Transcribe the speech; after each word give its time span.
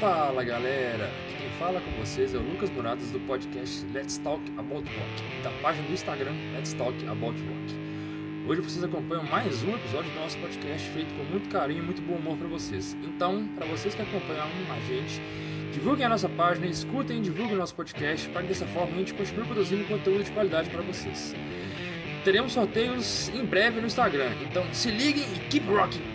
Fala 0.00 0.42
galera, 0.42 1.04
aqui 1.04 1.36
quem 1.36 1.50
fala 1.58 1.78
com 1.78 1.90
vocês 2.02 2.32
é 2.32 2.38
o 2.38 2.40
Lucas 2.40 2.70
Muradas 2.70 3.10
do 3.10 3.20
podcast 3.26 3.84
Let's 3.92 4.16
Talk 4.16 4.42
About 4.56 4.88
Rock, 4.88 5.42
da 5.42 5.50
página 5.60 5.86
do 5.86 5.92
Instagram 5.92 6.32
Let's 6.54 6.72
Talk 6.72 6.96
About 7.06 7.38
Rock. 7.38 8.48
Hoje 8.48 8.62
vocês 8.62 8.82
acompanham 8.82 9.24
mais 9.24 9.62
um 9.62 9.74
episódio 9.74 10.10
do 10.10 10.18
nosso 10.18 10.38
podcast 10.38 10.88
feito 10.88 11.14
com 11.14 11.24
muito 11.24 11.50
carinho 11.50 11.82
e 11.82 11.84
muito 11.84 12.00
bom 12.00 12.14
humor 12.14 12.38
para 12.38 12.48
vocês. 12.48 12.96
Então, 13.04 13.46
para 13.54 13.66
vocês 13.66 13.94
que 13.94 14.00
acompanham 14.00 14.46
a 14.70 14.80
gente, 14.88 15.20
divulguem 15.70 16.06
a 16.06 16.08
nossa 16.08 16.30
página, 16.30 16.66
escutem 16.66 17.18
e 17.18 17.20
divulguem 17.20 17.56
o 17.56 17.58
nosso 17.58 17.74
podcast 17.74 18.26
para 18.30 18.40
que 18.40 18.48
dessa 18.48 18.66
forma 18.68 18.94
a 18.94 18.98
gente 19.00 19.12
continue 19.12 19.44
produzindo 19.44 19.84
conteúdo 19.84 20.24
de 20.24 20.30
qualidade 20.30 20.70
para 20.70 20.80
vocês. 20.80 21.34
Teremos 22.24 22.52
sorteios 22.52 23.28
em 23.34 23.44
breve 23.44 23.82
no 23.82 23.86
Instagram, 23.86 24.32
então 24.48 24.64
se 24.72 24.90
liguem 24.90 25.24
e 25.24 25.38
keep 25.50 25.66
rocking! 25.66 26.09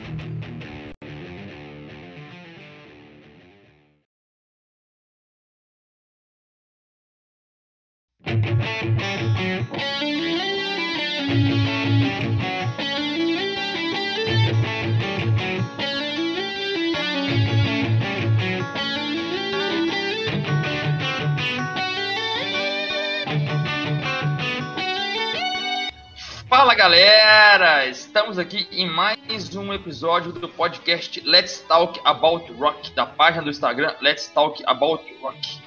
Estamos 28.15 28.39
aqui 28.39 28.65
em 28.71 28.89
mais 28.89 29.53
um 29.57 29.73
episódio 29.73 30.31
do 30.31 30.47
podcast 30.47 31.19
Let's 31.25 31.59
Talk 31.67 31.99
About 32.05 32.49
Rock, 32.53 32.93
da 32.93 33.05
página 33.05 33.43
do 33.43 33.49
Instagram 33.49 33.93
Let's 34.01 34.29
Talk 34.29 34.63
About 34.65 35.03
Rock. 35.21 35.59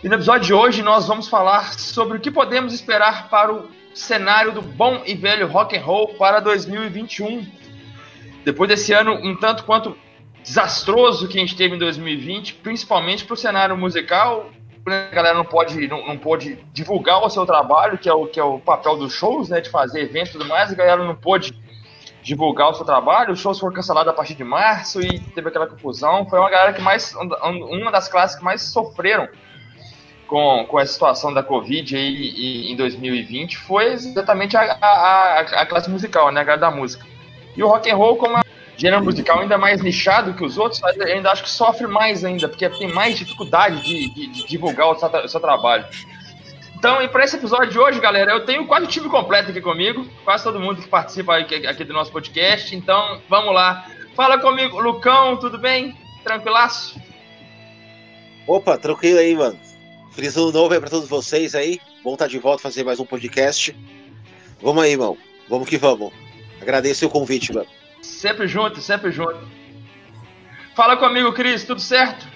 E 0.00 0.08
no 0.08 0.14
episódio 0.14 0.46
de 0.46 0.54
hoje 0.54 0.80
nós 0.80 1.08
vamos 1.08 1.26
falar 1.26 1.76
sobre 1.76 2.18
o 2.18 2.20
que 2.20 2.30
podemos 2.30 2.72
esperar 2.72 3.28
para 3.28 3.52
o 3.52 3.68
cenário 3.92 4.52
do 4.52 4.62
bom 4.62 5.02
e 5.04 5.16
velho 5.16 5.48
rock 5.48 5.76
and 5.76 5.82
roll 5.82 6.14
para 6.14 6.38
2021. 6.38 7.44
Depois 8.44 8.68
desse 8.68 8.92
ano 8.92 9.14
um 9.14 9.36
tanto 9.36 9.64
quanto 9.64 9.98
desastroso 10.44 11.26
que 11.26 11.36
a 11.36 11.40
gente 11.40 11.56
teve 11.56 11.74
em 11.74 11.78
2020, 11.80 12.54
principalmente 12.62 13.24
para 13.24 13.34
o 13.34 13.36
cenário 13.36 13.76
musical, 13.76 14.52
a 14.86 15.14
galera 15.14 15.36
não 15.36 15.44
pode, 15.44 15.86
não, 15.88 16.06
não 16.06 16.18
pôde 16.18 16.58
divulgar 16.72 17.22
o 17.22 17.30
seu 17.30 17.44
trabalho, 17.44 17.98
que 17.98 18.08
é 18.08 18.12
o, 18.12 18.26
que 18.26 18.40
é 18.40 18.44
o 18.44 18.58
papel 18.58 18.96
dos 18.96 19.12
shows, 19.12 19.48
né, 19.48 19.60
de 19.60 19.70
fazer 19.70 20.00
eventos 20.02 20.30
e 20.30 20.32
tudo 20.32 20.46
mais, 20.46 20.72
a 20.72 20.74
galera 20.74 21.04
não 21.04 21.14
pôde 21.14 21.54
divulgar 22.22 22.70
o 22.70 22.74
seu 22.74 22.84
trabalho, 22.84 23.32
os 23.32 23.40
shows 23.40 23.58
foram 23.58 23.74
cancelados 23.74 24.12
a 24.12 24.14
partir 24.14 24.34
de 24.34 24.44
março 24.44 25.00
e 25.00 25.20
teve 25.20 25.48
aquela 25.48 25.66
confusão, 25.66 26.26
foi 26.28 26.38
uma 26.38 26.50
galera 26.50 26.72
que 26.72 26.82
mais, 26.82 27.14
uma 27.14 27.90
das 27.90 28.08
classes 28.08 28.36
que 28.36 28.44
mais 28.44 28.62
sofreram 28.62 29.28
com, 30.26 30.64
com 30.68 30.78
a 30.78 30.86
situação 30.86 31.34
da 31.34 31.42
Covid 31.42 31.96
aí, 31.96 32.70
em 32.70 32.76
2020 32.76 33.58
foi 33.58 33.92
exatamente 33.92 34.56
a, 34.56 34.78
a, 34.80 35.40
a, 35.40 35.66
classe 35.66 35.90
musical, 35.90 36.30
né, 36.30 36.40
a 36.40 36.44
galera 36.44 36.60
da 36.60 36.70
música. 36.70 37.04
E 37.56 37.62
o 37.62 37.66
rock 37.66 37.90
and 37.90 37.96
roll, 37.96 38.16
como 38.16 38.38
é 38.38 38.42
gênero 38.80 39.04
musical 39.04 39.40
ainda 39.40 39.58
mais 39.58 39.82
nichado 39.82 40.32
que 40.32 40.42
os 40.42 40.56
outros, 40.56 40.82
ainda 40.82 41.30
acho 41.30 41.42
que 41.42 41.50
sofre 41.50 41.86
mais 41.86 42.24
ainda, 42.24 42.48
porque 42.48 42.66
tem 42.70 42.88
mais 42.88 43.18
dificuldade 43.18 43.82
de, 43.82 44.14
de, 44.14 44.26
de 44.28 44.46
divulgar 44.46 44.88
o 44.88 44.98
seu, 44.98 45.08
o 45.08 45.28
seu, 45.28 45.38
trabalho. 45.38 45.84
Então, 46.74 47.02
e 47.02 47.08
para 47.08 47.24
esse 47.24 47.36
episódio 47.36 47.70
de 47.70 47.78
hoje, 47.78 48.00
galera, 48.00 48.32
eu 48.32 48.46
tenho 48.46 48.66
quase 48.66 48.86
o 48.86 48.88
time 48.88 49.06
completo 49.10 49.50
aqui 49.50 49.60
comigo, 49.60 50.08
quase 50.24 50.44
todo 50.44 50.58
mundo 50.58 50.80
que 50.80 50.88
participa 50.88 51.36
aqui, 51.36 51.66
aqui 51.66 51.84
do 51.84 51.92
nosso 51.92 52.10
podcast. 52.10 52.74
Então, 52.74 53.20
vamos 53.28 53.52
lá. 53.52 53.86
Fala 54.16 54.38
comigo, 54.38 54.80
Lucão, 54.80 55.36
tudo 55.36 55.58
bem? 55.58 55.94
Tranquilaço? 56.24 56.98
Opa, 58.46 58.78
tranquilo 58.78 59.18
aí, 59.18 59.36
mano. 59.36 59.58
Feliz 60.12 60.34
ano 60.38 60.52
novo 60.52 60.72
aí 60.72 60.80
pra 60.80 60.88
todos 60.88 61.06
vocês 61.06 61.54
aí. 61.54 61.78
Bom 62.02 62.14
estar 62.14 62.24
tá 62.24 62.30
de 62.30 62.38
volta 62.38 62.62
fazer 62.62 62.82
mais 62.82 62.98
um 62.98 63.04
podcast. 63.04 63.76
Vamos 64.62 64.82
aí, 64.82 64.92
irmão. 64.92 65.18
Vamos 65.50 65.68
que 65.68 65.76
vamos. 65.76 66.10
Agradeço 66.62 67.06
o 67.06 67.10
convite, 67.10 67.52
mano. 67.52 67.79
Sempre 68.02 68.48
junto, 68.48 68.80
sempre 68.80 69.10
junto. 69.12 69.38
Fala 70.74 70.96
comigo, 70.96 71.32
Cris, 71.32 71.64
tudo 71.64 71.80
certo? 71.80 72.26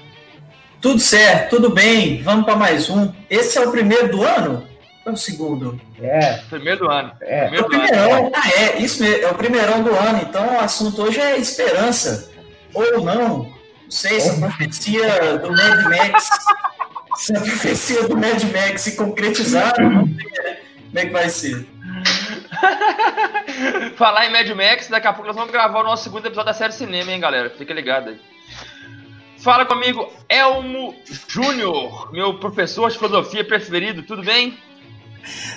Tudo 0.81 1.01
certo, 1.01 1.57
tudo 1.57 1.71
bem. 1.71 2.23
Vamos 2.23 2.45
para 2.45 2.57
mais 2.57 2.91
um. 2.91 3.13
Esse 3.31 3.59
é 3.59 3.67
o 3.67 3.71
primeiro 3.71 4.11
do 4.11 4.23
ano? 4.23 4.67
Ou 5.07 5.13
é 5.13 5.15
o 5.15 5.17
segundo? 5.17 5.81
É. 6.01 6.39
Primeiro 6.51 6.81
do 6.81 6.91
ano. 6.91 7.13
É, 7.21 7.49
primeiro 7.49 7.57
é 7.57 7.61
o 7.61 7.69
primeirão. 7.69 8.13
Ano. 8.19 8.33
Ah, 8.35 8.51
é, 8.51 8.79
isso 8.79 9.03
mesmo, 9.03 9.25
é 9.25 9.31
o 9.31 9.35
primeirão 9.35 9.83
do 9.83 9.95
ano. 9.95 10.21
Então 10.23 10.57
o 10.57 10.61
assunto 10.61 11.03
hoje 11.03 11.21
é 11.21 11.39
esperança. 11.39 12.31
Ou 12.75 13.03
não. 13.03 13.45
Não 13.85 13.91
sei 13.91 14.21
se 14.21 14.31
a 14.31 14.35
profecia 14.35 15.39
do 15.39 15.51
Mad 15.51 15.85
Max 15.85 16.29
se 17.17 17.37
a 17.37 17.41
profecia 17.41 18.09
do 18.09 18.17
Mad 18.17 18.43
Max 18.45 18.83
se 18.83 18.97
concretizar, 18.97 19.73
não 19.79 20.07
sei 20.07 20.43
né? 20.45 20.59
como 20.91 20.99
é 20.99 21.07
que 21.07 21.13
vai 21.13 21.29
ser. 21.29 21.67
Falar 23.97 24.27
em 24.27 24.33
Mad 24.33 24.49
Max, 24.51 24.89
daqui 24.89 25.07
a 25.07 25.13
pouco 25.13 25.27
nós 25.27 25.37
vamos 25.37 25.53
gravar 25.53 25.81
o 25.81 25.85
nosso 25.85 26.05
segundo 26.05 26.27
episódio 26.27 26.47
da 26.47 26.55
série 26.55 26.73
cinema, 26.73 27.11
hein, 27.11 27.21
galera? 27.21 27.51
Fica 27.51 27.73
ligado 27.73 28.11
aí. 28.11 28.21
Fala 29.39 29.67
comigo, 29.67 30.11
Elmo 30.29 30.95
Júnior, 31.29 32.11
meu 32.13 32.39
professor 32.39 32.91
de 32.91 32.97
filosofia 32.97 33.45
preferido, 33.45 34.03
tudo 34.03 34.23
bem? 34.23 34.59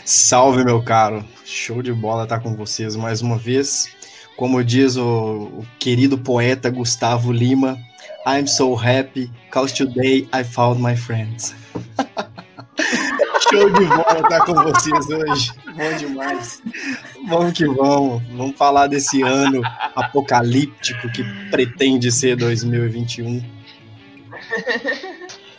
Salve, 0.03 0.63
meu 0.63 0.81
caro. 0.81 1.23
Show 1.45 1.81
de 1.81 1.93
bola 1.93 2.23
estar 2.23 2.39
com 2.39 2.55
vocês 2.55 2.95
mais 2.95 3.21
uma 3.21 3.37
vez. 3.37 3.89
Como 4.35 4.63
diz 4.63 4.97
o, 4.97 5.03
o 5.03 5.65
querido 5.79 6.17
poeta 6.17 6.69
Gustavo 6.69 7.31
Lima, 7.31 7.77
I'm 8.25 8.45
so 8.45 8.75
happy, 8.75 9.31
cause 9.51 9.73
today 9.73 10.27
I 10.33 10.43
found 10.43 10.81
my 10.81 10.95
friends. 10.95 11.55
Show 13.49 13.69
de 13.69 13.85
bola 13.85 14.19
estar 14.21 14.45
com 14.45 14.53
vocês 14.53 15.09
hoje. 15.09 15.53
Bom 15.77 15.95
demais. 15.95 16.61
Vamos 17.29 17.53
que 17.53 17.65
vamos. 17.65 18.23
Vamos 18.31 18.57
falar 18.57 18.87
desse 18.87 19.21
ano 19.21 19.61
apocalíptico 19.95 21.11
que 21.11 21.23
pretende 21.51 22.11
ser 22.11 22.35
2021. 22.35 23.43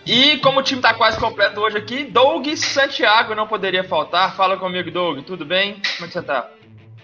E 0.05 0.39
como 0.39 0.61
o 0.61 0.63
time 0.63 0.81
está 0.81 0.95
quase 0.95 1.19
completo 1.19 1.61
hoje 1.61 1.77
aqui, 1.77 2.05
Doug 2.05 2.47
Santiago 2.57 3.35
não 3.35 3.47
poderia 3.47 3.85
faltar. 3.85 4.35
Fala 4.35 4.57
comigo, 4.57 4.91
Doug. 4.91 5.21
Tudo 5.25 5.45
bem? 5.45 5.75
Como 5.75 6.05
é 6.05 6.07
que 6.07 6.13
você 6.13 6.19
está? 6.21 6.51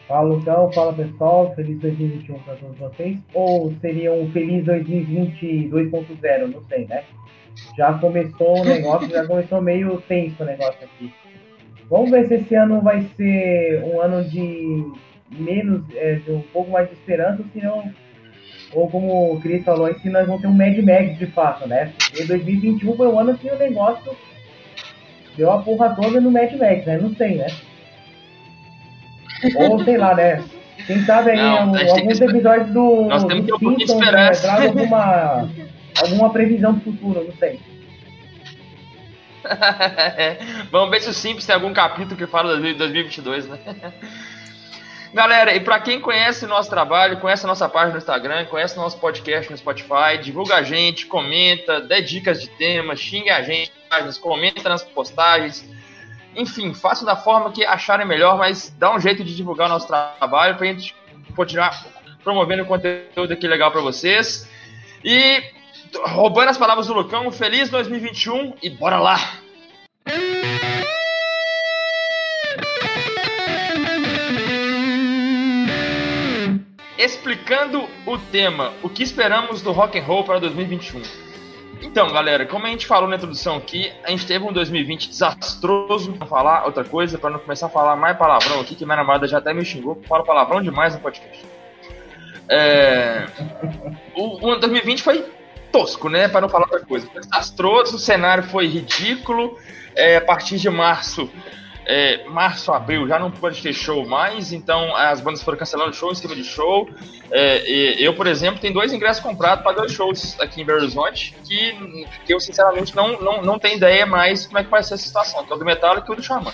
Fala 0.08 0.34
Lucão, 0.34 0.70
fala 0.72 0.92
pessoal, 0.92 1.54
feliz 1.54 1.80
2021 1.80 2.38
para 2.40 2.56
todos 2.56 2.78
vocês. 2.78 3.18
Ou 3.32 3.72
seria 3.80 4.12
um 4.12 4.30
feliz 4.32 4.64
2020 4.64 5.68
2.0, 5.70 6.52
não 6.52 6.62
sei, 6.64 6.86
né? 6.86 7.04
Já 7.76 7.92
começou 7.94 8.60
o 8.60 8.64
negócio, 8.64 9.08
já 9.08 9.26
começou 9.26 9.60
meio 9.60 10.02
tenso 10.08 10.42
o 10.42 10.46
negócio 10.46 10.78
aqui. 10.82 11.12
Vamos 11.90 12.10
ver 12.10 12.26
se 12.26 12.34
esse 12.34 12.54
ano 12.54 12.80
vai 12.80 13.06
ser 13.16 13.82
um 13.84 14.00
ano 14.00 14.24
de 14.24 14.84
menos, 15.30 15.82
é, 15.94 16.14
de 16.14 16.30
um 16.30 16.40
pouco 16.52 16.70
mais 16.70 16.88
de 16.88 16.94
esperança, 16.94 17.42
ou 17.42 17.48
se 17.52 17.64
não, 17.64 17.92
ou 18.72 18.88
como 18.88 19.32
o 19.32 19.40
Cris 19.40 19.64
falou, 19.64 19.92
se 19.94 20.08
nós 20.10 20.26
vamos 20.26 20.42
ter 20.42 20.48
um 20.48 20.52
Mad 20.52 20.76
Max 20.78 21.18
de 21.18 21.26
fato, 21.26 21.68
né? 21.68 21.92
Porque 21.98 22.24
2021 22.24 22.96
foi 22.96 23.08
um 23.08 23.18
ano 23.18 23.36
que 23.36 23.48
o 23.48 23.58
negócio 23.58 24.16
deu 25.36 25.50
a 25.50 25.62
porra 25.62 25.94
toda 25.94 26.20
no 26.20 26.30
Mad 26.30 26.52
Max, 26.52 26.86
né? 26.86 26.98
Não 26.98 27.14
sei, 27.14 27.36
né? 27.36 27.46
Ou 29.56 29.84
sei 29.84 29.96
lá, 29.96 30.14
né? 30.14 30.42
Quem 30.86 31.00
sabe 31.04 31.30
aí 31.30 31.36
não, 31.36 31.72
um, 31.72 31.90
alguns 31.90 32.18
que... 32.18 32.24
episódios 32.24 32.70
do, 32.70 33.06
Nós 33.06 33.24
temos 33.24 33.46
que 33.46 33.58
Simpsons 33.58 34.00
né, 34.00 34.10
traz 34.10 34.44
alguma, 34.44 35.48
alguma 36.02 36.30
previsão 36.30 36.74
do 36.74 36.80
futuro, 36.80 37.24
não 37.24 37.32
sei. 37.36 37.60
Vamos 40.70 40.90
ver 40.90 41.00
se 41.00 41.10
o 41.10 41.14
Simples 41.14 41.46
tem 41.46 41.54
algum 41.54 41.72
capítulo 41.72 42.16
que 42.16 42.26
fala 42.26 42.60
de 42.60 42.74
2022, 42.74 43.48
né? 43.48 43.58
Galera, 45.14 45.54
e 45.54 45.60
para 45.60 45.78
quem 45.78 46.00
conhece 46.00 46.44
nosso 46.44 46.68
trabalho, 46.68 47.20
conhece 47.20 47.46
nossa 47.46 47.68
página 47.68 47.92
no 47.92 47.98
Instagram, 47.98 48.46
conhece 48.46 48.76
nosso 48.76 48.98
podcast 48.98 49.48
no 49.48 49.56
Spotify, 49.56 50.18
divulga 50.20 50.56
a 50.56 50.62
gente, 50.64 51.06
comenta, 51.06 51.80
dê 51.80 52.02
dicas 52.02 52.40
de 52.40 52.48
temas, 52.50 52.98
xinga 52.98 53.36
a 53.36 53.42
gente, 53.42 53.70
comenta 54.20 54.68
nas 54.68 54.82
postagens, 54.82 55.64
enfim, 56.34 56.74
façam 56.74 57.06
da 57.06 57.14
forma 57.14 57.52
que 57.52 57.64
acharem 57.64 58.04
melhor, 58.04 58.36
mas 58.36 58.74
dá 58.76 58.92
um 58.92 58.98
jeito 58.98 59.22
de 59.22 59.36
divulgar 59.36 59.68
o 59.68 59.74
nosso 59.74 59.86
trabalho 59.86 60.56
para 60.56 60.66
a 60.66 60.72
gente 60.72 60.96
continuar 61.36 61.86
promovendo 62.24 62.64
conteúdo 62.64 63.32
aqui 63.32 63.46
legal 63.46 63.70
para 63.70 63.82
vocês. 63.82 64.50
E 65.04 65.44
roubando 66.02 66.48
as 66.48 66.58
palavras 66.58 66.86
do 66.86 66.94
Lucão, 66.94 67.30
feliz 67.30 67.68
2021 67.70 68.54
e 68.62 68.70
bora 68.70 68.98
lá! 68.98 69.16
Explicando 76.98 77.88
o 78.06 78.18
tema, 78.18 78.72
o 78.82 78.88
que 78.88 79.02
esperamos 79.02 79.60
do 79.60 79.72
rock 79.72 79.98
and 79.98 80.04
roll 80.04 80.24
para 80.24 80.38
2021. 80.38 81.02
Então, 81.82 82.10
galera, 82.10 82.46
como 82.46 82.66
a 82.66 82.70
gente 82.70 82.86
falou 82.86 83.08
na 83.08 83.16
introdução 83.16 83.56
aqui, 83.56 83.92
a 84.04 84.10
gente 84.10 84.26
teve 84.26 84.44
um 84.44 84.52
2020 84.52 85.08
desastroso. 85.08 86.12
Vou 86.12 86.26
falar 86.26 86.64
outra 86.64 86.82
coisa, 86.82 87.18
para 87.18 87.30
não 87.30 87.38
começar 87.38 87.66
a 87.66 87.68
falar 87.68 87.94
mais 87.94 88.16
palavrão 88.16 88.60
aqui, 88.60 88.74
que 88.74 88.86
minha 88.86 88.96
namorada 88.96 89.28
já 89.28 89.38
até 89.38 89.52
me 89.52 89.64
xingou. 89.64 90.00
Fala 90.08 90.24
palavrão 90.24 90.62
demais 90.62 90.94
no 90.94 91.00
podcast. 91.00 91.44
É... 92.48 93.26
O, 94.14 94.52
o 94.52 94.56
2020 94.56 95.02
foi 95.02 95.33
tosco, 95.74 96.08
né? 96.08 96.28
Para 96.28 96.42
não 96.42 96.48
falar 96.48 96.66
outra 96.66 96.86
coisa. 96.86 97.08
Desastroso, 97.20 97.96
o 97.96 97.98
cenário 97.98 98.44
foi 98.44 98.68
ridículo. 98.68 99.58
É, 99.96 100.16
a 100.16 100.20
partir 100.20 100.56
de 100.58 100.70
março, 100.70 101.30
é, 101.86 102.24
março, 102.28 102.72
abril, 102.72 103.06
já 103.06 103.18
não 103.18 103.30
pode 103.30 103.60
ter 103.60 103.72
show 103.72 104.06
mais, 104.06 104.52
então 104.52 104.94
as 104.96 105.20
bandas 105.20 105.42
foram 105.42 105.58
cancelando 105.58 105.94
show 105.94 106.10
em 106.10 106.14
cima 106.14 106.34
de 106.34 106.44
show. 106.44 106.88
É, 107.30 107.62
eu, 107.98 108.14
por 108.14 108.26
exemplo, 108.26 108.60
tenho 108.60 108.72
dois 108.72 108.92
ingressos 108.92 109.22
comprados 109.22 109.62
para 109.62 109.76
dois 109.76 109.92
shows 109.92 110.38
aqui 110.40 110.62
em 110.62 110.64
Belo 110.64 110.80
Horizonte, 110.80 111.34
que, 111.44 112.06
que 112.24 112.32
eu 112.32 112.40
sinceramente 112.40 112.94
não, 112.94 113.20
não, 113.20 113.42
não 113.42 113.58
tenho 113.58 113.76
ideia 113.76 114.06
mais 114.06 114.46
como 114.46 114.58
é 114.58 114.64
que 114.64 114.70
vai 114.70 114.82
ser 114.82 114.94
essa 114.94 115.04
situação, 115.04 115.44
que 115.44 115.52
o 115.52 115.56
do 115.56 115.64
Metallica 115.64 116.06
e 116.08 116.12
o 116.12 116.16
do 116.16 116.22
Xamã. 116.22 116.52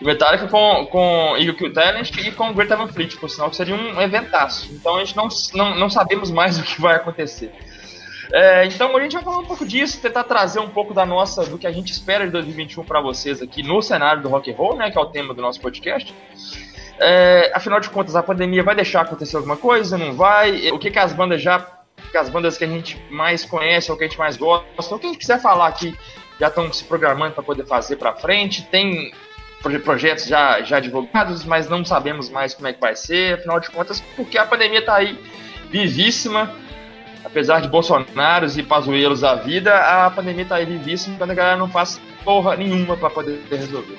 O 0.00 0.04
Metallica 0.04 0.48
com, 0.48 0.86
com 0.86 1.36
Eagle 1.36 1.54
Kill 1.54 1.72
Talent 1.72 2.10
e 2.18 2.32
com 2.32 2.50
o 2.50 2.54
Great 2.54 2.74
Van 2.74 2.88
Fleet, 2.88 3.16
por 3.16 3.30
sinal 3.30 3.50
que 3.50 3.56
seria 3.56 3.76
um 3.76 4.00
eventaço. 4.00 4.68
Então 4.72 4.96
a 4.96 5.04
gente 5.04 5.16
não, 5.16 5.28
não, 5.54 5.78
não 5.78 5.90
sabemos 5.90 6.30
mais 6.30 6.58
o 6.58 6.62
que 6.62 6.80
vai 6.80 6.96
acontecer. 6.96 7.52
É, 8.32 8.64
então 8.64 8.96
a 8.96 9.00
gente 9.00 9.12
vai 9.12 9.22
falar 9.22 9.38
um 9.38 9.44
pouco 9.44 9.66
disso, 9.66 10.00
tentar 10.00 10.24
trazer 10.24 10.58
um 10.58 10.68
pouco 10.68 10.94
da 10.94 11.04
nossa, 11.04 11.44
do 11.44 11.58
que 11.58 11.66
a 11.66 11.72
gente 11.72 11.92
espera 11.92 12.24
de 12.24 12.32
2021 12.32 12.82
para 12.82 12.98
vocês 12.98 13.42
aqui 13.42 13.62
no 13.62 13.82
cenário 13.82 14.22
do 14.22 14.30
rock 14.30 14.50
and 14.50 14.54
roll, 14.56 14.76
né, 14.76 14.90
que 14.90 14.96
é 14.96 15.00
o 15.00 15.06
tema 15.06 15.34
do 15.34 15.42
nosso 15.42 15.60
podcast. 15.60 16.14
É, 16.98 17.52
afinal 17.54 17.78
de 17.78 17.90
contas, 17.90 18.16
a 18.16 18.22
pandemia 18.22 18.62
vai 18.62 18.74
deixar 18.74 19.02
acontecer 19.02 19.36
alguma 19.36 19.56
coisa? 19.56 19.98
Não 19.98 20.14
vai? 20.14 20.70
O 20.70 20.78
que, 20.78 20.90
que 20.90 20.98
as 20.98 21.12
bandas 21.12 21.42
já, 21.42 21.60
que 22.10 22.16
as 22.16 22.30
bandas 22.30 22.56
que 22.56 22.64
a 22.64 22.68
gente 22.68 22.98
mais 23.10 23.44
conhece, 23.44 23.90
ou 23.90 23.98
que 23.98 24.04
a 24.04 24.06
gente 24.06 24.18
mais 24.18 24.36
gosta, 24.38 24.94
o 24.94 24.98
que 24.98 25.06
a 25.06 25.08
gente 25.10 25.18
quiser 25.18 25.38
falar 25.38 25.66
aqui, 25.66 25.94
já 26.40 26.48
estão 26.48 26.72
se 26.72 26.84
programando 26.84 27.34
para 27.34 27.42
poder 27.42 27.66
fazer 27.66 27.96
para 27.96 28.14
frente. 28.14 28.62
Tem 28.62 29.12
projetos 29.84 30.26
já, 30.26 30.62
já 30.62 30.80
divulgados, 30.80 31.44
mas 31.44 31.68
não 31.68 31.84
sabemos 31.84 32.30
mais 32.30 32.54
como 32.54 32.66
é 32.66 32.72
que 32.72 32.80
vai 32.80 32.96
ser, 32.96 33.34
afinal 33.34 33.60
de 33.60 33.70
contas, 33.70 34.00
porque 34.16 34.38
a 34.38 34.46
pandemia 34.46 34.80
está 34.80 34.96
aí 34.96 35.18
vivíssima 35.70 36.54
apesar 37.24 37.60
de 37.60 37.68
Bolsonaros 37.68 38.58
e 38.58 38.62
Pazuelos 38.62 39.20
da 39.20 39.34
vida, 39.34 39.74
a 39.74 40.10
pandemia 40.10 40.44
tá 40.44 40.56
aí 40.56 40.66
vivíssima 40.66 41.16
quando 41.16 41.30
a 41.30 41.34
galera 41.34 41.56
não 41.56 41.68
faz 41.68 42.00
porra 42.24 42.56
nenhuma 42.56 42.96
para 42.96 43.10
poder 43.10 43.42
resolver. 43.50 43.98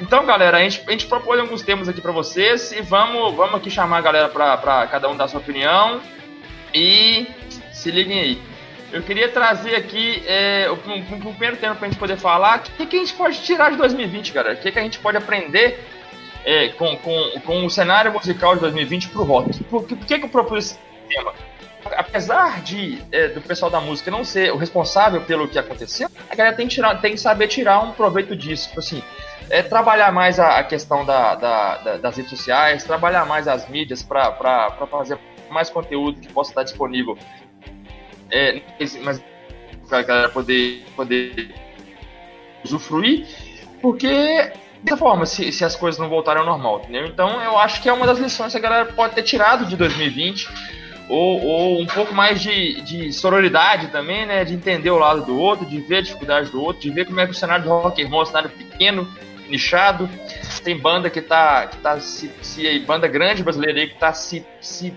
Então, 0.00 0.26
galera, 0.26 0.58
a 0.58 0.60
gente, 0.60 0.82
a 0.86 0.90
gente 0.90 1.06
propôs 1.06 1.38
alguns 1.38 1.62
temas 1.62 1.88
aqui 1.88 2.00
para 2.00 2.10
vocês 2.10 2.72
e 2.72 2.82
vamos, 2.82 3.34
vamos 3.34 3.54
aqui 3.54 3.70
chamar 3.70 3.98
a 3.98 4.00
galera 4.00 4.28
para 4.28 4.86
cada 4.88 5.08
um 5.08 5.16
dar 5.16 5.28
sua 5.28 5.40
opinião 5.40 6.00
e 6.74 7.26
se 7.72 7.90
liguem 7.90 8.18
aí. 8.18 8.42
Eu 8.92 9.02
queria 9.02 9.28
trazer 9.28 9.74
aqui 9.76 10.22
é, 10.26 10.68
o, 10.68 10.74
um, 10.88 11.28
um 11.28 11.32
primeiro 11.32 11.56
tema 11.56 11.74
para 11.74 11.86
a 11.86 11.90
gente 11.90 11.98
poder 11.98 12.16
falar. 12.16 12.58
O 12.58 12.62
que, 12.62 12.86
que, 12.86 12.96
a 12.96 12.98
gente 12.98 13.14
pode 13.14 13.40
tirar 13.40 13.70
de 13.70 13.76
2020, 13.76 14.32
galera? 14.32 14.54
O 14.54 14.60
que, 14.60 14.70
que 14.70 14.78
a 14.78 14.82
gente 14.82 14.98
pode 14.98 15.16
aprender 15.16 15.80
é, 16.44 16.68
com, 16.68 16.96
com, 16.98 17.40
com 17.44 17.66
o 17.66 17.70
cenário 17.70 18.12
musical 18.12 18.54
de 18.54 18.60
2020 18.60 19.08
para 19.08 19.20
o 19.20 19.24
rock? 19.24 19.64
Por, 19.64 19.84
por 19.84 19.98
que, 19.98 20.18
que 20.18 20.24
eu 20.24 20.28
propus 20.28 20.58
esse 20.58 20.78
tema? 21.08 21.32
Apesar 21.96 22.62
de 22.62 23.02
é, 23.12 23.28
do 23.28 23.40
pessoal 23.40 23.70
da 23.70 23.80
música 23.80 24.10
não 24.10 24.24
ser 24.24 24.52
o 24.52 24.56
responsável 24.56 25.20
pelo 25.22 25.48
que 25.48 25.58
aconteceu, 25.58 26.08
a 26.28 26.34
galera 26.34 26.56
tem 26.56 26.66
que, 26.66 26.74
tirar, 26.74 27.00
tem 27.00 27.12
que 27.12 27.20
saber 27.20 27.48
tirar 27.48 27.80
um 27.80 27.92
proveito 27.92 28.34
disso. 28.34 28.68
Tipo 28.68 28.80
assim, 28.80 29.02
é, 29.50 29.62
trabalhar 29.62 30.12
mais 30.12 30.38
a, 30.38 30.58
a 30.58 30.64
questão 30.64 31.04
da, 31.04 31.34
da, 31.34 31.76
da, 31.78 31.96
das 31.98 32.16
redes 32.16 32.30
sociais, 32.30 32.84
trabalhar 32.84 33.26
mais 33.26 33.46
as 33.46 33.68
mídias 33.68 34.02
para 34.02 34.70
fazer 34.90 35.18
mais 35.50 35.70
conteúdo 35.70 36.20
que 36.20 36.32
possa 36.32 36.50
estar 36.50 36.62
disponível. 36.62 37.18
É, 38.30 38.62
mas 39.02 39.22
para 39.88 39.98
a 39.98 40.02
galera 40.02 40.28
poder, 40.30 40.84
poder 40.96 41.54
usufruir, 42.64 43.26
porque 43.80 44.52
dessa 44.82 44.96
forma, 44.96 45.26
se, 45.26 45.52
se 45.52 45.64
as 45.64 45.76
coisas 45.76 46.00
não 46.00 46.08
voltarem 46.08 46.40
ao 46.40 46.46
normal, 46.46 46.80
entendeu? 46.80 47.06
Então 47.06 47.40
eu 47.42 47.58
acho 47.58 47.82
que 47.82 47.88
é 47.88 47.92
uma 47.92 48.06
das 48.06 48.18
lições 48.18 48.52
que 48.52 48.58
a 48.58 48.60
galera 48.60 48.86
pode 48.92 49.14
ter 49.14 49.22
tirado 49.22 49.66
de 49.66 49.76
2020 49.76 50.48
ou, 51.08 51.42
ou 51.42 51.82
um 51.82 51.86
pouco 51.86 52.14
mais 52.14 52.40
de, 52.40 52.80
de 52.82 53.12
sororidade 53.12 53.88
também, 53.88 54.26
né? 54.26 54.44
De 54.44 54.54
entender 54.54 54.90
o 54.90 54.98
lado 54.98 55.24
do 55.24 55.38
outro, 55.38 55.66
de 55.66 55.80
ver 55.80 55.98
a 55.98 56.00
dificuldade 56.02 56.50
do 56.50 56.62
outro, 56.62 56.82
de 56.82 56.90
ver 56.90 57.06
como 57.06 57.20
é 57.20 57.26
que 57.26 57.32
o 57.32 57.34
cenário 57.34 57.64
do 57.64 57.70
rock 57.70 58.02
and 58.02 58.08
roll 58.08 58.20
é 58.20 58.22
um 58.22 58.26
cenário 58.26 58.50
pequeno, 58.50 59.08
nichado. 59.48 60.08
Tem 60.62 60.78
banda 60.78 61.10
que 61.10 61.20
tá, 61.20 61.66
que 61.66 61.76
tá 61.78 62.00
se, 62.00 62.30
se 62.40 62.78
banda 62.80 63.06
grande 63.06 63.42
brasileira 63.42 63.80
aí 63.80 63.88
que 63.88 63.98
tá 63.98 64.12
se, 64.14 64.46
se 64.60 64.94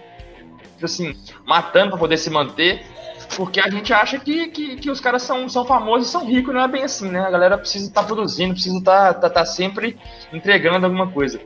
assim, 0.81 1.15
matando 1.45 1.91
para 1.91 1.99
poder 1.99 2.17
se 2.17 2.29
manter. 2.29 2.85
Porque 3.35 3.59
a 3.59 3.69
gente 3.69 3.93
acha 3.93 4.17
que, 4.19 4.47
que, 4.47 4.75
que, 4.77 4.89
os 4.89 4.99
caras 4.99 5.21
são, 5.21 5.47
são 5.49 5.65
famosos 5.65 6.07
e 6.07 6.11
são 6.11 6.25
ricos, 6.25 6.53
não 6.53 6.61
é 6.61 6.67
bem 6.67 6.83
assim, 6.83 7.09
né? 7.09 7.19
A 7.19 7.29
galera 7.29 7.57
precisa 7.57 7.87
estar 7.87 8.01
tá 8.01 8.07
produzindo, 8.07 8.53
precisa 8.53 8.77
estar 8.77 9.13
tá, 9.13 9.19
tá, 9.21 9.29
tá, 9.29 9.45
sempre 9.45 9.97
entregando 10.31 10.85
alguma 10.85 11.11
coisa. 11.11 11.39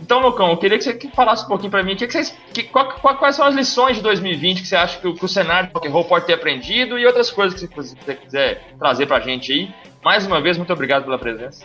Então, 0.00 0.20
Lucão, 0.20 0.50
eu 0.50 0.56
queria 0.56 0.78
que 0.78 0.84
você 0.84 0.98
falasse 1.14 1.44
um 1.44 1.48
pouquinho 1.48 1.70
para 1.70 1.82
mim 1.82 1.96
que 1.96 2.06
que 2.06 2.12
vocês, 2.12 2.36
que, 2.52 2.64
qual, 2.64 2.88
qual, 3.00 3.16
quais 3.16 3.36
são 3.36 3.46
as 3.46 3.54
lições 3.54 3.96
de 3.96 4.02
2020 4.02 4.62
que 4.62 4.68
você 4.68 4.76
acha 4.76 4.98
que, 4.98 5.12
que 5.12 5.24
o 5.24 5.28
cenário 5.28 5.70
do 5.70 5.74
rock 5.74 5.88
roll 5.88 6.04
pode 6.04 6.26
ter 6.26 6.34
aprendido 6.34 6.98
e 6.98 7.06
outras 7.06 7.30
coisas 7.30 7.58
que 7.58 7.74
você 7.74 7.94
quiser 8.14 8.74
trazer 8.78 9.06
para 9.06 9.18
a 9.18 9.20
gente 9.20 9.52
aí. 9.52 9.74
Mais 10.04 10.26
uma 10.26 10.40
vez, 10.40 10.56
muito 10.56 10.72
obrigado 10.72 11.04
pela 11.04 11.18
presença. 11.18 11.64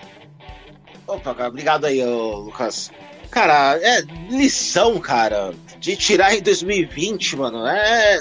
Opa, 1.07 1.33
cara, 1.33 1.49
obrigado 1.49 1.85
aí, 1.85 2.03
Lucas. 2.03 2.91
Cara, 3.29 3.77
é 3.81 4.01
lição, 4.29 4.99
cara, 4.99 5.53
de 5.79 5.95
tirar 5.97 6.35
em 6.35 6.41
2020, 6.41 7.35
mano, 7.35 7.65
é 7.65 8.19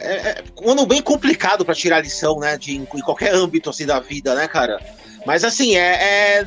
é, 0.00 0.30
é 0.30 0.44
um 0.62 0.70
ano 0.70 0.86
bem 0.86 1.02
complicado 1.02 1.64
para 1.64 1.74
tirar 1.74 2.00
lição, 2.00 2.38
né? 2.38 2.56
De, 2.56 2.76
em, 2.76 2.84
qualquer 2.84 3.34
âmbito 3.34 3.70
assim 3.70 3.86
da 3.86 4.00
vida, 4.00 4.34
né, 4.34 4.48
cara? 4.48 4.80
Mas 5.26 5.44
assim, 5.44 5.76
é. 5.76 6.40
é 6.40 6.46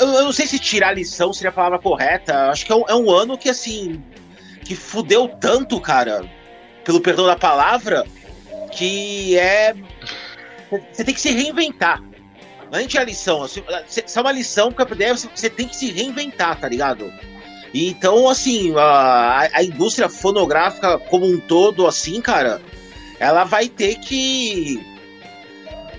eu, 0.00 0.06
eu, 0.06 0.24
não 0.24 0.32
sei 0.32 0.46
se 0.46 0.58
tirar 0.58 0.92
lição 0.92 1.32
seria 1.32 1.50
a 1.50 1.52
palavra 1.52 1.78
correta. 1.78 2.48
Acho 2.50 2.64
que 2.64 2.72
é 2.72 2.74
um, 2.74 2.84
é 2.88 2.94
um 2.94 3.10
ano 3.10 3.36
que, 3.36 3.48
assim. 3.48 4.02
Que 4.64 4.74
fudeu 4.74 5.28
tanto, 5.28 5.80
cara. 5.80 6.24
Pelo 6.84 7.00
perdão 7.00 7.26
da 7.26 7.36
palavra. 7.36 8.04
Que 8.72 9.38
é. 9.38 9.74
Você 10.92 11.04
tem 11.04 11.14
que 11.14 11.20
se 11.20 11.30
reinventar. 11.30 12.02
Não 12.70 12.78
é 12.78 12.86
tirar 12.86 13.04
lição. 13.04 13.42
Assim, 13.42 13.62
se 13.86 14.18
é 14.18 14.20
uma 14.20 14.32
lição, 14.32 14.70
porque 14.70 14.94
você 15.14 15.48
tem 15.48 15.66
que 15.66 15.76
se 15.76 15.90
reinventar, 15.90 16.60
tá 16.60 16.68
ligado? 16.68 17.10
Então, 17.72 18.28
assim, 18.28 18.74
a, 18.76 19.48
a 19.52 19.62
indústria 19.62 20.08
fonográfica 20.08 20.98
como 20.98 21.26
um 21.26 21.38
todo, 21.38 21.86
assim, 21.86 22.20
cara, 22.20 22.60
ela 23.18 23.44
vai 23.44 23.68
ter 23.68 23.96
que 23.96 24.80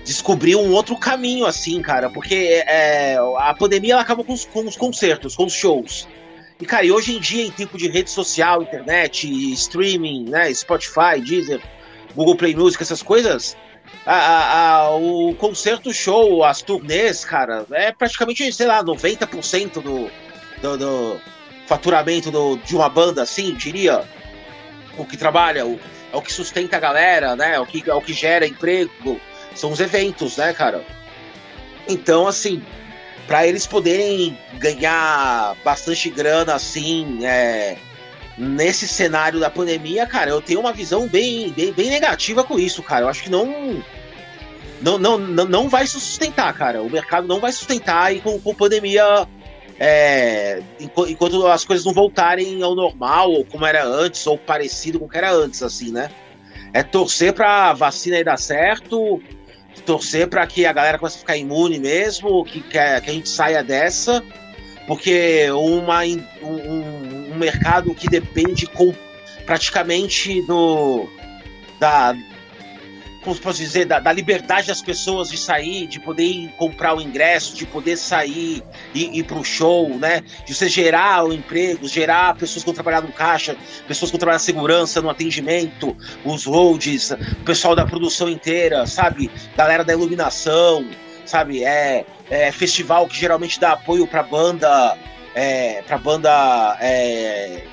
descobrir 0.04 0.56
um 0.56 0.72
outro 0.72 0.96
caminho, 0.96 1.46
assim, 1.46 1.80
cara, 1.80 2.10
porque 2.10 2.62
é, 2.66 3.16
a 3.38 3.54
pandemia 3.54 3.92
ela 3.92 4.02
acabou 4.02 4.24
com 4.24 4.32
os, 4.32 4.44
com 4.44 4.66
os 4.66 4.76
concertos, 4.76 5.36
com 5.36 5.44
os 5.44 5.52
shows. 5.52 6.08
E, 6.60 6.66
cara, 6.66 6.84
e 6.84 6.92
hoje 6.92 7.16
em 7.16 7.20
dia, 7.20 7.44
em 7.44 7.50
tempo 7.50 7.78
de 7.78 7.88
rede 7.88 8.10
social, 8.10 8.62
internet, 8.62 9.26
streaming, 9.52 10.28
né, 10.28 10.52
Spotify, 10.52 11.20
Deezer, 11.24 11.60
Google 12.14 12.36
Play 12.36 12.54
Music, 12.54 12.82
essas 12.82 13.02
coisas, 13.02 13.56
a, 14.04 14.14
a, 14.14 14.76
a, 14.76 14.96
o 14.96 15.34
concerto 15.36 15.92
show, 15.92 16.44
as 16.44 16.60
turnês, 16.60 17.24
cara, 17.24 17.64
é 17.70 17.92
praticamente, 17.92 18.52
sei 18.52 18.66
lá, 18.66 18.82
90% 18.82 19.74
do, 19.74 20.10
do, 20.60 20.76
do 20.76 21.20
faturamento 21.70 22.32
do, 22.32 22.56
de 22.56 22.74
uma 22.74 22.88
banda 22.88 23.22
assim, 23.22 23.54
diria? 23.54 24.02
O 24.98 25.04
que 25.04 25.16
trabalha, 25.16 25.64
o, 25.64 25.78
é 26.12 26.16
o 26.16 26.20
que 26.20 26.32
sustenta 26.32 26.76
a 26.76 26.80
galera, 26.80 27.36
né? 27.36 27.54
É 27.54 27.60
o 27.60 27.64
que, 27.64 27.88
é 27.88 27.94
o 27.94 28.00
que 28.00 28.12
gera 28.12 28.44
emprego. 28.44 29.20
São 29.54 29.70
os 29.70 29.78
eventos, 29.78 30.36
né, 30.36 30.52
cara? 30.52 30.84
Então, 31.88 32.26
assim, 32.26 32.60
para 33.28 33.46
eles 33.46 33.68
poderem 33.68 34.36
ganhar 34.58 35.54
bastante 35.64 36.10
grana, 36.10 36.54
assim, 36.54 37.24
é, 37.24 37.76
nesse 38.36 38.88
cenário 38.88 39.38
da 39.38 39.48
pandemia, 39.48 40.06
cara, 40.08 40.30
eu 40.30 40.42
tenho 40.42 40.58
uma 40.58 40.72
visão 40.72 41.06
bem, 41.06 41.52
bem, 41.52 41.72
bem 41.72 41.88
negativa 41.88 42.42
com 42.42 42.58
isso, 42.58 42.82
cara. 42.82 43.04
Eu 43.04 43.08
acho 43.08 43.22
que 43.22 43.30
não. 43.30 43.80
Não, 44.82 44.98
não, 44.98 45.18
não, 45.18 45.68
vai 45.68 45.86
sustentar, 45.86 46.52
cara. 46.54 46.82
O 46.82 46.90
mercado 46.90 47.28
não 47.28 47.38
vai 47.38 47.52
sustentar 47.52 48.12
e 48.12 48.20
com, 48.20 48.40
com 48.40 48.54
pandemia 48.54 49.28
é, 49.82 50.62
enquanto 50.78 51.46
as 51.46 51.64
coisas 51.64 51.86
não 51.86 51.94
voltarem 51.94 52.62
ao 52.62 52.74
normal, 52.74 53.32
ou 53.32 53.46
como 53.46 53.64
era 53.64 53.82
antes, 53.82 54.26
ou 54.26 54.36
parecido 54.36 54.98
com 54.98 55.06
o 55.06 55.08
que 55.08 55.16
era 55.16 55.32
antes, 55.32 55.62
assim, 55.62 55.90
né? 55.90 56.10
É 56.74 56.82
torcer 56.82 57.32
pra 57.32 57.72
vacina 57.72 58.16
aí 58.16 58.22
dar 58.22 58.36
certo, 58.36 59.22
torcer 59.86 60.28
para 60.28 60.46
que 60.46 60.66
a 60.66 60.72
galera 60.74 60.98
comece 60.98 61.16
a 61.16 61.20
ficar 61.20 61.36
imune 61.38 61.78
mesmo, 61.78 62.44
que, 62.44 62.58
a, 62.76 63.00
que 63.00 63.10
a 63.10 63.14
gente 63.14 63.30
saia 63.30 63.64
dessa, 63.64 64.22
porque 64.86 65.50
uma, 65.50 66.04
um, 66.04 67.32
um 67.32 67.38
mercado 67.38 67.94
que 67.94 68.06
depende 68.06 68.66
com, 68.66 68.92
praticamente 69.46 70.42
do, 70.42 71.08
da, 71.78 72.14
como 73.22 73.36
posso 73.36 73.58
dizer, 73.58 73.84
da, 73.84 73.98
da, 73.98 74.12
liberdade 74.12 74.68
das 74.68 74.80
pessoas 74.80 75.28
de 75.28 75.36
sair, 75.36 75.86
de 75.86 76.00
poder 76.00 76.24
ir 76.24 76.48
comprar 76.56 76.94
o 76.96 77.00
ingresso, 77.00 77.54
de 77.54 77.66
poder 77.66 77.96
sair 77.96 78.62
e 78.94 79.18
ir 79.18 79.24
para 79.24 79.38
o 79.38 79.44
show, 79.44 79.88
né? 79.98 80.22
De 80.46 80.54
você 80.54 80.68
gerar 80.68 81.24
o 81.24 81.32
emprego, 81.32 81.86
gerar 81.86 82.34
pessoas 82.34 82.62
que 82.62 82.66
vão 82.66 82.74
trabalhar 82.74 83.02
no 83.02 83.12
caixa, 83.12 83.56
pessoas 83.86 84.10
que 84.10 84.16
vão 84.16 84.20
trabalhar 84.20 84.36
na 84.36 84.44
segurança, 84.44 85.02
no 85.02 85.10
atendimento, 85.10 85.96
os 86.24 86.46
roads, 86.46 87.10
o 87.10 87.44
pessoal 87.44 87.74
da 87.76 87.84
produção 87.84 88.28
inteira, 88.28 88.86
sabe? 88.86 89.30
Galera 89.56 89.84
da 89.84 89.92
iluminação, 89.92 90.86
sabe? 91.26 91.62
É, 91.62 92.06
é 92.30 92.50
festival 92.52 93.06
que 93.06 93.18
geralmente 93.18 93.60
dá 93.60 93.72
apoio 93.72 94.06
para 94.06 94.22
banda, 94.22 94.96
é, 95.34 95.82
para 95.82 95.98
banda 95.98 96.76
é, 96.80 97.64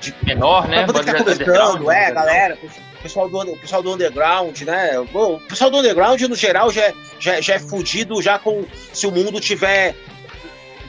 de 0.00 0.14
menor, 0.22 0.68
né? 0.68 0.84
Pra 0.84 0.94
poder 0.94 1.10
estar 1.10 1.18
conversando, 1.18 1.90
é, 1.90 2.10
galera, 2.10 2.58
o 2.62 2.85
pessoal 3.06 3.28
do, 3.28 3.38
o 3.52 3.56
pessoal 3.58 3.82
do 3.82 3.92
underground, 3.92 4.60
né? 4.62 5.00
Bom, 5.12 5.34
o 5.34 5.40
pessoal 5.40 5.70
do 5.70 5.78
underground, 5.78 6.20
no 6.22 6.34
geral, 6.34 6.70
já, 6.72 6.82
é- 6.86 6.94
já, 7.20 7.40
já 7.40 7.54
é 7.54 7.58
fudido 7.58 8.20
já 8.20 8.38
com 8.38 8.64
se 8.92 9.06
o 9.06 9.12
mundo 9.12 9.40
tiver 9.40 9.94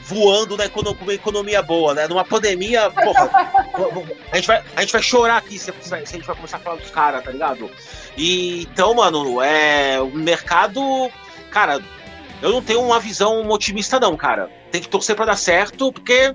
voando 0.02 0.56
na 0.56 0.64
econo- 0.64 0.94
com 0.94 1.04
uma 1.04 1.14
economia 1.14 1.60
boa, 1.62 1.94
né? 1.94 2.08
Numa 2.08 2.24
pandemia, 2.24 2.90
porra, 2.90 3.30
a, 4.32 4.36
gente 4.36 4.46
vai, 4.46 4.64
a 4.74 4.80
gente 4.80 4.92
vai 4.92 5.02
chorar 5.02 5.36
aqui 5.36 5.58
se, 5.58 5.72
se 5.80 5.94
a 5.94 5.98
gente 5.98 6.26
vai 6.26 6.34
começar 6.34 6.56
a 6.56 6.60
falar 6.60 6.76
dos 6.76 6.90
caras, 6.90 7.22
tá 7.22 7.30
ligado? 7.30 7.70
E 8.16 8.62
então, 8.62 8.94
mano, 8.94 9.40
é. 9.42 10.00
O 10.00 10.06
mercado. 10.10 10.80
Cara, 11.50 11.80
eu 12.42 12.50
não 12.50 12.62
tenho 12.62 12.82
uma 12.82 12.98
visão 12.98 13.48
otimista, 13.50 14.00
não, 14.00 14.16
cara. 14.16 14.50
Tem 14.70 14.80
que 14.80 14.88
torcer 14.88 15.14
pra 15.14 15.26
dar 15.26 15.36
certo, 15.36 15.92
porque 15.92 16.34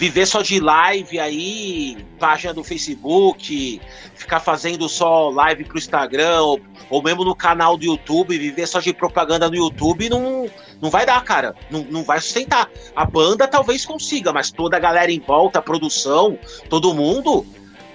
viver 0.00 0.24
só 0.24 0.40
de 0.40 0.58
live 0.58 1.20
aí, 1.20 1.94
página 2.18 2.54
do 2.54 2.64
Facebook, 2.64 3.78
ficar 4.14 4.40
fazendo 4.40 4.88
só 4.88 5.28
live 5.28 5.64
pro 5.64 5.76
Instagram, 5.76 6.40
ou, 6.40 6.60
ou 6.88 7.02
mesmo 7.02 7.22
no 7.22 7.36
canal 7.36 7.76
do 7.76 7.84
YouTube, 7.84 8.38
viver 8.38 8.66
só 8.66 8.80
de 8.80 8.94
propaganda 8.94 9.46
no 9.50 9.56
YouTube, 9.56 10.08
não, 10.08 10.48
não 10.80 10.88
vai 10.88 11.04
dar, 11.04 11.22
cara. 11.22 11.54
Não, 11.70 11.82
não 11.82 12.02
vai 12.02 12.18
sustentar. 12.18 12.70
A 12.96 13.04
banda 13.04 13.46
talvez 13.46 13.84
consiga, 13.84 14.32
mas 14.32 14.50
toda 14.50 14.78
a 14.78 14.80
galera 14.80 15.12
em 15.12 15.20
volta, 15.20 15.58
a 15.58 15.62
produção, 15.62 16.38
todo 16.70 16.94
mundo, 16.94 17.44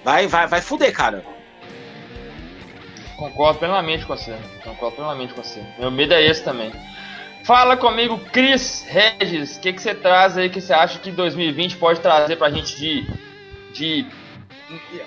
vai, 0.04 0.28
vai, 0.28 0.46
vai 0.46 0.60
fuder, 0.60 0.92
cara. 0.92 1.24
Concordo 3.16 3.58
plenamente 3.58 4.06
com 4.06 4.16
você. 4.16 4.36
Concordo 4.62 4.94
plenamente 4.94 5.34
com 5.34 5.42
você. 5.42 5.60
Meu 5.76 5.90
medo 5.90 6.14
é 6.14 6.24
esse 6.24 6.44
também. 6.44 6.70
Fala 7.46 7.76
comigo, 7.76 8.18
Cris 8.32 8.84
Regis. 8.88 9.56
O 9.56 9.60
que, 9.60 9.72
que 9.72 9.80
você 9.80 9.94
traz 9.94 10.36
aí 10.36 10.50
que 10.50 10.60
você 10.60 10.72
acha 10.72 10.98
que 10.98 11.12
2020 11.12 11.76
pode 11.76 12.00
trazer 12.00 12.34
pra 12.34 12.50
gente 12.50 12.76
de, 12.76 13.06
de 13.72 14.06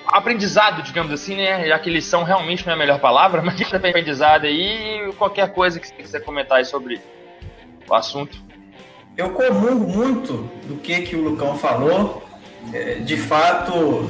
aprendizado, 0.08 0.82
digamos 0.82 1.12
assim, 1.12 1.36
né? 1.36 1.68
Já 1.68 1.78
que 1.78 1.90
lição 1.90 2.24
realmente 2.24 2.66
não 2.66 2.72
é 2.72 2.76
a 2.76 2.80
melhor 2.80 3.00
palavra, 3.00 3.42
mas 3.44 3.58
de 3.58 3.76
aprendizado 3.76 4.46
aí 4.46 5.12
qualquer 5.18 5.52
coisa 5.52 5.82
que 5.82 5.88
você 5.88 5.94
quiser 5.96 6.22
comentar 6.22 6.60
aí 6.60 6.66
sobre 6.66 7.02
o 7.90 7.94
assunto. 7.94 8.38
Eu 9.18 9.32
comungo 9.32 9.86
muito 9.92 10.50
do 10.64 10.78
que, 10.78 11.02
que 11.02 11.18
o 11.18 11.22
Lucão 11.22 11.58
falou. 11.58 12.24
É, 12.74 12.96
De 12.96 13.18
fato, 13.18 14.10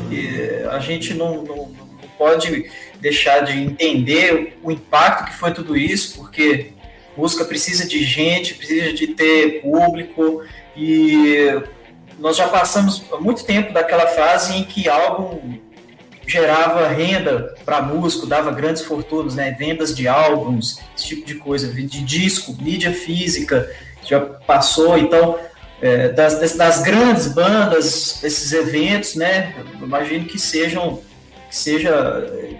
a 0.70 0.78
gente 0.78 1.16
não, 1.16 1.42
não- 1.44 1.56
não 1.56 2.10
pode 2.16 2.70
deixar 3.00 3.40
de 3.40 3.58
entender 3.60 4.60
o 4.62 4.70
impacto 4.72 5.26
que 5.26 5.34
foi 5.34 5.52
tudo 5.52 5.76
isso, 5.76 6.16
porque 6.18 6.74
música 7.20 7.44
precisa 7.46 7.86
de 7.86 8.04
gente, 8.04 8.54
precisa 8.56 8.94
de 8.94 9.08
ter 9.08 9.62
público, 9.62 10.42
e 10.76 11.62
nós 12.18 12.38
já 12.38 12.48
passamos 12.48 13.04
muito 13.20 13.44
tempo 13.44 13.74
daquela 13.74 14.08
fase 14.08 14.56
em 14.56 14.64
que 14.64 14.88
álbum 14.90 15.60
gerava 16.26 16.88
renda 16.88 17.56
para 17.66 17.82
músico, 17.82 18.26
dava 18.28 18.52
grandes 18.52 18.84
fortunas, 18.84 19.36
né? 19.36 19.56
vendas 19.58 19.96
de 19.96 20.08
álbuns, 20.08 20.80
esse 20.96 21.08
tipo 21.08 21.26
de 21.26 21.36
coisa, 21.36 21.68
de 21.74 22.02
disco, 22.04 22.56
mídia 22.62 22.94
física, 22.94 23.70
já 24.06 24.20
passou, 24.22 24.98
então, 24.98 25.38
é, 25.82 26.10
das, 26.10 26.56
das- 26.56 26.82
grandes 26.84 27.28
bandas, 27.28 28.24
esses 28.24 28.52
eventos, 28.54 29.16
né, 29.16 29.56
eu 29.80 29.86
imagino 29.88 30.26
que 30.26 30.38
sejam 30.40 31.02
que 31.50 31.56
seja 31.56 31.92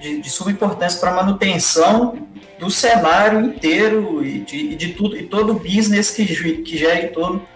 de, 0.02 0.20
de 0.20 0.30
suma 0.32 0.50
importância 0.50 1.00
para 1.00 1.12
a 1.12 1.14
manutenção 1.14 2.28
do 2.60 2.70
cenário 2.70 3.40
inteiro 3.40 4.24
e 4.24 4.40
de, 4.40 4.76
de 4.76 4.90
tudo 4.90 5.16
e 5.16 5.24
todo 5.24 5.54
o 5.54 5.60
business 5.60 6.12
que, 6.12 6.26
que 6.26 6.78
gira 6.78 7.00
em 7.00 7.08
torno 7.08 7.48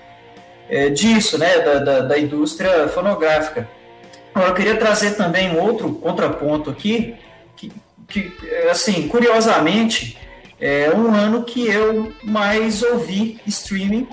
é, 0.70 0.90
disso, 0.90 1.38
né, 1.38 1.60
da, 1.60 1.80
da, 1.80 2.00
da 2.00 2.18
indústria 2.18 2.88
fonográfica. 2.88 3.70
Eu 4.36 4.54
queria 4.54 4.78
trazer 4.78 5.12
também 5.12 5.52
um 5.52 5.62
outro 5.62 5.94
contraponto 5.94 6.70
aqui, 6.70 7.16
que, 7.56 7.72
que 8.08 8.34
assim, 8.72 9.08
curiosamente, 9.08 10.18
é 10.60 10.90
um 10.96 11.14
ano 11.14 11.44
que 11.44 11.68
eu 11.68 12.12
mais 12.24 12.82
ouvi 12.82 13.40
streaming 13.46 14.08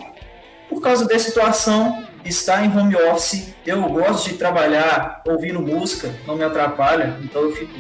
por 0.69 0.83
causa 0.83 1.07
da 1.07 1.19
situação, 1.19 2.05
estar 2.25 2.65
em 2.65 2.77
home 2.77 2.97
office. 2.97 3.55
Eu 3.65 3.83
gosto 3.85 4.29
de 4.29 4.37
trabalhar 4.37 5.23
ouvindo 5.27 5.61
música, 5.61 6.13
não 6.27 6.37
me 6.37 6.45
atrapalha, 6.45 7.17
então 7.23 7.43
eu 7.43 7.53
fico, 7.53 7.73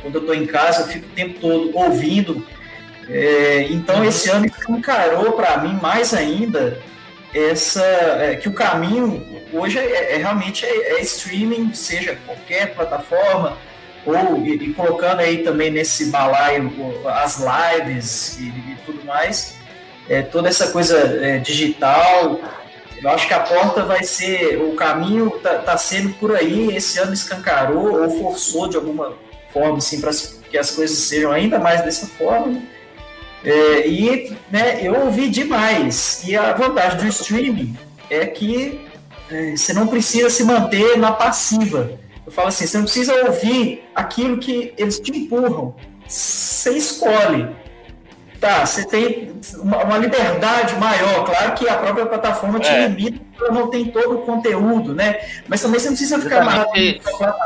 quando 0.00 0.16
eu 0.16 0.20
estou 0.20 0.34
em 0.34 0.46
casa, 0.46 0.82
eu 0.82 0.86
fico 0.86 1.06
o 1.06 1.10
tempo 1.10 1.40
todo 1.40 1.70
ouvindo. 1.76 2.46
É, 3.08 3.66
então 3.70 4.04
esse 4.04 4.30
ano 4.30 4.46
escancarou 4.46 5.32
para 5.32 5.58
mim 5.58 5.78
mais 5.82 6.14
ainda 6.14 6.78
essa 7.34 7.82
é, 7.82 8.36
que 8.36 8.48
o 8.48 8.52
caminho 8.52 9.24
hoje 9.52 9.78
é, 9.78 10.14
é 10.14 10.16
realmente 10.16 10.64
é, 10.64 10.98
é 10.98 11.00
streaming, 11.00 11.72
seja 11.74 12.18
qualquer 12.26 12.74
plataforma, 12.74 13.56
ou 14.04 14.38
e, 14.44 14.54
e 14.54 14.74
colocando 14.74 15.20
aí 15.20 15.38
também 15.38 15.70
nesse 15.70 16.06
balaio 16.06 16.72
as 17.06 17.40
lives 17.40 18.38
e, 18.38 18.44
e 18.44 18.76
tudo 18.84 19.04
mais, 19.04 19.56
é, 20.08 20.22
toda 20.22 20.48
essa 20.48 20.68
coisa 20.68 20.98
é, 20.98 21.38
digital. 21.38 22.40
Eu 23.02 23.08
acho 23.10 23.26
que 23.26 23.32
a 23.32 23.40
porta 23.40 23.82
vai 23.82 24.02
ser, 24.02 24.60
o 24.60 24.74
caminho 24.74 25.30
tá, 25.42 25.58
tá 25.58 25.76
sendo 25.76 26.12
por 26.14 26.36
aí. 26.36 26.76
Esse 26.76 26.98
ano 26.98 27.14
escancarou 27.14 28.02
ou 28.02 28.10
forçou 28.18 28.68
de 28.68 28.76
alguma 28.76 29.14
forma, 29.52 29.78
assim, 29.78 30.00
para 30.00 30.10
que 30.50 30.58
as 30.58 30.70
coisas 30.70 30.96
sejam 30.98 31.30
ainda 31.30 31.58
mais 31.58 31.82
dessa 31.82 32.06
forma. 32.06 32.60
É, 33.44 33.86
e 33.86 34.36
né, 34.50 34.80
eu 34.82 34.94
ouvi 35.04 35.28
demais. 35.28 36.22
E 36.26 36.36
a 36.36 36.52
vantagem 36.52 36.98
do 36.98 37.06
streaming 37.06 37.76
é 38.10 38.26
que 38.26 38.80
é, 39.30 39.56
você 39.56 39.72
não 39.72 39.86
precisa 39.86 40.28
se 40.28 40.44
manter 40.44 40.98
na 40.98 41.12
passiva. 41.12 41.92
Eu 42.26 42.32
falo 42.32 42.48
assim, 42.48 42.66
você 42.66 42.76
não 42.76 42.84
precisa 42.84 43.14
ouvir 43.26 43.84
aquilo 43.94 44.38
que 44.38 44.74
eles 44.76 44.98
te 44.98 45.10
empurram. 45.10 45.74
Você 46.06 46.70
escolhe. 46.72 47.48
Tá, 48.40 48.64
você 48.64 48.86
tem 48.86 49.32
uma, 49.58 49.84
uma 49.84 49.98
liberdade 49.98 50.74
maior. 50.76 51.24
Claro 51.24 51.54
que 51.54 51.68
a 51.68 51.76
própria 51.76 52.06
plataforma 52.06 52.58
te 52.58 52.68
É. 52.68 52.88
limita, 52.88 53.20
ela 53.38 53.52
não 53.52 53.68
tem 53.68 53.86
todo 53.86 54.16
o 54.16 54.22
conteúdo, 54.22 54.94
né? 54.94 55.20
Mas 55.46 55.60
também 55.60 55.78
você 55.78 55.88
não 55.90 55.96
precisa 55.96 56.18
ficar 56.18 56.40
amarrado 56.40 56.70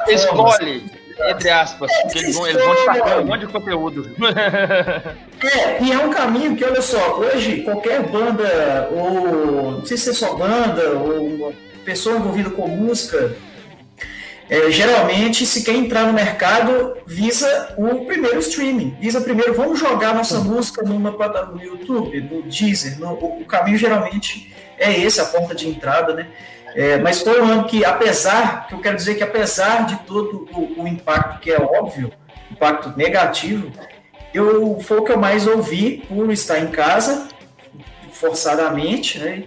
escolhe, 0.09 0.85
entre 1.29 1.51
aspas, 1.51 1.91
porque 2.03 2.19
eles 2.19 2.35
vão, 2.35 2.47
eles 2.47 2.63
vão 2.65 2.75
te 2.75 2.85
tacar 2.87 3.21
um 3.21 3.25
monte 3.25 3.41
de 3.47 3.53
conteúdo. 3.53 4.11
É, 5.43 5.83
e 5.83 5.93
é 5.93 5.99
um 5.99 6.11
caminho 6.11 6.57
que, 6.57 6.65
olha 6.65 6.81
só, 6.83 7.19
hoje 7.19 7.63
qualquer 7.63 8.03
banda, 8.03 8.89
ou 8.93 9.73
não 9.73 9.85
sei 9.85 9.97
se 9.97 10.11
é 10.11 10.13
só 10.13 10.35
banda, 10.35 10.91
ou 10.91 11.27
uma 11.27 11.53
pessoa 11.85 12.17
envolvida 12.17 12.51
com 12.51 12.67
música, 12.67 13.37
é, 14.49 14.71
geralmente 14.71 15.47
se 15.47 15.63
quer 15.65 15.75
entrar 15.75 16.07
no 16.07 16.13
mercado 16.13 16.97
visa 17.07 17.75
o 17.79 18.05
primeiro 18.05 18.39
streaming, 18.41 18.97
visa 19.01 19.21
primeiro, 19.21 19.55
vamos 19.55 19.79
jogar 19.79 20.15
nossa 20.15 20.39
música 20.41 20.83
numa 20.83 21.13
plataforma 21.13 21.55
no 21.57 21.63
YouTube, 21.65 22.21
no 22.21 22.43
Deezer, 22.43 22.99
no- 22.99 23.13
o, 23.15 23.41
o 23.43 23.45
caminho 23.47 23.79
geralmente 23.79 24.53
é 24.79 24.93
esse, 24.99 25.21
a 25.21 25.25
porta 25.25 25.55
de 25.55 25.69
entrada, 25.69 26.13
né? 26.15 26.27
É, 26.75 26.99
mas 26.99 27.23
foi 27.23 27.41
um 27.41 27.47
ano 27.47 27.65
que, 27.65 27.85
apesar, 27.85 28.67
que 28.67 28.75
eu 28.75 28.81
quero 28.81 28.97
dizer 28.97 29.15
que 29.15 29.23
apesar 29.23 29.87
de 29.87 29.97
todo 30.01 30.49
o, 30.53 30.83
o 30.83 30.89
impacto 30.89 31.41
que 31.41 31.53
é 31.53 31.61
óbvio, 31.61 32.13
impacto 32.51 32.93
negativo, 32.97 33.71
eu 34.33 34.81
foi 34.81 34.99
o 34.99 35.05
que 35.05 35.13
eu 35.13 35.19
mais 35.19 35.47
ouvi 35.47 36.05
por 36.09 36.33
estar 36.33 36.59
em 36.59 36.67
casa 36.67 37.29
forçadamente, 38.13 39.19
né? 39.19 39.45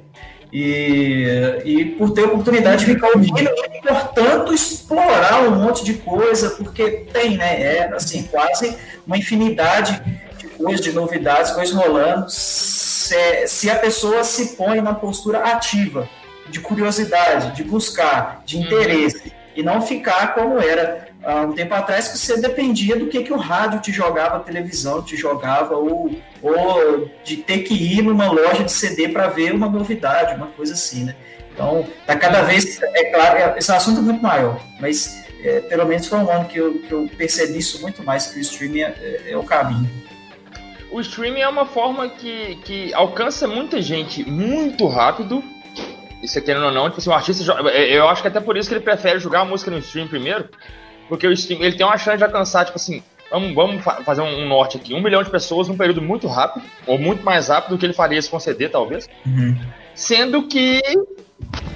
E, 0.52 1.26
e 1.66 1.86
por 1.98 2.12
ter 2.12 2.24
a 2.24 2.28
oportunidade 2.28 2.86
de 2.86 2.94
ficar 2.94 3.10
ouvindo 3.10 3.42
e 3.42 3.82
portanto 3.82 4.54
explorar 4.54 5.44
um 5.44 5.56
monte 5.58 5.84
de 5.84 5.96
coisa, 5.96 6.52
porque 6.52 7.06
tem, 7.12 7.36
né? 7.36 7.62
É 7.62 7.94
assim, 7.94 8.24
quase 8.24 8.78
uma 9.06 9.18
infinidade 9.18 10.02
de 10.38 10.48
coisas, 10.48 10.80
de 10.80 10.94
novidades, 10.94 11.52
coisas 11.52 11.76
rolando. 11.76 12.30
Se, 12.30 13.48
se 13.48 13.70
a 13.70 13.76
pessoa 13.76 14.24
se 14.24 14.56
põe 14.56 14.80
na 14.80 14.94
postura 14.94 15.40
ativa, 15.40 16.08
de 16.50 16.60
curiosidade, 16.60 17.56
de 17.56 17.64
buscar, 17.64 18.42
de 18.46 18.58
interesse, 18.58 19.32
e 19.56 19.64
não 19.64 19.82
ficar 19.82 20.34
como 20.34 20.60
era 20.60 21.08
há 21.24 21.42
um 21.42 21.54
tempo 21.54 21.74
atrás, 21.74 22.08
que 22.08 22.18
você 22.18 22.40
dependia 22.40 22.96
do 22.96 23.08
que, 23.08 23.24
que 23.24 23.34
o 23.34 23.38
rádio 23.38 23.80
te 23.82 23.92
jogava, 23.92 24.38
a 24.38 24.40
televisão 24.40 25.02
te 25.02 25.16
jogava, 25.18 25.76
ou, 25.76 26.12
ou 26.42 27.10
de 27.24 27.38
ter 27.38 27.60
que 27.60 27.74
ir 27.74 28.02
numa 28.02 28.28
loja 28.32 28.64
de 28.64 28.72
CD 28.72 29.10
para 29.10 29.28
ver 29.28 29.54
uma 29.54 29.68
novidade, 29.68 30.36
uma 30.36 30.48
coisa 30.48 30.74
assim, 30.74 31.06
né? 31.06 31.16
Então, 31.54 31.88
tá 32.06 32.16
cada 32.16 32.44
vez, 32.44 32.80
é 32.82 33.06
claro, 33.06 33.38
é- 33.40 33.56
esse 33.58 33.72
é 33.72 33.76
assunto 33.76 34.02
muito 34.02 34.22
maior, 34.22 34.62
mas 34.80 35.26
é, 35.44 35.60
pelo 35.62 35.86
menos 35.88 36.06
foi 36.08 36.20
um 36.20 36.30
ano 36.32 36.46
que 36.46 36.58
eu, 36.60 36.74
que 36.80 36.92
eu 36.92 37.10
percebi 37.18 37.58
isso 37.58 37.82
muito 37.82 38.04
mais, 38.04 38.28
que 38.28 38.38
o 38.38 38.42
streaming 38.42 38.82
é, 38.82 38.96
é- 39.26 39.32
é 39.32 39.38
o 39.38 39.44
caminho. 39.44 39.90
o 40.92 41.02
streaming 41.02 41.42
é 41.42 41.48
uma 41.48 41.66
forma 41.66 42.08
que, 42.10 42.56
que 42.64 42.94
alcança 42.94 43.48
muita 43.48 43.82
gente 43.82 44.24
muito 44.30 44.88
rápido. 44.88 45.44
Isso 46.22 46.38
é 46.38 46.42
querendo 46.42 46.66
ou 46.66 46.72
não, 46.72 46.86
tipo 46.86 46.98
assim, 47.00 47.10
o 47.10 47.14
artista. 47.14 47.44
jo- 47.44 47.68
Eu 47.70 48.08
acho 48.10 48.22
que 48.22 48.28
até 48.28 48.40
por 48.40 48.58
isso 48.58 48.68
que 48.70 48.76
ele 48.76 48.84
prefere 48.84 49.20
jogar 49.20 49.42
a 49.42 49.46
música 49.46 49.70
no 49.72 49.78
stream 49.78 50.08
primeiro. 50.08 50.50
Porque 51.08 51.26
o 51.28 51.32
stream 51.32 51.62
ele 51.62 51.76
tem 51.78 51.86
uma 51.86 51.98
chance 51.98 52.18
de 52.18 52.24
alcançar, 52.24 52.66
tipo 52.66 52.76
assim, 52.78 53.02
vamos, 53.32 53.54
vamos 53.54 53.84
fa- 53.84 54.02
fazer 54.04 54.22
um, 54.22 54.48
norte 54.48 54.78
aqui, 54.78 54.94
um 54.94 55.02
milhão 55.02 55.24
de 55.24 55.30
pessoas 55.30 55.68
num 55.68 55.78
período 55.78 56.02
muito 56.02 56.28
rápido, 56.28 56.66
ou 56.86 56.98
muito 56.98 57.24
mais 57.24 57.48
rápido 57.48 57.72
do 57.72 57.78
que 57.78 57.86
ele 57.86 57.94
faria 57.94 58.20
com 58.30 58.40
CD, 58.40 58.68
talvez. 58.68 59.08
Sendo 59.96 60.48
que 60.48 60.82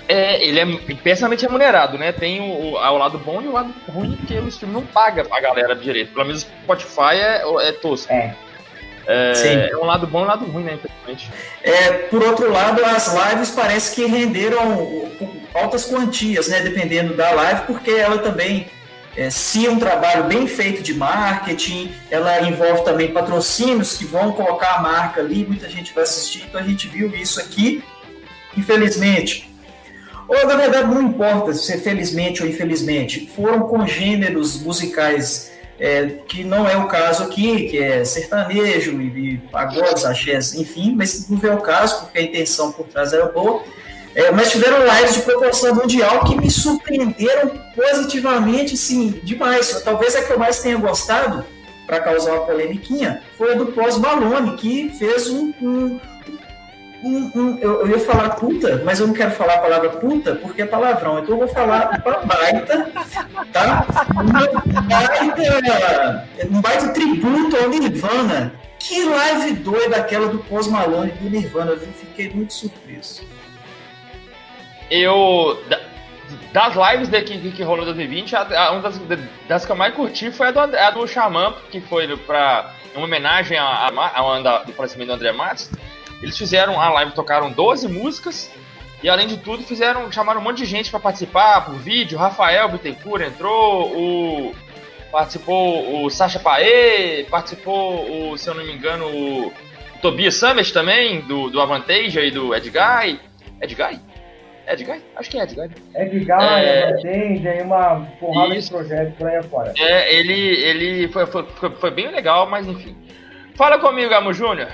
É, 0.08 0.44
ele 0.46 0.60
é 0.60 0.96
pessimamente 0.96 1.46
remunerado, 1.46 1.98
né? 1.98 2.12
Tem 2.12 2.42
o, 2.42 2.44
o, 2.44 2.74
o, 2.76 2.98
lado 2.98 3.18
bom 3.20 3.42
e 3.42 3.48
o 3.48 3.54
lado 3.54 3.74
ruim, 3.88 4.18
porque 4.18 4.34
o 4.40 4.48
stream 4.50 4.74
não 4.74 4.82
paga 4.86 5.24
pra 5.24 5.40
galera 5.40 5.74
direito. 5.76 6.12
Pelo 6.14 6.26
menos 6.26 6.44
o 6.44 6.48
Spotify 6.64 7.14
é, 7.16 7.44
é 7.68 7.72
tosco. 7.72 8.12
É. 8.12 8.36
É, 9.08 9.72
é, 9.72 9.78
um 9.78 9.86
lado 9.86 10.08
bom 10.08 10.22
e 10.22 10.24
um 10.24 10.28
lado 10.28 10.46
ruim, 10.46 10.64
né? 10.64 10.80
É, 11.64 11.92
por 12.10 12.24
outro 12.24 12.52
lado, 12.52 12.84
as 12.86 13.14
lives 13.14 13.52
parece 13.52 13.96
que 13.96 14.06
renderam 14.06 15.10
altas 15.54 15.86
quantias, 15.86 16.48
né? 16.48 16.62
Dependendo 16.62 17.14
da 17.16 17.32
live, 17.32 17.62
porque 17.68 17.92
ela 17.92 18.20
também, 18.20 18.68
é, 19.16 19.30
se 19.30 19.68
um 19.68 19.80
trabalho 19.80 20.26
bem 20.26 20.48
feito 20.48 20.82
de 20.82 20.94
marketing, 20.94 21.92
ela 22.10 22.42
envolve 22.42 22.84
também 22.84 23.12
patrocínios 23.12 23.98
que 23.98 24.06
vão 24.06 24.32
colocar 24.32 24.76
a 24.76 24.82
marca 24.82 25.22
ali, 25.22 25.46
muita 25.46 25.68
gente 25.70 25.94
vai 25.94 26.04
assistir, 26.04 26.46
então 26.48 26.62
a 26.62 26.64
gente 26.64 26.88
viu 26.88 27.14
isso 27.16 27.40
aqui, 27.40 27.84
infelizmente. 28.56 29.50
Ou 30.28 30.48
na 30.48 30.56
verdade 30.56 30.88
não 30.88 31.02
importa 31.02 31.54
se 31.54 31.74
é 31.74 31.78
felizmente 31.78 32.42
ou 32.42 32.48
infelizmente, 32.48 33.30
foram 33.36 33.68
congêneros 33.68 34.62
musicais 34.62 35.52
é, 35.82 36.06
que 36.28 36.44
não 36.44 36.70
é 36.70 36.78
o 36.78 36.88
caso 36.88 37.24
aqui, 37.24 37.68
que 37.68 37.80
é 37.80 38.06
sertanejo 38.06 39.02
e, 39.02 39.40
pagodes, 39.52 40.06
axés, 40.06 40.54
enfim, 40.54 40.94
mas 40.96 41.28
não 41.28 41.40
é 41.42 41.56
o 41.56 41.60
caso, 41.60 42.02
porque 42.02 42.20
a 42.20 42.22
intenção 42.22 42.72
por 42.72 42.86
trás 42.86 43.12
era 43.12 43.26
boa. 43.26 43.64
É, 44.14 44.30
mas 44.30 44.52
tiveram 44.52 44.86
lives 44.86 45.16
de 45.16 45.22
proporção 45.22 45.74
mundial 45.74 46.24
que 46.26 46.36
me 46.36 46.52
surpreenderam 46.52 47.60
positivamente, 47.76 48.78
sim, 48.78 49.20
demais. 49.24 49.82
Talvez 49.84 50.16
a 50.16 50.22
que 50.22 50.32
eu 50.32 50.38
mais 50.38 50.60
tenha 50.60 50.78
gostado, 50.78 51.44
para 51.88 52.00
causar 52.00 52.34
uma 52.34 52.46
polemiquinha, 52.46 53.24
foi 53.38 53.54
a 53.54 53.56
do 53.56 53.68
Pós 53.68 53.98
Malone, 53.98 54.56
que 54.58 54.90
fez 55.00 55.30
um, 55.30 55.52
um 55.62 56.00
eu, 57.62 57.88
ia 57.88 58.00
falar 58.00 58.30
puta, 58.36 58.82
mas 58.86 59.00
eu 59.00 59.08
não 59.08 59.14
quero 59.14 59.32
falar 59.32 59.56
a 59.56 59.60
palavra 59.60 59.90
puta 59.90 60.36
porque 60.36 60.62
é 60.62 60.66
palavrão. 60.66 61.20
Então 61.20 61.36
eu 61.36 61.40
vou 61.40 61.48
falar 61.48 62.02
baita, 62.26 62.92
tá? 63.52 63.86
Um 64.20 64.32
baita, 64.32 65.28
um 66.50 66.62
baita 66.62 66.90
tributo 66.90 67.58
ao 67.58 67.70
Nirvana. 67.70 68.54
Que 68.78 69.04
live 69.06 69.54
doida 69.54 69.98
aquela 69.98 70.28
do 70.28 70.40
Post 70.40 70.72
Malone 70.72 71.12
do 71.12 71.30
Nirvana. 71.30 71.72
Eu 71.72 71.80
fiquei 71.80 72.30
muito 72.30 72.54
surpreso. 72.54 73.24
Eu. 74.90 75.60
Das 76.54 76.76
lives 76.76 77.10
daqui 77.10 77.38
que, 77.40 77.52
que 77.52 77.64
rolou 77.64 77.84
em 77.84 77.86
2020, 77.86 78.36
a, 78.36 78.42
a, 78.42 78.72
uma 78.72 78.82
das, 78.82 79.00
das 79.48 79.66
que 79.66 79.72
eu 79.72 79.76
mais 79.76 79.94
curti 79.94 80.32
foi 80.32 80.48
a 80.48 80.52
do, 80.52 80.60
a 80.60 80.92
do 80.92 81.08
Xamã, 81.08 81.56
que 81.70 81.82
foi 81.82 82.16
pra, 82.18 82.74
uma 82.96 83.06
homenagem 83.06 83.58
a, 83.58 83.64
a, 83.64 83.90
a, 83.90 84.58
do 84.64 84.74
falecimento 84.74 85.12
do 85.12 85.16
André 85.16 85.32
Matos. 85.32 85.70
Eles 86.22 86.38
fizeram 86.38 86.80
a 86.80 86.90
live, 86.90 87.14
tocaram 87.14 87.52
12 87.52 87.88
músicas 87.88 88.52
e 89.04 89.10
além 89.10 89.28
de 89.28 89.38
tudo 89.38 89.64
fizeram 89.64 90.12
chamaram 90.12 90.40
um 90.40 90.44
monte 90.44 90.58
de 90.58 90.66
gente 90.66 90.92
para 90.92 91.00
participar 91.00 91.66
por 91.66 91.76
vídeo. 91.76 92.18
Rafael 92.18 92.70
Bittencourt 92.70 93.24
entrou, 93.24 93.92
o 93.96 94.56
participou 95.12 96.06
o 96.06 96.10
Sacha 96.10 96.40
Paê, 96.40 97.26
participou 97.30 98.32
o, 98.32 98.38
se 98.38 98.50
eu 98.50 98.54
não 98.54 98.64
me 98.64 98.72
engano, 98.72 99.06
o 99.08 99.52
Tobias 100.02 100.36
Summers 100.36 100.72
também 100.72 101.22
do 101.22 101.50
do 101.50 101.60
Avantage 101.60 102.20
e 102.20 102.32
do 102.32 102.54
Edguy. 102.56 103.20
Edguy? 103.60 104.00
Edguy? 104.68 105.02
Acho 105.16 105.30
que 105.30 105.40
é 105.40 105.44
Edguy. 105.44 105.70
Edguy, 105.96 106.32
é... 106.32 106.84
Avantage, 106.84 107.48
aí 107.48 107.62
uma 107.64 108.06
porrada 108.20 108.56
Isso. 108.56 108.70
de 108.70 108.76
projetos 108.76 109.16
por 109.16 109.28
aí 109.28 109.38
afora. 109.38 109.74
É, 109.80 110.16
ele, 110.16 110.34
ele 110.34 111.08
foi, 111.08 111.26
foi, 111.26 111.44
foi, 111.56 111.72
foi 111.72 111.92
bem 111.92 112.12
legal, 112.12 112.48
mas 112.48 112.68
enfim. 112.68 112.96
Fala 113.56 113.80
comigo, 113.80 114.10
Gamo 114.10 114.32
Júnior. 114.32 114.70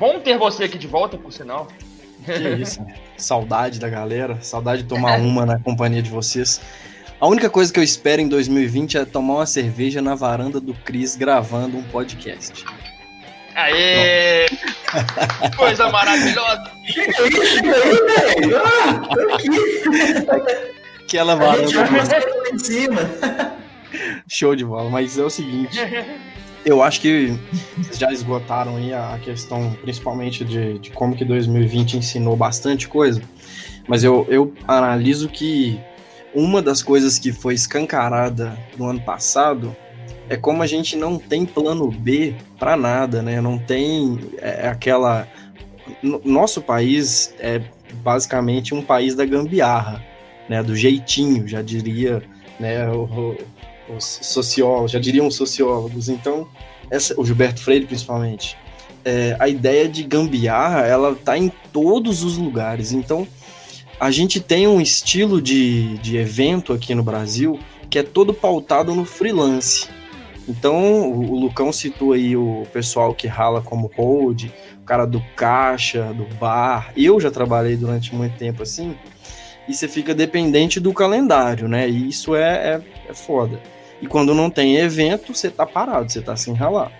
Bom 0.00 0.18
ter 0.18 0.38
você 0.38 0.64
aqui 0.64 0.78
de 0.78 0.86
volta, 0.86 1.18
por 1.18 1.30
sinal. 1.30 1.68
Que 2.24 2.32
isso, 2.62 2.84
saudade 3.18 3.78
da 3.78 3.88
galera, 3.88 4.38
saudade 4.40 4.82
de 4.82 4.88
tomar 4.88 5.18
uma 5.20 5.44
na 5.44 5.58
companhia 5.58 6.00
de 6.02 6.08
vocês. 6.08 6.58
A 7.20 7.26
única 7.28 7.50
coisa 7.50 7.70
que 7.70 7.78
eu 7.78 7.84
espero 7.84 8.22
em 8.22 8.28
2020 8.28 8.96
é 8.96 9.04
tomar 9.04 9.34
uma 9.34 9.46
cerveja 9.46 10.00
na 10.00 10.14
varanda 10.14 10.58
do 10.58 10.72
Cris 10.72 11.16
gravando 11.16 11.76
um 11.76 11.82
podcast. 11.82 12.64
Aê! 13.54 14.46
Coisa 15.54 15.90
maravilhosa! 15.90 16.70
Chega 16.86 17.22
aí, 17.22 17.46
chega 17.46 17.74
aí, 17.74 18.40
velho! 18.40 18.56
Ah, 18.56 19.02
Aquela 21.02 21.34
varanda. 21.36 21.68
em 22.54 22.58
cima. 22.58 23.00
Show 24.26 24.56
de 24.56 24.64
bola, 24.64 24.88
mas 24.88 25.18
é 25.18 25.22
o 25.22 25.28
seguinte. 25.30 25.78
Eu 26.64 26.82
acho 26.82 27.00
que 27.00 27.38
vocês 27.78 27.98
já 27.98 28.12
esgotaram 28.12 28.76
aí 28.76 28.92
a 28.92 29.18
questão, 29.22 29.72
principalmente 29.80 30.44
de, 30.44 30.78
de 30.78 30.90
como 30.90 31.16
que 31.16 31.24
2020 31.24 31.96
ensinou 31.96 32.36
bastante 32.36 32.86
coisa, 32.86 33.22
mas 33.88 34.04
eu, 34.04 34.26
eu 34.28 34.52
analiso 34.68 35.28
que 35.28 35.80
uma 36.34 36.60
das 36.60 36.82
coisas 36.82 37.18
que 37.18 37.32
foi 37.32 37.54
escancarada 37.54 38.58
no 38.76 38.86
ano 38.86 39.00
passado 39.00 39.74
é 40.28 40.36
como 40.36 40.62
a 40.62 40.66
gente 40.66 40.96
não 40.96 41.18
tem 41.18 41.44
plano 41.44 41.90
B 41.90 42.34
para 42.58 42.76
nada, 42.76 43.20
né? 43.20 43.40
Não 43.40 43.58
tem 43.58 44.18
é, 44.38 44.68
aquela. 44.68 45.26
Nosso 46.24 46.62
país 46.62 47.34
é 47.40 47.60
basicamente 47.94 48.72
um 48.72 48.80
país 48.80 49.16
da 49.16 49.24
gambiarra, 49.24 50.04
né? 50.48 50.62
Do 50.62 50.76
jeitinho, 50.76 51.48
já 51.48 51.62
diria, 51.62 52.22
né? 52.60 52.88
O, 52.88 53.36
os 53.96 54.20
sociólogos, 54.22 54.92
já 54.92 54.98
diriam 54.98 55.26
os 55.26 55.34
sociólogos. 55.34 56.08
Então, 56.08 56.48
essa, 56.90 57.18
o 57.18 57.24
Gilberto 57.24 57.60
Freire 57.60 57.86
principalmente, 57.86 58.56
é, 59.04 59.36
a 59.38 59.48
ideia 59.48 59.88
de 59.88 60.02
gambiarra, 60.02 60.86
ela 60.86 61.14
tá 61.14 61.36
em 61.36 61.50
todos 61.72 62.22
os 62.22 62.36
lugares. 62.36 62.92
Então, 62.92 63.26
a 63.98 64.10
gente 64.10 64.40
tem 64.40 64.66
um 64.66 64.80
estilo 64.80 65.40
de, 65.40 65.98
de 65.98 66.16
evento 66.16 66.72
aqui 66.72 66.94
no 66.94 67.02
Brasil 67.02 67.58
que 67.90 67.98
é 67.98 68.02
todo 68.02 68.32
pautado 68.32 68.94
no 68.94 69.04
freelance. 69.04 69.88
Então, 70.48 71.10
o, 71.10 71.32
o 71.32 71.40
Lucão 71.40 71.72
citou 71.72 72.12
aí 72.12 72.36
o 72.36 72.64
pessoal 72.72 73.14
que 73.14 73.26
rala 73.26 73.60
como 73.60 73.90
hold, 73.96 74.44
o 74.80 74.84
cara 74.84 75.04
do 75.04 75.20
caixa, 75.36 76.14
do 76.14 76.24
bar. 76.36 76.92
Eu 76.96 77.20
já 77.20 77.30
trabalhei 77.30 77.76
durante 77.76 78.14
muito 78.14 78.36
tempo 78.38 78.62
assim, 78.62 78.96
e 79.68 79.74
você 79.74 79.86
fica 79.86 80.14
dependente 80.14 80.80
do 80.80 80.92
calendário, 80.92 81.68
né? 81.68 81.88
E 81.88 82.08
isso 82.08 82.34
é, 82.34 82.74
é, 82.74 82.82
é 83.08 83.14
foda. 83.14 83.60
E 84.00 84.06
quando 84.06 84.34
não 84.34 84.50
tem 84.50 84.76
evento, 84.76 85.34
você 85.34 85.50
tá 85.50 85.66
parado, 85.66 86.10
você 86.10 86.20
tá 86.20 86.36
sem 86.36 86.54
ralar. 86.54 86.90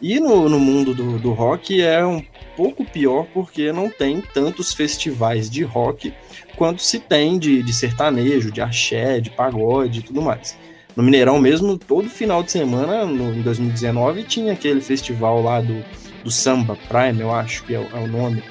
E 0.00 0.20
no, 0.20 0.48
no 0.48 0.60
mundo 0.60 0.94
do, 0.94 1.18
do 1.18 1.32
rock 1.32 1.82
é 1.82 2.04
um 2.04 2.22
pouco 2.56 2.84
pior 2.84 3.26
porque 3.32 3.72
não 3.72 3.90
tem 3.90 4.20
tantos 4.20 4.72
festivais 4.72 5.50
de 5.50 5.62
rock 5.62 6.12
quanto 6.56 6.82
se 6.82 6.98
tem 6.98 7.38
de, 7.38 7.62
de 7.62 7.72
sertanejo, 7.72 8.50
de 8.50 8.60
axé, 8.60 9.20
de 9.20 9.30
pagode 9.30 10.00
e 10.00 10.02
tudo 10.02 10.22
mais. 10.22 10.56
No 10.94 11.02
Mineirão 11.02 11.38
mesmo, 11.38 11.78
todo 11.78 12.08
final 12.08 12.42
de 12.42 12.50
semana, 12.50 13.04
no, 13.06 13.32
em 13.32 13.42
2019, 13.42 14.24
tinha 14.24 14.52
aquele 14.52 14.80
festival 14.80 15.40
lá 15.42 15.60
do, 15.60 15.84
do 16.24 16.30
Samba 16.30 16.76
Prime, 16.88 17.20
eu 17.20 17.32
acho 17.32 17.64
que 17.64 17.74
é, 17.74 17.78
é 17.78 17.98
o 17.98 18.08
nome. 18.08 18.42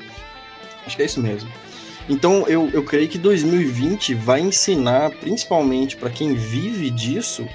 Acho 0.86 0.96
que 0.96 1.02
é 1.02 1.06
isso 1.06 1.22
mesmo. 1.22 1.50
Então 2.10 2.48
eu, 2.48 2.70
eu 2.70 2.84
creio 2.84 3.10
que 3.10 3.18
2020 3.18 4.14
vai 4.14 4.40
ensinar, 4.40 5.12
principalmente 5.12 5.98
para 5.98 6.10
quem 6.10 6.34
vive 6.34 6.90
disso, 6.90 7.46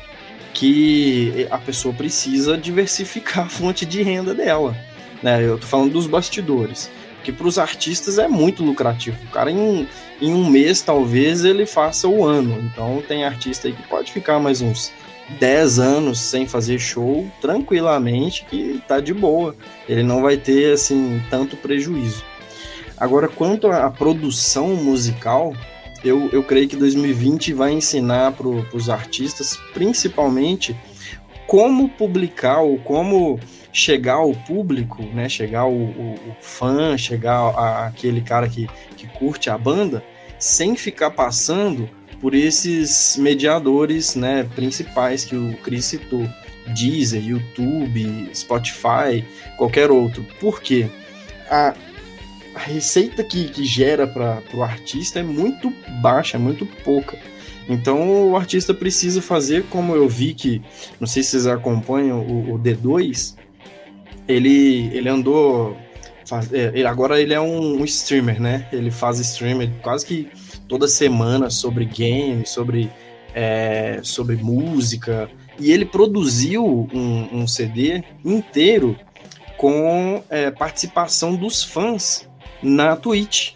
que 0.55 1.47
a 1.51 1.59
pessoa 1.59 1.95
precisa 1.95 2.57
diversificar 2.57 3.47
a 3.47 3.49
fonte 3.49 3.85
de 3.85 4.03
renda 4.03 4.35
dela. 4.35 4.77
Né? 5.23 5.45
Eu 5.45 5.59
tô 5.59 5.67
falando 5.67 5.93
dos 5.93 6.07
bastidores. 6.07 6.91
Porque 7.17 7.31
para 7.31 7.47
os 7.47 7.57
artistas 7.57 8.19
é 8.19 8.27
muito 8.27 8.65
lucrativo. 8.65 9.17
O 9.25 9.31
cara, 9.31 9.49
em, 9.49 9.89
em 10.21 10.35
um 10.35 10.51
mês, 10.51 10.83
talvez, 10.83 11.45
ele 11.45 11.65
faça 11.65 12.09
o 12.09 12.25
ano. 12.25 12.59
Então, 12.61 13.01
tem 13.07 13.25
artista 13.25 13.69
aí 13.69 13.75
que 13.75 13.87
pode 13.89 14.11
ficar 14.11 14.41
mais 14.41 14.61
uns 14.61 14.93
10 15.39 15.79
anos 15.79 16.19
sem 16.19 16.49
fazer 16.49 16.81
show 16.81 17.31
tranquilamente, 17.41 18.45
que 18.45 18.83
tá 18.89 18.99
de 18.99 19.15
boa. 19.15 19.55
Ele 19.89 20.03
não 20.03 20.21
vai 20.21 20.37
ter, 20.37 20.73
assim, 20.73 21.23
tanto 21.31 21.57
prejuízo. 21.57 22.25
Agora, 22.99 23.29
quanto 23.29 23.69
à 23.69 23.89
produção 23.89 24.75
musical, 24.75 25.55
eu, 26.05 26.29
eu 26.33 26.43
creio 26.43 26.69
que 26.69 26.77
2020 26.77 27.53
vai 27.53 27.73
ensinar 27.73 28.33
para 28.33 28.49
os 28.49 28.89
artistas, 28.89 29.59
principalmente, 29.73 30.77
como 31.47 31.89
publicar 31.89 32.61
ou 32.61 32.79
como 32.79 33.39
chegar 33.73 34.15
ao 34.15 34.33
público, 34.33 35.03
né? 35.03 35.29
Chegar 35.29 35.61
ao, 35.61 35.75
fã, 36.41 36.97
chegar 36.99 37.39
a, 37.39 37.87
aquele 37.87 38.21
cara 38.21 38.49
que, 38.49 38.69
que 38.97 39.07
curte 39.07 39.49
a 39.49 39.57
banda, 39.57 40.05
sem 40.39 40.77
ficar 40.77 41.11
passando 41.11 41.89
por 42.21 42.35
esses 42.35 43.17
mediadores, 43.17 44.15
né? 44.15 44.49
Principais 44.55 45.25
que 45.25 45.37
o 45.37 45.57
Chris 45.59 45.87
citou, 45.87 46.29
Deezer, 46.75 47.25
YouTube, 47.25 48.31
Spotify, 48.35 49.25
qualquer 49.57 49.91
outro. 49.91 50.25
Por 50.41 50.61
quê? 50.61 50.89
A, 51.51 51.75
a 52.55 52.61
receita 52.61 53.25
que, 53.25 53.49
que 53.49 53.65
gera 53.65 54.07
para 54.07 54.43
o 54.55 54.63
artista 54.63 55.21
é 55.21 55.23
muito 55.23 55.73
baixa, 56.01 56.37
é 56.37 56.41
muito 56.41 56.67
pouca. 56.85 57.19
Então 57.69 58.31
o 58.31 58.37
artista 58.37 58.75
precisa 58.75 59.23
fazer 59.23 59.65
como 59.71 59.95
eu 59.95 60.09
vi 60.09 60.35
que, 60.35 60.61
não 61.01 61.07
sei 61.07 61.23
se 61.23 61.31
vocês 61.31 61.47
acompanham 61.47 62.21
o, 62.21 62.55
o 62.55 62.59
D2, 62.59 63.37
ele, 64.27 64.91
ele 64.93 65.09
andou. 65.09 65.77
Faz, 66.27 66.53
é, 66.53 66.71
ele, 66.75 66.87
agora 66.87 67.21
ele 67.21 67.35
é 67.35 67.41
um, 67.41 67.81
um, 67.81 67.85
streamer, 67.85 68.41
né? 68.41 68.69
Ele 68.73 68.91
faz 68.91 69.19
streamer 69.19 69.71
quase 69.83 70.07
que 70.07 70.29
toda 70.69 70.87
semana 70.87 71.51
sobre 71.51 71.85
games, 71.85 72.51
sobre, 72.51 72.91
é, 73.35 74.01
sobre 74.03 74.37
música. 74.37 75.29
E 75.59 75.71
ele 75.71 75.85
produziu 75.85 76.89
um, 76.93 77.41
um 77.41 77.47
CD 77.47 78.03
inteiro 78.25 78.97
com 79.57 80.23
é, 80.31 80.51
participação 80.51 81.37
dos 81.37 81.63
fãs 81.63 82.29
na 82.63 82.97
Twitch. 82.97 83.53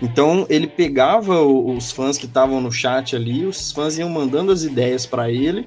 Então 0.00 0.46
ele 0.50 0.66
pegava 0.66 1.40
os 1.42 1.90
fãs 1.90 2.18
que 2.18 2.26
estavam 2.26 2.60
no 2.60 2.70
chat 2.70 3.16
ali, 3.16 3.46
os 3.46 3.72
fãs 3.72 3.96
iam 3.96 4.10
mandando 4.10 4.52
as 4.52 4.62
ideias 4.62 5.06
para 5.06 5.30
ele, 5.30 5.64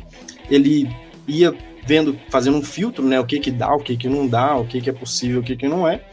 ele 0.50 0.89
ia 1.28 1.56
vendo, 1.86 2.15
fazendo 2.30 2.58
um 2.58 2.62
filtro, 2.62 3.04
né, 3.04 3.19
o 3.19 3.26
que 3.26 3.39
que 3.39 3.50
dá, 3.50 3.74
o 3.74 3.80
que 3.80 3.98
que 3.98 4.08
não 4.08 4.28
dá, 4.28 4.56
o 4.56 4.65
que 4.65 4.80
que 4.82 4.89
é 4.89 4.93
possível, 4.93 5.39
o 5.39 5.43
que 5.43 5.56
que 5.56 5.67
não 5.67 5.88
é, 5.88 6.04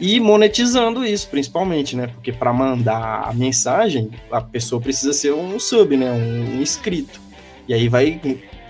e 0.00 0.18
monetizando 0.18 1.04
isso, 1.04 1.28
principalmente, 1.28 1.94
né, 1.94 2.08
porque 2.08 2.32
para 2.32 2.52
mandar 2.52 3.28
a 3.28 3.32
mensagem, 3.32 4.10
a 4.32 4.40
pessoa 4.40 4.80
precisa 4.80 5.12
ser 5.12 5.32
um 5.32 5.60
sub, 5.60 5.96
né, 5.96 6.10
um, 6.10 6.60
inscrito. 6.60 7.20
E 7.68 7.74
aí 7.74 7.86
vai 7.86 8.20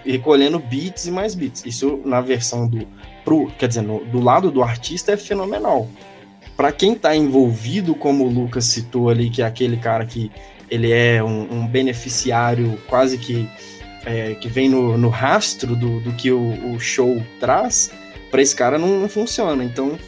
recolhendo 0.05 0.59
bits 0.59 1.07
e 1.07 1.11
mais 1.11 1.35
bits. 1.35 1.65
Isso 1.65 2.03
na 2.05 2.21
versão 2.21 2.67
do 2.67 2.87
pro, 3.25 3.47
quer 3.59 3.69
dizer, 3.69 3.83
no, 3.83 4.05
do 4.07 4.21
lado 4.21 4.51
do 4.51 4.63
artista 4.63 5.13
é 5.13 5.17
fenomenal 5.17 5.89
para 6.61 6.73
quem 6.73 6.93
está 6.93 7.17
envolvido, 7.17 7.95
como 7.95 8.27
o 8.27 8.29
Lucas 8.29 8.67
citou 8.67 9.09
ali, 9.09 9.31
que 9.31 9.41
é 9.41 9.47
aquele 9.47 9.79
cara 9.79 10.05
que 10.05 10.31
ele 10.71 10.93
é 10.93 11.25
um, 11.25 11.51
um 11.51 11.67
beneficiário 11.67 12.79
quase 12.87 13.17
que 13.17 13.49
é, 14.05 14.35
que 14.35 14.47
vem 14.47 14.69
no, 14.69 14.99
no 14.99 15.09
rastro 15.09 15.75
do, 15.75 16.01
do 16.01 16.13
que 16.13 16.31
o, 16.31 16.75
o 16.75 16.79
show 16.79 17.25
traz, 17.41 17.91
para 18.31 18.43
esse 18.43 18.55
cara 18.55 18.79
não, 18.79 19.01
não, 19.01 19.09
funciona. 19.09 19.65
Então 19.65 19.99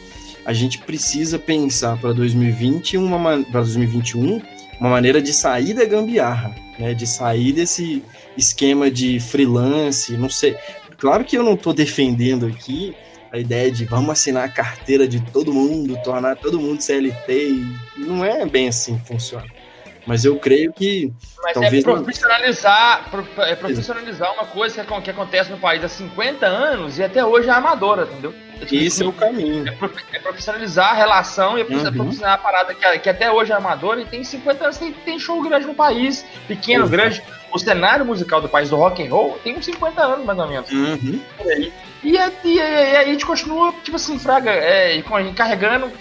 a 0.45 0.53
gente 0.53 0.77
precisa 0.77 1.39
pensar 1.39 1.97
para 1.97 2.13
2020 2.13 2.97
uma 2.99 3.43
para 3.45 3.61
2021 3.61 4.39
uma 4.79 4.89
maneira 4.91 5.19
de 5.19 5.33
sair 5.33 5.73
da 5.73 5.85
gambiarra, 5.85 6.55
né? 6.77 6.93
De 6.93 7.07
sair 7.07 7.51
desse 7.51 8.03
esquema 8.37 8.91
de 8.91 9.19
freelance, 9.19 10.15
não 10.15 10.29
sei. 10.29 10.55
Claro 10.99 11.25
que 11.25 11.35
eu 11.35 11.41
não 11.41 11.55
estou 11.55 11.73
defendendo 11.73 12.45
aqui 12.45 12.93
a 13.33 13.39
ideia 13.39 13.71
de 13.71 13.83
vamos 13.85 14.11
assinar 14.11 14.45
a 14.45 14.49
carteira 14.49 15.07
de 15.07 15.19
todo 15.31 15.51
mundo, 15.51 15.99
tornar 16.03 16.35
todo 16.35 16.61
mundo 16.61 16.83
CLT, 16.83 17.65
não 17.97 18.23
é 18.23 18.45
bem 18.45 18.67
assim 18.67 18.95
que 18.99 19.07
funciona. 19.07 19.47
Mas 20.05 20.25
eu 20.25 20.37
creio 20.37 20.71
que. 20.73 21.11
Mas 21.41 21.57
é 21.57 21.61
talvez 21.61 21.85
é 21.85 21.91
profissionalizar, 21.91 23.09
não... 23.11 23.43
é 23.43 23.55
profissionalizar 23.55 24.33
uma 24.33 24.45
coisa 24.45 24.83
que, 24.83 25.09
acontece 25.09 25.51
no 25.51 25.57
país 25.57 25.83
há 25.83 25.89
50 25.89 26.45
anos 26.45 26.97
e 26.99 27.03
até 27.03 27.25
hoje 27.25 27.49
é 27.49 27.51
amadora, 27.51 28.03
entendeu? 28.03 28.33
Esse 28.71 29.03
é 29.03 29.05
o 29.05 29.11
caminho. 29.11 29.65
É, 30.13 30.19
profissionalizar 30.19 30.91
a 30.91 30.93
relação 30.93 31.57
e 31.57 31.61
é 31.61 31.63
profissionalizar 31.63 32.29
uhum. 32.29 32.35
a 32.35 32.37
parada 32.37 32.73
que, 32.73 32.99
que, 32.99 33.09
até 33.09 33.31
hoje 33.31 33.51
é 33.51 33.55
amadora 33.55 34.01
e 34.01 34.05
tem 34.05 34.23
50 34.23 34.63
anos, 34.63 34.77
tem, 34.77 34.93
tem 34.93 35.19
show 35.19 35.41
grande 35.41 35.65
no 35.65 35.73
país, 35.73 36.25
pequeno, 36.47 36.85
Exato. 36.85 36.91
grande. 36.91 37.23
O 37.51 37.59
cenário 37.59 38.05
musical 38.05 38.41
do 38.41 38.49
país 38.49 38.69
do 38.69 38.75
rock 38.75 39.05
and 39.05 39.09
roll 39.09 39.39
tem 39.43 39.55
uns 39.57 39.65
50 39.65 40.01
anos, 40.01 40.25
mais 40.25 40.39
ou 40.39 40.47
menos. 40.47 40.71
Uhum. 40.71 41.21
E, 42.03 42.17
a, 42.17 42.31
e, 42.43 42.59
a, 42.59 43.01
a, 43.01 43.05
gente 43.05 43.25
continua, 43.25 43.73
tipo 43.83 43.95
assim, 43.95 44.17
fraga, 44.17 44.51
é, 44.51 45.01
carregando, 45.35 45.91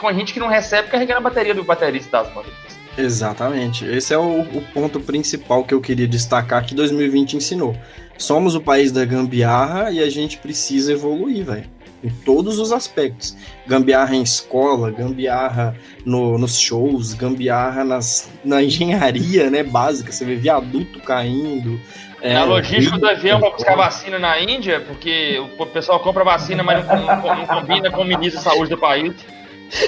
com 0.00 0.08
a 0.08 0.12
gente 0.12 0.32
que 0.32 0.40
não 0.40 0.48
recebe, 0.48 0.88
carregando 0.88 1.18
a 1.18 1.22
bateria 1.22 1.54
do 1.54 1.62
baterista 1.62 2.22
das 2.22 2.32
bandas. 2.32 2.52
Exatamente. 2.96 3.84
Esse 3.84 4.14
é 4.14 4.18
o, 4.18 4.40
o, 4.40 4.62
ponto 4.72 5.00
principal 5.00 5.64
que 5.64 5.74
eu 5.74 5.80
queria 5.80 6.06
destacar 6.06 6.64
que 6.64 6.74
2020 6.74 7.36
ensinou. 7.36 7.76
Somos 8.16 8.54
o 8.54 8.60
país 8.60 8.92
da 8.92 9.04
gambiarra 9.04 9.90
e 9.90 10.00
a 10.00 10.08
gente 10.08 10.38
precisa 10.38 10.92
evoluir, 10.92 11.44
velho. 11.44 11.74
Em 12.02 12.10
todos 12.10 12.58
os 12.58 12.70
aspectos. 12.70 13.36
Gambiarra 13.66 14.14
em 14.14 14.22
escola, 14.22 14.90
gambiarra 14.90 15.74
no, 16.04 16.38
nos 16.38 16.58
shows, 16.58 17.14
gambiarra 17.14 17.82
nas, 17.82 18.30
na 18.44 18.62
engenharia 18.62 19.50
né, 19.50 19.62
básica. 19.62 20.12
Você 20.12 20.24
vê 20.24 20.36
viaduto 20.36 21.00
caindo, 21.00 21.80
é, 22.24 22.32
na 22.32 22.44
logística 22.44 22.96
do 22.96 23.06
avião 23.06 23.38
para 23.38 23.50
buscar 23.50 23.76
vacina 23.76 24.18
na 24.18 24.40
Índia, 24.40 24.80
porque 24.80 25.38
o 25.58 25.66
pessoal 25.66 26.00
compra 26.00 26.24
vacina, 26.24 26.62
mas 26.62 26.86
não, 26.86 26.96
não, 26.96 27.36
não 27.36 27.46
combina 27.46 27.90
com 27.90 28.00
o 28.00 28.04
ministro 28.04 28.42
da 28.42 28.50
saúde 28.50 28.70
do 28.70 28.78
país. 28.78 29.14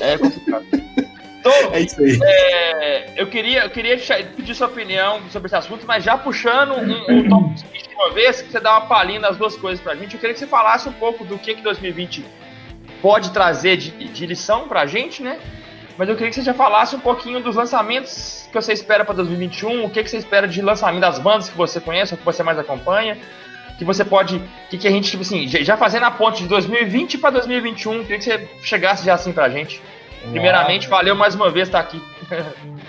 É 0.02 0.18
complicado. 0.18 0.85
Então, 1.48 1.74
é 1.74 1.80
isso 1.80 2.02
aí. 2.02 2.18
É, 2.22 3.12
eu, 3.16 3.26
queria, 3.26 3.64
eu 3.64 3.70
queria 3.70 3.96
pedir 4.36 4.54
sua 4.54 4.66
opinião 4.66 5.20
sobre 5.30 5.46
esse 5.46 5.56
assunto, 5.56 5.86
mas 5.86 6.04
já 6.04 6.16
puxando 6.16 6.72
um, 6.72 7.18
um 7.18 7.28
top 7.28 7.54
de 7.54 7.94
uma 7.94 8.10
vez, 8.12 8.42
que 8.42 8.50
você 8.50 8.60
dá 8.60 8.72
uma 8.72 8.86
palhinha 8.86 9.20
das 9.20 9.36
duas 9.36 9.56
coisas 9.56 9.80
pra 9.80 9.94
gente, 9.94 10.14
eu 10.14 10.20
queria 10.20 10.34
que 10.34 10.40
você 10.40 10.46
falasse 10.46 10.88
um 10.88 10.92
pouco 10.92 11.24
do 11.24 11.38
que, 11.38 11.54
que 11.54 11.62
2020 11.62 12.24
pode 13.00 13.30
trazer 13.30 13.76
de, 13.76 13.90
de 13.90 14.26
lição 14.26 14.68
pra 14.68 14.86
gente, 14.86 15.22
né? 15.22 15.38
Mas 15.96 16.08
eu 16.08 16.14
queria 16.14 16.28
que 16.28 16.34
você 16.34 16.42
já 16.42 16.52
falasse 16.52 16.94
um 16.94 17.00
pouquinho 17.00 17.40
dos 17.40 17.56
lançamentos 17.56 18.46
que 18.48 18.54
você 18.54 18.72
espera 18.72 19.04
para 19.04 19.14
2021, 19.14 19.84
o 19.84 19.90
que, 19.90 20.02
que 20.02 20.10
você 20.10 20.18
espera 20.18 20.46
de 20.46 20.60
lançamento 20.60 21.00
das 21.00 21.18
bandas 21.18 21.48
que 21.48 21.56
você 21.56 21.80
conhece, 21.80 22.12
ou 22.12 22.18
que 22.18 22.24
você 22.24 22.42
mais 22.42 22.58
acompanha, 22.58 23.16
que 23.78 23.84
você 23.84 24.04
pode, 24.04 24.42
que, 24.68 24.76
que 24.76 24.86
a 24.86 24.90
gente, 24.90 25.10
tipo 25.10 25.22
assim, 25.22 25.46
já 25.48 25.76
fazendo 25.76 26.04
a 26.04 26.10
ponte 26.10 26.42
de 26.42 26.48
2020 26.48 27.18
para 27.18 27.30
2021, 27.30 28.02
queria 28.02 28.18
que 28.18 28.24
você 28.24 28.48
chegasse 28.62 29.04
já 29.04 29.14
assim 29.14 29.32
pra 29.32 29.48
gente. 29.48 29.80
Primeiramente, 30.30 30.88
valeu 30.88 31.14
mais 31.14 31.34
uma 31.34 31.50
vez 31.50 31.68
estar 31.68 31.80
aqui. 31.80 32.02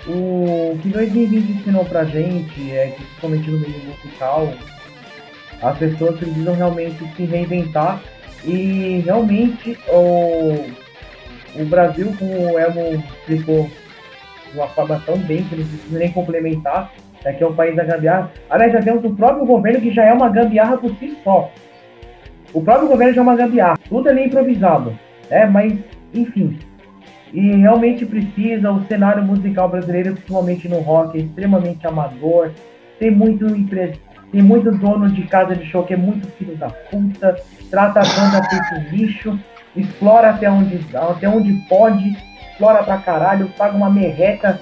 o 0.06 0.78
que 0.82 0.88
2020 0.88 1.50
ensinou 1.50 1.84
pra 1.84 2.04
gente 2.04 2.72
é 2.72 2.88
que, 2.88 3.04
principalmente 3.04 3.50
no 3.50 3.58
meio 3.60 3.84
musical, 3.84 4.52
as 5.62 5.78
pessoas 5.78 6.18
precisam 6.18 6.54
realmente 6.54 6.98
se 7.16 7.24
reinventar 7.24 8.00
e 8.44 9.02
realmente 9.04 9.78
o 9.88 10.70
o 11.54 11.64
Brasil, 11.64 12.14
como 12.18 12.52
o 12.52 12.58
Elmo 12.58 13.04
explicou 13.20 13.68
de 14.50 14.58
uma 14.58 14.68
forma 14.68 15.02
tão 15.04 15.18
bem 15.18 15.44
que 15.44 15.56
não 15.56 15.66
precisa 15.66 15.98
nem 15.98 16.12
complementar, 16.12 16.92
é 17.24 17.32
que 17.32 17.42
é 17.42 17.46
um 17.46 17.54
país 17.54 17.74
da 17.74 17.84
gambiarra. 17.84 18.30
Aliás, 18.48 18.72
já 18.72 18.80
temos 18.80 19.04
o 19.04 19.14
próprio 19.14 19.44
governo 19.44 19.80
que 19.80 19.92
já 19.92 20.04
é 20.04 20.12
uma 20.12 20.28
gambiarra 20.28 20.78
por 20.78 20.94
si 20.96 21.16
só. 21.24 21.50
O 22.52 22.62
próprio 22.62 22.88
governo 22.88 23.14
já 23.14 23.20
é 23.20 23.22
uma 23.22 23.36
gambiarra. 23.36 23.78
Tudo 23.88 24.08
ali 24.08 24.22
é 24.22 24.26
improvisado. 24.26 24.98
Né? 25.28 25.46
Mas, 25.46 25.78
enfim. 26.14 26.58
E 27.32 27.56
realmente 27.56 28.06
precisa, 28.06 28.70
o 28.70 28.84
cenário 28.86 29.22
musical 29.22 29.68
brasileiro, 29.68 30.14
principalmente 30.14 30.68
no 30.68 30.80
rock, 30.80 31.18
é 31.18 31.22
extremamente 31.22 31.86
amador. 31.86 32.52
Tem 32.98 33.10
muito 33.10 33.46
tem 34.30 34.42
muito 34.42 34.70
dono 34.72 35.08
de 35.08 35.22
casa 35.22 35.56
de 35.56 35.64
show 35.66 35.84
que 35.84 35.94
é 35.94 35.96
muito 35.96 36.26
filho 36.32 36.54
da 36.56 36.68
puta, 36.68 37.36
trata 37.70 38.00
a 38.00 38.02
banda 38.02 38.42
feito 38.44 38.94
lixo 38.94 39.38
explora 39.80 40.30
até 40.30 40.50
onde, 40.50 40.80
até 40.94 41.28
onde 41.28 41.52
pode, 41.68 42.16
explora 42.50 42.82
pra 42.82 42.98
caralho, 42.98 43.48
paga 43.56 43.76
uma 43.76 43.90
merreca 43.90 44.60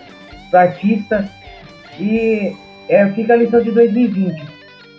pro 0.50 0.59
artista. 0.59 1.29
E 1.98 2.55
é, 2.88 3.09
fica 3.12 3.33
a 3.33 3.37
lição 3.37 3.61
de 3.62 3.70
2020. 3.70 4.44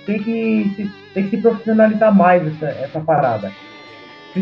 Tem 0.06 0.20
que 0.20 0.92
tem 1.14 1.24
que 1.24 1.30
se 1.32 1.42
profissionalizar 1.42 2.16
mais 2.16 2.46
essa, 2.48 2.68
essa 2.68 3.00
parada. 3.00 3.52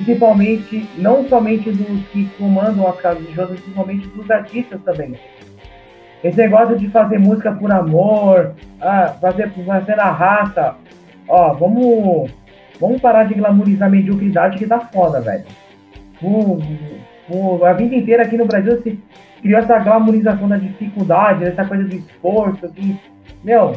Principalmente, 0.03 0.89
não 0.97 1.27
somente 1.27 1.71
dos 1.71 2.05
que 2.07 2.25
comandam 2.37 2.87
as 2.87 2.99
casas 2.99 3.25
de 3.25 3.33
shows, 3.33 3.49
mas 3.51 3.59
principalmente 3.59 4.07
dos 4.07 4.29
artistas 4.29 4.81
também. 4.83 5.15
Esse 6.23 6.37
negócio 6.37 6.77
de 6.77 6.89
fazer 6.89 7.19
música 7.19 7.51
por 7.51 7.71
amor, 7.71 8.53
ah, 8.81 9.15
fazer, 9.21 9.51
fazer 9.65 9.95
na 9.95 10.11
raça. 10.11 10.75
Ó, 11.27 11.53
vamos, 11.53 12.31
vamos 12.79 12.99
parar 12.99 13.25
de 13.25 13.35
glamorizar 13.35 13.87
a 13.87 13.91
mediocridade 13.91 14.57
que 14.57 14.65
tá 14.65 14.79
foda, 14.79 15.21
velho 15.21 15.45
por, 16.19 16.59
por 17.27 17.65
a 17.65 17.73
vida 17.73 17.95
inteira 17.95 18.23
aqui 18.23 18.37
no 18.37 18.45
Brasil 18.45 18.81
se 18.81 18.99
criou 19.41 19.59
essa 19.59 19.79
glamorização 19.79 20.47
da 20.47 20.57
dificuldade, 20.57 21.43
essa 21.43 21.65
coisa 21.65 21.83
do 21.83 21.95
esforço, 21.95 22.67
que, 22.69 22.99
meu, 23.43 23.75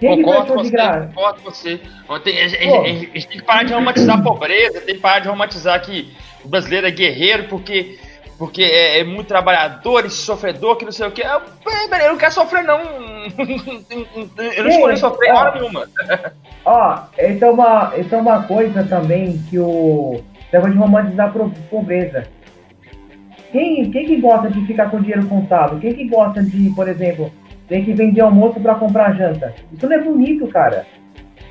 quem 0.00 0.22
concordo 0.22 0.56
que 0.56 0.62
de 0.62 0.70
graça? 0.70 1.06
Concordo 1.14 1.40
com 1.40 1.50
você. 1.50 1.80
Tem, 2.22 2.42
a, 2.42 2.48
gente, 2.48 2.66
a, 2.66 2.86
gente 2.86 3.28
tem 3.28 3.38
que 3.38 3.44
parar 3.44 3.62
de 3.62 3.72
romantizar 3.72 4.18
a 4.18 4.22
pobreza, 4.22 4.80
tem 4.80 4.94
que 4.96 5.00
parar 5.00 5.20
de 5.20 5.28
romantizar 5.28 5.80
que 5.82 6.12
o 6.44 6.48
brasileiro 6.48 6.86
é 6.86 6.90
guerreiro 6.90 7.44
porque, 7.44 7.98
porque 8.38 8.62
é, 8.62 9.00
é 9.00 9.04
muito 9.04 9.28
trabalhador 9.28 10.04
e 10.04 10.10
sofredor, 10.10 10.76
que 10.76 10.84
não 10.84 10.92
sei 10.92 11.06
o 11.06 11.10
que. 11.10 11.22
Eu, 11.22 11.40
eu 11.40 12.08
não 12.10 12.18
quero 12.18 12.32
sofrer, 12.32 12.64
não. 12.64 12.80
Eu 14.36 14.64
não 14.64 14.70
escolhi 14.70 14.96
sofrer 14.98 15.32
hora 15.32 15.54
nenhuma. 15.58 15.88
Ó, 16.64 16.98
é, 17.16 17.50
uma, 17.50 17.92
é 17.96 18.16
uma 18.16 18.42
coisa 18.42 18.84
também 18.84 19.42
que 19.48 19.58
o 19.58 20.22
Negócio 20.54 20.72
de 20.72 20.78
romantizar 20.78 21.28
a 21.34 21.50
pobreza. 21.68 22.28
Quem, 23.50 23.90
quem 23.90 24.06
que 24.06 24.20
gosta 24.20 24.48
de 24.48 24.64
ficar 24.66 24.88
com 24.88 25.00
dinheiro 25.00 25.26
contado? 25.26 25.80
Quem 25.80 25.92
que 25.94 26.08
gosta 26.08 26.40
de, 26.44 26.70
por 26.70 26.88
exemplo, 26.88 27.32
ter 27.68 27.84
que 27.84 27.92
vender 27.92 28.20
almoço 28.20 28.60
para 28.60 28.74
comprar 28.74 29.16
janta? 29.16 29.54
Isso 29.72 29.86
não 29.86 29.96
é 29.96 30.00
bonito, 30.00 30.46
cara. 30.48 30.86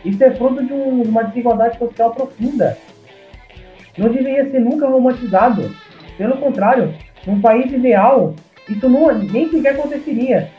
Isso 0.04 0.24
é 0.24 0.32
fruto 0.32 0.66
de, 0.66 0.74
um, 0.74 1.04
uma 1.04 1.24
desigualdade 1.24 1.78
social 1.78 2.14
profunda. 2.14 2.78
Não 3.98 4.10
deveria 4.10 4.50
ser 4.50 4.60
nunca 4.60 4.88
romantizado. 4.88 5.74
Pelo 6.18 6.38
contrário, 6.38 6.94
num 7.26 7.40
país 7.40 7.72
ideal, 7.72 8.36
isso 8.70 8.88
não, 8.90 9.14
nem 9.18 9.50
sequer 9.50 9.74
aconteceria. 9.74 10.50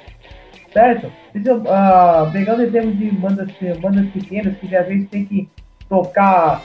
Certo? 0.73 1.11
Isso, 1.35 1.55
uh, 1.55 2.31
pegando 2.33 2.63
exemplo 2.63 2.93
de 2.93 3.11
bandas, 3.13 3.49
bandas 3.81 4.07
pequenas 4.11 4.57
que 4.57 4.75
às 4.75 4.87
vezes 4.87 5.09
tem 5.09 5.25
que 5.25 5.49
tocar 5.89 6.63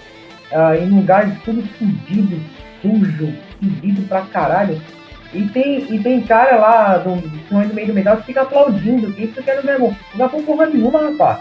uh, 0.52 0.74
em 0.82 0.90
lugares 0.90 1.38
tudo 1.44 1.62
fudido, 1.62 2.40
sujo, 2.82 3.34
fedido 3.60 4.02
pra 4.08 4.22
caralho. 4.24 4.82
E 5.34 5.44
tem, 5.44 5.86
e 5.94 6.00
tem 6.00 6.22
cara 6.22 6.58
lá 6.58 6.98
do, 6.98 7.16
do 7.16 7.74
meio 7.74 7.88
do 7.88 7.94
metal 7.94 8.18
que 8.18 8.26
fica 8.28 8.42
aplaudindo. 8.42 9.10
Isso 9.20 9.42
que 9.44 9.50
é 9.50 9.56
no 9.56 9.64
mesmo. 9.64 9.96
Não 10.12 10.18
dá 10.18 10.30
pra 10.30 10.42
porra 10.42 10.66
nenhuma, 10.66 11.10
rapaz. 11.10 11.40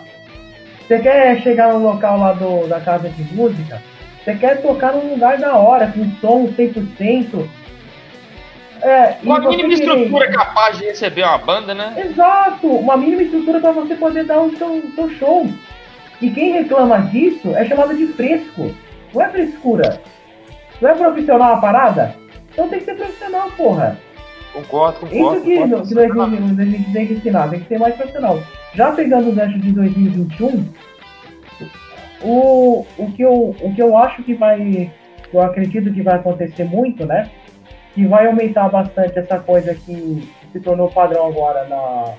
Você 0.87 0.99
quer 0.99 1.41
chegar 1.43 1.73
no 1.73 1.81
local 1.81 2.19
lá 2.19 2.33
do, 2.33 2.67
da 2.67 2.81
casa 2.81 3.09
de 3.09 3.23
música? 3.35 3.83
Você 4.23 4.35
quer 4.35 4.61
tocar 4.61 4.93
num 4.93 5.11
lugar 5.11 5.39
da 5.39 5.57
hora, 5.57 5.87
com 5.93 6.05
som 6.21 6.53
100%. 6.53 7.49
É, 8.83 9.17
uma 9.23 9.41
mínima 9.41 9.73
estrutura 9.73 10.27
querer... 10.27 10.37
capaz 10.37 10.79
de 10.79 10.85
receber 10.85 11.25
uma 11.25 11.39
banda, 11.39 11.75
né? 11.75 11.95
Exato! 11.97 12.69
Uma 12.69 12.97
mínima 12.97 13.23
estrutura 13.23 13.61
para 13.61 13.73
você 13.73 13.95
poder 13.97 14.25
dar 14.25 14.41
o 14.41 14.57
seu, 14.57 14.83
seu 14.95 15.11
show. 15.11 15.47
E 16.21 16.31
quem 16.31 16.53
reclama 16.53 17.01
disso 17.03 17.57
é 17.57 17.65
chamado 17.65 17.97
de 17.97 18.07
fresco. 18.09 18.75
Não 19.15 19.23
é 19.23 19.29
frescura. 19.31 20.01
Não 20.81 20.91
é 20.91 20.95
profissional 20.95 21.55
a 21.55 21.61
parada? 21.61 22.15
Então 22.59 22.69
tem 22.69 22.81
que 22.81 22.87
ser 22.87 22.97
profissional, 22.97 23.49
porra. 23.53 23.97
Concordo, 24.53 24.99
concordo. 24.99 25.37
Isso 25.37 25.45
que, 25.45 25.59
concordo, 25.59 25.89
que 26.57 26.63
a 26.63 26.65
gente 26.65 26.93
tem 26.93 27.07
que 27.07 27.13
ensinar, 27.13 27.51
tem 27.51 27.61
que 27.61 27.69
ser 27.69 27.79
mais 27.79 27.95
profissional. 27.95 28.43
Já 28.75 28.91
pegando 28.91 29.29
o 29.29 29.33
gancho 29.33 29.61
de 29.61 29.71
2021, 29.71 30.67
o, 32.21 32.85
o, 32.99 33.13
que 33.13 33.23
eu, 33.23 33.55
o 33.61 33.73
que 33.73 33.81
eu 33.81 33.97
acho 33.97 34.25
que 34.25 34.35
vai, 34.35 34.91
eu 35.33 35.41
acredito 35.41 35.93
que 35.93 36.03
vai 36.03 36.17
acontecer 36.17 36.65
muito, 36.65 37.07
né? 37.07 37.31
Que 37.95 38.05
vai 38.09 38.27
aumentar 38.27 38.69
bastante 38.69 39.17
essa 39.17 39.39
coisa 39.39 39.73
que 39.73 40.29
se 40.51 40.59
tornou 40.59 40.91
padrão 40.91 41.29
agora 41.29 41.65
na, 41.69 42.15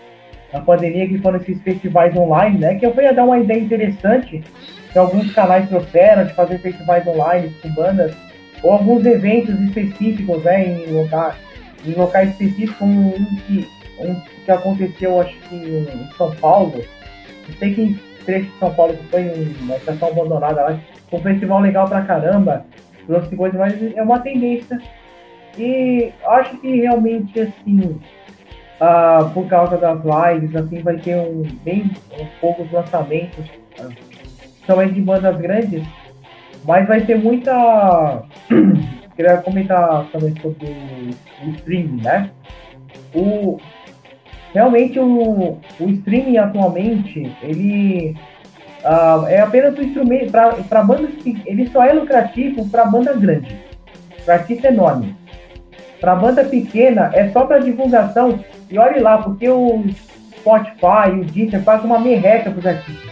na 0.54 0.62
pandemia, 0.62 1.10
que 1.10 1.18
foram 1.18 1.38
esses 1.40 1.62
festivais 1.64 2.16
online, 2.16 2.60
né? 2.60 2.76
Que 2.76 2.86
eu 2.86 2.96
ia 2.96 3.14
dar 3.14 3.26
uma 3.26 3.40
ideia 3.40 3.60
interessante 3.60 4.42
que 4.94 4.98
alguns 4.98 5.34
canais 5.34 5.68
trouxeram 5.68 6.24
de 6.24 6.34
fazer 6.34 6.60
festivais 6.60 7.06
online 7.06 7.54
com 7.62 7.70
bandas, 7.74 8.16
ou 8.64 8.74
alguns 8.74 9.06
eventos 9.06 9.60
específicos, 9.62 10.44
né? 10.44 10.68
Em, 10.68 10.92
local, 10.92 11.34
em 11.86 11.92
locais 11.94 12.30
específicos, 12.32 12.76
como 12.78 13.16
um 13.16 13.26
que, 13.48 13.68
um 14.00 14.16
que 14.46 14.52
aconteceu, 14.52 15.22
acho 15.22 15.36
que 15.50 15.56
em 15.56 16.10
São 16.18 16.36
Paulo. 16.36 16.84
Não 17.48 17.56
sei 17.58 17.74
que 17.74 18.10
trecho 18.26 18.52
de 18.52 18.60
São 18.60 18.74
Paulo 18.74 18.96
que 18.96 19.04
foi 19.08 19.56
uma 19.62 19.76
estação 19.76 20.10
abandonada 20.10 20.62
lá, 20.62 20.80
um 21.12 21.20
festival 21.20 21.62
legal 21.62 21.88
pra 21.88 22.04
caramba, 22.04 22.66
trouxe 23.08 23.36
coisas, 23.36 23.60
mas 23.60 23.96
é 23.96 24.02
uma 24.02 24.20
tendência. 24.20 24.80
E 25.58 26.12
acho 26.26 26.58
que 26.58 26.82
realmente 26.82 27.40
assim, 27.40 28.00
uh, 28.80 29.30
por 29.34 29.48
causa 29.48 29.78
das 29.78 30.00
lives, 30.04 30.56
assim, 30.56 30.82
vai 30.82 30.98
ter 30.98 31.16
um 31.16 31.44
bem 31.64 31.92
um 32.20 32.26
poucos 32.40 32.72
lançamentos, 32.72 33.46
uh, 33.80 34.94
de 34.94 35.02
bandas 35.02 35.36
grandes, 35.38 35.84
mas 36.70 36.88
vai 36.88 37.02
ter 37.02 37.18
muita. 37.18 38.22
Queria 39.18 39.38
comentar 39.38 40.06
também 40.12 40.36
sobre 40.40 40.68
o 41.44 41.50
streaming, 41.50 42.00
né? 42.04 42.30
O, 43.12 43.58
realmente 44.54 45.00
o, 45.00 45.58
o 45.80 45.90
streaming 45.90 46.38
atualmente 46.38 47.36
ele 47.42 48.16
uh, 48.86 49.26
é 49.26 49.42
apenas 49.42 49.80
um 49.80 49.82
instrumento 49.82 50.32
para 50.32 50.84
bandas 50.84 51.16
que 51.16 51.42
ele 51.48 51.68
só 51.70 51.84
é 51.84 51.92
lucrativo 51.92 52.70
para 52.70 52.86
banda 52.86 53.14
grande, 53.14 53.60
para 54.24 54.36
artista 54.36 54.68
enorme. 54.68 55.16
Para 56.00 56.16
banda 56.16 56.46
pequena 56.46 57.10
é 57.16 57.30
só 57.30 57.48
para 57.48 57.58
divulgação 57.58 58.46
e 58.70 58.78
olhe 58.78 59.00
lá 59.00 59.18
porque 59.18 59.50
o 59.50 59.84
Spotify, 60.38 61.20
o 61.20 61.26
Deezer 61.26 61.64
faz 61.64 61.84
uma 61.84 61.98
merreca 61.98 62.52
para 62.52 62.60
os 62.60 62.66
artistas. 62.66 63.09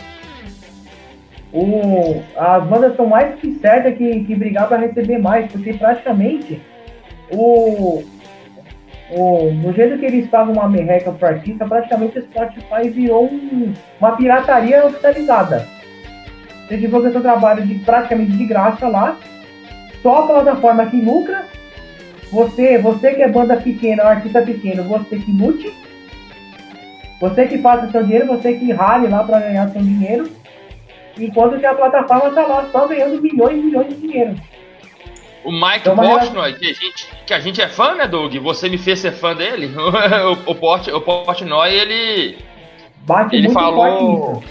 O, 1.59 2.21
as 2.37 2.63
bandas 2.67 2.95
são 2.95 3.07
mais 3.07 3.33
que 3.39 3.55
certas 3.55 3.97
que, 3.97 4.23
que 4.25 4.35
brigar 4.35 4.67
para 4.67 4.77
receber 4.77 5.17
mais, 5.17 5.51
porque 5.51 5.73
praticamente 5.73 6.61
o, 7.31 8.03
o, 9.09 9.73
jeito 9.73 9.97
que 9.97 10.05
eles 10.05 10.29
pagam 10.29 10.53
uma 10.53 10.69
merreca 10.69 11.11
pro 11.11 11.27
artista, 11.27 11.65
praticamente 11.65 12.19
o 12.19 12.21
Spotify 12.21 12.89
virou 12.89 13.25
um, 13.25 13.73
uma 13.99 14.15
pirataria 14.15 14.85
oficializada. 14.85 15.67
Você 16.67 16.77
divulga 16.77 17.11
seu 17.11 17.21
trabalho 17.21 17.65
de, 17.65 17.73
praticamente 17.79 18.33
de 18.33 18.45
graça 18.45 18.87
lá, 18.87 19.17
só 20.03 20.25
a 20.25 20.27
plataforma 20.27 20.85
que 20.85 21.01
lucra, 21.01 21.45
você, 22.31 22.77
você 22.77 23.15
que 23.15 23.23
é 23.23 23.27
banda 23.27 23.57
pequena, 23.57 24.03
artista 24.03 24.43
pequeno, 24.43 24.83
você 24.83 25.17
que 25.17 25.31
lute, 25.31 25.73
você 27.19 27.47
que 27.47 27.57
faça 27.57 27.89
seu 27.89 28.03
dinheiro, 28.03 28.27
você 28.27 28.53
que 28.53 28.71
rale 28.71 29.07
lá 29.07 29.23
para 29.23 29.39
ganhar 29.39 29.69
seu 29.69 29.81
dinheiro, 29.81 30.29
enquanto 31.19 31.59
que 31.59 31.65
a 31.65 31.73
plataforma 31.73 32.31
tá 32.31 32.45
lá 32.45 32.67
só 32.71 32.87
ganhando 32.87 33.21
milhões 33.21 33.57
e 33.57 33.61
milhões 33.61 33.87
de 33.89 33.95
dinheiro. 33.95 34.35
O 35.43 35.51
Mike 35.51 35.79
então, 35.79 35.95
Portnoy, 35.95 36.53
que 36.53 36.69
a, 36.69 36.73
gente, 36.73 37.09
que 37.25 37.33
a 37.33 37.39
gente 37.39 37.61
é 37.61 37.69
fã, 37.69 37.95
né, 37.95 38.07
Doug? 38.07 38.35
Você 38.35 38.67
me 38.67 38.77
fez 38.77 38.99
ser 38.99 39.13
fã 39.13 39.33
dele. 39.33 39.71
o, 39.77 40.51
o, 40.51 40.55
Port, 40.55 40.87
o 40.89 40.99
Portnoy, 40.99 41.73
ele. 41.73 42.37
Bate 43.05 43.35
ele 43.35 43.49
falou. 43.49 44.43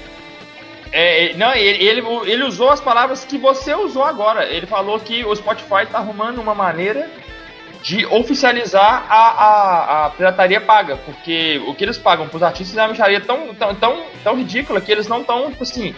É, 0.90 1.34
não, 1.34 1.52
ele, 1.54 1.84
ele, 1.84 2.02
ele 2.24 2.44
usou 2.44 2.70
as 2.70 2.80
palavras 2.80 3.24
que 3.24 3.36
você 3.36 3.74
usou 3.74 4.04
agora. 4.04 4.46
Ele 4.46 4.64
falou 4.66 4.98
que 4.98 5.22
o 5.24 5.34
Spotify 5.36 5.82
está 5.82 5.98
arrumando 5.98 6.40
uma 6.40 6.54
maneira 6.54 7.10
de 7.82 8.06
oficializar 8.06 9.04
a, 9.08 9.16
a, 9.16 10.06
a, 10.06 10.10
pirataria 10.10 10.60
paga, 10.60 10.96
porque 10.96 11.62
o 11.66 11.74
que 11.74 11.84
eles 11.84 11.98
pagam 11.98 12.26
para 12.26 12.36
os 12.36 12.42
artistas 12.42 12.76
é 12.76 12.82
uma 12.82 12.88
micharia 12.88 13.20
tão, 13.20 13.54
tão, 13.54 13.74
tão, 13.74 14.06
tão 14.24 14.36
ridícula 14.36 14.80
que 14.80 14.90
eles 14.90 15.06
não 15.06 15.20
estão, 15.20 15.50
tipo 15.50 15.62
assim, 15.62 15.94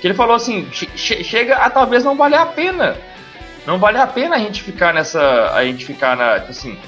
que 0.00 0.06
ele 0.06 0.14
falou 0.14 0.36
assim, 0.36 0.68
che 0.70 1.24
chega 1.24 1.56
a 1.56 1.70
talvez 1.70 2.04
não 2.04 2.16
valer 2.16 2.38
a 2.38 2.46
pena 2.46 2.96
não 3.68 3.78
vale 3.78 3.98
a 3.98 4.06
pena 4.06 4.36
a 4.36 4.38
gente 4.38 4.62
ficar 4.62 4.94
nessa. 4.94 5.52
A 5.52 5.62
gente 5.62 5.84
ficar 5.84 6.16
na. 6.16 6.36
Assim. 6.36 6.78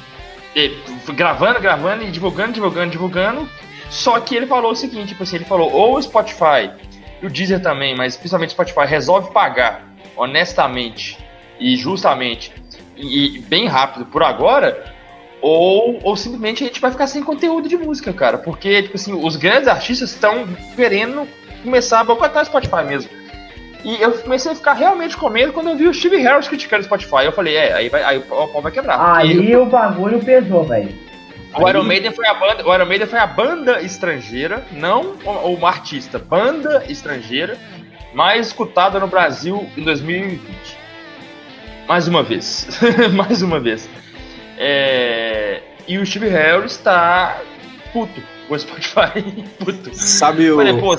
Gravando, 1.15 1.61
gravando 1.61 2.05
e 2.05 2.11
divulgando, 2.11 2.55
divulgando, 2.55 2.91
divulgando. 2.91 3.47
Só 3.91 4.19
que 4.19 4.35
ele 4.35 4.47
falou 4.47 4.73
o 4.73 4.75
seguinte, 4.75 5.09
tipo 5.09 5.23
assim, 5.23 5.37
ele 5.37 5.45
falou, 5.45 5.71
ou 5.71 5.97
o 5.97 6.03
Spotify, 6.03 6.71
e 7.21 7.27
o 7.27 7.29
Deezer 7.29 7.61
também, 7.61 7.95
mas 7.95 8.17
principalmente 8.17 8.51
o 8.51 8.53
Spotify, 8.53 8.87
resolve 8.87 9.31
pagar 9.31 9.85
honestamente 10.17 11.19
e 11.59 11.77
justamente 11.77 12.53
e, 12.97 13.37
e 13.37 13.39
bem 13.41 13.67
rápido 13.67 14.07
por 14.07 14.23
agora, 14.23 14.95
ou, 15.43 15.99
ou 16.03 16.17
simplesmente 16.17 16.65
a 16.65 16.67
gente 16.67 16.81
vai 16.81 16.91
ficar 16.91 17.09
sem 17.09 17.23
conteúdo 17.23 17.69
de 17.69 17.77
música, 17.77 18.13
cara. 18.13 18.39
Porque, 18.39 18.85
tipo 18.85 18.97
assim, 18.97 19.13
os 19.13 19.37
grandes 19.37 19.69
artistas 19.69 20.13
estão 20.13 20.49
querendo 20.75 21.29
começar 21.63 22.01
a 22.01 22.05
boicotar 22.05 22.43
o 22.43 22.47
Spotify 22.47 22.85
mesmo. 22.87 23.11
E 23.85 24.01
eu 24.01 24.13
comecei 24.13 24.53
a 24.53 24.55
ficar 24.55 24.75
realmente 24.75 25.17
com 25.17 25.29
medo 25.31 25.53
quando 25.53 25.71
eu 25.71 25.77
vi 25.77 25.89
o 25.89 25.95
Steve 25.95 26.19
Harris 26.19 26.49
criticando 26.49 26.83
o 26.83 26.85
Spotify. 26.85 27.25
Eu 27.25 27.33
falei, 27.33 27.57
é, 27.57 27.73
aí, 27.73 27.89
vai, 27.89 28.03
aí 28.03 28.19
o 28.19 28.23
pau 28.23 28.61
vai 28.61 28.71
quebrar. 28.71 29.17
Aí 29.17 29.51
eu... 29.51 29.63
o 29.63 29.67
bagulho 29.67 30.23
pesou, 30.23 30.65
velho. 30.65 30.95
O 31.59 31.69
Iron 31.69 31.83
Maiden 31.83 32.13
foi 32.13 32.27
a 32.29 32.35
banda, 32.35 32.69
o 32.69 32.75
Iron 32.75 32.87
Maiden 32.87 33.09
foi 33.09 33.19
a 33.19 33.27
banda 33.27 33.81
estrangeira, 33.83 34.65
não 34.71 35.15
uma 35.25 35.69
artista, 35.69 36.17
banda 36.17 36.85
estrangeira 36.89 37.59
mais 38.15 38.49
escutada 38.49 38.99
no 38.99 39.07
Brasil 39.07 39.69
em 39.77 39.83
2020. 39.83 40.79
Mais 41.89 42.07
uma 42.07 42.23
vez, 42.23 42.69
mais 43.15 43.43
uma 43.43 43.59
vez. 43.59 43.89
É... 44.57 45.63
E 45.89 45.99
o 45.99 46.07
Steve 46.07 46.29
Harris 46.29 46.77
tá 46.77 47.41
puto 47.93 48.23
com 48.47 48.55
o 48.55 48.59
Spotify, 48.59 49.23
puto. 49.59 49.91
Sabe 49.93 50.51
o... 50.51 50.57
Falei, 50.57 50.79
pô, 50.79 50.97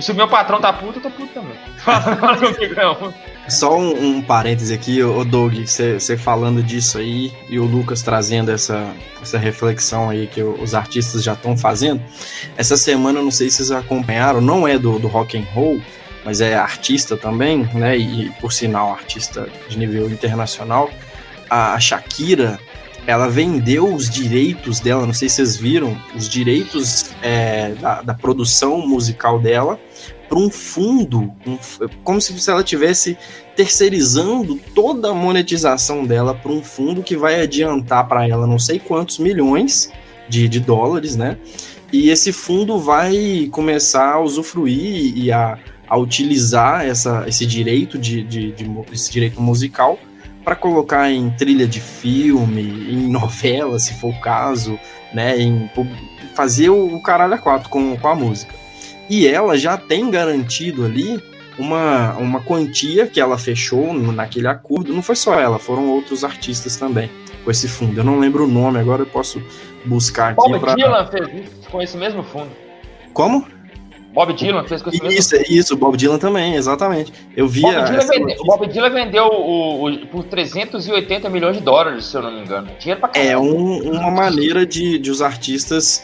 se 0.00 0.12
o 0.12 0.14
meu 0.14 0.28
patrão 0.28 0.60
tá 0.60 0.72
puto, 0.72 0.98
eu 0.98 1.02
tô 1.02 1.10
puto 1.10 1.32
também. 1.34 1.56
Só 3.48 3.78
um, 3.78 4.16
um 4.16 4.22
parêntese 4.22 4.74
aqui, 4.74 5.02
o 5.02 5.24
Doug, 5.24 5.54
você 5.66 6.16
falando 6.16 6.62
disso 6.62 6.98
aí 6.98 7.32
e 7.48 7.58
o 7.58 7.64
Lucas 7.64 8.02
trazendo 8.02 8.50
essa, 8.50 8.92
essa 9.20 9.38
reflexão 9.38 10.10
aí 10.10 10.26
que 10.26 10.42
os 10.42 10.74
artistas 10.74 11.22
já 11.22 11.32
estão 11.32 11.56
fazendo. 11.56 12.02
Essa 12.56 12.76
semana, 12.76 13.22
não 13.22 13.30
sei 13.30 13.48
se 13.50 13.56
vocês 13.56 13.70
acompanharam, 13.70 14.40
não 14.40 14.68
é 14.68 14.78
do, 14.78 14.98
do 14.98 15.08
rock 15.08 15.38
and 15.38 15.46
roll, 15.54 15.80
mas 16.24 16.40
é 16.40 16.54
artista 16.54 17.16
também, 17.16 17.68
né? 17.72 17.96
E 17.96 18.30
por 18.40 18.52
sinal, 18.52 18.92
artista 18.92 19.48
de 19.68 19.78
nível 19.78 20.10
internacional. 20.10 20.90
A 21.48 21.80
Shakira, 21.80 22.60
ela 23.08 23.26
vendeu 23.26 23.90
os 23.94 24.10
direitos 24.10 24.80
dela, 24.80 25.06
não 25.06 25.14
sei 25.14 25.30
se 25.30 25.36
vocês 25.36 25.56
viram, 25.56 25.98
os 26.14 26.28
direitos 26.28 27.10
é, 27.22 27.70
da, 27.80 28.02
da, 28.02 28.12
produção 28.12 28.86
musical 28.86 29.40
dela 29.40 29.80
para 30.28 30.38
um 30.38 30.50
fundo, 30.50 31.32
um, 31.46 31.58
como 32.04 32.20
se 32.20 32.50
ela 32.50 32.62
tivesse 32.62 33.16
terceirizando 33.56 34.60
toda 34.74 35.08
a 35.08 35.14
monetização 35.14 36.04
dela 36.04 36.34
para 36.34 36.52
um 36.52 36.62
fundo 36.62 37.02
que 37.02 37.16
vai 37.16 37.40
adiantar 37.40 38.06
para 38.06 38.28
ela 38.28 38.46
não 38.46 38.58
sei 38.58 38.78
quantos 38.78 39.18
milhões 39.18 39.90
de, 40.28 40.46
de 40.46 40.60
dólares, 40.60 41.16
né? 41.16 41.38
E 41.90 42.10
esse 42.10 42.30
fundo 42.30 42.78
vai 42.78 43.48
começar 43.50 44.16
a 44.16 44.20
usufruir 44.20 45.16
e 45.16 45.32
a, 45.32 45.58
a 45.88 45.96
utilizar 45.96 46.84
essa, 46.84 47.24
esse 47.26 47.46
direito 47.46 47.96
de, 47.96 48.22
de, 48.22 48.52
de 48.52 48.70
esse 48.92 49.10
direito 49.10 49.40
musical 49.40 49.98
para 50.48 50.56
colocar 50.56 51.10
em 51.10 51.28
trilha 51.28 51.68
de 51.68 51.78
filme, 51.78 52.62
em 52.62 53.06
novela, 53.06 53.78
se 53.78 53.92
for 53.92 54.14
o 54.14 54.18
caso, 54.18 54.80
né? 55.12 55.38
Em 55.38 55.70
fazer 56.34 56.70
o 56.70 56.98
caralho 57.02 57.34
a 57.34 57.38
quatro 57.38 57.68
com, 57.68 57.94
com 57.98 58.08
a 58.08 58.14
música. 58.14 58.54
E 59.10 59.26
ela 59.26 59.58
já 59.58 59.76
tem 59.76 60.10
garantido 60.10 60.86
ali 60.86 61.22
uma, 61.58 62.14
uma 62.14 62.40
quantia 62.40 63.06
que 63.06 63.20
ela 63.20 63.36
fechou 63.36 63.92
naquele 63.92 64.48
acordo. 64.48 64.90
Não 64.90 65.02
foi 65.02 65.16
só 65.16 65.38
ela, 65.38 65.58
foram 65.58 65.86
outros 65.90 66.24
artistas 66.24 66.78
também. 66.78 67.10
com 67.44 67.50
esse 67.50 67.68
fundo. 67.68 68.00
Eu 68.00 68.04
não 68.04 68.18
lembro 68.18 68.44
o 68.44 68.48
nome, 68.48 68.78
agora 68.78 69.02
eu 69.02 69.06
posso 69.06 69.42
buscar 69.84 70.28
aqui. 70.28 70.36
Bob 70.36 70.60
pra... 70.60 70.74
Dylan 70.74 71.06
fez 71.08 71.44
isso 71.44 71.70
com 71.70 71.82
esse 71.82 71.98
mesmo 71.98 72.22
fundo. 72.22 72.48
Como? 73.12 73.46
Bob 74.12 74.32
Dylan 74.32 74.64
fez 74.64 74.82
com 74.82 74.90
esse 74.90 74.98
isso, 75.06 75.34
mesmo. 75.34 75.54
Isso, 75.54 75.76
Bob 75.76 75.96
Dylan 75.96 76.18
também, 76.18 76.54
exatamente. 76.54 77.12
Eu 77.36 77.46
vi 77.46 77.60
Bob 77.60 77.84
Dylan 77.84 78.06
vende... 78.06 78.36
O 78.40 78.44
Bob 78.44 78.66
Dylan 78.66 78.90
vendeu 78.90 79.24
o, 79.26 79.88
o, 79.88 80.06
por 80.06 80.24
380 80.24 81.28
milhões 81.28 81.56
de 81.56 81.62
dólares, 81.62 82.06
se 82.06 82.16
eu 82.16 82.22
não 82.22 82.32
me 82.32 82.40
engano. 82.40 82.68
Dinheiro 82.78 83.00
pra 83.00 83.10
caramba. 83.10 83.32
É 83.32 83.38
um, 83.38 83.92
uma 83.92 84.10
maneira 84.10 84.64
de, 84.66 84.98
de 84.98 85.10
os 85.10 85.22
artistas 85.22 86.02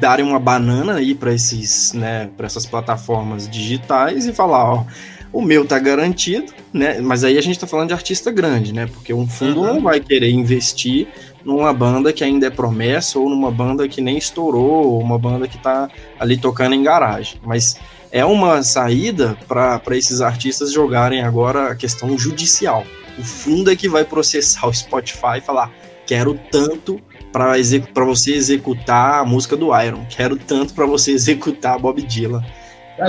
darem 0.00 0.24
uma 0.24 0.38
banana 0.38 0.94
aí 0.94 1.14
para 1.14 1.32
esses, 1.32 1.92
né, 1.92 2.30
para 2.36 2.46
essas 2.46 2.66
plataformas 2.66 3.48
digitais 3.48 4.26
e 4.26 4.32
falar, 4.32 4.64
ó, 4.64 4.84
o 5.32 5.40
meu 5.40 5.64
tá 5.64 5.78
garantido, 5.78 6.52
né? 6.72 7.00
Mas 7.00 7.22
aí 7.22 7.38
a 7.38 7.40
gente 7.40 7.58
tá 7.58 7.66
falando 7.66 7.88
de 7.88 7.94
artista 7.94 8.32
grande, 8.32 8.74
né? 8.74 8.86
Porque 8.86 9.14
um 9.14 9.28
fundo 9.28 9.60
uhum. 9.60 9.74
não 9.74 9.80
vai 9.80 10.00
querer 10.00 10.30
investir 10.30 11.06
numa 11.44 11.72
banda 11.72 12.12
que 12.12 12.24
ainda 12.24 12.46
é 12.46 12.50
promessa 12.50 13.18
ou 13.18 13.28
numa 13.28 13.50
banda 13.50 13.88
que 13.88 14.00
nem 14.00 14.18
estourou, 14.18 14.86
ou 14.86 15.00
uma 15.00 15.18
banda 15.18 15.48
que 15.48 15.58
tá 15.58 15.88
ali 16.18 16.36
tocando 16.36 16.74
em 16.74 16.82
garagem. 16.82 17.40
Mas 17.44 17.78
é 18.12 18.24
uma 18.24 18.62
saída 18.62 19.36
para 19.46 19.80
esses 19.96 20.20
artistas 20.20 20.72
jogarem 20.72 21.22
agora 21.22 21.70
a 21.70 21.76
questão 21.76 22.16
judicial. 22.18 22.84
O 23.18 23.22
fundo 23.22 23.70
é 23.70 23.76
que 23.76 23.88
vai 23.88 24.04
processar 24.04 24.66
o 24.66 24.72
Spotify 24.72 25.38
e 25.38 25.40
falar: 25.40 25.70
quero 26.06 26.38
tanto 26.50 27.00
para 27.32 28.04
você 28.04 28.34
executar 28.34 29.20
a 29.20 29.24
música 29.24 29.56
do 29.56 29.78
Iron, 29.80 30.04
quero 30.08 30.36
tanto 30.36 30.74
para 30.74 30.86
você 30.86 31.12
executar 31.12 31.78
Bob 31.78 32.02
Dylan. 32.02 32.44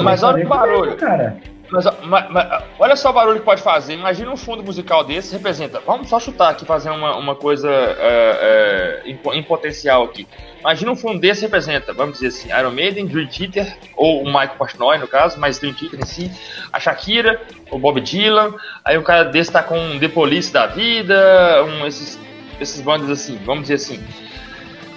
Mas 0.03 0.23
olha 0.23 0.45
o 0.45 0.47
barulho, 0.47 0.95
cara. 0.95 1.37
Mas, 1.71 1.85
mas, 2.03 2.29
mas, 2.29 2.63
olha 2.77 2.95
só 2.97 3.11
o 3.11 3.13
barulho 3.13 3.39
que 3.39 3.45
pode 3.45 3.61
fazer. 3.61 3.93
Imagina 3.93 4.29
um 4.29 4.35
fundo 4.35 4.61
musical 4.61 5.05
desse 5.05 5.33
representa. 5.33 5.79
Vamos 5.79 6.09
só 6.09 6.19
chutar 6.19 6.49
aqui, 6.49 6.65
fazer 6.65 6.89
uma, 6.89 7.15
uma 7.15 7.33
coisa 7.33 7.69
é, 7.71 9.01
em, 9.05 9.17
em, 9.33 9.43
potencial 9.43 10.03
aqui. 10.03 10.27
Imagina 10.59 10.91
um 10.91 10.95
fundo 10.97 11.19
desse 11.19 11.43
representa, 11.43 11.93
vamos 11.93 12.19
dizer 12.19 12.27
assim, 12.27 12.49
Iron 12.59 12.71
Maiden, 12.71 13.07
Dream 13.07 13.27
Theater, 13.27 13.77
ou 13.95 14.21
o 14.21 14.25
Michael 14.25 14.55
Portnoy 14.57 14.97
no 14.97 15.07
caso, 15.07 15.39
mas 15.39 15.59
Dream 15.59 15.73
Theater 15.73 15.99
em 16.01 16.05
si, 16.05 16.31
a 16.73 16.79
Shakira, 16.79 17.41
o 17.71 17.79
Bob 17.79 18.01
Dylan. 18.01 18.53
Aí 18.83 18.97
o 18.97 19.03
cara 19.03 19.23
desse 19.23 19.51
tá 19.51 19.63
com 19.63 19.79
um 19.79 19.97
The 19.97 20.09
Police 20.09 20.51
da 20.51 20.67
vida, 20.67 21.63
um, 21.63 21.87
esses, 21.87 22.19
esses 22.59 22.81
bandos 22.81 23.09
assim, 23.09 23.39
vamos 23.45 23.61
dizer 23.61 23.75
assim. 23.75 24.03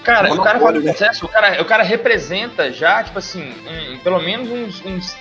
Cara, 0.03 0.35
o 0.35 0.43
cara 0.43 0.61
faz 0.61 0.77
um 0.77 0.81
né? 0.81 0.93
o 1.23 1.29
cara, 1.29 1.63
o 1.63 1.65
cara 1.65 1.83
representa 1.83 2.71
já, 2.71 3.03
tipo 3.03 3.19
assim, 3.19 3.43
um, 3.43 3.99
pelo 4.01 4.21
menos 4.21 4.51
uns, 4.51 4.85
uns 4.85 5.17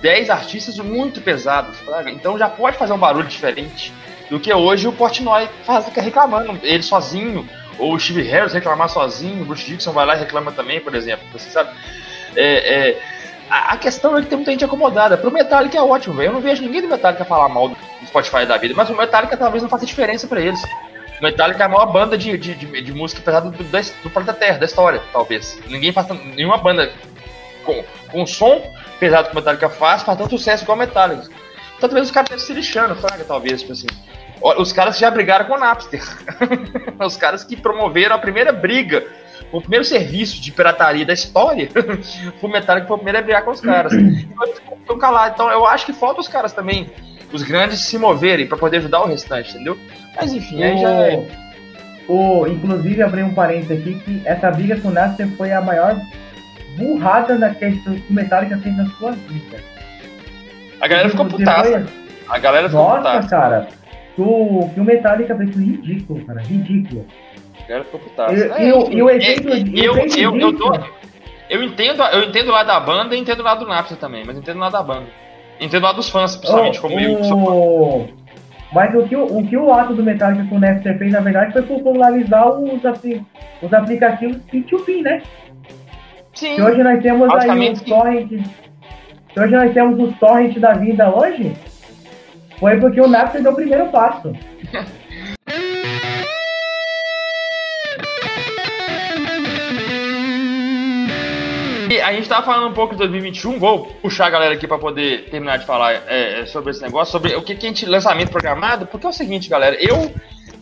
10 0.00 0.30
artistas 0.30 0.78
muito 0.78 1.20
pesados, 1.20 1.76
praga. 1.78 2.10
então 2.10 2.38
já 2.38 2.48
pode 2.48 2.76
fazer 2.76 2.92
um 2.92 2.98
barulho 2.98 3.26
diferente 3.26 3.92
do 4.30 4.38
que 4.38 4.52
hoje 4.52 4.86
o 4.86 4.92
Portnoy 4.92 5.48
faz, 5.64 5.86
reclamando, 5.88 6.58
ele 6.62 6.82
sozinho, 6.82 7.48
ou 7.78 7.94
o 7.94 8.00
Steve 8.00 8.22
Harris 8.22 8.52
reclamar 8.52 8.88
sozinho, 8.88 9.42
o 9.42 9.46
Bruce 9.46 9.64
Dixon 9.64 9.92
vai 9.92 10.04
lá 10.04 10.16
e 10.16 10.18
reclama 10.18 10.52
também, 10.52 10.80
por 10.80 10.94
exemplo, 10.94 11.24
você 11.32 11.48
sabe? 11.50 11.70
É, 12.36 12.90
é, 12.90 13.02
a, 13.48 13.72
a, 13.72 13.76
questão 13.76 14.16
é 14.16 14.22
que 14.22 14.28
tem 14.28 14.36
muita 14.36 14.50
gente 14.50 14.64
acomodada. 14.64 15.16
Pro 15.16 15.30
Metallica 15.30 15.78
é 15.78 15.80
ótimo, 15.80 16.14
velho. 16.14 16.28
Eu 16.28 16.32
não 16.34 16.40
vejo 16.40 16.62
ninguém 16.62 16.82
do 16.82 16.88
Metallica 16.88 17.24
falar 17.24 17.48
mal 17.48 17.68
do 17.68 17.76
Spotify 18.06 18.44
da 18.44 18.56
vida, 18.58 18.74
mas 18.76 18.90
o 18.90 18.96
Metallica 18.96 19.36
talvez 19.36 19.62
não 19.62 19.70
faça 19.70 19.86
diferença 19.86 20.26
para 20.26 20.40
eles. 20.40 20.62
O 21.18 21.22
Metallica 21.24 21.62
é 21.62 21.66
a 21.66 21.68
maior 21.68 21.86
banda 21.86 22.18
de, 22.18 22.36
de, 22.36 22.54
de, 22.54 22.82
de 22.82 22.92
música 22.92 23.22
pesada 23.22 23.50
do, 23.50 23.56
do, 23.56 23.64
do, 23.64 24.10
planeta 24.10 24.34
Terra, 24.34 24.58
da 24.58 24.66
história, 24.66 25.02
talvez. 25.12 25.58
Ninguém 25.66 25.92
faz 25.92 26.08
nenhuma 26.08 26.58
banda 26.58 26.92
com, 27.64 27.84
com 28.10 28.26
som 28.26 28.62
pesado 28.98 29.28
que 29.28 29.32
o 29.32 29.36
Metallica 29.36 29.68
faz, 29.68 30.02
faz 30.02 30.18
tanto 30.18 30.30
sucesso 30.30 30.64
igual 30.64 30.76
o 30.76 30.80
Metallica. 30.80 31.28
Então 31.76 31.88
talvez 31.88 32.06
os 32.06 32.12
caras 32.12 32.30
estejam 32.30 32.46
se 32.46 32.52
lixando, 32.52 32.96
fraga, 32.96 33.24
talvez, 33.24 33.60
tipo 33.60 33.72
assim. 33.72 33.86
Os 34.58 34.72
caras 34.72 34.98
já 34.98 35.10
brigaram 35.10 35.46
com 35.46 35.54
o 35.54 35.58
Napster. 35.58 36.02
os 36.98 37.16
caras 37.16 37.44
que 37.44 37.56
promoveram 37.56 38.16
a 38.16 38.18
primeira 38.18 38.52
briga, 38.52 39.04
o 39.52 39.60
primeiro 39.60 39.84
serviço 39.84 40.40
de 40.40 40.52
pirataria 40.52 41.04
da 41.04 41.12
história, 41.12 41.68
o 42.42 42.48
Metallica 42.48 42.86
foi 42.86 42.96
o 42.96 42.98
primeiro 42.98 43.18
a 43.18 43.22
brigar 43.22 43.44
com 43.44 43.50
os 43.50 43.60
caras. 43.60 43.92
Então, 43.92 44.98
calados. 44.98 45.34
Então 45.34 45.50
eu 45.50 45.66
acho 45.66 45.86
que 45.86 45.92
falta 45.92 46.20
os 46.20 46.28
caras 46.28 46.52
também, 46.52 46.90
os 47.32 47.42
grandes, 47.42 47.80
se 47.80 47.98
moverem 47.98 48.46
para 48.46 48.58
poder 48.58 48.78
ajudar 48.78 49.02
o 49.02 49.06
restante, 49.06 49.54
entendeu? 49.54 49.78
Mas 50.16 50.32
enfim, 50.32 50.62
aí 50.62 50.78
já 50.78 50.90
é. 50.90 51.48
O, 52.08 52.46
inclusive, 52.46 53.02
abri 53.02 53.22
um 53.22 53.34
parênteses 53.34 53.78
aqui 53.78 54.00
que 54.00 54.22
essa 54.24 54.50
briga 54.50 54.80
com 54.80 54.88
o 54.88 54.90
Napster 54.90 55.28
foi 55.36 55.52
a 55.52 55.60
maior 55.60 56.00
burrada 56.78 57.36
na 57.36 57.54
questão 57.54 57.94
que 57.94 58.10
o 58.10 58.14
Metallica 58.14 58.56
fez 58.58 58.76
na 58.76 58.86
sua 58.86 59.12
vida. 59.12 59.58
A 60.80 60.88
galera 60.88 61.08
ficou 61.08 61.26
putaça. 61.26 61.86
A 62.28 62.38
galera 62.38 62.68
ficou 62.68 62.84
Nossa, 62.84 62.98
putaça. 62.98 63.28
cara. 63.28 63.68
O, 64.16 64.70
que 64.72 64.80
o 64.80 64.84
Metallica 64.84 65.36
fez 65.36 65.56
ridículo, 65.56 66.24
cara. 66.24 66.40
Ridículo. 66.40 67.06
A 67.62 67.68
galera 67.68 67.84
ficou 67.84 68.00
putaça. 68.00 68.34
E, 68.34 69.02
o 69.02 69.10
exemplo. 69.10 69.54
Eu, 69.54 69.96
eu, 69.96 70.06
eu, 70.16 70.40
eu, 70.40 70.56
tô, 70.56 70.72
eu, 71.50 71.62
entendo, 71.62 72.02
eu 72.02 72.24
entendo 72.24 72.50
lá 72.50 72.62
da 72.62 72.80
banda 72.80 73.14
e 73.14 73.18
entendo 73.18 73.42
lá 73.42 73.54
do 73.54 73.66
Napster 73.66 73.98
também, 73.98 74.24
mas 74.24 74.36
entendo 74.36 74.58
lá 74.58 74.68
da 74.68 74.82
banda. 74.82 75.06
Entendo 75.60 75.82
lá 75.82 75.92
dos 75.92 76.08
fãs, 76.08 76.36
principalmente, 76.36 76.78
oh, 76.78 76.82
como 76.82 77.00
eu. 77.00 78.08
Mas 78.72 78.94
o 78.94 79.08
que 79.08 79.16
o, 79.16 79.24
o 79.24 79.46
que 79.46 79.56
o 79.56 79.72
ato 79.72 79.94
do 79.94 80.02
Metallica 80.02 80.46
com 80.48 80.56
o 80.56 80.60
Napster 80.60 80.98
fez, 80.98 81.10
na 81.10 81.20
verdade, 81.20 81.52
foi 81.52 81.62
popularizar 81.62 82.48
os, 82.48 82.84
assim, 82.84 83.24
os 83.62 83.72
aplicativos 83.72 84.36
P2P, 84.52 85.02
né? 85.02 85.22
Sim. 86.38 86.54
Que 86.54 86.62
hoje 86.62 86.82
nós 86.84 87.02
temos 87.02 87.34
aí 87.34 87.72
os 87.72 87.82
torrents. 87.82 88.50
Que 89.28 89.40
hoje 89.40 89.52
nós 89.52 89.74
temos 89.74 89.98
os 89.98 90.16
torrents 90.18 90.60
da 90.60 90.74
vida 90.74 91.12
hoje. 91.12 91.52
Foi 92.60 92.78
porque 92.78 93.00
o 93.00 93.08
Napster 93.08 93.42
deu 93.42 93.50
o 93.50 93.56
primeiro 93.56 93.88
passo. 93.88 94.32
a 102.00 102.12
gente 102.12 102.28
tava 102.28 102.46
falando 102.46 102.70
um 102.70 102.72
pouco 102.72 102.94
de 102.94 102.98
2021, 103.00 103.58
vou 103.58 103.86
puxar 104.00 104.26
a 104.26 104.30
galera 104.30 104.54
aqui 104.54 104.66
para 104.66 104.78
poder 104.78 105.28
terminar 105.30 105.58
de 105.58 105.66
falar 105.66 105.92
é, 106.06 106.46
sobre 106.46 106.70
esse 106.70 106.80
negócio, 106.80 107.12
sobre 107.12 107.34
o 107.34 107.42
que, 107.42 107.54
que 107.54 107.66
a 107.66 107.68
gente 107.68 107.84
lançamento 107.84 108.30
programado, 108.30 108.86
porque 108.86 109.06
é 109.06 109.10
o 109.10 109.12
seguinte, 109.12 109.48
galera, 109.48 109.76
eu 109.78 110.10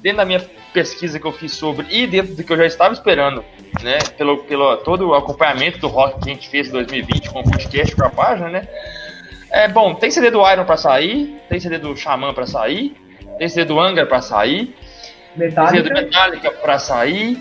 dentro 0.07 0.19
da 0.19 0.25
minha 0.25 0.40
pesquisa 0.73 1.19
que 1.19 1.27
eu 1.27 1.33
fiz 1.33 1.53
sobre 1.53 1.85
e 1.90 2.07
dentro 2.07 2.37
do 2.37 2.45
que 2.45 2.53
eu 2.53 2.57
já 2.57 2.64
estava 2.64 2.95
esperando, 2.95 3.45
né, 3.83 3.99
pelo, 4.16 4.38
pelo 4.45 4.77
todo 4.77 5.09
o 5.09 5.14
acompanhamento 5.14 5.81
do 5.81 5.88
rock 5.88 6.21
que 6.21 6.31
a 6.31 6.33
gente 6.33 6.49
fez 6.49 6.69
em 6.69 6.73
2020 6.73 7.29
com 7.31 7.40
o 7.40 7.42
podcast 7.42 7.97
com 7.97 8.05
a 8.05 8.11
página, 8.11 8.49
né, 8.49 8.69
é 9.51 9.66
bom, 9.66 9.97
tem 9.97 10.09
CD 10.09 10.31
do 10.31 10.49
Iron 10.49 10.64
para 10.64 10.77
sair, 10.77 11.37
tem 11.49 11.59
CD 11.59 11.79
do 11.79 11.97
Xamã 11.97 12.33
para 12.33 12.47
sair, 12.47 12.95
tem 13.37 13.49
CD 13.49 13.64
do 13.64 13.81
Angra 13.81 14.07
para 14.07 14.23
sair, 14.23 14.77
Metallica. 15.35 15.73
tem 15.73 15.83
CD 15.83 15.88
do 15.88 16.07
Metallica 16.07 16.51
para 16.53 16.79
sair 16.79 17.38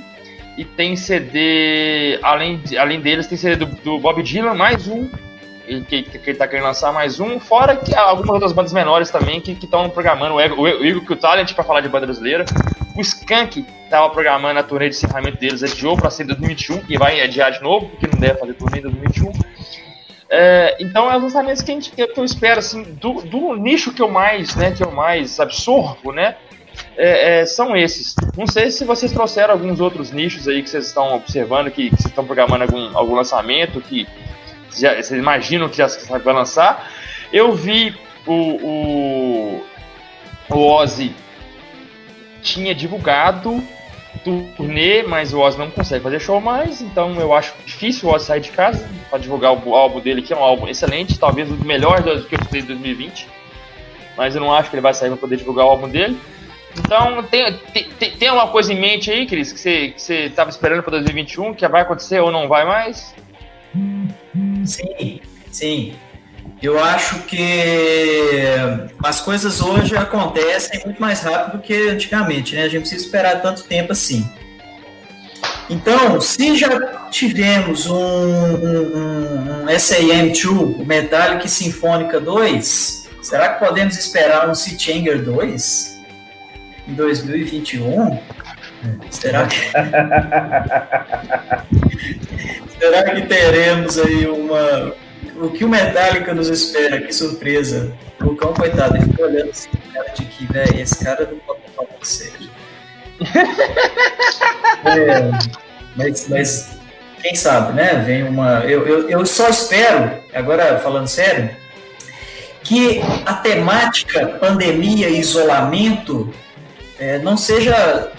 e 0.57 0.65
tem 0.65 0.95
CD 0.95 2.17
além 2.23 2.63
além 2.79 2.99
deles 2.99 3.27
tem 3.27 3.37
CD 3.37 3.57
do, 3.57 3.67
do 3.67 3.99
Bob 3.99 4.23
Dylan 4.23 4.55
mais 4.55 4.87
um 4.87 5.07
que, 5.65 6.03
que 6.03 6.29
ele 6.29 6.37
tá 6.37 6.47
querendo 6.47 6.65
lançar 6.65 6.93
mais 6.93 7.19
um, 7.19 7.39
fora 7.39 7.75
que 7.75 7.95
algumas 7.95 8.29
outras 8.29 8.51
bandas 8.51 8.71
menores 8.71 9.09
também 9.09 9.41
que 9.41 9.51
estão 9.51 9.89
programando, 9.89 10.35
o, 10.35 10.61
o 10.61 10.85
Igor 10.85 11.03
o 11.09 11.15
Talent 11.15 11.53
para 11.53 11.63
falar 11.63 11.81
de 11.81 11.89
banda 11.89 12.05
brasileira, 12.05 12.45
o 12.95 13.01
Skank 13.01 13.65
tava 13.89 14.09
programando 14.09 14.59
a 14.59 14.63
turnê 14.63 14.89
de 14.89 14.95
encerramento 14.95 15.37
deles, 15.37 15.63
adiou 15.63 15.97
para 15.97 16.09
ser 16.09 16.25
2021 16.25 16.83
e 16.87 16.97
vai 16.97 17.21
adiar 17.21 17.51
de 17.51 17.61
novo, 17.61 17.89
porque 17.89 18.07
não 18.07 18.19
deve 18.19 18.39
fazer 18.39 18.53
turnê 18.53 18.79
em 18.79 18.83
2021. 18.83 19.31
É, 20.29 20.77
então 20.79 21.11
é 21.11 21.17
os 21.17 21.23
lançamentos 21.23 21.61
que, 21.61 21.71
a 21.71 21.73
gente, 21.73 21.91
que 21.91 22.01
eu 22.01 22.25
espero, 22.25 22.59
assim, 22.59 22.83
do, 22.83 23.21
do, 23.21 23.55
nicho 23.55 23.93
que 23.93 24.01
eu 24.01 24.09
mais, 24.09 24.55
né, 24.55 24.71
que 24.71 24.83
eu 24.83 24.91
mais 24.91 25.39
absorvo, 25.39 26.11
né, 26.11 26.35
é, 26.97 27.41
é, 27.41 27.45
são 27.45 27.75
esses. 27.75 28.15
Não 28.37 28.47
sei 28.47 28.71
se 28.71 28.85
vocês 28.85 29.11
trouxeram 29.11 29.53
alguns 29.53 29.79
outros 29.79 30.11
nichos 30.11 30.47
aí 30.47 30.63
que 30.63 30.69
vocês 30.69 30.87
estão 30.87 31.15
observando, 31.15 31.69
que, 31.69 31.89
que 31.89 31.95
vocês 31.95 32.07
estão 32.07 32.25
programando 32.25 32.63
algum, 32.63 32.97
algum 32.97 33.15
lançamento, 33.15 33.81
que 33.81 34.07
já, 34.79 34.95
vocês 34.95 35.19
imaginam 35.19 35.69
que 35.69 35.77
já 35.77 35.87
vai 36.09 36.33
lançar. 36.33 36.91
Eu 37.31 37.53
vi 37.53 37.95
o, 38.25 38.33
o, 38.33 39.65
o 40.49 40.57
Ozzy 40.57 41.13
tinha 42.41 42.73
divulgado 42.75 43.63
turnê, 44.55 45.03
mas 45.03 45.33
o 45.33 45.39
Ozzy 45.39 45.57
não 45.57 45.69
consegue 45.69 46.03
fazer 46.03 46.19
show 46.19 46.41
mais, 46.41 46.81
então 46.81 47.13
eu 47.19 47.33
acho 47.33 47.53
difícil 47.65 48.09
o 48.09 48.13
Ozzy 48.13 48.25
sair 48.25 48.39
de 48.39 48.49
casa 48.49 48.89
para 49.09 49.19
divulgar 49.19 49.53
o 49.53 49.75
álbum 49.75 49.99
dele, 49.99 50.21
que 50.21 50.33
é 50.33 50.37
um 50.37 50.43
álbum 50.43 50.67
excelente, 50.67 51.19
talvez 51.19 51.49
o 51.49 51.53
melhor 51.65 52.01
que 52.01 52.35
eu 52.35 52.45
fiz 52.45 52.63
em 52.63 52.67
2020, 52.67 53.27
mas 54.17 54.35
eu 54.35 54.41
não 54.41 54.53
acho 54.53 54.69
que 54.69 54.75
ele 54.75 54.81
vai 54.81 54.93
sair 54.93 55.09
para 55.09 55.17
poder 55.17 55.37
divulgar 55.37 55.65
o 55.65 55.69
álbum 55.69 55.87
dele. 55.87 56.17
Então, 56.77 57.23
tem, 57.23 57.53
tem, 57.73 58.11
tem 58.11 58.27
alguma 58.27 58.49
coisa 58.49 58.73
em 58.73 58.79
mente 58.79 59.09
aí, 59.09 59.25
Cris, 59.25 59.53
que 59.53 59.59
você 59.59 60.15
estava 60.25 60.49
esperando 60.49 60.83
para 60.83 60.91
2021, 60.91 61.53
que 61.53 61.65
vai 61.67 61.81
acontecer 61.81 62.19
ou 62.19 62.31
não 62.31 62.47
vai 62.47 62.65
mais? 62.65 63.14
Sim, 64.65 65.19
sim. 65.51 65.95
Eu 66.61 66.81
acho 66.81 67.19
que 67.23 68.43
as 69.03 69.21
coisas 69.21 69.61
hoje 69.61 69.95
acontecem 69.95 70.81
muito 70.85 71.01
mais 71.01 71.21
rápido 71.21 71.57
do 71.57 71.63
que 71.63 71.89
antigamente, 71.89 72.55
né? 72.55 72.63
A 72.63 72.67
gente 72.67 72.81
precisa 72.81 73.05
esperar 73.05 73.41
tanto 73.41 73.63
tempo 73.63 73.91
assim. 73.91 74.27
Então, 75.69 76.21
se 76.21 76.55
já 76.55 77.07
tivemos 77.09 77.87
um, 77.87 77.95
um, 77.95 79.63
um 79.63 79.65
SAM2, 79.65 80.79
o 80.79 80.85
Metallic 80.85 81.49
Sinfônica 81.49 82.19
2, 82.19 83.09
será 83.21 83.49
que 83.49 83.65
podemos 83.65 83.97
esperar 83.97 84.49
um 84.49 84.53
Sea 84.55 84.77
Changer 84.77 85.23
2 85.23 86.01
em 86.87 86.93
2021? 86.93 88.19
Será 89.09 89.47
que. 89.47 89.57
Será 92.85 93.03
que 93.03 93.21
teremos 93.23 93.97
aí 93.97 94.27
uma. 94.27 94.93
O 95.37 95.49
que 95.49 95.65
o 95.65 95.67
Metallica 95.67 96.35
nos 96.35 96.49
espera? 96.49 97.01
Que 97.01 97.11
surpresa. 97.11 97.91
O 98.21 98.25
Lucão, 98.25 98.53
coitado, 98.53 98.95
ele 98.95 99.05
fica 99.05 99.23
olhando 99.23 99.49
assim, 99.49 99.69
cara 99.91 100.09
de 100.09 100.25
que, 100.25 100.45
velho, 100.45 100.79
esse 100.79 101.03
cara 101.03 101.27
não 101.31 101.39
pode 101.39 101.61
falar 101.75 101.87
sério. 102.03 102.47
é, 104.85 105.31
mas, 105.95 106.27
mas 106.29 106.77
quem 107.23 107.33
sabe, 107.33 107.73
né? 107.73 108.03
Vem 108.05 108.21
uma. 108.21 108.59
Eu, 108.65 108.85
eu, 108.85 109.09
eu 109.09 109.25
só 109.25 109.49
espero, 109.49 110.21
agora 110.31 110.77
falando 110.77 111.07
sério, 111.07 111.49
que 112.63 113.01
a 113.25 113.33
temática 113.33 114.27
pandemia 114.39 115.09
e 115.09 115.19
isolamento 115.19 116.31
é, 116.99 117.17
não 117.17 117.35
seja 117.35 118.11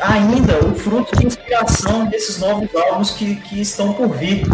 ainda 0.00 0.64
o 0.64 0.74
fruto 0.74 1.16
de 1.16 1.26
inspiração 1.26 2.06
desses 2.06 2.38
novos 2.38 2.68
álbuns 2.74 3.10
que, 3.12 3.36
que 3.36 3.60
estão 3.60 3.92
por 3.92 4.08
vir. 4.08 4.46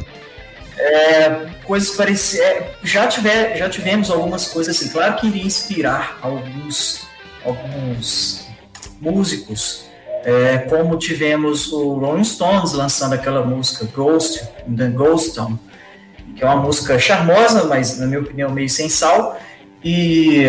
É, 0.79 1.47
coisas 1.65 1.91
parecidas. 1.91 2.47
É, 2.47 2.73
já, 2.83 3.07
tiver, 3.07 3.57
já 3.57 3.69
tivemos 3.69 4.11
algumas 4.11 4.49
coisas 4.49 4.77
assim, 4.77 4.89
claro 4.89 5.17
que 5.17 5.27
iria 5.27 5.45
inspirar 5.45 6.19
alguns, 6.23 7.07
alguns 7.45 8.47
músicos, 9.01 9.85
é, 10.25 10.59
como 10.59 10.97
tivemos 10.97 11.73
o 11.73 11.95
Rolling 11.95 12.25
Stones 12.25 12.73
lançando 12.73 13.13
aquela 13.13 13.45
música 13.45 13.87
Ghost, 13.95 14.45
The 14.77 14.89
Ghost 14.89 15.35
Town, 15.35 15.59
que 16.37 16.43
é 16.43 16.47
uma 16.47 16.63
música 16.63 16.99
charmosa, 16.99 17.65
mas 17.65 17.99
na 17.99 18.07
minha 18.07 18.21
opinião 18.21 18.51
meio 18.51 18.69
sem 18.69 18.89
sal, 18.89 19.39
e 19.85 20.45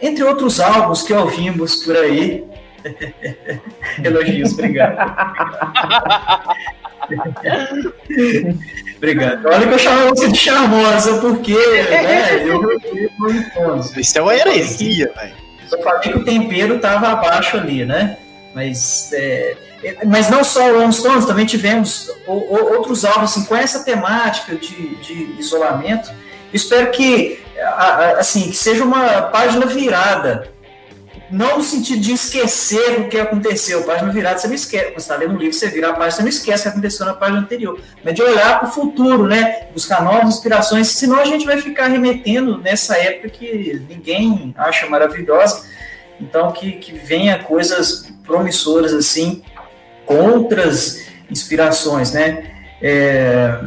entre 0.00 0.24
outros 0.24 0.60
álbuns 0.60 1.02
que 1.02 1.12
ouvimos 1.12 1.76
por 1.76 1.96
aí, 1.96 2.44
Elogios, 4.04 4.52
obrigado. 4.52 4.96
obrigado. 8.96 9.46
Olha 9.46 9.66
que 9.66 9.74
eu 9.74 9.78
chamo 9.78 10.08
você 10.10 10.28
de 10.28 10.38
charmosa, 10.38 11.18
porque 11.20 11.54
né, 11.54 12.42
eu 12.46 12.60
Isso 13.96 14.18
é 14.18 14.22
uma 14.22 14.34
heresia, 14.34 15.12
velho. 15.14 15.34
Só 15.66 15.80
falei 15.82 16.00
que 16.00 16.18
o 16.18 16.24
tempero 16.24 16.76
estava 16.76 17.08
abaixo 17.08 17.56
ali, 17.56 17.84
né? 17.84 18.18
Mas, 18.54 19.10
é, 19.14 19.56
mas 20.04 20.28
não 20.28 20.44
só 20.44 20.68
o 20.68 20.74
Rolling 20.74 20.92
Stones, 20.92 21.24
também 21.24 21.46
tivemos 21.46 22.10
outros 22.26 23.04
álbuns 23.04 23.30
assim, 23.30 23.44
com 23.46 23.56
essa 23.56 23.82
temática 23.82 24.54
de, 24.56 24.96
de 24.96 25.36
isolamento. 25.38 26.10
Espero 26.52 26.90
que, 26.90 27.42
assim, 28.18 28.50
que 28.50 28.56
seja 28.56 28.84
uma 28.84 29.22
página 29.22 29.64
virada 29.64 30.52
não 31.32 31.58
no 31.58 31.64
sentido 31.64 32.00
de 32.00 32.12
esquecer 32.12 33.00
o 33.00 33.08
que 33.08 33.18
aconteceu. 33.18 33.82
Página 33.84 34.12
virada, 34.12 34.38
você 34.38 34.46
não 34.46 34.54
esquece. 34.54 34.84
Quando 34.84 34.94
você 34.94 35.00
está 35.00 35.16
lendo 35.16 35.34
um 35.34 35.38
livro, 35.38 35.54
você 35.54 35.68
vira 35.68 35.88
a 35.88 35.92
página, 35.94 36.10
você 36.10 36.22
não 36.22 36.28
esquece 36.28 36.60
o 36.60 36.62
que 36.64 36.68
aconteceu 36.68 37.06
na 37.06 37.14
página 37.14 37.38
anterior. 37.38 37.80
Mas 38.04 38.14
de 38.14 38.22
olhar 38.22 38.60
para 38.60 38.68
o 38.68 38.70
futuro, 38.70 39.26
né? 39.26 39.68
Buscar 39.72 40.04
novas 40.04 40.28
inspirações, 40.28 40.88
senão 40.88 41.18
a 41.18 41.24
gente 41.24 41.46
vai 41.46 41.56
ficar 41.56 41.88
remetendo 41.88 42.58
nessa 42.58 42.98
época 42.98 43.30
que 43.30 43.82
ninguém 43.88 44.54
acha 44.58 44.86
maravilhosa. 44.86 45.64
Então, 46.20 46.52
que, 46.52 46.72
que 46.72 46.92
venha 46.92 47.38
coisas 47.38 48.12
promissoras, 48.24 48.92
assim, 48.92 49.42
outras 50.06 51.06
inspirações, 51.30 52.12
né? 52.12 52.52
É, 52.82 53.58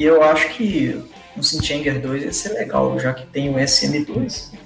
eu 0.00 0.20
acho 0.22 0.48
que 0.48 1.00
o 1.36 1.42
Sinchanger 1.42 2.00
2 2.00 2.24
ia 2.24 2.32
ser 2.32 2.54
legal, 2.54 2.98
já 2.98 3.14
que 3.14 3.24
tem 3.26 3.50
o 3.50 3.54
SM2. 3.54 4.61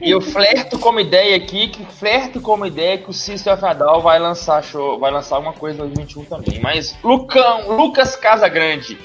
E 0.00 0.10
eu 0.10 0.20
flerto 0.20 0.78
como 0.78 1.00
ideia 1.00 1.36
aqui, 1.36 1.68
que 1.68 1.84
flerto 1.84 2.40
como 2.40 2.66
ideia 2.66 2.98
que 2.98 3.08
o 3.08 3.12
System 3.12 3.52
of 3.52 3.64
a 3.64 3.72
Down 3.72 4.00
vai 4.00 4.18
lançar 4.18 4.62
show, 4.62 4.98
vai 4.98 5.10
lançar 5.10 5.36
alguma 5.36 5.52
coisa 5.52 5.76
em 5.76 5.78
2021 5.78 6.24
também. 6.24 6.60
Mas 6.60 6.96
Lucão, 7.02 7.76
Lucas 7.76 8.16
Casagrande, 8.16 8.98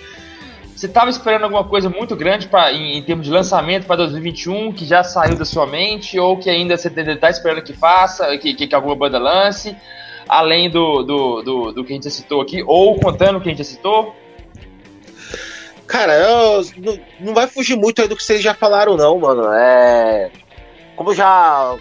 você 0.75 0.87
estava 0.87 1.09
esperando 1.09 1.43
alguma 1.43 1.63
coisa 1.63 1.89
muito 1.89 2.15
grande 2.15 2.47
pra, 2.47 2.71
em, 2.71 2.97
em 2.97 3.03
termos 3.03 3.25
de 3.25 3.31
lançamento 3.31 3.85
para 3.85 3.97
2021 3.97 4.71
que 4.71 4.85
já 4.85 5.03
saiu 5.03 5.35
da 5.35 5.45
sua 5.45 5.67
mente 5.67 6.17
ou 6.17 6.37
que 6.37 6.49
ainda 6.49 6.77
você 6.77 6.87
está 6.87 7.29
esperando 7.29 7.61
que 7.61 7.73
faça, 7.73 8.37
que, 8.37 8.53
que, 8.53 8.65
que, 8.65 8.73
alguma 8.73 8.95
banda 8.95 9.19
lance, 9.19 9.75
além 10.27 10.69
do, 10.69 11.03
do, 11.03 11.41
do, 11.41 11.71
do 11.73 11.83
que 11.83 11.91
a 11.91 11.95
gente 11.95 12.09
citou 12.09 12.41
aqui, 12.41 12.63
ou 12.65 12.99
contando 12.99 13.37
o 13.37 13.41
que 13.41 13.49
a 13.49 13.51
gente 13.51 13.65
citou? 13.65 14.15
Cara, 15.89 16.13
eu, 16.13 16.63
não, 16.77 16.99
não 17.19 17.33
vai 17.33 17.47
fugir 17.47 17.75
muito 17.75 17.99
aí 17.99 18.07
do 18.07 18.15
que 18.15 18.23
vocês 18.23 18.43
já 18.43 18.53
falaram, 18.53 18.95
não, 18.95 19.17
mano. 19.17 19.51
É. 19.51 20.29
Como 20.95 21.15
já. 21.15 21.75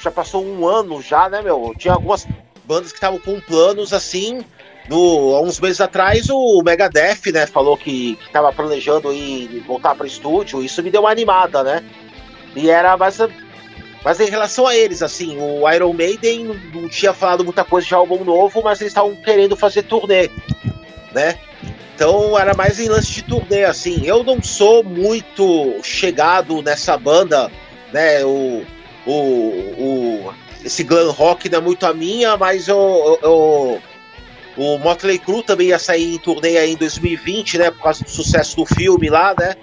Já 0.00 0.10
passou 0.10 0.42
um 0.42 0.66
ano 0.66 1.02
já, 1.02 1.28
né, 1.28 1.42
meu? 1.42 1.74
Tinha 1.76 1.92
algumas 1.92 2.26
bandas 2.64 2.90
que 2.90 2.96
estavam 2.96 3.18
com 3.18 3.38
planos 3.42 3.92
assim. 3.92 4.42
No, 4.88 5.36
há 5.36 5.42
uns 5.42 5.60
meses 5.60 5.82
atrás, 5.82 6.28
o 6.30 6.62
Megadeth, 6.64 7.30
né, 7.32 7.46
falou 7.46 7.76
que, 7.76 8.16
que 8.16 8.32
tava 8.32 8.52
planejando 8.52 9.12
ir 9.12 9.62
voltar 9.66 9.94
para 9.94 10.06
estúdio. 10.06 10.64
Isso 10.64 10.82
me 10.82 10.90
deu 10.90 11.02
uma 11.02 11.10
animada, 11.10 11.62
né? 11.62 11.84
E 12.56 12.70
era 12.70 12.96
mais. 12.96 13.18
Mas 14.02 14.18
em 14.18 14.30
relação 14.30 14.66
a 14.66 14.74
eles, 14.74 15.02
assim, 15.02 15.36
o 15.38 15.70
Iron 15.70 15.92
Maiden 15.92 16.58
não 16.72 16.88
tinha 16.88 17.12
falado 17.12 17.44
muita 17.44 17.64
coisa 17.64 17.86
de 17.86 17.94
álbum 17.94 18.24
novo, 18.24 18.62
mas 18.62 18.80
eles 18.80 18.92
estavam 18.92 19.14
querendo 19.14 19.54
fazer 19.56 19.82
turnê, 19.82 20.30
né? 21.12 21.38
Então 21.94 22.38
era 22.38 22.54
mais 22.54 22.80
em 22.80 22.88
lance 22.88 23.12
de 23.12 23.22
turnê, 23.22 23.64
assim. 23.64 24.04
Eu 24.04 24.24
não 24.24 24.42
sou 24.42 24.82
muito 24.82 25.76
chegado 25.82 26.62
nessa 26.62 26.96
banda, 26.96 27.50
né? 27.92 28.24
O, 28.24 28.64
o, 29.06 29.12
o, 29.12 30.34
esse 30.64 30.82
glam 30.82 31.10
rock 31.10 31.48
não 31.48 31.58
é 31.58 31.60
muito 31.60 31.86
a 31.86 31.92
minha, 31.92 32.36
mas 32.36 32.68
eu, 32.68 33.18
eu, 33.22 33.82
o 34.56 34.78
Motley 34.78 35.18
Crue 35.18 35.42
também 35.42 35.68
ia 35.68 35.78
sair 35.78 36.14
em 36.14 36.18
turnê 36.18 36.58
aí 36.58 36.72
em 36.72 36.76
2020, 36.76 37.58
né? 37.58 37.70
Por 37.70 37.82
causa 37.82 38.04
do 38.04 38.10
sucesso 38.10 38.56
do 38.56 38.66
filme 38.66 39.08
lá, 39.08 39.34
né? 39.38 39.54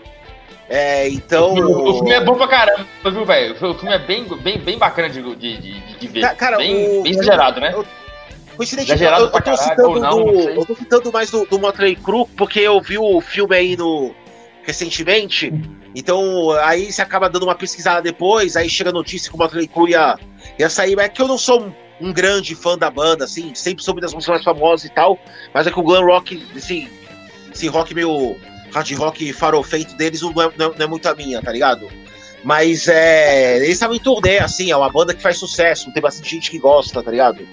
É, 0.70 1.10
então. 1.10 1.54
O, 1.54 1.94
filme 1.96 2.12
é 2.12 2.24
bom 2.24 2.36
pra 2.36 2.48
caramba, 2.48 2.86
viu, 3.04 3.26
velho? 3.26 3.54
O 3.54 3.74
filme 3.74 3.94
é 3.94 3.98
bem, 3.98 4.24
bem, 4.24 4.60
bem 4.60 4.78
bacana 4.78 5.10
de, 5.10 5.22
de, 5.36 5.58
de, 5.58 5.98
de 5.98 6.08
ver. 6.08 6.36
Cara, 6.36 6.58
bem, 6.58 7.00
o, 7.00 7.04
bem 7.04 7.12
exagerado, 7.12 7.60
né? 7.60 7.72
Eu, 7.74 7.84
Coincidentemente, 8.60 9.04
eu, 9.06 9.10
eu, 9.10 9.32
tô 9.32 9.56
citando 9.56 10.00
não, 10.02 10.18
do, 10.18 10.34
não 10.34 10.50
eu 10.50 10.66
tô 10.66 10.76
citando 10.76 11.14
mais 11.14 11.32
do, 11.32 11.46
do 11.46 11.58
Motley 11.58 11.96
Crue 11.96 12.26
porque 12.36 12.60
eu 12.60 12.82
vi 12.82 12.98
o 12.98 13.22
filme 13.22 13.56
aí 13.56 13.78
no 13.78 14.14
recentemente. 14.64 15.50
Então, 15.96 16.52
aí 16.52 16.92
você 16.92 17.02
acaba 17.02 17.30
dando 17.30 17.44
uma 17.44 17.56
pesquisada 17.56 18.02
depois, 18.02 18.58
aí 18.58 18.70
chega 18.70 18.90
a 18.90 18.94
notícia 18.94 19.30
que 19.30 19.36
o 19.38 19.40
Motley 19.40 19.66
Crue 19.66 19.92
ia, 19.92 20.20
ia 20.60 20.70
sair. 20.70 21.00
É 21.00 21.08
que 21.08 21.22
eu 21.22 21.28
não 21.30 21.38
sou 21.38 21.62
um, 21.62 21.74
um 22.02 22.12
grande 22.12 22.54
fã 22.54 22.78
da 22.78 22.92
banda, 22.92 23.24
assim, 23.24 23.56
sempre 23.56 23.82
soube 23.82 24.02
das 24.02 24.14
músicas 24.14 24.44
mais 24.44 24.44
famosas 24.44 24.84
e 24.84 24.94
tal, 24.94 25.18
mas 25.54 25.66
é 25.66 25.72
que 25.72 25.80
o 25.80 25.84
glam 25.84 26.04
rock, 26.04 26.46
assim, 26.54 26.90
esse 27.54 27.70
rock 27.70 27.96
meio 27.96 28.36
hard 28.74 28.92
rock 28.98 29.32
farofeito 29.32 29.96
deles 29.96 30.22
não 30.22 30.32
é, 30.32 30.52
não 30.58 30.66
é, 30.66 30.70
não 30.78 30.86
é 30.86 30.88
muito 30.88 31.08
a 31.08 31.16
minha, 31.16 31.42
tá 31.42 31.54
ligado? 31.54 31.88
Mas 32.44 32.90
é. 32.90 33.56
Eles 33.56 33.70
estavam 33.70 33.96
em 33.96 34.00
turnê, 34.00 34.40
assim, 34.40 34.70
é 34.70 34.76
uma 34.76 34.90
banda 34.90 35.14
que 35.14 35.22
faz 35.22 35.38
sucesso, 35.38 35.90
tem 35.94 36.04
bastante 36.04 36.30
gente 36.30 36.52
que 36.52 36.60
gosta, 36.60 37.02
tá 37.02 37.10
ligado? 37.10 37.48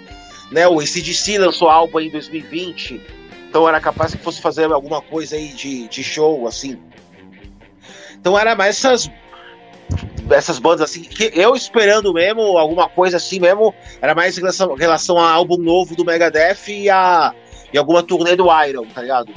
Né? 0.51 0.66
O 0.66 0.80
ACDC 0.80 1.38
lançou 1.38 1.68
álbum 1.68 2.01
em 2.01 2.11
2020, 2.11 3.01
então 3.49 3.68
era 3.68 3.80
capaz 3.80 4.14
que 4.14 4.22
fosse 4.22 4.40
fazer 4.40 4.70
alguma 4.72 5.01
coisa 5.01 5.36
aí 5.36 5.49
de, 5.49 5.88
de 5.88 6.03
show, 6.03 6.47
assim. 6.47 6.78
Então 8.14 8.38
era 8.38 8.55
mais 8.55 8.76
essas 8.76 9.11
essas 10.28 10.59
bandas 10.59 10.90
assim, 10.90 11.03
que 11.03 11.30
eu 11.34 11.55
esperando 11.55 12.12
mesmo, 12.12 12.59
alguma 12.59 12.88
coisa 12.88 13.18
assim 13.18 13.38
mesmo, 13.38 13.72
era 14.03 14.12
mais 14.14 14.36
em 14.36 14.40
relação, 14.40 14.74
relação 14.74 15.18
a 15.18 15.30
álbum 15.30 15.57
novo 15.57 15.94
do 15.94 16.05
Megadeth 16.05 16.68
e 16.68 16.90
a 16.90 17.32
e 17.72 17.78
alguma 17.78 18.03
turnê 18.03 18.34
do 18.36 18.47
Iron, 18.64 18.86
tá 18.86 19.03
ligado? 19.03 19.32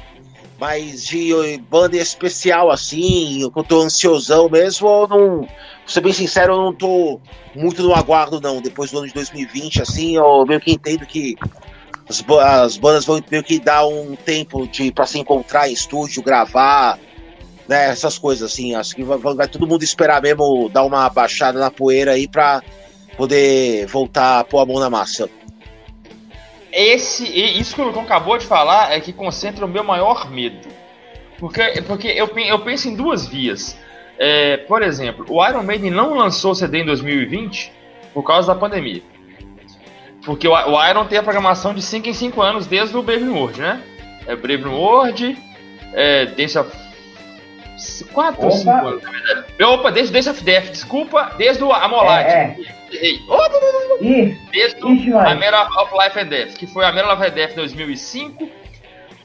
Mas 0.59 1.05
de 1.05 1.57
banda 1.69 1.95
especial 1.95 2.69
assim, 2.69 3.41
eu 3.41 3.63
tô 3.63 3.81
ansiosão 3.81 4.49
mesmo, 4.49 4.87
eu 4.87 5.07
não 5.07 5.47
Pra 5.89 5.93
ser 5.95 6.01
bem 6.01 6.13
sincero, 6.13 6.53
eu 6.53 6.57
não 6.57 6.71
tô 6.71 7.19
muito 7.55 7.81
no 7.81 7.95
aguardo, 7.95 8.39
não. 8.39 8.61
Depois 8.61 8.91
do 8.91 8.99
ano 8.99 9.07
de 9.07 9.13
2020, 9.15 9.81
assim, 9.81 10.17
eu 10.17 10.45
meio 10.45 10.59
que 10.59 10.71
entendo 10.71 11.03
que 11.03 11.35
as, 12.07 12.23
as 12.29 12.77
bandas 12.77 13.05
vão 13.05 13.19
meio 13.31 13.43
que 13.43 13.59
dar 13.59 13.87
um 13.87 14.15
tempo 14.15 14.67
de 14.67 14.91
para 14.91 15.07
se 15.07 15.17
encontrar 15.17 15.67
em 15.67 15.73
estúdio, 15.73 16.21
gravar, 16.21 16.99
né? 17.67 17.89
Essas 17.89 18.19
coisas, 18.19 18.51
assim. 18.51 18.75
Acho 18.75 18.95
que 18.95 19.03
vai, 19.03 19.17
vai 19.17 19.47
todo 19.47 19.65
mundo 19.65 19.83
esperar 19.83 20.21
mesmo 20.21 20.69
dar 20.69 20.83
uma 20.83 21.09
baixada 21.09 21.59
na 21.59 21.71
poeira 21.71 22.11
aí 22.11 22.27
pra 22.27 22.61
poder 23.17 23.87
voltar 23.87 24.41
a 24.41 24.43
pôr 24.43 24.59
a 24.59 24.65
mão 24.67 24.79
na 24.79 24.91
massa. 24.91 25.27
Esse, 26.71 27.25
isso 27.59 27.75
que 27.75 27.81
o 27.81 27.85
Lucão 27.85 28.03
acabou 28.03 28.37
de 28.37 28.45
falar 28.45 28.91
é 28.91 28.99
que 28.99 29.11
concentra 29.11 29.65
o 29.65 29.69
meu 29.69 29.83
maior 29.83 30.29
medo. 30.29 30.67
Porque, 31.39 31.81
porque 31.87 32.07
eu, 32.07 32.27
eu 32.37 32.59
penso 32.59 32.87
em 32.87 32.95
duas 32.95 33.27
vias. 33.27 33.77
É, 34.17 34.57
por 34.57 34.83
exemplo, 34.83 35.25
o 35.29 35.47
Iron 35.47 35.63
Maiden 35.63 35.91
não 35.91 36.13
lançou 36.13 36.53
CD 36.53 36.79
em 36.79 36.85
2020 36.85 37.71
por 38.13 38.23
causa 38.23 38.53
da 38.53 38.59
pandemia. 38.59 39.01
Porque 40.25 40.47
o, 40.47 40.51
o 40.51 40.87
Iron 40.89 41.05
tem 41.05 41.17
a 41.17 41.23
programação 41.23 41.73
de 41.73 41.81
5 41.81 42.09
em 42.09 42.13
5 42.13 42.41
anos 42.41 42.67
desde 42.67 42.95
o 42.97 43.01
Brave 43.01 43.23
New 43.23 43.35
World, 43.35 43.61
né? 43.61 43.81
É 44.27 44.35
Brave 44.35 44.63
New 44.63 44.73
World, 44.73 45.37
é 45.93 46.25
Dance 46.25 46.57
of 46.57 46.69
4 48.11 48.45
ou 48.45 48.51
5 48.51 48.69
anos, 48.69 49.01
na 49.01 49.11
verdade. 49.11 49.63
Opa, 49.63 49.89
desde 49.89 50.11
Days 50.11 50.27
of 50.27 50.43
Death, 50.43 50.71
desculpa, 50.71 51.33
desde 51.37 51.63
o 51.63 51.71
Amolad. 51.71 52.27
É, 52.27 52.57
Errei. 52.91 53.19
Oh, 53.27 53.35
o 53.35 54.93
Ixi. 54.93 55.13
A 55.13 55.35
Mera 55.35 55.63
of 55.63 55.93
Life 55.93 56.19
and 56.19 56.27
Death, 56.27 56.57
que 56.57 56.67
foi 56.67 56.85
a 56.85 56.91
Mera 56.91 57.13
of 57.13 57.21
Life 57.21 57.31
and 57.31 57.35
Death 57.35 57.55
2005, 57.55 58.49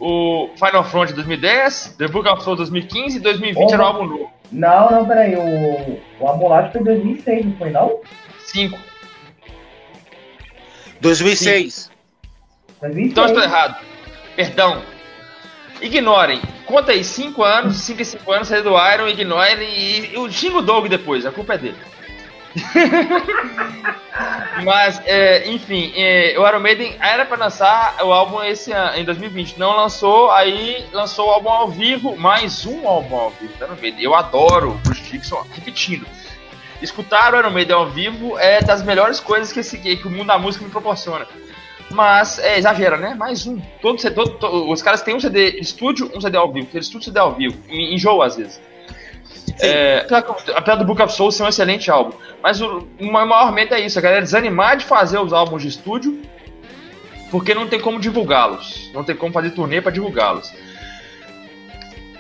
o 0.00 0.50
Final 0.56 0.84
Front 0.84 1.12
2010, 1.12 1.96
The 1.98 2.08
Book 2.08 2.28
of 2.28 2.42
Souls 2.42 2.58
2015 2.58 3.18
e 3.18 3.20
2020 3.20 3.72
era 3.72 3.82
o 3.82 3.86
álbum 3.86 4.06
novo. 4.06 4.32
não, 4.52 4.90
não, 4.90 5.06
peraí. 5.06 5.34
O, 5.36 6.00
o 6.20 6.28
Amolade 6.28 6.72
foi 6.72 6.80
em 6.80 6.84
2006, 6.84 7.46
não 7.46 7.56
foi 7.56 7.70
não? 7.70 8.00
5. 8.40 8.78
2006. 11.00 11.90
2006. 12.80 13.10
Então 13.10 13.24
eu 13.24 13.28
estou 13.28 13.42
errado. 13.42 13.76
Perdão. 14.36 14.82
Ignorem. 15.80 16.40
Conta 16.66 16.92
aí, 16.92 17.04
5 17.04 17.42
anos, 17.42 17.76
5 17.76 18.02
e 18.02 18.04
5 18.04 18.32
anos, 18.32 18.48
saí 18.48 18.62
do 18.62 18.70
Iron, 18.92 19.08
ignorem 19.08 19.68
e 19.68 20.14
eu 20.14 20.30
xingo 20.30 20.58
o 20.58 20.62
Doug 20.62 20.86
depois, 20.86 21.26
a 21.26 21.32
culpa 21.32 21.54
é 21.54 21.58
dele. 21.58 21.76
Mas, 24.64 25.00
é, 25.06 25.48
enfim, 25.50 25.92
é, 25.96 26.34
o 26.38 26.46
Iron 26.46 26.60
Maiden 26.60 26.96
era 27.00 27.24
pra 27.26 27.36
lançar 27.36 27.96
o 28.02 28.12
álbum 28.12 28.42
esse 28.42 28.72
ano, 28.72 28.96
em 28.96 29.04
2020. 29.04 29.58
Não 29.58 29.76
lançou, 29.76 30.30
aí 30.30 30.84
lançou 30.92 31.26
o 31.26 31.30
álbum 31.30 31.48
ao 31.50 31.68
vivo, 31.68 32.16
mais 32.16 32.64
um 32.64 32.86
álbum 32.86 33.16
ao 33.16 33.30
vivo 33.30 33.52
do 33.58 33.64
Iron 33.64 33.76
Maiden. 33.80 34.02
Eu 34.02 34.14
adoro 34.14 34.70
o 34.70 34.74
Bruce 34.74 35.02
Dixon, 35.02 35.44
repetindo. 35.52 36.06
Escutar 36.80 37.34
o 37.34 37.38
Iron 37.38 37.50
Maiden 37.50 37.76
ao 37.76 37.88
vivo 37.88 38.38
é 38.38 38.62
das 38.62 38.82
melhores 38.82 39.20
coisas 39.20 39.52
que, 39.52 39.60
esse, 39.60 39.78
que 39.78 40.06
o 40.06 40.10
mundo 40.10 40.26
da 40.26 40.38
música 40.38 40.64
me 40.64 40.70
proporciona. 40.70 41.26
Mas, 41.90 42.38
é, 42.38 42.58
exagera, 42.58 42.96
né? 42.96 43.14
Mais 43.14 43.46
um. 43.46 43.60
Todo, 43.82 43.98
todo, 44.14 44.30
todo- 44.38 44.70
os 44.70 44.82
caras 44.82 45.02
têm 45.02 45.14
um 45.14 45.20
CD 45.20 45.58
estúdio, 45.60 46.10
um 46.14 46.20
CD 46.20 46.36
ao 46.36 46.50
vivo. 46.50 46.68
Estúdio 46.76 47.04
CD 47.06 47.18
ao 47.18 47.32
vivo. 47.34 47.56
Me 47.68 47.94
enjoa 47.94 48.26
às 48.26 48.36
vezes. 48.36 48.60
É, 49.60 50.06
apesar 50.56 50.76
do 50.76 50.84
Book 50.84 51.00
of 51.02 51.12
Souls 51.12 51.34
ser 51.36 51.42
um 51.44 51.48
excelente 51.48 51.90
álbum. 51.90 52.16
Mas 52.42 52.60
o, 52.60 52.86
o 53.00 53.12
maior 53.12 53.52
medo 53.52 53.74
é 53.74 53.80
isso, 53.80 53.98
a 53.98 54.02
galera 54.02 54.22
desanimar 54.22 54.76
de 54.76 54.84
fazer 54.84 55.18
os 55.18 55.32
álbuns 55.32 55.62
de 55.62 55.68
estúdio 55.68 56.20
porque 57.30 57.54
não 57.54 57.66
tem 57.66 57.80
como 57.80 57.98
divulgá-los. 57.98 58.90
Não 58.92 59.02
tem 59.02 59.16
como 59.16 59.32
fazer 59.32 59.50
turnê 59.50 59.80
para 59.80 59.90
divulgá-los. 59.90 60.52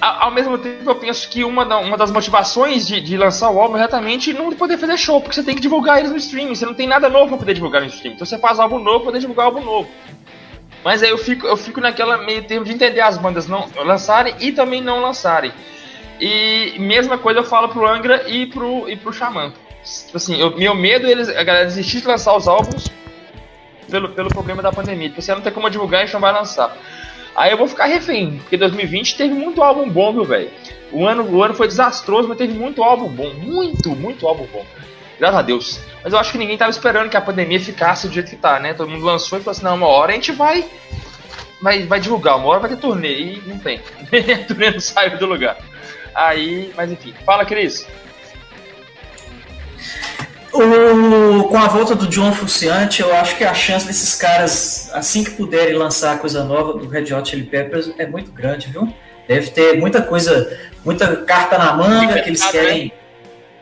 Ao 0.00 0.30
mesmo 0.30 0.58
tempo, 0.58 0.90
eu 0.90 0.94
penso 0.96 1.28
que 1.30 1.44
uma, 1.44 1.64
da- 1.64 1.78
uma 1.78 1.96
das 1.96 2.10
motivações 2.10 2.86
de, 2.86 3.00
de 3.00 3.16
lançar 3.16 3.48
o 3.50 3.58
álbum 3.60 3.76
é 3.76 3.80
exatamente 3.80 4.32
não 4.34 4.52
poder 4.52 4.76
fazer 4.76 4.98
show, 4.98 5.20
porque 5.20 5.34
você 5.34 5.42
tem 5.42 5.54
que 5.54 5.62
divulgar 5.62 5.98
eles 5.98 6.10
no 6.10 6.16
streaming. 6.16 6.54
Você 6.54 6.66
não 6.66 6.74
tem 6.74 6.86
nada 6.86 7.08
novo 7.08 7.28
pra 7.28 7.38
poder 7.38 7.54
divulgar 7.54 7.80
no 7.80 7.86
streaming. 7.88 8.16
Então 8.16 8.26
você 8.26 8.36
faz 8.38 8.58
álbum 8.58 8.78
novo 8.78 8.98
pra 9.00 9.06
poder 9.06 9.20
divulgar 9.20 9.46
álbum 9.46 9.60
novo. 9.62 9.88
Mas 10.84 11.02
aí 11.02 11.08
eu 11.08 11.16
fico, 11.16 11.46
eu 11.46 11.56
fico 11.56 11.80
naquela 11.80 12.18
meio 12.18 12.42
termo 12.44 12.66
de 12.66 12.72
entender 12.72 13.00
as 13.00 13.16
bandas 13.16 13.46
não 13.46 13.66
lançarem 13.82 14.34
e 14.40 14.52
também 14.52 14.82
não 14.82 15.00
lançarem. 15.00 15.52
E 16.20 16.76
mesma 16.78 17.18
coisa 17.18 17.40
eu 17.40 17.44
falo 17.44 17.68
pro 17.68 17.86
Angra 17.86 18.28
e 18.28 18.46
pro, 18.46 18.88
e 18.88 18.96
pro 18.96 19.12
Xamã. 19.12 19.52
Tipo 19.84 20.16
assim, 20.16 20.40
eu- 20.40 20.56
meu 20.56 20.74
medo 20.74 21.06
é 21.06 21.10
eles, 21.10 21.28
a 21.28 21.42
galera 21.42 21.66
desistir 21.66 22.00
de 22.00 22.06
lançar 22.06 22.34
os 22.36 22.48
álbuns 22.48 22.90
pelo, 23.90 24.08
pelo 24.10 24.28
problema 24.28 24.62
da 24.62 24.72
pandemia. 24.72 25.08
Tipo, 25.08 25.20
você 25.20 25.34
não 25.34 25.42
tem 25.42 25.52
como 25.52 25.68
divulgar 25.68 26.02
a 26.02 26.04
gente 26.04 26.14
não 26.14 26.20
vai 26.20 26.32
lançar. 26.32 26.76
Aí 27.36 27.50
eu 27.50 27.56
vou 27.58 27.66
ficar 27.66 27.86
refém, 27.86 28.38
porque 28.38 28.56
2020 28.56 29.16
teve 29.16 29.34
muito 29.34 29.62
álbum 29.62 29.88
bom, 29.90 30.12
viu, 30.12 30.24
velho? 30.24 30.50
O 30.92 31.04
ano, 31.04 31.24
o 31.28 31.42
ano 31.42 31.52
foi 31.52 31.66
desastroso, 31.66 32.28
mas 32.28 32.38
teve 32.38 32.52
muito 32.54 32.82
álbum 32.82 33.08
bom. 33.08 33.34
Muito, 33.34 33.90
muito 33.90 34.26
álbum 34.26 34.46
bom. 34.52 34.64
Graças 35.18 35.38
a 35.38 35.42
Deus. 35.42 35.80
Mas 36.02 36.12
eu 36.12 36.18
acho 36.18 36.30
que 36.30 36.38
ninguém 36.38 36.56
tava 36.56 36.70
esperando 36.70 37.10
que 37.10 37.16
a 37.16 37.20
pandemia 37.20 37.58
ficasse 37.58 38.06
do 38.06 38.14
jeito 38.14 38.30
que 38.30 38.36
tá, 38.36 38.60
né? 38.60 38.72
Todo 38.72 38.88
mundo 38.88 39.04
lançou 39.04 39.38
e 39.38 39.42
falou 39.42 39.52
assim, 39.52 39.64
não, 39.64 39.74
uma 39.74 39.88
hora 39.88 40.12
a 40.12 40.14
gente 40.14 40.32
vai. 40.32 40.64
Vai, 41.60 41.84
vai 41.84 41.98
divulgar, 41.98 42.36
uma 42.36 42.46
hora 42.46 42.60
vai 42.60 42.70
ter 42.70 42.76
turnê. 42.76 43.12
E 43.18 43.42
não 43.46 43.58
tem. 43.58 43.80
a 44.32 44.46
turnê 44.46 44.70
não 44.70 44.80
saiu 44.80 45.18
do 45.18 45.26
lugar. 45.26 45.56
Aí, 46.14 46.72
mas 46.76 46.90
enfim. 46.92 47.12
Fala, 47.24 47.44
Cris. 47.44 47.86
O, 50.52 51.44
com 51.48 51.56
a 51.58 51.66
volta 51.66 51.96
do 51.96 52.06
John 52.06 52.32
Fruciante, 52.32 53.02
eu 53.02 53.12
acho 53.16 53.36
que 53.36 53.42
a 53.42 53.52
chance 53.52 53.86
desses 53.86 54.14
caras, 54.14 54.88
assim 54.92 55.24
que 55.24 55.32
puderem 55.32 55.74
lançar 55.74 56.18
coisa 56.20 56.44
nova 56.44 56.74
do 56.74 56.88
Red 56.88 57.12
Hot 57.12 57.28
Chili 57.28 57.42
Peppers, 57.42 57.90
é 57.98 58.06
muito 58.06 58.30
grande, 58.30 58.68
viu? 58.68 58.92
Deve 59.26 59.50
ter 59.50 59.78
muita 59.80 60.00
coisa, 60.00 60.56
muita 60.84 61.16
carta 61.24 61.58
na 61.58 61.72
manga 61.72 62.20
que 62.22 62.28
eles 62.28 62.44
querem. 62.48 62.92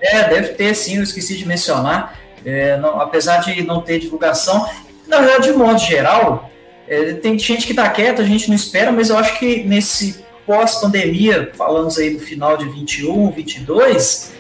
É, 0.03 0.25
deve 0.29 0.49
ter 0.49 0.75
sim, 0.75 0.97
eu 0.99 1.03
esqueci 1.03 1.37
de 1.39 1.47
mencionar. 1.47 2.19
É, 2.45 2.77
não- 2.77 3.01
apesar 3.01 3.39
de 3.39 3.63
não 3.63 3.81
ter 3.81 3.99
divulgação, 3.99 4.69
na 5.07 5.19
verdade, 5.21 5.45
de 5.51 5.53
modo 5.57 5.79
geral, 5.79 6.51
é, 6.89 7.15
tem 7.15 7.39
gente 7.39 7.67
que 7.67 7.73
tá 7.73 7.89
quieta, 7.89 8.21
a 8.21 8.25
gente 8.25 8.49
não 8.49 8.57
espera, 8.57 8.93
mas 8.93 9.09
eu 9.09 9.17
acho 9.17 9.39
que 9.39 9.63
nesse 9.63 10.23
pós-pandemia, 10.53 11.51
falamos 11.55 11.97
aí 11.97 12.11
do 12.11 12.21
final 12.21 12.59
de 12.59 12.67
21, 12.67 13.31
22, 13.31 14.35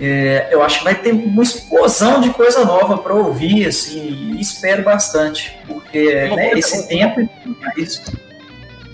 é, 0.00 0.48
eu 0.50 0.62
acho 0.62 0.78
que 0.78 0.84
vai 0.84 0.94
ter 0.94 1.12
uma 1.12 1.42
explosão 1.42 2.22
de 2.22 2.30
coisa 2.30 2.64
nova 2.64 2.96
para 2.96 3.12
ouvir, 3.12 3.66
assim, 3.66 4.34
e 4.34 4.40
espero 4.40 4.82
bastante, 4.82 5.54
porque 5.66 6.24
Uma 6.24 6.36
né, 6.36 6.52
esse 6.54 6.88
tempo 6.88 7.20
é 7.20 7.28
isso. 7.76 8.02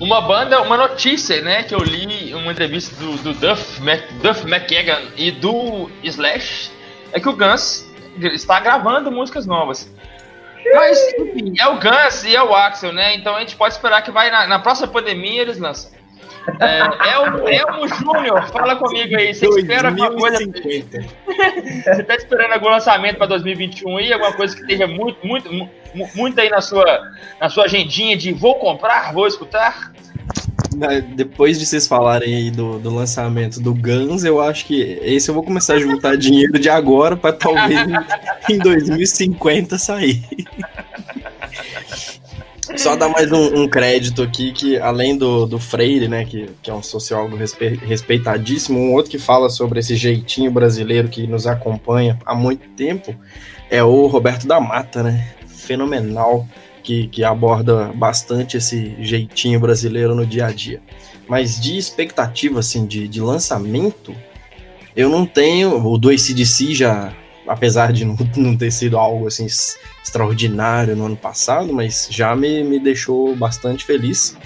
Uma 0.01 0.21
banda, 0.21 0.61
uma 0.61 0.77
notícia, 0.77 1.41
né, 1.43 1.63
que 1.63 1.73
eu 1.73 1.79
li 1.79 2.35
uma 2.35 2.51
entrevista 2.51 2.93
do, 2.97 3.13
do 3.19 3.35
Duff, 3.35 3.81
Mac, 3.81 4.01
Duff 4.21 4.45
McKagan 4.45 5.03
e 5.17 5.31
do 5.31 5.89
Slash, 6.03 6.73
é 7.13 7.21
que 7.21 7.29
o 7.29 7.37
Guns 7.37 7.87
está 8.33 8.59
gravando 8.59 9.13
músicas 9.13 9.47
novas. 9.47 9.89
Mas, 10.75 10.99
enfim, 11.21 11.55
é 11.57 11.69
o 11.69 11.79
Guns 11.79 12.25
e 12.25 12.35
é 12.35 12.43
o 12.43 12.53
Axel, 12.53 12.93
né? 12.93 13.15
Então 13.15 13.37
a 13.37 13.41
gente 13.41 13.55
pode 13.55 13.75
esperar 13.75 14.03
que 14.03 14.11
vai 14.11 14.29
na, 14.29 14.47
na 14.49 14.59
próxima 14.59 14.89
pandemia 14.89 15.43
eles 15.43 15.57
lançam. 15.57 15.98
É, 16.61 17.11
é 17.11 17.19
o 17.19 17.49
Elmo 17.49 17.89
Júnior, 17.89 18.49
fala 18.51 18.77
comigo 18.77 19.17
aí. 19.17 19.35
Você 19.35 19.47
espera 19.49 19.89
alguma 19.89 20.11
coisa? 20.13 20.39
2050. 20.39 21.05
Você 21.95 22.03
tá 22.05 22.15
esperando 22.15 22.53
algum 22.53 22.69
lançamento 22.69 23.17
para 23.17 23.27
2021 23.27 23.97
aí? 23.99 24.13
Alguma 24.13 24.33
coisa 24.33 24.55
que 24.55 24.63
esteja 24.63 24.87
muito, 24.87 25.27
muito, 25.27 25.53
mu- 25.53 25.69
muito 26.15 26.41
aí 26.41 26.49
na 26.49 26.61
sua, 26.61 27.01
na 27.41 27.49
sua 27.49 27.65
agendinha 27.65 28.17
de 28.17 28.33
vou 28.33 28.55
comprar, 28.57 29.13
vou 29.13 29.27
escutar? 29.27 29.93
Depois 31.15 31.59
de 31.59 31.65
vocês 31.67 31.87
falarem 31.89 32.35
aí 32.35 32.51
do, 32.51 32.79
do 32.79 32.95
lançamento 32.95 33.59
do 33.59 33.75
Guns, 33.75 34.23
eu 34.23 34.41
acho 34.41 34.67
que 34.67 34.99
esse 35.03 35.29
eu 35.31 35.35
vou 35.35 35.43
começar 35.43 35.75
a 35.75 35.79
juntar 35.79 36.17
dinheiro 36.17 36.59
de 36.59 36.69
agora 36.69 37.17
para 37.17 37.33
talvez 37.33 37.81
em 38.51 38.59
2050 38.59 39.79
sair. 39.79 40.23
Só 42.79 42.95
dar 42.95 43.09
mais 43.09 43.33
um, 43.33 43.63
um 43.63 43.69
crédito 43.69 44.23
aqui, 44.23 44.53
que 44.53 44.79
além 44.79 45.19
do, 45.19 45.47
do 45.47 45.59
Freire, 45.59 46.07
né, 46.07 46.25
que, 46.25 46.49
que 46.63 46.71
é 46.71 46.75
um 46.75 46.81
sociólogo 46.81 47.35
respe- 47.35 47.75
respeitadíssimo, 47.75 48.79
um 48.79 48.95
outro 48.95 49.11
que 49.11 49.19
fala 49.19 49.51
sobre 49.51 49.81
esse 49.81 49.97
jeitinho 49.97 50.49
brasileiro 50.53 51.09
que 51.09 51.27
nos 51.27 51.45
acompanha 51.45 52.17
há 52.25 52.37
muito 52.37 52.69
tempo 52.77 53.13
é 53.69 53.83
o 53.83 54.07
Roberto 54.07 54.47
da 54.47 54.61
Mata, 54.61 55.03
né? 55.03 55.29
Fenomenal, 55.49 56.47
que, 56.85 57.09
que 57.09 57.25
aborda 57.25 57.91
bastante 57.93 58.57
esse 58.57 58.95
jeitinho 59.01 59.59
brasileiro 59.59 60.15
no 60.15 60.25
dia 60.25 60.47
a 60.47 60.53
dia. 60.53 60.81
Mas 61.27 61.61
de 61.61 61.77
expectativa, 61.77 62.61
assim, 62.61 62.87
de, 62.87 63.09
de 63.09 63.21
lançamento, 63.21 64.15
eu 64.95 65.09
não 65.09 65.27
tenho. 65.27 65.85
O 65.85 65.99
do 65.99 66.11
ACDC 66.11 66.77
já, 66.77 67.13
apesar 67.49 67.93
de 67.93 68.05
não, 68.37 68.57
ter 68.57 68.71
sido 68.71 68.97
algo 68.99 69.27
assim 69.27 69.47
extraordinário 70.03 70.95
no 70.97 71.07
ano 71.07 71.17
passado, 71.17 71.73
mas 71.73 72.09
já 72.11 72.35
me, 72.37 72.63
me 72.63 72.79
deixou 72.79 73.35
bastante 73.35 73.85
feliz. 73.85 74.37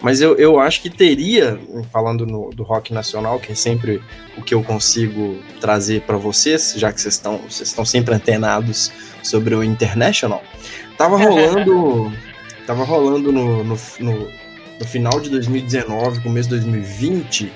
Mas 0.00 0.20
eu, 0.20 0.36
eu 0.36 0.60
acho 0.60 0.80
que 0.80 0.90
teria, 0.90 1.58
falando 1.92 2.24
no- 2.24 2.50
do 2.50 2.62
rock 2.62 2.92
nacional, 2.92 3.40
que 3.40 3.50
é 3.52 3.54
sempre 3.54 4.00
o 4.36 4.42
que 4.42 4.54
eu 4.54 4.62
consigo 4.62 5.40
trazer 5.60 6.02
para 6.02 6.16
vocês, 6.16 6.74
já 6.76 6.92
que 6.92 7.00
vocês 7.00 7.14
estão 7.14 7.38
vocês 7.38 7.68
estão 7.68 7.84
sempre 7.84 8.14
antenados 8.14 8.92
sobre 9.22 9.54
o 9.54 9.64
International, 9.64 10.42
tava 10.96 11.16
rolando. 11.18 12.12
tava 12.66 12.84
rolando 12.84 13.32
no, 13.32 13.64
no, 13.64 13.76
no, 13.98 14.28
no 14.78 14.86
final 14.86 15.18
de 15.20 15.30
2019, 15.30 16.20
começo 16.20 16.48
de 16.48 16.56
2020, 16.56 17.50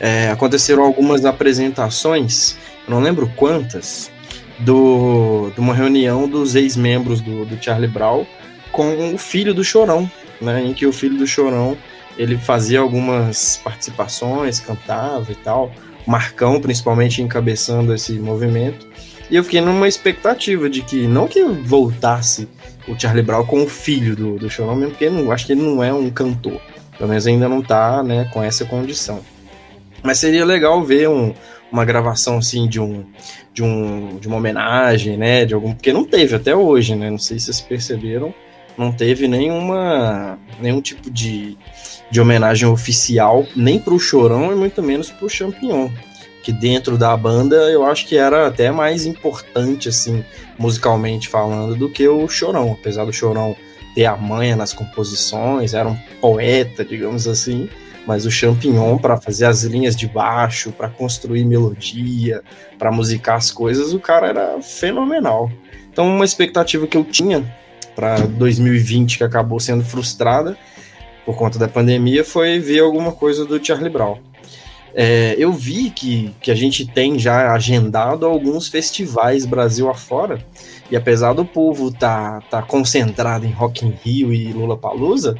é, 0.00 0.30
aconteceram 0.30 0.82
algumas 0.84 1.24
apresentações, 1.26 2.56
eu 2.88 2.94
não 2.94 3.00
lembro 3.02 3.30
quantas, 3.36 4.10
do, 4.58 5.50
de 5.54 5.60
uma 5.60 5.74
reunião 5.74 6.28
dos 6.28 6.54
ex-membros 6.54 7.20
do, 7.20 7.44
do 7.44 7.62
Charlie 7.62 7.88
Brown 7.88 8.24
com 8.70 9.14
o 9.14 9.18
filho 9.18 9.54
do 9.54 9.64
Chorão, 9.64 10.10
né, 10.40 10.64
em 10.64 10.72
que 10.72 10.86
o 10.86 10.92
filho 10.92 11.16
do 11.16 11.26
Chorão 11.26 11.76
ele 12.16 12.36
fazia 12.36 12.80
algumas 12.80 13.56
participações, 13.62 14.60
cantava 14.60 15.30
e 15.30 15.34
tal, 15.34 15.72
Marcão 16.06 16.60
principalmente 16.60 17.22
encabeçando 17.22 17.92
esse 17.94 18.12
movimento, 18.14 18.86
e 19.30 19.36
eu 19.36 19.42
fiquei 19.42 19.60
numa 19.60 19.88
expectativa 19.88 20.68
de 20.68 20.82
que, 20.82 21.06
não 21.06 21.26
que 21.26 21.42
voltasse 21.42 22.48
o 22.86 22.98
Charlie 22.98 23.24
Brown 23.24 23.46
com 23.46 23.62
o 23.62 23.68
filho 23.68 24.14
do, 24.14 24.36
do 24.36 24.50
Chorão, 24.50 24.76
mesmo 24.76 24.92
porque 24.92 25.08
não, 25.08 25.32
acho 25.32 25.46
que 25.46 25.52
ele 25.52 25.62
não 25.62 25.82
é 25.82 25.92
um 25.92 26.10
cantor, 26.10 26.60
pelo 26.96 27.08
menos 27.08 27.26
ainda 27.26 27.48
não 27.48 27.62
tá 27.62 28.02
né, 28.02 28.28
com 28.32 28.42
essa 28.42 28.64
condição. 28.64 29.20
Mas 30.02 30.18
seria 30.18 30.44
legal 30.44 30.84
ver 30.84 31.08
um, 31.08 31.32
uma 31.74 31.84
gravação 31.84 32.38
assim 32.38 32.68
de 32.68 32.80
um, 32.80 33.04
de 33.52 33.62
um 33.62 34.16
de 34.18 34.28
uma 34.28 34.36
homenagem, 34.36 35.16
né, 35.16 35.44
de 35.44 35.54
algum 35.54 35.72
porque 35.72 35.92
não 35.92 36.04
teve 36.04 36.36
até 36.36 36.54
hoje, 36.54 36.94
né? 36.94 37.10
Não 37.10 37.18
sei 37.18 37.38
se 37.38 37.46
vocês 37.46 37.60
perceberam, 37.60 38.32
não 38.78 38.92
teve 38.92 39.26
nenhuma, 39.26 40.38
nenhum 40.60 40.80
tipo 40.80 41.10
de, 41.10 41.58
de 42.10 42.20
homenagem 42.20 42.68
oficial, 42.68 43.44
nem 43.56 43.78
pro 43.80 43.98
Chorão 43.98 44.52
e 44.52 44.54
muito 44.54 44.80
menos 44.82 45.10
pro 45.10 45.28
Champignon. 45.28 45.90
Que 46.44 46.52
dentro 46.52 46.96
da 46.96 47.16
banda 47.16 47.56
eu 47.70 47.84
acho 47.84 48.06
que 48.06 48.16
era 48.16 48.46
até 48.46 48.70
mais 48.70 49.06
importante, 49.06 49.88
assim, 49.88 50.22
musicalmente 50.58 51.28
falando, 51.28 51.74
do 51.74 51.88
que 51.88 52.06
o 52.06 52.28
Chorão. 52.28 52.76
Apesar 52.78 53.04
do 53.04 53.12
Chorão 53.12 53.56
ter 53.94 54.04
a 54.04 54.16
manha 54.16 54.54
nas 54.54 54.72
composições, 54.72 55.72
era 55.72 55.88
um 55.88 55.96
poeta, 56.20 56.84
digamos 56.84 57.26
assim, 57.26 57.68
mas 58.06 58.26
o 58.26 58.30
Champignon 58.30 58.98
para 58.98 59.16
fazer 59.16 59.46
as 59.46 59.62
linhas 59.62 59.96
de 59.96 60.06
baixo, 60.06 60.72
para 60.72 60.88
construir 60.88 61.44
melodia, 61.44 62.42
para 62.78 62.92
musicar 62.92 63.36
as 63.36 63.50
coisas, 63.50 63.92
o 63.92 64.00
cara 64.00 64.28
era 64.28 64.60
fenomenal. 64.60 65.50
Então, 65.90 66.06
uma 66.06 66.24
expectativa 66.24 66.86
que 66.86 66.96
eu 66.96 67.04
tinha 67.04 67.44
para 67.94 68.18
2020 68.20 69.18
que 69.18 69.24
acabou 69.24 69.60
sendo 69.60 69.84
frustrada 69.84 70.56
por 71.24 71.36
conta 71.36 71.58
da 71.58 71.68
pandemia 71.68 72.24
foi 72.24 72.58
ver 72.58 72.80
alguma 72.80 73.12
coisa 73.12 73.44
do 73.44 73.64
Charlie 73.64 73.90
Brown. 73.90 74.18
É, 74.96 75.34
eu 75.36 75.52
vi 75.52 75.90
que, 75.90 76.32
que 76.40 76.50
a 76.52 76.54
gente 76.54 76.86
tem 76.86 77.18
já 77.18 77.52
agendado 77.52 78.26
alguns 78.26 78.68
festivais 78.68 79.44
Brasil 79.44 79.90
afora, 79.90 80.44
e 80.88 80.96
apesar 80.96 81.32
do 81.32 81.44
povo 81.44 81.90
tá, 81.90 82.40
tá 82.48 82.62
concentrado 82.62 83.44
em 83.44 83.50
Rock 83.50 83.84
in 83.84 83.94
Rio 84.04 84.32
e 84.32 84.52
Lula 84.52 84.76
Palusa, 84.76 85.36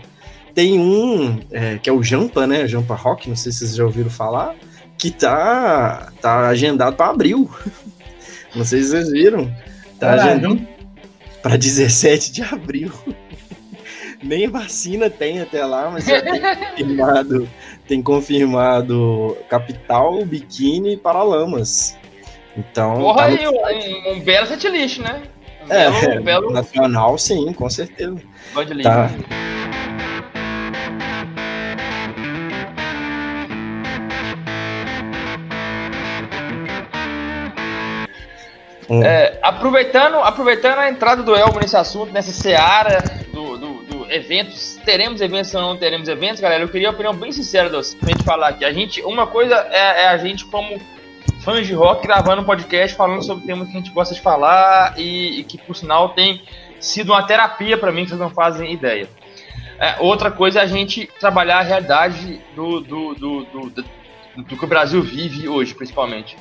tem 0.55 0.79
um 0.79 1.41
é, 1.51 1.79
que 1.79 1.91
é 1.91 1.93
o 1.93 2.03
Jampa, 2.03 2.47
né? 2.47 2.67
Jampa 2.67 2.95
Rock, 2.95 3.29
não 3.29 3.37
sei 3.37 3.51
se 3.51 3.59
vocês 3.59 3.75
já 3.75 3.85
ouviram 3.85 4.11
falar, 4.11 4.55
que 4.97 5.11
tá, 5.11 6.13
tá 6.21 6.49
agendado 6.49 6.97
para 6.97 7.11
abril. 7.11 7.51
Não 8.55 8.65
sei 8.65 8.83
se 8.83 8.91
vocês 8.91 9.11
viram. 9.11 9.53
Tá 9.99 10.13
agendado 10.13 10.65
para 11.43 11.57
17 11.57 12.33
de 12.33 12.43
abril. 12.43 12.93
Nem 14.23 14.49
vacina 14.49 15.11
tem 15.11 15.41
até 15.41 15.67
lá, 15.67 15.91
mas 15.91 16.07
já 16.07 16.23
tem 16.23 16.41
confirmado, 16.77 17.49
tem 17.87 18.03
confirmado 18.03 19.37
Capital, 19.51 20.25
Biquíni 20.25 20.95
e 20.95 20.97
Paralamas. 20.97 21.99
Então. 22.57 22.95
Porra, 23.01 23.17
tá 23.17 23.25
aí, 23.25 23.47
um, 23.49 24.13
um, 24.13 24.21
belo 24.21 24.47
setlist, 24.47 25.01
né? 25.01 25.23
Um 25.69 25.73
é, 25.73 25.91
belo, 25.91 26.23
belo... 26.23 26.51
nacional, 26.53 27.19
sim, 27.19 27.53
com 27.53 27.69
certeza. 27.69 28.17
Tá. 28.83 29.11
Hum. 38.89 39.03
É, 39.03 39.39
aproveitando, 39.43 40.17
aproveitando 40.17 40.79
a 40.79 40.91
entrada 40.91 41.23
do 41.23 41.35
Elmo 41.35 41.59
nesse 41.61 41.77
assunto, 41.77 42.13
nessa 42.13 42.33
seara 42.33 43.03
do, 43.33 43.57
do, 43.57 43.83
do, 43.85 44.13
eventos, 44.13 44.79
teremos 44.85 45.21
eventos 45.21 45.55
ou 45.55 45.63
não 45.63 45.77
teremos 45.77 46.09
eventos, 46.09 46.41
galera, 46.41 46.63
eu 46.63 46.69
queria 46.69 46.89
uma 46.89 46.95
opinião 46.95 47.15
bem 47.15 47.33
sincera 47.33 47.71
da 47.71 47.81
gente 47.83 48.23
falar 48.25 48.49
aqui. 48.49 48.65
A 48.65 48.73
gente, 48.73 49.03
uma 49.03 49.27
coisa 49.27 49.55
é, 49.71 50.05
é, 50.05 50.09
a 50.09 50.19
gente 50.19 50.45
como 50.45 50.79
fãs 51.41 51.67
de 51.67 51.75
rock 51.75 52.07
gravando 52.07 52.43
um 52.43 52.45
podcast 52.45 52.97
falando 52.97 53.23
sobre 53.23 53.47
temas 53.47 53.69
que 53.69 53.77
a 53.77 53.81
gente 53.81 53.91
gosta 53.91 54.15
de 54.15 54.21
falar 54.21 54.95
e, 54.99 55.41
e 55.41 55.45
que, 55.45 55.59
por 55.59 55.75
sinal, 55.75 56.11
tem 56.11 56.43
sido 56.79 57.13
uma 57.13 57.23
terapia 57.23 57.79
para 57.79 57.91
mim, 57.93 58.03
que 58.03 58.11
vocês 58.11 58.21
não 58.21 58.31
fazem 58.31 58.73
ideia. 58.73 59.09
É, 59.79 59.97
outra 60.01 60.31
coisa 60.31 60.61
é 60.61 60.63
a 60.63 60.67
gente 60.67 61.09
trabalhar 61.19 61.59
a 61.59 61.63
realidade 61.63 62.41
do, 62.55 62.81
do, 62.81 63.15
do, 63.15 63.45
do, 63.45 63.71
do, 63.71 63.85
do 64.37 64.57
que 64.57 64.65
o 64.65 64.69
Brasil 64.69 65.03
vive 65.03 65.49
hoje, 65.49 65.75
principalmente. 65.75 66.37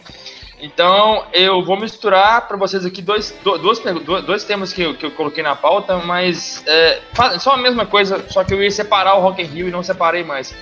Então, 0.64 1.26
eu 1.34 1.62
vou 1.62 1.78
misturar 1.78 2.48
para 2.48 2.56
vocês 2.56 2.86
aqui 2.86 3.02
dois, 3.02 3.38
dois, 3.44 3.80
dois 4.26 4.46
temas 4.46 4.72
que 4.72 4.82
eu, 4.82 4.96
que 4.96 5.06
eu 5.06 5.12
coloquei 5.12 5.44
na 5.44 5.58
pauta, 5.58 5.98
mas 5.98 6.64
é, 6.66 7.02
só 7.38 7.56
a 7.56 7.58
mesma 7.58 7.86
coisa, 7.86 8.24
só 8.30 8.46
que 8.46 8.54
eu 8.54 8.64
ia 8.64 8.72
separar 8.72 9.16
o 9.16 9.20
Rock 9.20 9.42
in 9.42 9.46
Rio 9.46 9.68
e 9.68 9.72
não 9.72 9.84
separei 9.84 10.24
mais. 10.24 10.56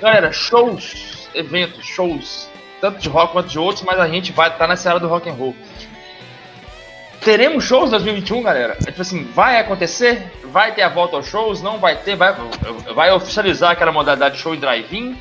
Galera, 0.00 0.32
shows, 0.32 1.28
eventos, 1.32 1.86
shows, 1.86 2.50
tanto 2.80 2.98
de 2.98 3.08
rock 3.08 3.34
quanto 3.34 3.48
de 3.48 3.56
outros, 3.56 3.84
mas 3.84 4.00
a 4.00 4.08
gente 4.08 4.32
vai 4.32 4.48
estar 4.48 4.58
tá 4.58 4.66
nessa 4.66 4.88
área 4.88 5.00
do 5.00 5.06
rock 5.06 5.30
and 5.30 5.34
roll. 5.34 5.54
Teremos 7.20 7.62
shows 7.62 7.90
2021, 7.90 8.42
galera? 8.42 8.76
É 8.80 8.86
tipo 8.86 9.02
assim, 9.02 9.22
vai 9.32 9.60
acontecer? 9.60 10.28
Vai 10.46 10.74
ter 10.74 10.82
a 10.82 10.88
volta 10.88 11.14
aos 11.14 11.28
shows? 11.28 11.62
Não 11.62 11.78
vai 11.78 11.94
ter? 11.94 12.16
Vai, 12.16 12.34
vai 12.92 13.12
oficializar 13.12 13.70
aquela 13.70 13.92
modalidade 13.92 14.34
de 14.34 14.42
show 14.42 14.54
e 14.54 14.58
drive-in? 14.58 15.16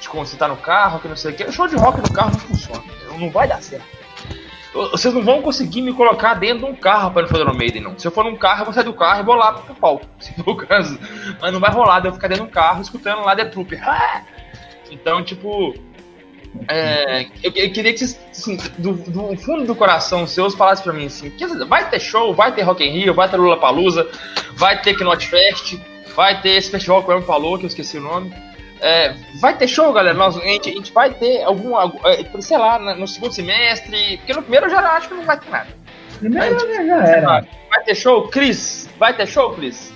De 0.00 0.08
quando 0.08 0.26
você 0.26 0.36
tá 0.36 0.46
no 0.46 0.56
carro, 0.56 1.00
que 1.00 1.08
não 1.08 1.16
sei 1.16 1.32
o 1.32 1.34
que. 1.34 1.44
O 1.44 1.52
show 1.52 1.66
de 1.66 1.76
rock 1.76 1.98
no 2.00 2.12
carro 2.12 2.30
não 2.32 2.38
funciona 2.40 2.96
não 3.18 3.30
vai 3.30 3.48
dar 3.48 3.62
certo. 3.62 3.84
Vocês 4.72 5.12
não 5.14 5.22
vão 5.22 5.40
conseguir 5.40 5.80
me 5.80 5.92
colocar 5.92 6.34
dentro 6.34 6.66
de 6.66 6.72
um 6.72 6.76
carro 6.76 7.10
para 7.10 7.26
fazer 7.26 7.44
no 7.44 7.54
Maiden, 7.54 7.82
não. 7.82 7.98
Se 7.98 8.06
eu 8.06 8.12
for 8.12 8.24
num 8.24 8.36
carro, 8.36 8.60
eu 8.60 8.64
vou 8.66 8.74
sair 8.74 8.84
do 8.84 8.92
carro 8.92 9.20
e 9.20 9.22
vou 9.22 9.34
lá 9.34 9.54
pro 9.54 9.74
palco. 9.74 10.06
Se 10.20 10.34
for 10.34 10.50
o 10.50 10.56
caso. 10.56 10.98
Mas 11.40 11.52
não 11.52 11.60
vai 11.60 11.70
rolar 11.70 12.00
de 12.00 12.08
eu 12.08 12.12
ficar 12.12 12.28
dentro 12.28 12.44
de 12.44 12.50
um 12.50 12.52
carro 12.52 12.82
escutando 12.82 13.22
lá 13.22 13.34
The 13.34 13.46
Trooper. 13.46 13.80
Então, 14.88 15.24
tipo. 15.24 15.74
É, 16.68 17.22
eu, 17.42 17.52
eu, 17.56 17.72
queria 17.72 17.92
que 17.92 17.98
vocês, 17.98 18.20
assim, 18.30 18.56
do, 18.78 18.92
do, 18.92 19.36
fundo 19.36 19.66
do 19.66 19.74
coração 19.74 20.28
seus, 20.28 20.54
falassem 20.54 20.84
pra 20.84 20.92
mim 20.92 21.06
assim: 21.06 21.32
vai 21.66 21.90
ter 21.90 21.98
show, 21.98 22.32
vai 22.32 22.54
ter 22.54 22.62
Rock 22.62 22.84
in 22.84 22.92
Rio, 22.92 23.12
vai 23.12 23.28
ter 23.28 23.36
Lula 23.36 23.58
Palusa, 23.58 24.08
vai 24.54 24.80
ter 24.80 24.96
Knot 24.96 25.26
Fest, 25.26 25.76
vai 26.14 26.40
ter 26.40 26.50
esse 26.50 26.70
festival 26.70 27.02
que 27.02 27.10
o 27.10 27.14
Evan 27.14 27.22
falou, 27.22 27.58
que 27.58 27.64
eu 27.64 27.68
esqueci 27.68 27.98
o 27.98 28.00
nome. 28.00 28.32
É, 28.80 29.14
vai 29.40 29.56
ter 29.56 29.68
show, 29.68 29.92
galera? 29.92 30.16
Nós, 30.16 30.36
a, 30.36 30.40
gente, 30.40 30.68
a 30.68 30.72
gente 30.72 30.92
vai 30.92 31.12
ter 31.14 31.42
algum, 31.42 31.78
é, 32.04 32.40
sei 32.40 32.58
lá, 32.58 32.78
no 32.94 33.08
segundo 33.08 33.32
semestre, 33.32 34.18
porque 34.18 34.34
no 34.34 34.42
primeiro 34.42 34.66
eu 34.66 34.70
já 34.70 34.80
acho 34.92 35.08
que 35.08 35.14
não 35.14 35.24
vai 35.24 35.38
ter 35.38 35.50
nada. 35.50 35.68
Primeiro 36.18 36.58
gente, 36.60 36.86
já 36.86 37.04
era. 37.04 37.46
Vai 37.70 37.84
ter 37.84 37.94
show? 37.94 38.28
Cris, 38.28 38.88
vai 38.98 39.14
ter 39.14 39.26
show, 39.26 39.54
Cris? 39.54 39.92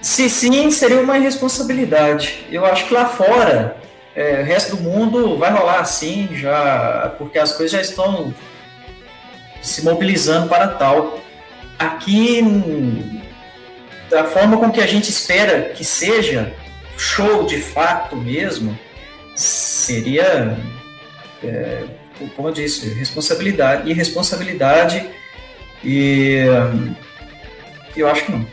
Se 0.00 0.28
sim, 0.30 0.70
seria 0.70 1.00
uma 1.00 1.18
irresponsabilidade. 1.18 2.46
Eu 2.50 2.64
acho 2.64 2.86
que 2.86 2.94
lá 2.94 3.06
fora, 3.06 3.76
é, 4.14 4.40
o 4.40 4.44
resto 4.44 4.76
do 4.76 4.82
mundo 4.82 5.36
vai 5.36 5.50
rolar 5.50 5.80
assim, 5.80 6.28
já, 6.32 7.14
porque 7.18 7.38
as 7.38 7.52
coisas 7.52 7.72
já 7.72 7.80
estão 7.80 8.32
se 9.60 9.84
mobilizando 9.84 10.48
para 10.48 10.68
tal. 10.68 11.18
Aqui, 11.78 13.22
da 14.10 14.24
forma 14.24 14.56
com 14.56 14.70
que 14.70 14.80
a 14.80 14.86
gente 14.86 15.10
espera 15.10 15.70
que 15.74 15.84
seja, 15.84 16.52
show 16.98 17.46
de 17.46 17.60
fato 17.60 18.16
mesmo, 18.16 18.78
seria, 19.34 20.58
é, 21.42 21.84
como 22.34 22.48
eu 22.48 22.52
disse, 22.52 22.92
responsabilidade, 22.92 23.88
irresponsabilidade 23.88 25.08
e 25.82 26.42
eu 27.96 28.08
acho 28.08 28.24
que 28.24 28.32
não. 28.32 28.46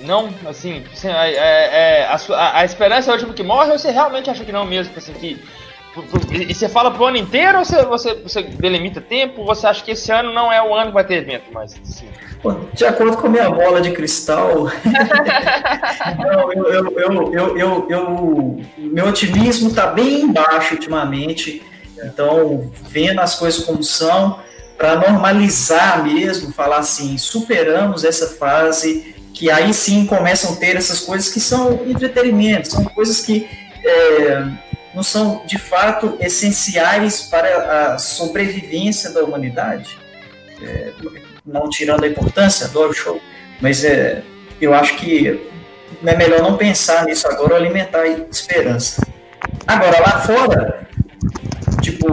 Não, 0.00 0.34
assim, 0.48 0.84
assim 0.92 1.08
é, 1.08 1.32
é, 1.32 2.02
é 2.02 2.06
a, 2.06 2.58
a, 2.60 2.64
esperança 2.64 3.10
é 3.10 3.12
o 3.12 3.14
último 3.14 3.34
que 3.34 3.42
morre 3.42 3.72
ou 3.72 3.78
você 3.78 3.90
realmente 3.90 4.30
acha 4.30 4.44
que 4.44 4.52
não 4.52 4.64
mesmo? 4.64 4.96
Assim, 4.96 5.12
que, 5.14 5.42
e 6.30 6.54
você 6.54 6.68
fala 6.68 6.90
pro 6.90 7.06
ano 7.06 7.16
inteiro 7.16 7.58
ou 7.58 7.64
você, 7.64 7.84
você, 7.84 8.14
você 8.14 8.42
delimita 8.42 9.00
tempo? 9.00 9.44
Você 9.44 9.66
acha 9.66 9.82
que 9.82 9.92
esse 9.92 10.12
ano 10.12 10.32
não 10.32 10.52
é 10.52 10.62
o 10.62 10.74
ano 10.74 10.88
que 10.88 10.94
vai 10.94 11.04
ter 11.04 11.16
evento? 11.16 11.44
Mas, 11.52 11.74
assim, 11.82 12.08
de 12.72 12.84
acordo 12.84 13.16
com 13.16 13.26
a 13.26 13.30
minha 13.30 13.50
bola 13.50 13.80
de 13.80 13.92
cristal, 13.92 14.70
eu, 16.24 16.52
eu, 16.52 17.32
eu, 17.32 17.58
eu, 17.58 17.86
eu, 17.88 18.60
meu 18.78 19.06
otimismo 19.06 19.68
está 19.68 19.86
bem 19.88 20.32
baixo 20.32 20.74
ultimamente. 20.74 21.62
Então, 22.04 22.70
vendo 22.82 23.20
as 23.20 23.36
coisas 23.36 23.64
como 23.64 23.82
são, 23.82 24.38
para 24.76 24.96
normalizar 24.96 26.04
mesmo, 26.04 26.52
falar 26.52 26.78
assim, 26.78 27.16
superamos 27.16 28.04
essa 28.04 28.26
fase, 28.36 29.14
que 29.32 29.50
aí 29.50 29.72
sim 29.72 30.06
começam 30.06 30.52
a 30.52 30.56
ter 30.56 30.76
essas 30.76 31.00
coisas 31.00 31.32
que 31.32 31.40
são 31.40 31.86
entretenimento, 31.86 32.70
são 32.70 32.84
coisas 32.84 33.20
que 33.20 33.48
é, 33.84 34.46
não 34.94 35.02
são 35.02 35.42
de 35.46 35.58
fato 35.58 36.16
essenciais 36.20 37.22
para 37.22 37.94
a 37.94 37.98
sobrevivência 37.98 39.10
da 39.10 39.22
humanidade. 39.22 39.98
É, 40.62 40.92
não 41.46 41.68
tirando 41.70 42.04
a 42.04 42.08
importância, 42.08 42.66
adoro 42.66 42.92
show, 42.92 43.20
mas 43.60 43.84
é, 43.84 44.22
eu 44.60 44.74
acho 44.74 44.96
que 44.96 45.40
é 46.04 46.16
melhor 46.16 46.42
não 46.42 46.56
pensar 46.56 47.04
nisso 47.04 47.28
agora 47.28 47.54
ou 47.54 47.56
alimentar 47.60 48.06
esperança. 48.06 49.06
Agora, 49.66 50.00
lá 50.00 50.18
fora, 50.20 50.88
tipo, 51.80 52.06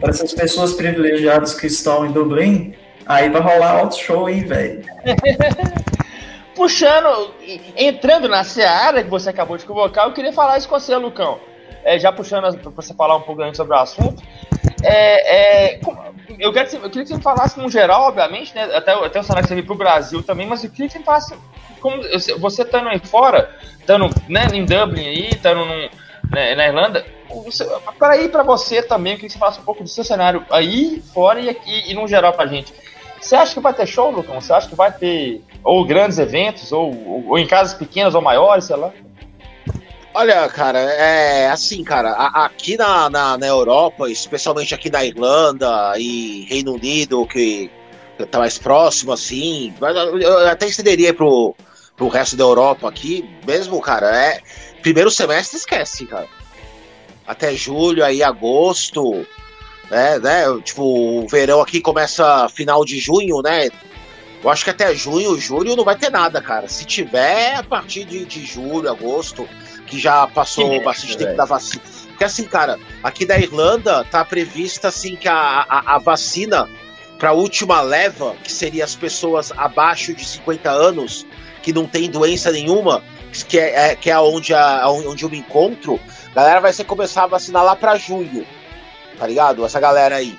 para 0.00 0.10
essas 0.10 0.32
pessoas 0.32 0.72
privilegiadas 0.72 1.54
que 1.54 1.66
estão 1.66 2.04
em 2.04 2.12
Dublin, 2.12 2.74
aí 3.06 3.28
vai 3.28 3.40
rolar 3.40 3.82
outro 3.82 3.98
show 3.98 4.26
aí, 4.26 4.40
velho. 4.40 4.82
Puxando, 6.54 7.32
entrando 7.76 8.28
na 8.28 8.44
seara 8.44 9.02
que 9.02 9.08
você 9.08 9.30
acabou 9.30 9.56
de 9.56 9.64
convocar, 9.64 10.06
eu 10.06 10.12
queria 10.12 10.32
falar 10.32 10.58
isso 10.58 10.68
com 10.68 10.78
você, 10.78 10.94
Lucão. 10.96 11.38
É, 11.82 11.98
já 11.98 12.12
puxando 12.12 12.54
para 12.58 12.70
você 12.70 12.92
falar 12.92 13.16
um 13.16 13.22
pouco 13.22 13.42
sobre 13.54 13.74
o 13.74 13.78
assunto. 13.78 14.22
É, 14.82 15.74
é, 15.74 15.80
eu, 16.38 16.52
quero 16.52 16.68
que, 16.68 16.76
eu 16.76 16.90
queria 16.90 17.02
que 17.02 17.08
você 17.08 17.20
falasse 17.20 17.58
no 17.58 17.70
geral, 17.70 18.02
obviamente, 18.08 18.54
né? 18.54 18.64
Até, 18.74 18.92
até 18.92 19.20
o 19.20 19.22
cenário 19.22 19.42
que 19.42 19.48
você 19.48 19.54
veio 19.54 19.66
pro 19.66 19.74
Brasil 19.74 20.22
também, 20.22 20.46
mas 20.46 20.64
eu 20.64 20.70
queria 20.70 20.86
que 20.86 20.92
você 20.94 21.04
falasse 21.04 21.34
como 21.80 22.02
você 22.38 22.62
estando 22.62 22.88
aí 22.88 22.98
fora, 22.98 23.50
estando 23.78 24.10
né, 24.28 24.46
em 24.52 24.64
Dublin 24.64 25.06
aí, 25.06 25.28
estando 25.30 25.64
né, 26.30 26.54
na 26.54 26.66
Irlanda, 26.66 27.04
para 27.98 28.16
ir 28.18 28.30
para 28.30 28.42
você 28.42 28.82
também, 28.82 29.12
eu 29.12 29.16
queria 29.16 29.28
que 29.28 29.32
você 29.32 29.38
falasse 29.38 29.60
um 29.60 29.64
pouco 29.64 29.82
do 29.82 29.88
seu 29.88 30.04
cenário 30.04 30.44
aí, 30.50 31.02
fora 31.12 31.40
e 31.40 31.48
aqui, 31.48 31.90
e 31.90 31.94
no 31.94 32.06
geral 32.06 32.32
pra 32.32 32.46
gente. 32.46 32.72
Você 33.20 33.36
acha 33.36 33.54
que 33.54 33.60
vai 33.60 33.74
ter 33.74 33.86
show, 33.86 34.10
Lucão? 34.10 34.40
Você 34.40 34.52
acha 34.52 34.68
que 34.68 34.74
vai 34.74 34.90
ter 34.92 35.42
ou 35.62 35.84
grandes 35.84 36.18
eventos, 36.18 36.72
ou, 36.72 36.90
ou, 37.06 37.28
ou 37.28 37.38
em 37.38 37.46
casas 37.46 37.74
pequenas 37.74 38.14
ou 38.14 38.22
maiores, 38.22 38.64
sei 38.64 38.76
lá? 38.76 38.92
Olha, 40.12 40.48
cara, 40.48 40.80
é 40.80 41.48
assim, 41.48 41.84
cara, 41.84 42.10
aqui 42.10 42.76
na, 42.76 43.08
na, 43.08 43.38
na, 43.38 43.46
Europa, 43.46 44.10
especialmente 44.10 44.74
aqui 44.74 44.90
na 44.90 45.04
Irlanda 45.04 45.94
e 45.96 46.46
Reino 46.48 46.74
Unido, 46.74 47.24
que 47.26 47.70
tá 48.28 48.40
mais 48.40 48.58
próximo, 48.58 49.12
assim, 49.12 49.72
eu 50.20 50.48
até 50.48 50.66
estenderia 50.66 51.14
pro, 51.14 51.54
pro 51.96 52.08
resto 52.08 52.36
da 52.36 52.42
Europa 52.42 52.88
aqui, 52.88 53.24
mesmo, 53.46 53.80
cara, 53.80 54.14
é. 54.16 54.40
Primeiro 54.82 55.10
semestre 55.10 55.58
esquece, 55.58 56.06
cara. 56.06 56.26
Até 57.26 57.54
julho, 57.54 58.04
aí 58.04 58.20
agosto, 58.20 59.24
né, 59.90 60.18
né? 60.18 60.44
Tipo, 60.64 60.82
o 60.82 61.28
verão 61.28 61.60
aqui 61.60 61.80
começa 61.80 62.48
final 62.48 62.84
de 62.84 62.98
junho, 62.98 63.42
né? 63.42 63.68
Eu 64.42 64.50
acho 64.50 64.64
que 64.64 64.70
até 64.70 64.94
junho, 64.94 65.38
julho 65.38 65.76
não 65.76 65.84
vai 65.84 65.96
ter 65.96 66.10
nada, 66.10 66.40
cara. 66.40 66.66
Se 66.66 66.84
tiver, 66.84 67.56
a 67.56 67.62
partir 67.62 68.04
de, 68.04 68.24
de 68.24 68.44
julho, 68.44 68.90
agosto, 68.90 69.46
que 69.90 69.98
já 69.98 70.26
passou 70.28 70.70
que 70.70 70.80
bastante 70.80 71.18
tempo 71.18 71.36
da 71.36 71.44
vacina. 71.44 71.82
Porque 72.08 72.22
assim, 72.22 72.44
cara, 72.44 72.78
aqui 73.02 73.26
da 73.26 73.36
Irlanda 73.38 74.04
tá 74.04 74.24
prevista 74.24 74.88
assim 74.88 75.16
que 75.16 75.28
a, 75.28 75.66
a, 75.68 75.96
a 75.96 75.98
vacina 75.98 76.68
para 77.18 77.30
a 77.30 77.32
última 77.32 77.82
leva, 77.82 78.36
que 78.42 78.52
seria 78.52 78.84
as 78.84 78.94
pessoas 78.94 79.52
abaixo 79.56 80.14
de 80.14 80.24
50 80.24 80.70
anos, 80.70 81.26
que 81.60 81.72
não 81.72 81.86
tem 81.86 82.08
doença 82.08 82.52
nenhuma, 82.52 83.02
que 83.48 83.58
é, 83.58 83.90
é 83.90 83.96
que 83.96 84.10
é 84.10 84.18
onde, 84.18 84.54
a, 84.54 84.88
onde 84.88 85.24
eu 85.24 85.28
me 85.28 85.38
encontro, 85.38 86.00
a 86.30 86.34
galera 86.34 86.60
vai 86.60 86.72
ser 86.72 86.84
começar 86.84 87.24
a 87.24 87.26
vacinar 87.26 87.64
lá 87.64 87.74
para 87.74 87.96
junho, 87.96 88.46
tá 89.18 89.26
ligado? 89.26 89.64
Essa 89.64 89.80
galera 89.80 90.16
aí. 90.16 90.38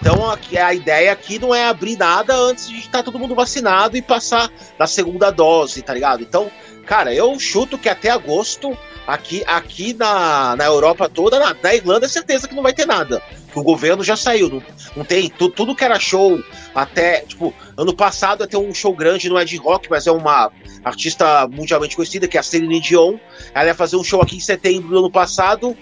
Então 0.00 0.28
aqui, 0.30 0.58
a 0.58 0.74
ideia 0.74 1.12
aqui 1.12 1.38
não 1.38 1.54
é 1.54 1.64
abrir 1.64 1.96
nada 1.96 2.34
antes 2.34 2.68
de 2.68 2.78
estar 2.78 2.98
tá 2.98 3.04
todo 3.04 3.18
mundo 3.18 3.34
vacinado 3.34 3.96
e 3.96 4.02
passar 4.02 4.50
da 4.76 4.86
segunda 4.86 5.30
dose, 5.30 5.80
tá 5.80 5.94
ligado? 5.94 6.22
Então 6.22 6.50
Cara, 6.86 7.14
eu 7.14 7.38
chuto 7.38 7.78
que 7.78 7.88
até 7.88 8.10
agosto, 8.10 8.76
aqui, 9.06 9.42
aqui 9.46 9.94
na, 9.94 10.56
na 10.56 10.64
Europa 10.64 11.08
toda, 11.08 11.38
na, 11.38 11.54
na 11.62 11.74
Irlanda, 11.74 12.06
é 12.06 12.08
certeza 12.08 12.48
que 12.48 12.54
não 12.54 12.62
vai 12.62 12.72
ter 12.72 12.86
nada. 12.86 13.22
o 13.54 13.62
governo 13.62 14.02
já 14.02 14.16
saiu. 14.16 14.48
Não, 14.48 14.62
não 14.96 15.04
tem. 15.04 15.28
Tu, 15.28 15.48
tudo 15.48 15.74
que 15.74 15.84
era 15.84 15.98
show, 15.98 16.42
até. 16.74 17.20
Tipo, 17.20 17.54
ano 17.76 17.94
passado 17.94 18.46
ter 18.46 18.56
um 18.56 18.74
show 18.74 18.94
grande, 18.94 19.28
não 19.28 19.38
é 19.38 19.44
de 19.44 19.56
rock, 19.56 19.88
mas 19.88 20.06
é 20.06 20.12
uma 20.12 20.50
artista 20.84 21.46
mundialmente 21.48 21.96
conhecida, 21.96 22.26
que 22.26 22.36
é 22.36 22.40
a 22.40 22.42
Celine 22.42 22.80
Dion. 22.80 23.16
Ela 23.54 23.66
ia 23.66 23.74
fazer 23.74 23.96
um 23.96 24.04
show 24.04 24.20
aqui 24.20 24.36
em 24.36 24.40
setembro 24.40 24.88
do 24.88 24.98
ano 24.98 25.10
passado. 25.10 25.76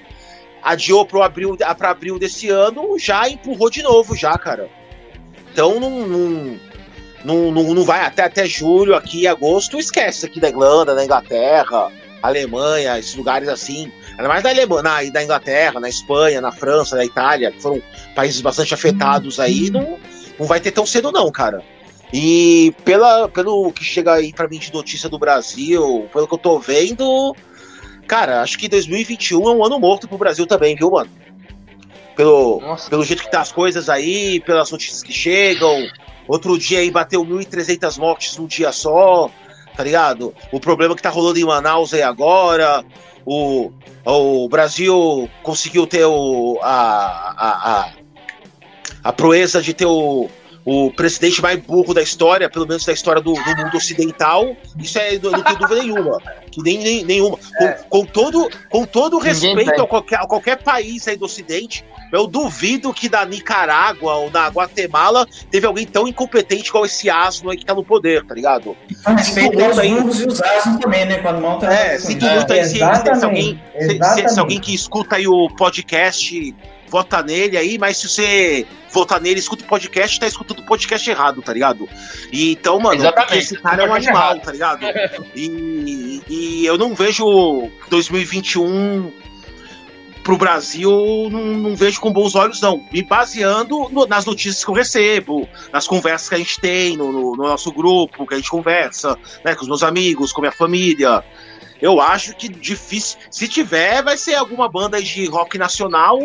Adiou 0.63 1.07
para 1.07 1.25
abril, 1.25 1.57
abril 1.65 2.19
desse 2.19 2.51
ano, 2.51 2.99
já 2.99 3.27
empurrou 3.27 3.71
de 3.71 3.83
novo, 3.83 4.15
já, 4.15 4.37
cara. 4.37 4.69
Então 5.51 5.81
não, 5.81 6.07
não 6.07 6.61
não, 7.25 7.51
não, 7.51 7.75
não 7.75 7.85
vai 7.85 8.05
até, 8.05 8.25
até 8.25 8.47
julho, 8.47 8.95
aqui, 8.95 9.27
agosto, 9.27 9.79
esquece 9.79 10.27
aqui 10.27 10.41
da 10.41 10.49
Irlanda, 10.49 10.95
da 10.95 11.05
Inglaterra, 11.05 11.91
Alemanha, 12.23 12.99
esses 12.99 13.15
lugares 13.15 13.49
assim. 13.49 13.91
Ainda 14.13 14.29
mais 14.29 14.43
da 14.43 14.51
Alemanha, 14.51 14.83
na, 14.83 15.03
da 15.03 15.23
Inglaterra, 15.23 15.81
na 15.81 15.89
Espanha, 15.89 16.41
na 16.41 16.53
França, 16.53 16.97
na 16.97 17.05
Itália, 17.05 17.51
que 17.51 17.61
foram 17.61 17.83
países 18.15 18.41
bastante 18.41 18.75
afetados 18.75 19.41
aí, 19.41 19.71
não, 19.71 19.99
não 20.39 20.47
vai 20.47 20.61
ter 20.61 20.71
tão 20.71 20.87
cedo, 20.87 21.13
não, 21.13 21.31
cara. 21.31 21.63
E 22.13 22.75
pela, 22.85 23.29
pelo 23.29 23.73
que 23.73 23.85
chega 23.85 24.15
aí 24.15 24.33
pra 24.33 24.49
mim 24.49 24.59
de 24.59 24.73
notícia 24.73 25.09
do 25.09 25.19
Brasil, 25.19 26.09
pelo 26.13 26.27
que 26.27 26.35
eu 26.35 26.39
tô 26.39 26.59
vendo, 26.59 27.37
cara, 28.07 28.43
acho 28.43 28.59
que 28.59 28.69
2021 28.69 29.49
é 29.49 29.53
um 29.53 29.65
ano 29.65 29.79
morto 29.79 30.09
pro 30.09 30.19
Brasil 30.19 30.47
também, 30.47 30.75
viu, 30.75 30.91
mano? 30.91 31.11
Pelo, 32.17 32.61
pelo 32.91 33.05
jeito 33.05 33.23
que 33.23 33.31
tá 33.31 33.41
as 33.41 33.53
coisas 33.53 33.89
aí, 33.89 34.41
pelas 34.41 34.71
notícias 34.71 35.03
que 35.03 35.13
chegam, 35.13 35.87
Outro 36.31 36.57
dia 36.57 36.79
aí 36.79 36.93
bateu 36.93 37.25
1.300 37.25 37.99
mortes 37.99 38.37
num 38.37 38.47
dia 38.47 38.71
só, 38.71 39.29
tá 39.77 39.83
ligado? 39.83 40.33
O 40.53 40.61
problema 40.61 40.95
que 40.95 41.03
tá 41.03 41.11
rolando 41.11 41.41
em 41.41 41.45
Manaus 41.45 41.93
aí 41.93 42.03
agora. 42.03 42.85
O, 43.27 43.73
o 44.05 44.49
Brasil 44.49 45.29
conseguiu 45.43 45.89
ter 45.89 46.05
o, 46.05 46.57
a, 46.63 47.35
a, 47.37 47.81
a, 47.81 47.93
a 49.03 49.13
proeza 49.13 49.61
de 49.61 49.75
ter 49.75 49.87
o, 49.87 50.31
o 50.65 50.91
presidente 50.91 51.41
mais 51.41 51.59
burro 51.59 51.95
da 51.95 52.03
história, 52.03 52.49
pelo 52.49 52.67
menos 52.67 52.85
da 52.85 52.93
história 52.93 53.21
do, 53.21 53.33
do 53.33 53.57
mundo 53.57 53.77
ocidental, 53.77 54.57
isso 54.79 54.99
é, 54.99 55.19
não 55.19 55.43
tenho 55.43 55.59
dúvida 55.59 55.83
nenhuma. 55.83 56.19
Que 56.51 56.63
nem, 56.63 56.79
nem 56.79 57.05
nenhuma. 57.05 57.39
É. 57.61 57.69
Com, 57.89 58.01
com, 58.01 58.07
todo, 58.07 58.51
com 58.69 58.85
todo 58.85 59.19
respeito 59.19 59.81
a 59.81 59.87
qualquer, 59.87 60.17
a 60.17 60.27
qualquer 60.27 60.63
país 60.63 61.07
aí 61.09 61.17
do 61.17 61.25
Ocidente, 61.25 61.85
eu 62.13 62.27
duvido 62.27 62.93
que 62.93 63.09
da 63.09 63.25
Nicarágua 63.25 64.17
ou 64.17 64.31
da 64.31 64.49
Guatemala 64.49 65.27
teve 65.51 65.67
alguém 65.67 65.87
tão 65.87 66.09
incompetente 66.09 66.69
igual 66.69 66.85
esse 66.85 67.09
asno 67.09 67.51
aí 67.51 67.57
que 67.57 67.65
tá 67.65 67.75
no 67.75 67.85
poder, 67.85 68.25
tá 68.27 68.35
ligado? 68.35 68.77
Ah, 69.05 69.15
respeito 69.15 69.63
aos 69.63 69.79
aí... 69.79 69.91
e 69.91 69.95
os 69.95 70.43
asnos 70.43 70.81
também, 70.81 71.07
né? 71.07 71.19
Quando 71.19 71.41
monta. 71.41 71.67
É, 71.67 71.99
se, 71.99 72.19
é, 72.19 72.65
se, 72.65 72.77
se, 72.77 72.83
alguém, 72.83 73.61
se, 73.79 74.29
se, 74.29 74.41
alguém 74.41 74.61
que 74.61 74.75
escuta 74.75 75.17
aí 75.17 75.27
o 75.27 75.49
podcast 75.57 76.55
vota 76.91 77.23
nele 77.23 77.57
aí, 77.57 77.79
mas 77.79 77.97
se 77.97 78.09
você 78.09 78.67
votar 78.93 79.21
nele, 79.21 79.39
escuta 79.39 79.65
o 79.65 79.67
podcast, 79.67 80.19
tá 80.19 80.27
escutando 80.27 80.59
o 80.59 80.67
podcast 80.67 81.09
errado, 81.09 81.41
tá 81.41 81.53
ligado? 81.53 81.89
E, 82.33 82.53
então, 82.53 82.79
mano, 82.81 83.01
esse 83.33 83.57
cara 83.61 83.85
é 83.85 83.89
um 83.89 83.95
animal, 83.95 84.15
errado. 84.15 84.43
tá 84.43 84.53
ligado? 84.53 84.81
E, 85.35 86.23
e 86.29 86.67
eu 86.67 86.77
não 86.77 86.95
vejo 86.95 87.71
2021 87.89 89.13
pro 90.23 90.37
Brasil, 90.37 91.29
não, 91.31 91.45
não, 91.45 91.77
vejo 91.77 92.01
com 92.01 92.13
bons 92.13 92.35
olhos, 92.35 92.61
não. 92.61 92.85
Me 92.93 93.03
baseando 93.03 93.89
no, 93.91 94.07
nas 94.07 94.25
notícias 94.27 94.65
que 94.65 94.71
eu 94.71 94.75
recebo, 94.75 95.49
nas 95.73 95.87
conversas 95.87 96.29
que 96.29 96.35
a 96.35 96.39
gente 96.39 96.61
tem 96.61 96.97
no, 96.97 97.11
no, 97.13 97.37
no, 97.37 97.45
nosso 97.45 97.73
grupo, 97.73 98.27
que 98.27 98.35
a 98.35 98.37
gente 98.37 98.51
conversa, 98.51 99.17
né, 99.45 99.55
com 99.55 99.63
os 99.63 99.69
meus 99.69 99.83
amigos, 99.83 100.33
com 100.33 100.41
a 100.41 100.43
minha 100.43 100.53
família. 100.53 101.25
Eu 101.81 102.01
acho 102.01 102.37
que 102.37 102.49
difícil. 102.49 103.19
Se 103.31 103.49
tiver, 103.49 104.03
vai 104.03 104.17
ser 104.19 104.35
alguma 104.35 104.69
banda 104.69 105.03
de 105.03 105.27
rock 105.27 105.57
nacional 105.57 106.21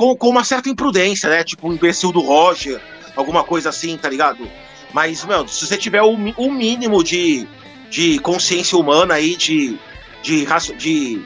com, 0.00 0.16
com 0.16 0.30
uma 0.30 0.44
certa 0.44 0.70
imprudência, 0.70 1.28
né? 1.28 1.44
Tipo 1.44 1.66
o 1.66 1.70
um 1.70 1.74
imbecil 1.74 2.10
do 2.10 2.22
Roger, 2.22 2.80
alguma 3.14 3.44
coisa 3.44 3.68
assim, 3.68 3.98
tá 3.98 4.08
ligado? 4.08 4.50
Mas, 4.94 5.22
meu, 5.26 5.46
se 5.46 5.66
você 5.66 5.76
tiver 5.76 6.00
o, 6.00 6.14
o 6.14 6.50
mínimo 6.50 7.04
de, 7.04 7.46
de 7.90 8.18
consciência 8.20 8.78
humana 8.78 9.12
aí, 9.12 9.36
de, 9.36 9.78
de, 10.22 10.46
de, 10.78 11.22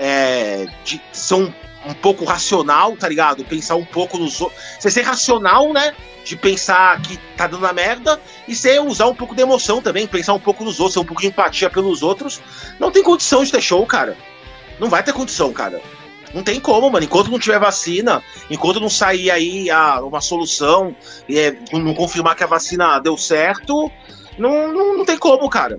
é, 0.00 0.66
de 0.84 1.00
ser 1.12 1.34
um, 1.34 1.52
um 1.86 1.94
pouco 1.94 2.24
racional, 2.24 2.96
tá 2.96 3.08
ligado? 3.08 3.44
Pensar 3.44 3.76
um 3.76 3.84
pouco 3.84 4.18
nos 4.18 4.40
outros. 4.40 4.60
Você 4.80 4.90
ser 4.90 5.02
racional, 5.02 5.72
né? 5.72 5.94
De 6.24 6.34
pensar 6.34 7.00
que 7.02 7.16
tá 7.36 7.46
dando 7.46 7.66
a 7.68 7.72
merda 7.72 8.20
e 8.48 8.54
você 8.56 8.80
usar 8.80 9.06
um 9.06 9.14
pouco 9.14 9.32
de 9.32 9.42
emoção 9.42 9.80
também, 9.80 10.08
pensar 10.08 10.34
um 10.34 10.40
pouco 10.40 10.64
nos 10.64 10.80
outros, 10.80 10.96
um 10.96 11.04
pouco 11.04 11.22
de 11.22 11.28
empatia 11.28 11.70
pelos 11.70 12.02
outros. 12.02 12.40
Não 12.80 12.90
tem 12.90 13.00
condição 13.00 13.44
de 13.44 13.52
ter 13.52 13.60
show, 13.60 13.86
cara. 13.86 14.16
Não 14.80 14.88
vai 14.88 15.04
ter 15.04 15.12
condição, 15.12 15.52
cara. 15.52 15.80
Não 16.34 16.42
tem 16.42 16.58
como, 16.58 16.90
mano. 16.90 17.04
Enquanto 17.04 17.30
não 17.30 17.38
tiver 17.38 17.58
vacina, 17.58 18.22
enquanto 18.50 18.80
não 18.80 18.88
sair 18.88 19.30
aí 19.30 19.70
a, 19.70 20.00
uma 20.00 20.20
solução 20.20 20.94
e 21.28 21.38
é, 21.38 21.56
não 21.72 21.94
confirmar 21.94 22.34
que 22.34 22.44
a 22.44 22.46
vacina 22.46 22.98
deu 22.98 23.16
certo, 23.16 23.90
não, 24.38 24.72
não, 24.72 24.98
não 24.98 25.04
tem 25.04 25.18
como, 25.18 25.48
cara. 25.48 25.78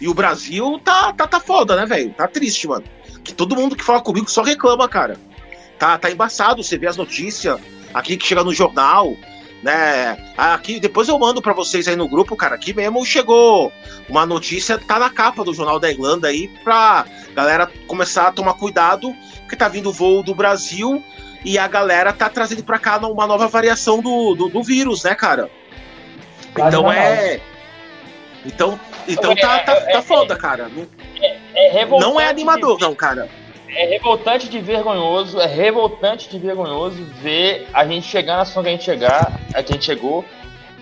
E 0.00 0.08
o 0.08 0.14
Brasil 0.14 0.78
tá, 0.84 1.12
tá, 1.12 1.26
tá 1.26 1.40
foda, 1.40 1.76
né, 1.76 1.86
velho? 1.86 2.12
Tá 2.12 2.28
triste, 2.28 2.68
mano. 2.68 2.84
Que 3.22 3.32
todo 3.32 3.56
mundo 3.56 3.76
que 3.76 3.84
fala 3.84 4.00
comigo 4.00 4.30
só 4.30 4.42
reclama, 4.42 4.88
cara. 4.88 5.16
Tá, 5.78 5.96
tá 5.96 6.10
embaçado, 6.10 6.62
você 6.62 6.76
vê 6.76 6.86
as 6.86 6.96
notícias 6.96 7.58
aqui 7.92 8.16
que 8.16 8.26
chega 8.26 8.44
no 8.44 8.52
jornal, 8.52 9.16
né? 9.64 10.18
Aqui, 10.36 10.78
depois 10.78 11.08
eu 11.08 11.18
mando 11.18 11.40
para 11.40 11.54
vocês 11.54 11.88
aí 11.88 11.96
no 11.96 12.06
grupo, 12.06 12.36
cara. 12.36 12.54
Aqui 12.54 12.74
mesmo 12.74 13.02
chegou 13.04 13.72
uma 14.10 14.26
notícia, 14.26 14.76
tá 14.76 14.98
na 14.98 15.08
capa 15.08 15.42
do 15.42 15.54
Jornal 15.54 15.80
da 15.80 15.90
Irlanda 15.90 16.28
aí, 16.28 16.48
pra 16.62 17.06
galera 17.34 17.66
começar 17.86 18.28
a 18.28 18.32
tomar 18.32 18.54
cuidado 18.54 19.16
porque 19.40 19.56
tá 19.56 19.66
vindo 19.66 19.90
voo 19.90 20.22
do 20.22 20.34
Brasil 20.34 21.02
e 21.42 21.58
a 21.58 21.66
galera 21.66 22.12
tá 22.12 22.28
trazendo 22.28 22.62
pra 22.62 22.78
cá 22.78 22.98
uma 22.98 23.26
nova 23.26 23.48
variação 23.48 24.00
do, 24.00 24.34
do, 24.34 24.48
do 24.50 24.62
vírus, 24.62 25.02
né, 25.02 25.14
cara? 25.14 25.50
Então 26.50 26.92
é. 26.92 27.40
Então, 28.44 28.78
então 29.08 29.34
tá, 29.34 29.60
tá, 29.60 29.74
tá 29.80 30.02
foda, 30.02 30.36
cara. 30.36 30.70
É, 31.54 31.80
é 31.80 31.86
não 31.86 32.20
é 32.20 32.28
animador, 32.28 32.78
não, 32.78 32.94
cara. 32.94 33.30
É 33.76 33.86
revoltante 33.86 34.48
de 34.48 34.60
vergonhoso, 34.60 35.40
é 35.40 35.46
revoltante 35.46 36.28
de 36.28 36.38
vergonhoso 36.38 37.02
ver 37.20 37.68
a 37.72 37.84
gente 37.84 38.06
chegar 38.06 38.36
na 38.36 38.44
situação 38.44 38.62
que 38.62 38.68
a 38.68 38.72
gente 38.72 38.84
chegar, 38.84 39.40
a 39.52 39.62
que 39.62 39.72
a 39.72 39.74
gente 39.74 39.84
chegou, 39.84 40.24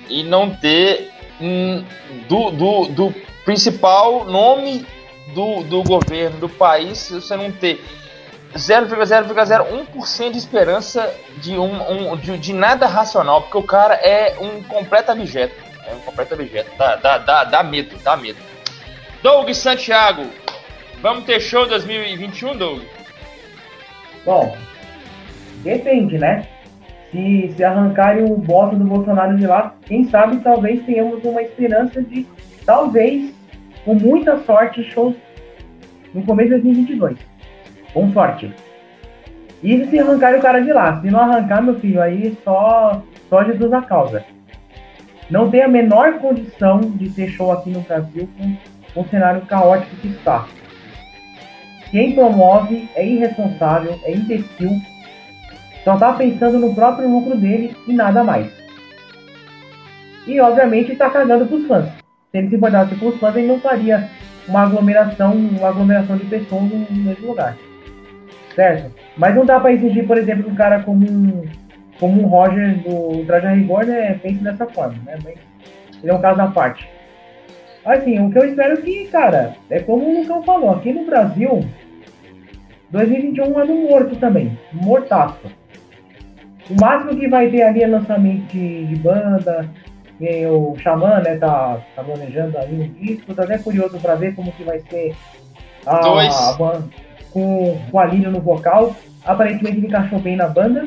e 0.08 0.22
não 0.22 0.50
ter 0.50 1.10
hum, 1.40 1.84
do, 2.28 2.50
do, 2.50 2.88
do 2.88 3.14
principal 3.44 4.26
nome 4.26 4.86
do, 5.34 5.62
do 5.62 5.82
governo 5.82 6.38
do 6.38 6.48
país, 6.48 7.10
você 7.10 7.34
não 7.36 7.50
ter 7.50 7.82
0,001% 8.54 10.30
de 10.30 10.38
esperança 10.38 11.14
de, 11.38 11.56
um, 11.56 12.12
um 12.12 12.16
de, 12.16 12.36
de, 12.36 12.52
nada 12.52 12.86
racional, 12.86 13.42
porque 13.42 13.56
o 13.56 13.62
cara 13.62 13.94
é 13.94 14.36
um 14.38 14.62
completo 14.62 15.10
abjeto. 15.10 15.54
É 15.86 15.94
um 15.94 16.00
completo 16.00 16.34
abjeto. 16.34 16.70
Dá, 16.76 16.96
dá, 16.96 17.18
dá, 17.18 17.44
dá 17.44 17.62
medo, 17.62 17.96
dá 18.02 18.16
medo. 18.16 18.38
Doug 19.22 19.50
Santiago, 19.52 20.26
vamos 21.02 21.24
ter 21.24 21.40
show 21.40 21.66
2021, 21.66 22.56
Doug? 22.56 22.80
Bom, 24.24 24.56
depende, 25.62 26.16
né? 26.16 26.46
Se, 27.10 27.52
se 27.56 27.64
arrancarem 27.64 28.24
o 28.24 28.36
voto 28.36 28.76
do 28.76 28.84
Bolsonaro 28.84 29.36
de 29.36 29.46
lá, 29.46 29.74
quem 29.84 30.04
sabe 30.04 30.38
talvez 30.38 30.82
tenhamos 30.86 31.22
uma 31.24 31.42
esperança 31.42 32.00
de, 32.00 32.26
talvez, 32.64 33.34
com 33.84 33.94
muita 33.94 34.38
sorte, 34.44 34.82
shows 34.84 35.14
no 36.14 36.22
começo 36.22 36.50
de 36.50 36.62
2022. 36.62 37.18
Com 37.92 38.10
sorte. 38.12 38.54
E 39.62 39.84
se 39.86 39.98
arrancarem 39.98 40.38
o 40.38 40.42
cara 40.42 40.60
de 40.60 40.72
lá. 40.72 41.00
Se 41.00 41.10
não 41.10 41.20
arrancar, 41.20 41.60
meu 41.62 41.78
filho, 41.78 42.00
aí 42.00 42.36
só, 42.42 43.02
só 43.28 43.44
Jesus 43.44 43.70
na 43.70 43.82
causa. 43.82 44.24
Não 45.30 45.50
tem 45.50 45.62
a 45.62 45.68
menor 45.68 46.18
condição 46.18 46.80
de 46.80 47.10
ter 47.10 47.28
show 47.28 47.52
aqui 47.52 47.70
no 47.70 47.80
Brasil 47.80 48.28
com, 48.38 48.56
com 48.94 49.00
o 49.00 49.08
cenário 49.08 49.42
caótico 49.42 49.96
que 49.96 50.08
está. 50.08 50.46
Quem 51.92 52.14
promove 52.14 52.88
é 52.96 53.06
irresponsável, 53.06 54.00
é 54.04 54.12
imbecil, 54.12 54.80
só 55.84 55.94
está 55.94 56.14
pensando 56.14 56.58
no 56.58 56.74
próprio 56.74 57.06
lucro 57.06 57.36
dele 57.36 57.76
e 57.86 57.92
nada 57.92 58.24
mais. 58.24 58.50
E 60.26 60.40
obviamente 60.40 60.92
está 60.92 61.10
cagando 61.10 61.44
para 61.44 61.56
os 61.56 61.66
fãs. 61.66 61.84
Se 62.30 62.38
ele 62.38 62.48
se 62.48 62.56
importasse 62.56 62.94
com 62.96 63.08
os 63.08 63.20
fãs, 63.20 63.36
ele 63.36 63.46
não 63.46 63.60
faria 63.60 64.08
uma 64.48 64.62
aglomeração, 64.62 65.34
uma 65.34 65.68
aglomeração 65.68 66.16
de 66.16 66.24
pessoas 66.24 66.62
no 66.62 66.86
mesmo 66.90 67.28
lugar. 67.28 67.58
Certo? 68.54 68.90
Mas 69.18 69.34
não 69.34 69.44
dá 69.44 69.60
para 69.60 69.72
exigir, 69.72 70.06
por 70.06 70.16
exemplo, 70.16 70.50
um 70.50 70.54
cara 70.54 70.80
como 70.80 71.04
um, 71.04 71.44
como 72.00 72.22
um 72.22 72.26
Roger 72.26 72.78
do 72.78 73.22
Traja 73.26 73.50
Rigor, 73.50 73.84
né, 73.84 74.18
pense 74.22 74.42
dessa 74.42 74.66
forma, 74.66 74.96
né? 75.04 75.18
Mas 75.22 75.34
ele 76.02 76.10
é 76.10 76.14
um 76.14 76.22
caso 76.22 76.40
à 76.40 76.46
parte. 76.46 76.88
Assim, 77.84 78.18
o 78.24 78.30
que 78.30 78.38
eu 78.38 78.44
espero 78.44 78.80
que, 78.80 79.06
cara, 79.08 79.56
é 79.68 79.80
como 79.80 80.08
o 80.08 80.20
Lucão 80.20 80.42
falou, 80.42 80.70
aqui 80.70 80.92
no 80.92 81.04
Brasil, 81.04 81.64
2021 82.92 83.58
é 83.58 83.62
ano 83.62 83.74
morto 83.88 84.16
também, 84.16 84.58
mortaço. 84.72 85.50
O 86.70 86.80
máximo 86.80 87.18
que 87.18 87.26
vai 87.26 87.48
ter 87.50 87.62
ali 87.62 87.82
é 87.82 87.86
lançamento 87.86 88.44
de, 88.52 88.86
de 88.86 88.96
banda, 88.96 89.68
o 90.50 90.76
Xamã, 90.78 91.20
né, 91.20 91.36
tá, 91.36 91.80
tá 91.96 92.04
planejando 92.04 92.56
aí 92.58 92.72
um 92.72 92.92
disco, 92.92 93.34
tô 93.34 93.42
até 93.42 93.58
curioso 93.58 93.98
para 93.98 94.14
ver 94.14 94.34
como 94.34 94.52
que 94.52 94.62
vai 94.62 94.78
ser 94.88 95.16
a, 95.84 96.50
a 96.50 96.52
banda 96.52 96.88
com, 97.32 97.78
com 97.90 97.98
a 97.98 98.06
no 98.06 98.40
vocal. 98.40 98.94
Aparentemente 99.24 99.78
ele 99.78 99.86
encaixou 99.86 100.18
bem 100.20 100.36
na 100.36 100.46
banda, 100.46 100.84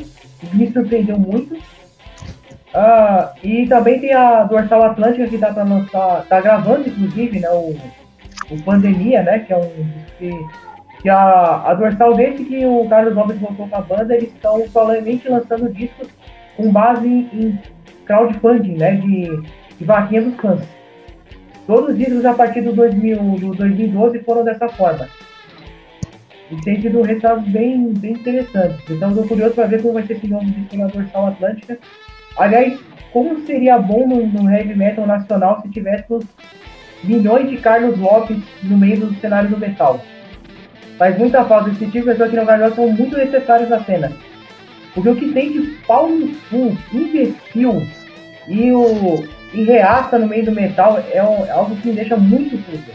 me 0.54 0.72
surpreendeu 0.72 1.18
muito. 1.18 1.56
Uh, 1.56 3.30
e 3.42 3.68
também 3.68 4.00
tem 4.00 4.14
a 4.14 4.44
Dorsal 4.44 4.84
Atlântica 4.84 5.28
que 5.28 5.38
tá 5.38 5.54
para 5.54 5.64
lançar, 5.64 6.26
tá 6.28 6.42
gravando 6.42 6.90
inclusive, 6.90 7.40
né, 7.40 7.50
o, 7.50 7.76
o 8.52 8.62
Pandemia, 8.64 9.24
né, 9.24 9.40
que 9.40 9.54
é 9.54 9.58
um 9.58 9.72
que, 10.18 10.30
que 11.06 11.10
a, 11.12 11.62
a 11.68 11.74
dorsal 11.76 12.16
desde 12.16 12.44
que 12.46 12.66
o 12.66 12.90
Carlos 12.90 13.16
Alves 13.16 13.38
voltou 13.38 13.68
com 13.68 13.76
a 13.76 13.82
banda, 13.82 14.16
eles 14.16 14.34
estão 14.34 14.68
solenemente 14.70 15.30
lançando 15.30 15.72
discos 15.72 16.08
com 16.58 16.72
base 16.72 17.08
em, 17.08 17.30
em 17.32 17.60
crowdfunding, 18.08 18.76
né, 18.76 18.96
de, 18.96 19.30
de 19.78 19.86
vaquinha 19.86 20.24
dos 20.24 20.36
fãs. 20.38 20.62
Todos 21.68 21.92
os 21.92 21.98
discos 22.00 22.26
a 22.26 22.34
partir 22.34 22.62
do, 22.62 22.74
2000, 22.74 23.20
do 23.20 23.54
2012 23.54 24.20
foram 24.24 24.44
dessa 24.44 24.68
forma. 24.68 25.08
E 26.50 26.56
tem 26.62 26.82
tido 26.82 27.04
resultados 27.04 27.48
bem, 27.50 27.94
bem 27.94 28.14
interessantes. 28.14 28.90
Então 28.90 29.10
estou 29.10 29.28
curioso 29.28 29.54
para 29.54 29.68
ver 29.68 29.84
como 29.84 29.94
vai 29.94 30.08
ser 30.08 30.14
esse 30.14 30.28
novo 30.28 30.46
disco 30.46 30.76
na 30.76 30.88
Dorsal 30.88 31.28
Atlântica. 31.28 31.78
Aliás, 32.36 32.80
como 33.14 33.46
seria 33.46 33.78
bom 33.78 34.08
no, 34.08 34.26
no 34.26 34.50
heavy 34.50 34.76
metal 34.76 35.06
nacional 35.06 35.62
se 35.62 35.70
tivéssemos 35.70 36.26
milhões 37.04 37.48
de 37.48 37.58
Carlos 37.58 37.96
Lopes 38.00 38.40
no 38.64 38.76
meio 38.76 39.02
do 39.02 39.14
cenário 39.20 39.52
do 39.52 39.60
metal. 39.60 40.02
Faz 40.98 41.18
muita 41.18 41.44
falta 41.46 41.70
esse 41.70 41.80
tipo 41.80 41.92
de 41.92 42.04
pessoas 42.04 42.30
que 42.30 42.38
no 42.38 42.46
Carlos 42.46 42.76
são 42.76 42.88
muito 42.90 43.18
necessários 43.18 43.70
na 43.70 43.84
cena. 43.84 44.12
Porque 44.94 45.10
o 45.10 45.16
que 45.16 45.34
tem 45.34 45.52
de 45.52 45.62
pau 45.86 46.08
no 46.10 46.34
sul, 46.50 46.78
imbecil 46.94 47.86
e, 48.48 48.72
o, 48.72 49.28
e 49.54 49.64
reaça 49.64 50.18
no 50.18 50.28
meio 50.28 50.46
do 50.46 50.52
metal 50.52 51.04
é, 51.12 51.22
um, 51.22 51.46
é 51.46 51.52
algo 51.52 51.76
que 51.76 51.90
me 51.90 51.96
deixa 51.96 52.16
muito 52.16 52.58
puto. 52.66 52.92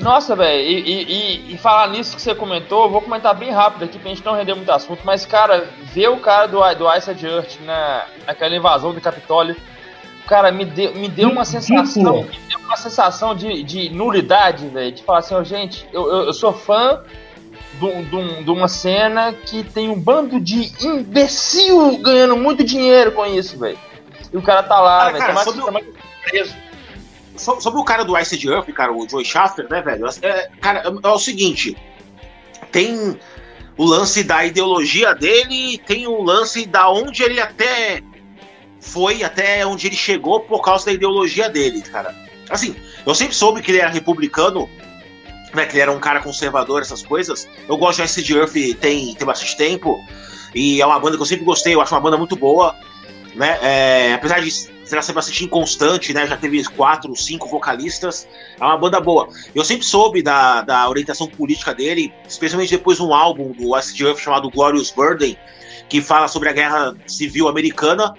Nossa, 0.00 0.34
velho, 0.34 0.60
e, 0.60 1.02
e, 1.02 1.54
e, 1.54 1.58
falar 1.58 1.88
nisso 1.88 2.16
que 2.16 2.20
você 2.20 2.34
comentou, 2.34 2.90
vou 2.90 3.00
comentar 3.00 3.32
bem 3.34 3.50
rápido 3.50 3.84
aqui 3.84 3.96
pra 3.98 4.10
gente 4.10 4.24
não 4.24 4.34
render 4.34 4.54
muito 4.54 4.70
assunto, 4.70 5.00
mas, 5.04 5.24
cara, 5.24 5.68
ver 5.84 6.08
o 6.08 6.16
cara 6.16 6.46
do, 6.48 6.58
do 6.74 6.96
Ice 6.96 7.10
Earth 7.24 7.60
na, 7.64 8.04
naquela 8.26 8.56
invasão 8.56 8.92
do 8.92 9.00
Capitólio, 9.00 9.56
cara, 10.26 10.50
me 10.50 10.64
deu, 10.64 10.94
me 10.94 11.08
deu 11.08 11.30
uma 11.30 11.44
sensação, 11.44 12.22
me 12.22 12.38
deu 12.48 12.58
uma 12.60 12.76
sensação 12.76 13.34
de, 13.34 13.62
de 13.62 13.90
nulidade, 13.90 14.68
velho, 14.68 14.92
de 14.92 15.02
falar 15.02 15.20
assim, 15.20 15.34
oh, 15.34 15.44
gente, 15.44 15.86
eu, 15.92 16.06
eu, 16.08 16.22
eu 16.24 16.32
sou 16.32 16.52
fã 16.52 17.02
de 18.42 18.50
uma 18.50 18.68
cena 18.68 19.32
que 19.32 19.64
tem 19.64 19.90
um 19.90 20.00
bando 20.00 20.40
de 20.40 20.72
imbecil 20.84 21.98
ganhando 21.98 22.36
muito 22.36 22.62
dinheiro 22.62 23.12
com 23.12 23.26
isso, 23.26 23.58
velho. 23.58 23.78
E 24.32 24.36
o 24.36 24.42
cara 24.42 24.62
tá 24.62 24.80
lá, 24.80 25.10
velho, 25.10 25.18
tá 25.18 25.36
sobre, 25.44 25.60
o... 25.60 25.94
preso. 26.22 26.54
sobre 27.36 27.80
o 27.80 27.84
cara 27.84 28.04
do 28.04 28.16
Ice 28.18 28.48
Earth, 28.48 28.72
cara, 28.72 28.92
o 28.92 29.08
Joey 29.08 29.24
Shafter, 29.24 29.68
né, 29.68 29.82
velho? 29.82 30.06
É, 30.22 30.48
cara, 30.60 30.82
é 31.02 31.08
o 31.08 31.18
seguinte, 31.18 31.76
tem 32.70 33.18
o 33.76 33.84
lance 33.84 34.22
da 34.22 34.44
ideologia 34.44 35.14
dele, 35.14 35.78
tem 35.78 36.06
o 36.06 36.22
lance 36.22 36.64
da 36.64 36.90
onde 36.90 37.22
ele 37.22 37.40
até 37.40 38.02
foi, 38.84 39.24
até 39.24 39.66
onde 39.66 39.86
ele 39.86 39.96
chegou 39.96 40.40
por 40.40 40.62
causa 40.62 40.86
da 40.86 40.92
ideologia 40.92 41.48
dele, 41.48 41.80
cara. 41.82 42.14
Assim, 42.50 42.76
eu 43.06 43.14
sempre 43.14 43.34
soube 43.34 43.62
que 43.62 43.70
ele 43.70 43.78
era 43.78 43.90
republicano, 43.90 44.68
né, 45.54 45.64
que 45.66 45.72
ele 45.72 45.80
era 45.80 45.92
um 45.92 45.98
cara 45.98 46.20
conservador, 46.20 46.82
essas 46.82 47.02
coisas. 47.02 47.48
Eu 47.68 47.76
gosto 47.76 47.96
de 47.96 48.02
Acid 48.02 48.30
Earth 48.30 48.52
tem, 48.52 49.14
tem 49.14 49.26
bastante 49.26 49.56
tempo. 49.56 49.98
E 50.54 50.80
é 50.80 50.86
uma 50.86 51.00
banda 51.00 51.16
que 51.16 51.22
eu 51.22 51.26
sempre 51.26 51.44
gostei, 51.44 51.74
eu 51.74 51.80
acho 51.80 51.94
uma 51.94 52.00
banda 52.00 52.16
muito 52.16 52.36
boa. 52.36 52.76
Né? 53.34 53.58
É, 53.62 54.14
apesar 54.14 54.40
de 54.40 54.50
ser 54.50 55.12
bastante 55.12 55.44
inconstante, 55.44 56.12
né? 56.12 56.26
Já 56.26 56.36
teve 56.36 56.62
quatro, 56.64 57.16
cinco 57.16 57.48
vocalistas. 57.48 58.28
É 58.60 58.64
uma 58.64 58.76
banda 58.76 59.00
boa. 59.00 59.28
Eu 59.54 59.64
sempre 59.64 59.84
soube 59.84 60.22
da, 60.22 60.62
da 60.62 60.88
orientação 60.88 61.26
política 61.26 61.74
dele, 61.74 62.12
especialmente 62.28 62.70
depois 62.70 62.98
de 62.98 63.02
um 63.02 63.12
álbum 63.12 63.50
do 63.52 63.74
Acid 63.74 64.00
Earth 64.02 64.18
chamado 64.18 64.50
Glorious 64.50 64.90
Burden, 64.90 65.36
que 65.88 66.00
fala 66.00 66.28
sobre 66.28 66.48
a 66.48 66.52
guerra 66.52 66.94
civil 67.06 67.48
americana. 67.48 68.14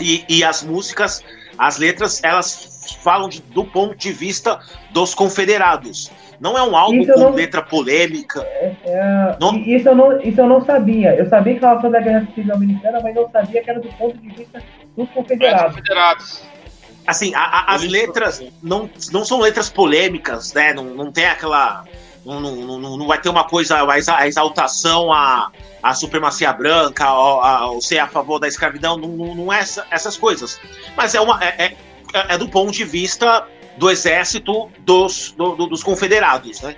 E, 0.00 0.24
e 0.28 0.44
as 0.44 0.62
músicas, 0.62 1.24
as 1.56 1.78
letras, 1.78 2.22
elas 2.22 2.96
falam 3.02 3.28
de, 3.28 3.40
do 3.42 3.64
ponto 3.64 3.96
de 3.96 4.12
vista 4.12 4.58
dos 4.90 5.14
confederados. 5.14 6.10
Não 6.40 6.56
é 6.56 6.62
um 6.62 6.76
álbum 6.76 7.00
isso 7.00 7.12
com 7.12 7.20
não... 7.20 7.30
letra 7.30 7.62
polêmica. 7.62 8.42
É, 8.42 8.74
é... 8.84 9.36
Não... 9.40 9.56
Isso, 9.56 9.88
eu 9.88 9.94
não, 9.94 10.20
isso 10.20 10.40
eu 10.40 10.46
não 10.46 10.64
sabia. 10.64 11.14
Eu 11.14 11.28
sabia 11.28 11.54
que 11.54 11.60
falava 11.60 11.80
sobre 11.80 11.98
a 11.98 12.00
Guerra 12.00 12.28
Civil 12.34 12.54
Americana, 12.54 13.00
mas 13.02 13.14
não 13.14 13.28
sabia 13.30 13.62
que 13.62 13.70
era 13.70 13.80
do 13.80 13.88
ponto 13.94 14.16
de 14.18 14.28
vista 14.28 14.62
dos 14.96 15.08
confederados. 15.10 15.74
confederados. 15.74 16.42
Assim, 17.06 17.34
a, 17.34 17.40
a, 17.40 17.74
as 17.74 17.82
letras 17.82 18.42
não, 18.62 18.88
não 19.10 19.24
são 19.24 19.40
letras 19.40 19.68
polêmicas, 19.68 20.52
né? 20.52 20.72
Não, 20.74 20.84
não 20.84 21.10
tem 21.10 21.24
aquela. 21.24 21.84
Não, 22.28 22.40
não, 22.40 22.78
não, 22.78 22.96
não 22.98 23.06
vai 23.06 23.18
ter 23.18 23.30
uma 23.30 23.44
coisa, 23.44 23.78
a 23.88 24.28
exaltação 24.28 25.10
à, 25.10 25.50
à 25.82 25.94
supremacia 25.94 26.52
branca, 26.52 27.06
ao, 27.06 27.80
ser 27.80 28.00
a 28.00 28.06
favor 28.06 28.38
da 28.38 28.46
escravidão, 28.46 28.98
não, 28.98 29.08
não, 29.08 29.34
não 29.34 29.52
é 29.52 29.60
essa, 29.60 29.86
essas 29.90 30.14
coisas. 30.14 30.60
Mas 30.94 31.14
é, 31.14 31.20
uma, 31.22 31.42
é, 31.42 31.74
é, 32.12 32.34
é 32.34 32.36
do 32.36 32.46
ponto 32.46 32.70
de 32.70 32.84
vista 32.84 33.46
do 33.78 33.88
exército 33.90 34.70
dos, 34.80 35.32
do, 35.38 35.56
do, 35.56 35.66
dos 35.68 35.82
confederados, 35.82 36.60
né? 36.60 36.76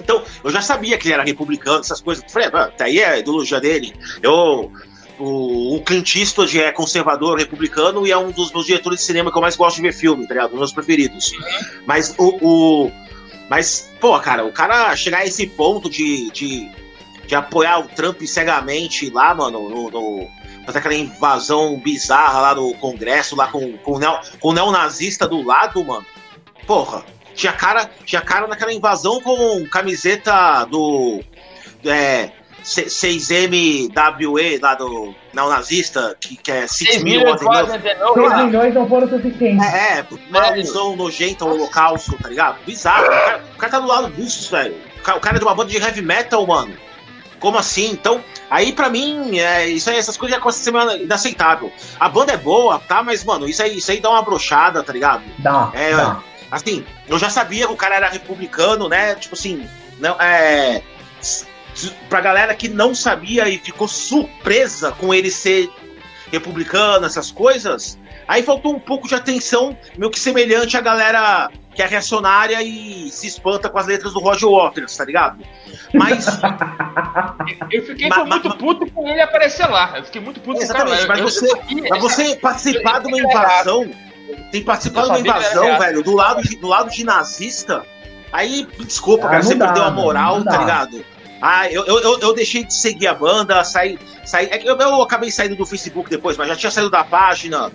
Então, 0.00 0.24
eu 0.42 0.50
já 0.50 0.60
sabia 0.60 0.98
que 0.98 1.06
ele 1.06 1.14
era 1.14 1.22
republicano, 1.22 1.78
essas 1.78 2.00
coisas. 2.00 2.24
Falei, 2.28 2.48
ah, 2.52 2.66
tá 2.66 2.86
aí 2.86 3.02
a 3.02 3.16
ideologia 3.16 3.60
dele. 3.60 3.94
Eu, 4.20 4.72
o, 5.20 5.76
o 5.76 5.82
Clint 5.82 6.16
Eastwood 6.16 6.60
é 6.60 6.72
conservador, 6.72 7.38
republicano, 7.38 8.04
e 8.06 8.10
é 8.10 8.18
um 8.18 8.32
dos 8.32 8.52
meus 8.52 8.66
diretores 8.66 8.98
de 9.00 9.04
cinema 9.04 9.30
que 9.30 9.38
eu 9.38 9.42
mais 9.42 9.54
gosto 9.54 9.76
de 9.76 9.82
ver 9.82 9.92
filme, 9.92 10.26
tá 10.26 10.34
ligado? 10.34 10.48
Um 10.48 10.52
dos 10.52 10.60
meus 10.60 10.72
preferidos. 10.72 11.32
Mas 11.86 12.12
o, 12.18 12.38
o. 12.42 12.92
mas, 13.48 13.90
pô, 14.00 14.18
cara, 14.20 14.44
o 14.44 14.52
cara 14.52 14.94
chegar 14.94 15.18
a 15.18 15.26
esse 15.26 15.46
ponto 15.46 15.88
de, 15.88 16.30
de, 16.30 16.70
de 17.26 17.34
apoiar 17.34 17.78
o 17.80 17.88
Trump 17.88 18.20
cegamente 18.22 19.10
lá, 19.10 19.34
mano, 19.34 19.68
no, 19.68 19.90
no 19.90 20.28
fazer 20.66 20.78
aquela 20.80 20.94
invasão 20.94 21.78
bizarra 21.78 22.40
lá 22.40 22.54
no 22.54 22.74
Congresso, 22.74 23.34
lá 23.34 23.48
com, 23.48 23.78
com, 23.78 23.92
o, 23.92 23.98
neo, 23.98 24.18
com 24.38 24.48
o 24.48 24.52
neonazista 24.52 25.26
do 25.26 25.42
lado, 25.42 25.82
mano. 25.82 26.04
Porra, 26.66 27.04
tinha 27.34 27.52
cara, 27.52 27.90
tinha 28.04 28.20
cara 28.20 28.46
naquela 28.46 28.72
invasão 28.72 29.20
com 29.22 29.66
camiseta 29.70 30.64
do 30.66 31.22
é, 31.86 32.32
6MWE 32.68 34.60
lá 34.60 34.74
do 34.74 35.14
neonazista, 35.32 36.16
que, 36.20 36.36
que 36.36 36.50
é 36.50 36.66
6 36.66 37.02
mil. 37.02 37.20
6 37.20 38.44
milhões 38.44 38.74
não 38.74 38.88
foram 38.88 39.08
suficientes. 39.08 39.66
É, 39.66 40.00
é 40.00 40.06
uma 40.28 40.46
alusão 40.48 40.96
nojenta 40.96 41.44
ao 41.44 41.52
holocausto, 41.52 42.16
tá 42.22 42.28
ligado? 42.28 42.58
Bizarro. 42.66 43.06
O 43.06 43.08
cara, 43.08 43.44
o 43.54 43.58
cara 43.58 43.72
tá 43.72 43.80
do 43.80 43.86
lado 43.86 44.08
Bustos, 44.08 44.48
velho. 44.48 44.76
O 45.00 45.20
cara 45.20 45.36
é 45.36 45.38
de 45.38 45.44
uma 45.44 45.54
banda 45.54 45.70
de 45.70 45.78
heavy 45.78 46.02
metal, 46.02 46.46
mano. 46.46 46.74
Como 47.40 47.56
assim? 47.56 47.92
Então, 47.92 48.22
aí 48.50 48.72
para 48.72 48.90
mim, 48.90 49.38
é, 49.38 49.66
isso 49.66 49.88
aí, 49.88 49.96
essas 49.96 50.16
coisas 50.16 50.36
já 50.36 50.42
começam 50.42 50.76
a 50.76 50.88
ser 50.90 51.02
inaceitável. 51.02 51.72
A 51.98 52.08
banda 52.08 52.32
é 52.32 52.36
boa, 52.36 52.78
tá? 52.80 53.02
Mas, 53.02 53.24
mano, 53.24 53.48
isso 53.48 53.62
aí, 53.62 53.78
isso 53.78 53.90
aí 53.90 54.00
dá 54.00 54.10
uma 54.10 54.22
brochada, 54.22 54.82
tá 54.82 54.92
ligado? 54.92 55.22
Dá, 55.38 55.70
é, 55.72 55.94
dá. 55.94 56.20
Assim, 56.50 56.84
eu 57.06 57.18
já 57.18 57.30
sabia 57.30 57.66
que 57.66 57.72
o 57.72 57.76
cara 57.76 57.96
era 57.96 58.08
republicano, 58.08 58.88
né? 58.88 59.14
Tipo 59.14 59.34
assim, 59.34 59.68
não, 60.00 60.20
é, 60.20 60.82
pra 62.08 62.20
galera 62.20 62.54
que 62.54 62.68
não 62.68 62.94
sabia 62.94 63.48
e 63.48 63.58
ficou 63.58 63.88
surpresa 63.88 64.92
com 64.92 65.12
ele 65.12 65.30
ser 65.30 65.70
republicano, 66.30 67.06
essas 67.06 67.30
coisas. 67.30 67.98
Aí 68.26 68.42
faltou 68.42 68.74
um 68.74 68.78
pouco 68.78 69.08
de 69.08 69.14
atenção, 69.14 69.76
meio 69.96 70.10
que 70.10 70.20
semelhante 70.20 70.76
à 70.76 70.80
galera 70.80 71.50
que 71.74 71.82
é 71.82 71.86
reacionária 71.86 72.60
e 72.60 73.08
se 73.08 73.28
espanta 73.28 73.68
com 73.68 73.78
as 73.78 73.86
letras 73.86 74.12
do 74.12 74.18
Roger 74.18 74.50
Waters, 74.50 74.96
tá 74.96 75.04
ligado? 75.04 75.38
Mas. 75.94 76.26
eu 77.70 77.86
fiquei 77.86 78.08
mas, 78.08 78.28
muito 78.28 78.48
mas, 78.48 78.58
puto 78.58 78.90
com 78.90 79.08
ele 79.08 79.20
aparecer 79.20 79.66
lá. 79.68 79.94
Eu 79.96 80.04
fiquei 80.04 80.20
muito 80.20 80.40
puto 80.40 80.60
Exatamente, 80.60 81.02
com 81.02 81.08
mas, 81.08 81.20
eu, 81.20 81.28
você, 81.28 81.46
eu, 81.46 81.88
mas 81.88 82.00
você 82.00 82.36
participar 82.36 82.98
de 83.00 83.06
uma 83.06 83.18
invasão. 83.18 83.90
Tem 84.50 84.62
participado 84.62 85.06
de 85.06 85.12
uma 85.12 85.20
invasão, 85.20 85.78
velho, 85.78 86.02
do 86.02 86.14
lado 86.14 86.42
de, 86.42 86.56
do 86.56 86.66
lado 86.66 86.90
de 86.90 87.04
nazista. 87.04 87.84
Aí, 88.32 88.66
desculpa, 88.80 89.26
ah, 89.26 89.30
cara, 89.30 89.42
você 89.42 89.54
dá, 89.54 89.66
perdeu 89.66 89.84
a 89.84 89.90
moral, 89.90 90.42
tá 90.42 90.58
ligado? 90.58 91.04
Ah, 91.40 91.70
eu, 91.70 91.86
eu, 91.86 92.18
eu 92.18 92.34
deixei 92.34 92.64
de 92.64 92.74
seguir 92.74 93.06
a 93.06 93.14
banda, 93.14 93.62
saí. 93.62 93.98
saí 94.24 94.46
é 94.50 94.58
que 94.58 94.68
eu, 94.68 94.76
eu 94.76 95.02
acabei 95.02 95.30
saindo 95.30 95.54
do 95.54 95.64
Facebook 95.64 96.10
depois, 96.10 96.36
mas 96.36 96.48
já 96.48 96.56
tinha 96.56 96.70
saído 96.70 96.90
da 96.90 97.04
página. 97.04 97.72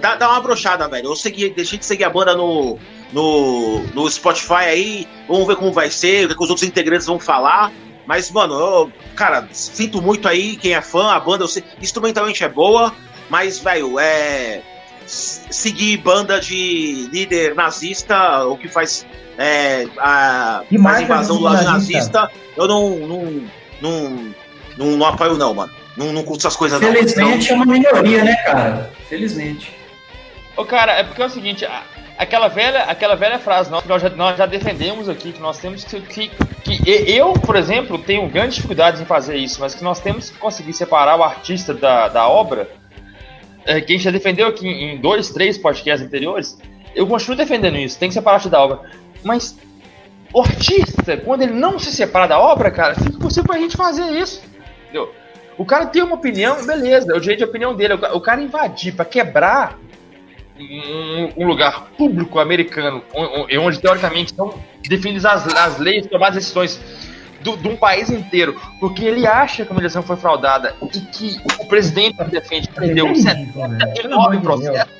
Dá, 0.00 0.16
dá 0.16 0.28
uma 0.28 0.40
brochada, 0.40 0.88
velho. 0.88 1.06
Eu 1.06 1.16
segui, 1.16 1.50
deixei 1.50 1.78
de 1.78 1.86
seguir 1.86 2.04
a 2.04 2.10
banda 2.10 2.34
no, 2.34 2.78
no, 3.12 3.78
no 3.94 4.10
Spotify 4.10 4.64
aí. 4.66 5.08
Vamos 5.28 5.46
ver 5.46 5.56
como 5.56 5.72
vai 5.72 5.90
ser, 5.90 6.26
o 6.26 6.36
que 6.36 6.42
os 6.42 6.50
outros 6.50 6.66
integrantes 6.66 7.06
vão 7.06 7.20
falar. 7.20 7.72
Mas, 8.06 8.30
mano, 8.30 8.54
eu, 8.54 8.92
cara, 9.14 9.48
sinto 9.52 10.02
muito 10.02 10.28
aí 10.28 10.56
quem 10.56 10.74
é 10.74 10.82
fã, 10.82 11.12
a 11.12 11.20
banda, 11.20 11.44
eu 11.44 11.48
sei, 11.48 11.64
instrumentalmente 11.80 12.44
é 12.44 12.48
boa, 12.48 12.92
mas, 13.30 13.58
velho, 13.58 13.98
é. 13.98 14.62
Seguir 15.06 15.98
banda 15.98 16.40
de 16.40 17.08
líder 17.12 17.54
nazista, 17.54 18.46
o 18.46 18.56
que 18.56 18.68
faz 18.68 19.06
é, 19.38 19.86
a, 19.98 20.62
faz 20.82 21.02
invasão 21.02 21.36
do 21.36 21.42
lado 21.42 21.64
nazista. 21.64 22.20
nazista, 22.20 22.30
eu 22.56 22.68
não, 22.68 22.90
não, 22.98 23.42
não, 23.80 24.34
não, 24.78 24.96
não 24.96 25.06
apoio, 25.06 25.36
não, 25.36 25.54
mano. 25.54 25.72
Não, 25.96 26.12
não 26.12 26.22
curto 26.24 26.40
essas 26.40 26.56
coisas, 26.56 26.78
Felizmente 26.78 27.16
não. 27.16 27.26
Felizmente 27.26 27.50
é 27.50 27.54
uma 27.54 27.66
minoria, 27.66 28.24
né, 28.24 28.34
cara? 28.36 28.90
Felizmente. 29.08 29.72
Ô, 30.56 30.64
cara, 30.64 30.92
é 30.92 31.04
porque 31.04 31.22
é 31.22 31.26
o 31.26 31.30
seguinte, 31.30 31.66
aquela 32.16 32.48
velha, 32.48 32.82
aquela 32.84 33.14
velha 33.14 33.38
frase 33.38 33.70
nós, 33.70 33.84
nós, 33.84 34.02
já, 34.02 34.10
nós 34.10 34.36
já 34.36 34.46
defendemos 34.46 35.08
aqui, 35.08 35.32
que 35.32 35.40
nós 35.40 35.58
temos 35.58 35.84
que, 35.84 36.00
que, 36.00 36.28
que, 36.28 36.90
Eu, 36.90 37.32
por 37.32 37.56
exemplo, 37.56 37.98
tenho 37.98 38.28
grandes 38.28 38.56
dificuldades 38.56 39.00
em 39.00 39.04
fazer 39.04 39.36
isso, 39.36 39.60
mas 39.60 39.74
que 39.74 39.82
nós 39.82 40.00
temos 40.00 40.30
que 40.30 40.38
conseguir 40.38 40.72
separar 40.72 41.16
o 41.18 41.22
artista 41.22 41.74
da, 41.74 42.08
da 42.08 42.28
obra. 42.28 42.68
É, 43.66 43.80
que 43.80 43.94
a 43.94 43.96
gente 43.96 44.04
já 44.04 44.10
defendeu 44.10 44.46
aqui 44.46 44.68
em 44.68 45.00
dois, 45.00 45.30
três 45.30 45.56
podcasts 45.56 46.06
anteriores. 46.06 46.58
Eu 46.94 47.06
continuo 47.06 47.34
defendendo 47.34 47.78
isso, 47.78 47.98
tem 47.98 48.08
que 48.08 48.14
separar 48.14 48.34
o 48.34 48.36
artista 48.36 48.50
da 48.50 48.62
obra. 48.62 48.80
Mas 49.24 49.58
o 50.32 50.40
artista, 50.40 51.16
quando 51.16 51.42
ele 51.42 51.52
não 51.52 51.78
se 51.78 51.90
separa 51.92 52.26
da 52.26 52.38
obra, 52.38 52.70
cara, 52.70 52.94
fica 52.94 53.18
possível 53.18 53.44
pra 53.44 53.58
gente 53.58 53.76
fazer 53.76 54.10
isso. 54.10 54.42
Entendeu? 54.84 55.12
O 55.56 55.64
cara 55.64 55.86
tem 55.86 56.02
uma 56.02 56.16
opinião, 56.16 56.64
beleza, 56.66 57.12
é 57.12 57.16
o 57.16 57.22
jeito 57.22 57.38
de 57.38 57.44
opinião 57.44 57.74
dele. 57.74 57.94
O 57.94 58.20
cara 58.20 58.42
invadir 58.42 58.94
para 58.94 59.04
quebrar 59.04 59.78
um, 60.58 61.42
um, 61.42 61.46
lugar 61.46 61.88
público 61.96 62.38
americano, 62.38 63.02
onde, 63.14 63.58
onde 63.58 63.80
teoricamente 63.80 64.34
são 64.34 64.58
definidas 64.88 65.24
as, 65.24 65.46
as 65.46 65.78
leis, 65.78 66.06
tomadas 66.06 66.36
decisões 66.36 66.80
do, 67.40 67.56
de 67.56 67.68
um 67.68 67.76
país 67.76 68.10
inteiro, 68.10 68.60
porque 68.80 69.04
ele 69.04 69.26
acha 69.26 69.64
que 69.64 69.72
a 69.72 69.76
eleição 69.76 70.02
foi 70.02 70.16
fraudada 70.16 70.74
e 70.82 71.00
que 71.00 71.36
o 71.60 71.66
presidente 71.66 72.22
defende 72.24 72.68
perdeu 72.68 73.14
79 73.14 74.38
processos, 74.38 74.92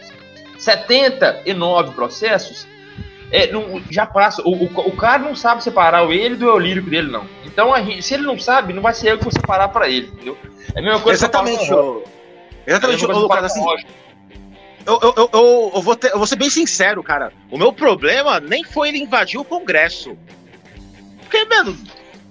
79 0.59 1.95
processos, 1.95 2.67
é, 3.35 3.51
não, 3.51 3.83
já 3.91 4.07
passa. 4.07 4.41
O, 4.43 4.53
o, 4.53 4.67
o, 4.67 4.97
cara 4.97 5.19
não 5.19 5.35
sabe 5.35 5.61
separar 5.61 6.07
o 6.07 6.13
ele 6.13 6.37
do 6.37 6.47
eu 6.47 6.57
lírico 6.57 6.89
dele, 6.89 7.11
não. 7.11 7.27
Então, 7.45 7.75
gente, 7.85 8.01
se 8.01 8.15
ele 8.15 8.23
não 8.23 8.39
sabe, 8.39 8.73
não 8.73 8.81
vai 8.81 8.95
ser 8.95 9.11
eu 9.11 9.19
que 9.19 9.25
vou 9.25 9.33
separar 9.33 9.69
pra 9.71 9.89
ele, 9.89 10.07
entendeu? 10.07 10.39
É 10.73 10.79
a 10.79 10.83
mesma 10.83 11.01
coisa 11.01 11.19
Exatamente, 11.19 11.67
que 11.67 11.73
eu 11.73 12.05
Exatamente, 12.65 13.05
é 13.05 13.09
Lucas, 13.09 13.45
assim. 13.45 13.65
Eu, 14.87 15.01
eu, 15.03 15.15
eu, 15.17 15.31
eu, 15.33 15.73
eu, 15.75 15.83
vou 15.83 15.97
ter, 15.97 16.13
eu 16.13 16.19
vou 16.19 16.27
ser 16.29 16.37
bem 16.37 16.49
sincero, 16.49 17.03
cara. 17.03 17.33
O 17.51 17.59
meu 17.59 17.73
problema 17.73 18.39
nem 18.39 18.63
foi 18.63 18.91
ele 18.91 18.99
invadir 18.99 19.41
o 19.41 19.45
Congresso. 19.45 20.17
Porque, 21.23 21.45
mano, 21.47 21.77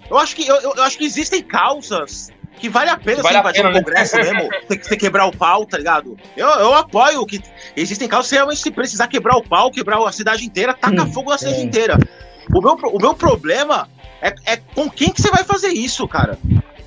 eu 0.09 0.17
acho 0.17 0.33
que, 0.33 0.47
eu, 0.47 0.55
eu 0.55 0.83
acho 0.83 0.97
que 0.97 1.03
existem 1.03 1.41
causas 1.43 2.31
que 2.63 2.69
vale 2.69 2.89
a 2.89 2.97
pena 2.97 3.21
vale 3.21 3.35
você 3.35 3.39
invadir 3.41 3.65
o 3.65 3.69
né? 3.69 3.73
Congresso 3.73 4.15
né? 4.15 4.23
mesmo, 4.23 4.49
tem 4.69 4.79
que 4.79 4.95
quebrar 4.95 5.25
o 5.25 5.35
pau, 5.35 5.65
tá 5.65 5.77
ligado? 5.77 6.17
Eu, 6.37 6.47
eu 6.47 6.73
apoio 6.73 7.25
que 7.25 7.43
existem 7.75 8.07
causas 8.07 8.29
que 8.29 8.35
realmente 8.35 8.61
se 8.61 8.71
precisar 8.71 9.09
quebrar 9.09 9.35
o 9.35 9.43
pau, 9.43 9.69
quebrar 9.69 10.01
a 10.01 10.11
cidade 10.13 10.45
inteira, 10.45 10.73
taca 10.73 11.03
hum, 11.03 11.11
fogo 11.11 11.29
na 11.29 11.37
cidade 11.37 11.59
é. 11.59 11.61
inteira. 11.61 11.97
O 12.55 12.61
meu, 12.61 12.75
o 12.75 12.97
meu 13.01 13.13
problema 13.15 13.89
é, 14.21 14.33
é 14.45 14.55
com 14.55 14.89
quem 14.89 15.11
que 15.11 15.21
você 15.21 15.29
vai 15.29 15.43
fazer 15.43 15.73
isso, 15.73 16.07
cara? 16.07 16.39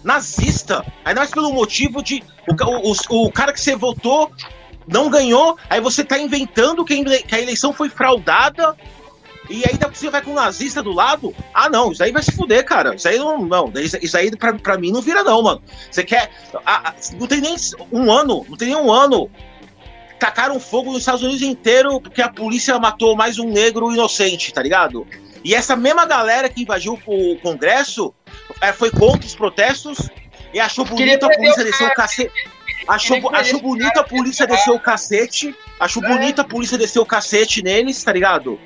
Nazista. 0.02 0.82
Ainda 1.04 1.20
mais 1.20 1.30
pelo 1.30 1.52
motivo 1.52 2.02
de 2.02 2.24
o, 2.48 2.90
o, 2.90 3.26
o 3.26 3.30
cara 3.30 3.52
que 3.52 3.60
você 3.60 3.76
votou 3.76 4.32
não 4.88 5.10
ganhou, 5.10 5.58
aí 5.68 5.78
você 5.78 6.02
tá 6.02 6.18
inventando 6.18 6.86
que 6.86 7.04
a 7.32 7.38
eleição 7.38 7.70
foi 7.74 7.90
fraudada 7.90 8.74
e 9.48 9.64
ainda 9.64 9.88
você 9.88 10.10
vai 10.10 10.22
com 10.22 10.32
um 10.32 10.34
nazista 10.34 10.82
do 10.82 10.92
lado? 10.92 11.34
Ah, 11.54 11.68
não, 11.68 11.92
isso 11.92 12.02
aí 12.02 12.12
vai 12.12 12.22
se 12.22 12.32
fuder, 12.32 12.64
cara. 12.64 12.94
Isso 12.94 13.08
aí 13.08 13.18
não. 13.18 13.38
não 13.38 13.72
isso 14.02 14.16
aí 14.16 14.30
pra, 14.36 14.54
pra 14.54 14.78
mim 14.78 14.90
não 14.90 15.00
vira, 15.00 15.22
não, 15.22 15.42
mano. 15.42 15.62
Você 15.90 16.02
quer. 16.02 16.30
Ah, 16.64 16.94
não 17.18 17.26
tem 17.26 17.40
nem 17.40 17.56
um 17.92 18.10
ano, 18.10 18.44
não 18.48 18.56
tem 18.56 18.68
nem 18.68 18.76
um 18.76 18.92
ano. 18.92 19.30
Tacaram 20.18 20.58
fogo 20.58 20.90
nos 20.90 21.00
Estados 21.00 21.22
Unidos 21.22 21.42
inteiro 21.42 22.00
porque 22.00 22.22
a 22.22 22.28
polícia 22.28 22.78
matou 22.78 23.14
mais 23.14 23.38
um 23.38 23.48
negro 23.48 23.92
inocente, 23.92 24.52
tá 24.52 24.62
ligado? 24.62 25.06
E 25.44 25.54
essa 25.54 25.76
mesma 25.76 26.04
galera 26.06 26.48
que 26.48 26.62
invadiu 26.62 26.98
o 27.06 27.36
Congresso 27.36 28.12
é, 28.60 28.72
foi 28.72 28.90
contra 28.90 29.26
os 29.26 29.34
protestos 29.34 30.10
e 30.52 30.58
achou 30.58 30.84
bonito 30.84 31.26
a 31.26 31.30
polícia 31.30 31.62
descer 31.62 31.86
o 31.86 31.94
cacete. 31.94 32.32
Achou, 32.88 33.34
achou 33.34 33.60
bonito 33.60 33.98
a 33.98 34.04
polícia 34.04 34.46
descer 34.46 34.70
o 34.70 34.80
cacete. 34.80 35.54
Achou 35.78 36.02
bonito 36.02 36.40
a 36.40 36.44
polícia 36.44 36.78
descer 36.78 36.98
o 36.98 37.06
cacete 37.06 37.62
neles, 37.62 38.02
tá 38.02 38.12
ligado? 38.12 38.58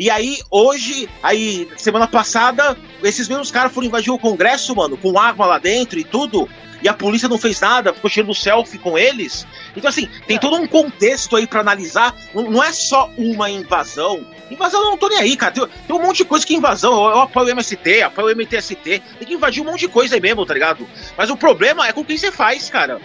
E 0.00 0.08
aí, 0.08 0.38
hoje, 0.50 1.10
aí, 1.22 1.68
semana 1.76 2.08
passada, 2.08 2.74
esses 3.02 3.28
mesmos 3.28 3.50
caras 3.50 3.70
foram 3.70 3.86
invadir 3.86 4.10
o 4.10 4.18
Congresso, 4.18 4.74
mano, 4.74 4.96
com 4.96 5.18
arma 5.18 5.44
lá 5.44 5.58
dentro 5.58 5.98
e 5.98 6.04
tudo. 6.04 6.48
E 6.82 6.88
a 6.88 6.94
polícia 6.94 7.28
não 7.28 7.36
fez 7.36 7.60
nada, 7.60 7.92
ficou 7.92 8.08
tirando 8.08 8.34
selfie 8.34 8.78
com 8.78 8.96
eles. 8.96 9.46
Então, 9.76 9.90
assim, 9.90 10.08
tem 10.26 10.38
todo 10.38 10.56
um 10.56 10.66
contexto 10.66 11.36
aí 11.36 11.46
para 11.46 11.60
analisar. 11.60 12.16
Não, 12.34 12.50
não, 12.50 12.64
é 12.64 12.72
só 12.72 13.10
uma 13.18 13.50
invasão. 13.50 14.26
Invasão 14.50 14.84
eu 14.84 14.90
não 14.92 14.96
tô 14.96 15.06
nem 15.10 15.18
aí, 15.18 15.36
cara. 15.36 15.52
Tem, 15.52 15.66
tem 15.66 15.94
um 15.94 16.00
monte 16.00 16.16
de 16.16 16.24
coisa 16.24 16.46
que 16.46 16.54
invasão. 16.54 16.94
Eu, 16.94 17.10
eu, 17.10 17.20
apoio 17.20 17.48
o 17.48 17.50
MST, 17.50 18.00
apoio 18.00 18.34
o 18.34 18.38
MTST. 18.38 19.02
Tem 19.18 19.28
que 19.28 19.34
invadir 19.34 19.62
um 19.62 19.66
monte 19.66 19.80
de 19.80 19.88
coisa 19.88 20.14
aí 20.14 20.20
mesmo, 20.22 20.46
tá 20.46 20.54
ligado? 20.54 20.88
Mas 21.14 21.28
o 21.28 21.36
problema 21.36 21.86
é 21.86 21.92
com 21.92 22.02
quem 22.02 22.16
você 22.16 22.32
faz, 22.32 22.70
cara. 22.70 23.02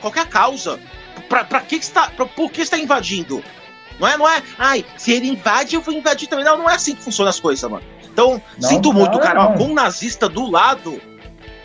Qual 0.00 0.14
é 0.16 0.20
a 0.20 0.24
causa? 0.24 0.80
Pra, 1.28 1.44
pra 1.44 1.60
que, 1.60 1.78
que 1.78 1.84
você 1.84 1.92
tá. 1.92 2.08
Pra, 2.08 2.24
por 2.24 2.50
que 2.50 2.64
você 2.64 2.70
tá 2.70 2.78
invadindo? 2.78 3.44
Não 3.98 4.08
é, 4.08 4.16
não 4.16 4.28
é, 4.28 4.42
ai, 4.58 4.84
se 4.96 5.12
ele 5.12 5.28
invade, 5.28 5.76
eu 5.76 5.80
vou 5.80 5.94
invadir 5.94 6.28
também. 6.28 6.44
Não, 6.44 6.58
não 6.58 6.68
é 6.70 6.74
assim 6.74 6.94
que 6.94 7.02
funcionam 7.02 7.30
as 7.30 7.40
coisas, 7.40 7.70
mano. 7.70 7.84
Então, 8.04 8.40
não, 8.60 8.68
sinto 8.68 8.92
não, 8.92 9.00
muito, 9.00 9.18
cara. 9.18 9.40
Ó, 9.40 9.52
com 9.54 9.64
um 9.64 9.74
nazista 9.74 10.28
do 10.28 10.50
lado. 10.50 11.00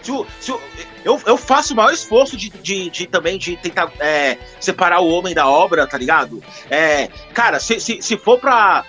Se, 0.02 0.12
o, 0.12 0.26
se 0.40 0.52
o, 0.52 0.60
eu, 1.04 1.22
eu 1.26 1.38
faço 1.38 1.74
o 1.74 1.76
maior 1.76 1.94
esforço 1.94 2.36
de, 2.36 2.50
de, 2.50 2.90
de 2.90 3.08
também 3.08 3.38
de 3.38 3.58
tentar 3.58 3.92
é, 4.00 4.38
separar 4.60 5.02
o 5.02 5.10
homem 5.10 5.34
da 5.34 5.48
obra, 5.48 5.86
tá 5.86 5.98
ligado? 5.98 6.42
É, 6.70 7.10
cara, 7.34 7.60
se, 7.60 7.80
se, 7.80 8.02
se 8.02 8.18
for 8.18 8.40
pra 8.40 8.84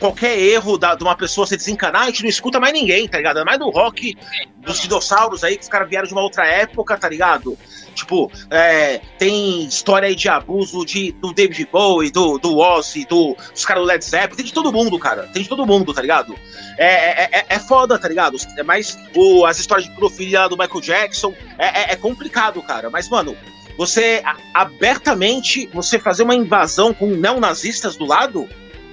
qualquer 0.00 0.38
erro 0.38 0.78
da, 0.78 0.94
de 0.94 1.04
uma 1.04 1.14
pessoa 1.14 1.46
se 1.46 1.56
desencanar, 1.56 2.02
a 2.02 2.06
gente 2.06 2.22
não 2.22 2.30
escuta 2.30 2.58
mais 2.58 2.72
ninguém, 2.72 3.06
tá 3.06 3.18
ligado? 3.18 3.38
É 3.38 3.44
mais 3.44 3.58
do 3.58 3.68
rock 3.68 4.16
dos 4.56 4.80
dinossauros 4.80 5.44
aí, 5.44 5.56
que 5.56 5.62
os 5.62 5.68
caras 5.68 5.88
vieram 5.88 6.08
de 6.08 6.12
uma 6.14 6.22
outra 6.22 6.46
época, 6.46 6.96
tá 6.96 7.08
ligado? 7.08 7.56
Tipo, 8.00 8.30
é, 8.50 9.00
tem 9.18 9.64
história 9.64 10.08
aí 10.08 10.14
de 10.14 10.28
abuso 10.28 10.84
de, 10.86 11.12
do 11.12 11.32
David 11.34 11.68
Bowie, 11.70 12.10
do, 12.10 12.38
do 12.38 12.58
Ozzy, 12.58 13.04
do, 13.04 13.36
dos 13.52 13.64
caras 13.64 13.82
do 13.82 13.86
Led 13.86 14.02
Zeppelin, 14.02 14.36
tem 14.36 14.46
de 14.46 14.52
todo 14.52 14.72
mundo, 14.72 14.98
cara. 14.98 15.28
Tem 15.32 15.42
de 15.42 15.48
todo 15.48 15.66
mundo, 15.66 15.92
tá 15.92 16.00
ligado? 16.00 16.34
É, 16.78 17.24
é, 17.24 17.28
é, 17.32 17.46
é 17.48 17.58
foda, 17.58 17.98
tá 17.98 18.08
ligado? 18.08 18.36
É 18.56 18.62
mais 18.62 18.98
o, 19.14 19.44
as 19.44 19.58
histórias 19.58 19.86
de 19.86 19.94
pedofilia 19.94 20.48
do 20.48 20.56
Michael 20.56 20.80
Jackson. 20.80 21.34
É, 21.58 21.66
é, 21.66 21.92
é 21.92 21.96
complicado, 21.96 22.62
cara. 22.62 22.88
Mas, 22.88 23.08
mano, 23.08 23.36
você 23.76 24.22
abertamente 24.54 25.68
você 25.72 25.98
fazer 25.98 26.22
uma 26.22 26.34
invasão 26.34 26.94
com 26.94 27.06
neonazistas 27.06 27.96
do 27.96 28.06
lado 28.06 28.48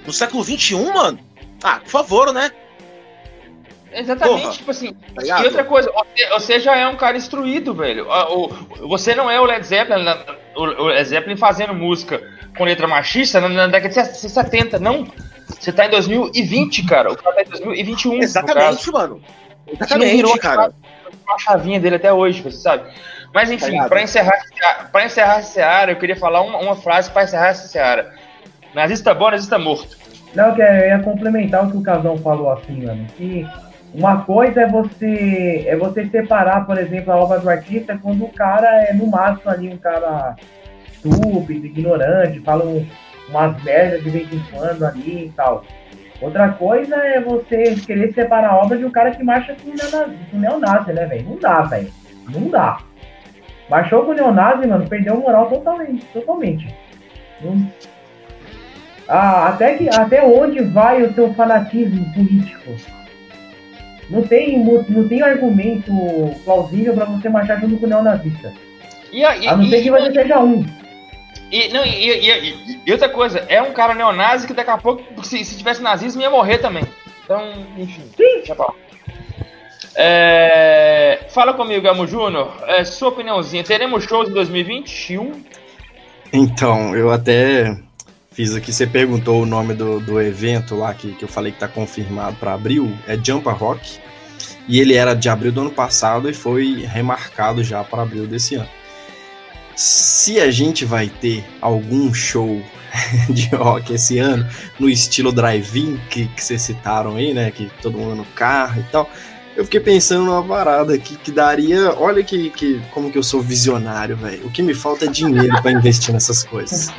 no 0.06 0.12
século 0.12 0.44
XXI, 0.44 0.74
mano? 0.92 1.18
Ah, 1.62 1.80
por 1.80 1.90
favor, 1.90 2.32
né? 2.32 2.52
Exatamente, 3.92 4.40
Porra, 4.40 4.52
tipo 4.52 4.70
assim. 4.70 4.92
Tá 4.92 5.40
e 5.40 5.44
outra 5.44 5.64
coisa, 5.64 5.90
você, 5.92 6.28
você, 6.28 6.60
já 6.60 6.76
é 6.76 6.86
um 6.86 6.96
cara 6.96 7.16
instruído, 7.16 7.74
velho. 7.74 8.06
Você 8.88 9.14
não 9.14 9.30
é 9.30 9.40
o 9.40 9.44
Led 9.44 9.64
Zeppelin, 9.66 10.04
o 10.54 10.86
Led 10.86 11.08
Zeppelin 11.08 11.36
fazendo 11.36 11.74
música 11.74 12.22
com 12.56 12.64
letra 12.64 12.86
machista 12.86 13.40
na, 13.40 13.66
década 13.66 13.88
de 13.88 14.18
70, 14.18 14.78
não. 14.78 15.06
Você 15.46 15.72
tá 15.72 15.86
em 15.86 15.90
2020, 15.90 16.84
cara. 16.84 17.12
O 17.12 17.16
cara 17.16 17.36
tá 17.36 17.42
em 17.42 17.48
2021. 17.50 18.22
Exatamente, 18.22 18.90
mano. 18.90 19.22
Exatamente, 19.66 20.16
virou 20.16 20.38
cara. 20.38 20.72
Uma 21.26 21.38
chavinha 21.38 21.80
dele 21.80 21.96
até 21.96 22.12
hoje, 22.12 22.42
você 22.42 22.58
sabe. 22.58 22.90
Mas 23.34 23.50
enfim, 23.50 23.76
tá 23.76 23.88
para 23.88 24.02
encerrar, 24.02 24.38
pra 24.90 25.04
encerrar 25.04 25.38
essa 25.38 25.52
seara, 25.52 25.92
eu 25.92 25.96
queria 25.96 26.16
falar 26.16 26.40
uma, 26.40 26.58
uma 26.58 26.76
frase 26.76 27.10
para 27.10 27.24
encerrar 27.24 27.48
essa 27.48 27.68
seara. 27.68 28.14
Nazista 28.74 29.12
bom, 29.12 29.30
nazista 29.30 29.58
morto. 29.58 29.96
Não, 30.34 30.54
que 30.54 30.60
eu 30.60 30.66
ia 30.66 30.98
complementar 31.00 31.66
o 31.66 31.70
que 31.70 31.76
o 31.76 31.82
Casão 31.82 32.16
falou 32.18 32.50
assim, 32.50 32.84
mano. 32.84 33.06
Que 33.16 33.46
uma 33.94 34.22
coisa 34.22 34.62
é 34.62 34.68
você 34.68 35.64
é 35.66 35.76
você 35.76 36.06
separar, 36.08 36.66
por 36.66 36.78
exemplo, 36.78 37.12
a 37.12 37.16
obra 37.16 37.38
do 37.38 37.48
artista 37.48 37.98
quando 38.00 38.24
o 38.24 38.32
cara 38.32 38.68
é 38.84 38.92
no 38.92 39.06
máximo 39.06 39.50
ali 39.50 39.72
um 39.72 39.78
cara 39.78 40.36
estúpido, 40.92 41.66
ignorante, 41.66 42.40
fala 42.40 42.64
um, 42.64 42.86
umas 43.28 43.62
merdas 43.62 44.02
de 44.02 44.10
vez 44.10 44.32
em 44.32 44.42
quando 44.50 44.84
ali 44.84 45.26
e 45.26 45.32
tal. 45.34 45.64
Outra 46.20 46.48
coisa 46.50 46.96
é 46.96 47.20
você 47.20 47.76
querer 47.86 48.12
separar 48.12 48.50
a 48.50 48.56
obra 48.56 48.76
de 48.76 48.84
um 48.84 48.90
cara 48.90 49.12
que 49.12 49.22
marcha 49.22 49.54
com 49.54 49.70
o 49.70 50.40
neonazi, 50.40 50.92
né, 50.92 51.06
velho? 51.06 51.28
Não 51.28 51.36
dá, 51.38 51.62
velho. 51.62 51.88
Não 52.28 52.50
dá. 52.50 52.80
Marchou 53.70 54.04
com 54.04 54.10
o 54.10 54.14
neonazi, 54.14 54.66
mano, 54.66 54.88
perdeu 54.88 55.14
o 55.14 55.20
moral 55.20 55.48
totalmente. 55.48 56.04
totalmente. 56.06 56.74
Não... 57.40 57.70
Ah, 59.08 59.48
até, 59.48 59.74
que, 59.74 59.88
até 59.88 60.22
onde 60.22 60.60
vai 60.62 61.02
o 61.02 61.14
seu 61.14 61.32
fanatismo 61.34 62.12
político? 62.12 62.97
Não 64.10 64.22
tem, 64.22 64.58
não 64.58 65.06
tem 65.06 65.22
argumento 65.22 65.92
plausível 66.44 66.94
para 66.94 67.04
você 67.04 67.28
marchar 67.28 67.60
junto 67.60 67.76
com 67.76 67.86
o 67.86 67.88
neonazista. 67.88 68.52
E, 69.12 69.24
a, 69.24 69.36
e, 69.36 69.46
a 69.46 69.56
não 69.56 69.68
ser 69.68 69.82
que 69.82 69.90
você 69.90 70.12
seja 70.12 70.38
um. 70.40 70.64
E, 71.50 71.68
não, 71.72 71.84
e, 71.84 72.10
e, 72.10 72.80
e, 72.86 72.92
outra 72.92 73.08
coisa, 73.08 73.44
é 73.48 73.60
um 73.62 73.72
cara 73.72 73.94
neonazi 73.94 74.46
que 74.46 74.52
daqui 74.52 74.70
a 74.70 74.78
pouco, 74.78 75.02
se, 75.24 75.44
se 75.44 75.56
tivesse 75.56 75.82
nazismo, 75.82 76.20
ia 76.20 76.30
morrer 76.30 76.58
também. 76.58 76.84
Então, 77.24 77.52
enfim. 77.76 78.02
Sim. 78.16 78.54
É, 79.94 81.26
fala 81.30 81.54
comigo, 81.54 81.82
Gamo 81.82 82.06
Júnior. 82.06 82.52
É, 82.66 82.84
sua 82.84 83.08
opiniãozinha, 83.08 83.64
teremos 83.64 84.04
shows 84.04 84.28
em 84.28 84.32
2021? 84.32 85.42
Então, 86.32 86.94
eu 86.94 87.10
até 87.10 87.76
fiz 88.38 88.54
aqui, 88.54 88.72
você 88.72 88.86
perguntou 88.86 89.42
o 89.42 89.44
nome 89.44 89.74
do, 89.74 89.98
do 89.98 90.20
evento 90.20 90.76
lá 90.76 90.94
que, 90.94 91.12
que 91.12 91.24
eu 91.24 91.28
falei 91.28 91.50
que 91.50 91.58
tá 91.58 91.66
confirmado 91.66 92.36
para 92.36 92.54
abril, 92.54 92.96
é 93.08 93.18
Jumpa 93.20 93.50
Rock. 93.50 93.98
E 94.68 94.78
ele 94.78 94.94
era 94.94 95.12
de 95.12 95.28
abril 95.28 95.50
do 95.50 95.62
ano 95.62 95.72
passado 95.72 96.30
e 96.30 96.32
foi 96.32 96.84
remarcado 96.84 97.64
já 97.64 97.82
para 97.82 98.02
abril 98.02 98.28
desse 98.28 98.54
ano 98.54 98.68
se 99.74 100.40
a 100.40 100.50
gente 100.50 100.84
vai 100.84 101.08
ter 101.08 101.44
algum 101.60 102.12
show 102.12 102.60
de 103.30 103.48
rock 103.54 103.94
esse 103.94 104.18
ano, 104.18 104.44
no 104.76 104.88
estilo 104.88 105.30
drive-in 105.30 106.00
que, 106.10 106.26
que 106.26 106.44
vocês 106.44 106.62
citaram 106.62 107.14
aí, 107.14 107.32
né? 107.32 107.52
Que 107.52 107.70
todo 107.80 107.96
mundo 107.96 108.16
no 108.16 108.24
carro 108.24 108.80
e 108.80 108.84
tal. 108.90 109.08
Eu 109.56 109.64
fiquei 109.64 109.78
pensando 109.78 110.24
numa 110.24 110.42
parada 110.42 110.94
aqui 110.94 111.16
que 111.16 111.30
daria. 111.30 111.94
Olha 111.96 112.24
que, 112.24 112.50
que 112.50 112.80
como 112.92 113.10
que 113.12 113.18
eu 113.18 113.22
sou 113.22 113.40
visionário, 113.40 114.16
velho. 114.16 114.44
O 114.46 114.50
que 114.50 114.62
me 114.62 114.74
falta 114.74 115.04
é 115.04 115.08
dinheiro 115.08 115.62
para 115.62 115.70
investir 115.70 116.12
nessas 116.12 116.42
coisas. 116.42 116.92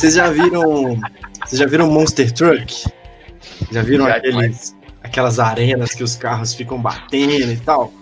Vocês 0.00 0.14
já 0.14 0.30
viram. 0.30 0.98
Vocês 1.44 1.58
já 1.58 1.66
viram 1.66 1.90
Monster 1.90 2.32
Truck? 2.32 2.86
Já 3.70 3.82
viram 3.82 4.06
aqueles, 4.06 4.74
aquelas 5.02 5.38
arenas 5.38 5.94
que 5.94 6.02
os 6.02 6.16
carros 6.16 6.54
ficam 6.54 6.80
batendo 6.80 7.52
e 7.52 7.56
tal? 7.58 7.92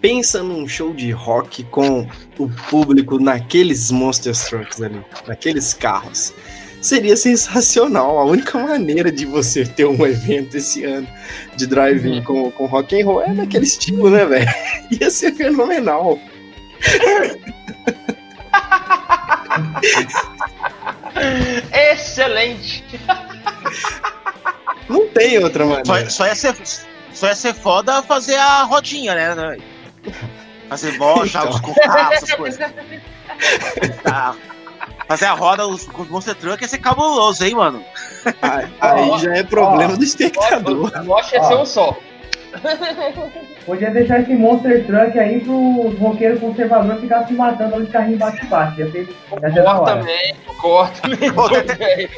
pensa 0.00 0.42
num 0.42 0.66
show 0.66 0.94
de 0.94 1.10
rock 1.10 1.62
com 1.64 2.08
o 2.38 2.48
público 2.70 3.20
naqueles 3.20 3.90
Monster 3.90 4.34
Trucks 4.34 4.80
ali, 4.80 4.98
naqueles 5.28 5.74
carros. 5.74 6.32
Seria 6.80 7.18
sensacional. 7.18 8.18
A 8.18 8.24
única 8.24 8.58
maneira 8.58 9.12
de 9.12 9.26
você 9.26 9.66
ter 9.66 9.84
um 9.84 10.06
evento 10.06 10.56
esse 10.56 10.84
ano 10.84 11.06
de 11.54 11.66
drive-in 11.66 12.20
uhum. 12.20 12.24
com, 12.24 12.50
com 12.50 12.64
rock 12.64 12.98
and 12.98 13.04
roll 13.04 13.22
é 13.22 13.34
naquele 13.34 13.66
estilo, 13.66 14.08
né, 14.08 14.24
velho? 14.24 14.50
Ia 14.98 15.10
ser 15.10 15.34
fenomenal. 15.34 16.18
Excelente. 21.72 22.84
Não 24.88 25.08
tem 25.08 25.38
outra 25.38 25.64
maneira. 25.64 26.10
Só, 26.10 26.10
só, 26.10 26.26
ia 26.26 26.34
ser, 26.34 26.56
só 27.12 27.26
ia 27.28 27.34
ser 27.34 27.54
foda 27.54 28.02
fazer 28.02 28.36
a 28.36 28.62
rodinha, 28.64 29.14
né? 29.14 29.58
Fazer 30.68 30.96
bola, 30.98 31.26
jogos 31.26 31.56
então. 31.56 31.74
carro, 31.74 32.12
essas 32.12 32.32
coisas. 32.32 32.72
Tá. 34.02 34.34
Fazer 35.06 35.26
a 35.26 35.32
roda 35.32 35.64
com 35.64 36.02
os 36.02 36.08
Monster 36.08 36.34
Truck 36.34 36.62
ia 36.62 36.68
ser 36.68 36.78
cabuloso, 36.78 37.44
hein, 37.44 37.54
mano? 37.54 37.84
Aí, 38.40 38.68
aí 38.80 39.18
já 39.18 39.34
é 39.34 39.42
problema 39.42 39.92
ó, 39.92 39.96
do 39.96 40.04
espectador. 40.04 41.04
Mostra 41.04 41.38
é 41.38 41.42
ser 41.42 41.54
um 41.54 41.66
só. 41.66 41.96
Podia 43.64 43.90
deixar 43.90 44.20
esse 44.20 44.34
Monster 44.34 44.84
Truck 44.86 45.18
aí 45.18 45.40
pro 45.40 45.88
roqueiro 45.96 46.38
conservador 46.38 47.00
ficar 47.00 47.26
se 47.26 47.32
matando 47.32 47.76
ali 47.76 47.86
de 47.86 47.92
carrinho 47.92 48.18
bate-bate. 48.18 48.82
Corta 50.58 51.00
também, 51.00 51.32
corta 51.32 51.64
também. 51.64 52.08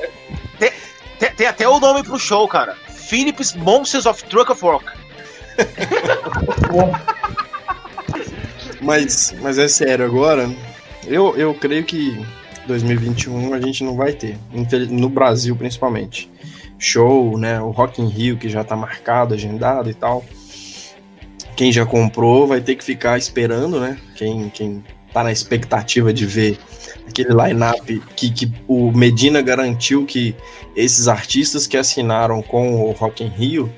tem, 0.59 0.73
tem, 1.19 1.31
tem, 1.31 1.47
até 1.47 1.69
o 1.69 1.79
nome 1.79 2.03
pro 2.03 2.19
show, 2.19 2.49
cara. 2.49 2.75
Philips 2.89 3.55
Monsters 3.55 4.07
of 4.07 4.25
Truck 4.25 4.51
of 4.53 4.63
Rock. 4.63 4.85
Mas, 8.81 9.35
mas 9.41 9.57
é 9.57 9.67
sério, 9.67 10.05
agora, 10.05 10.51
eu, 11.07 11.35
eu 11.39 11.55
creio 11.55 11.85
que 11.85 12.23
2021 12.67 13.55
a 13.55 13.61
gente 13.61 13.83
não 13.83 13.97
vai 13.97 14.13
ter, 14.13 14.37
no 14.91 15.09
Brasil 15.09 15.57
principalmente. 15.57 16.31
Show, 16.85 17.39
né? 17.39 17.61
O 17.61 17.71
Rock 17.71 18.03
in 18.03 18.09
Rio 18.09 18.37
que 18.37 18.49
já 18.49 18.63
tá 18.63 18.77
marcado, 18.77 19.35
agendado 19.35 19.91
e 19.91 19.95
tal. 19.95 20.25
Quem 21.57 21.73
já 21.73 21.87
comprou 21.87 22.47
vai 22.47 22.61
ter 22.61 22.75
que 22.75 22.85
ficar 22.85 23.17
esperando, 23.17 23.81
né? 23.81 23.97
Quem, 24.17 24.51
quem 24.51 24.85
tá 25.13 25.23
na 25.23 25.33
expectativa 25.33 26.13
de 26.13 26.27
ver 26.27 26.59
aquele 27.09 27.31
line-up 27.31 28.03
que, 28.17 28.31
que 28.31 28.53
o 28.67 28.91
Medina 28.91 29.41
garantiu 29.41 30.05
que 30.05 30.35
esses 30.75 31.07
artistas 31.07 31.67
que 31.67 31.77
assinaram 31.77 32.43
com 32.43 32.83
o 32.83 32.91
Rock 32.93 33.23
in 33.23 33.29
Rio, 33.29 33.73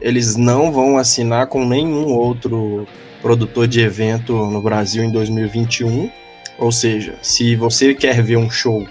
eles 0.00 0.36
não 0.36 0.72
vão 0.72 0.98
assinar 0.98 1.46
com 1.46 1.64
nenhum 1.64 2.12
outro 2.12 2.86
produtor 3.20 3.68
de 3.68 3.80
evento 3.80 4.34
no 4.46 4.60
Brasil 4.60 5.04
em 5.04 5.10
2021. 5.10 6.10
Ou 6.58 6.72
seja, 6.72 7.14
se 7.22 7.54
você 7.54 7.94
quer 7.94 8.20
ver 8.20 8.36
um 8.36 8.50
show 8.50 8.86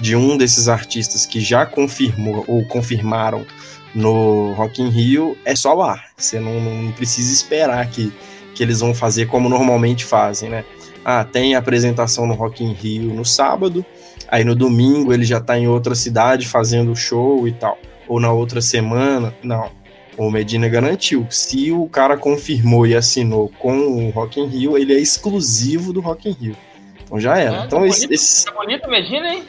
de 0.00 0.16
um 0.16 0.36
desses 0.36 0.68
artistas 0.68 1.26
que 1.26 1.40
já 1.40 1.64
confirmou 1.64 2.44
ou 2.46 2.64
confirmaram 2.66 3.46
no 3.94 4.52
Rock 4.52 4.82
in 4.82 4.88
Rio, 4.88 5.36
é 5.44 5.54
só 5.56 5.72
lá. 5.72 6.02
Você 6.16 6.38
não, 6.38 6.60
não 6.60 6.92
precisa 6.92 7.32
esperar 7.32 7.88
que, 7.88 8.12
que 8.54 8.62
eles 8.62 8.80
vão 8.80 8.94
fazer 8.94 9.26
como 9.26 9.48
normalmente 9.48 10.04
fazem, 10.04 10.50
né? 10.50 10.64
Ah, 11.04 11.24
tem 11.24 11.54
apresentação 11.54 12.26
no 12.26 12.34
Rock 12.34 12.64
in 12.64 12.72
Rio 12.72 13.14
no 13.14 13.24
sábado, 13.24 13.86
aí 14.28 14.44
no 14.44 14.54
domingo 14.54 15.12
ele 15.12 15.24
já 15.24 15.38
está 15.38 15.58
em 15.58 15.68
outra 15.68 15.94
cidade 15.94 16.46
fazendo 16.46 16.94
show 16.94 17.46
e 17.46 17.52
tal. 17.52 17.78
Ou 18.08 18.20
na 18.20 18.32
outra 18.32 18.60
semana, 18.60 19.34
não 19.42 19.70
o 20.16 20.30
Medina 20.30 20.68
garantiu. 20.68 21.26
Se 21.30 21.70
o 21.70 21.88
cara 21.88 22.16
confirmou 22.16 22.86
e 22.86 22.94
assinou 22.94 23.50
com 23.58 23.76
o 23.76 24.10
Rock 24.10 24.40
in 24.40 24.46
Rio, 24.46 24.78
ele 24.78 24.94
é 24.94 24.98
exclusivo 24.98 25.92
do 25.92 26.00
Rock 26.00 26.28
in 26.28 26.32
Rio. 26.32 26.56
Então 27.04 27.20
já 27.20 27.38
era. 27.38 27.62
Ah, 27.62 27.64
então 27.66 27.80
tá 27.80 27.86
esse, 27.86 28.00
bonito, 28.00 28.14
esse... 28.14 28.44
Tá 28.44 28.52
bonito 28.52 28.88
Medina, 28.88 29.34
hein? 29.34 29.44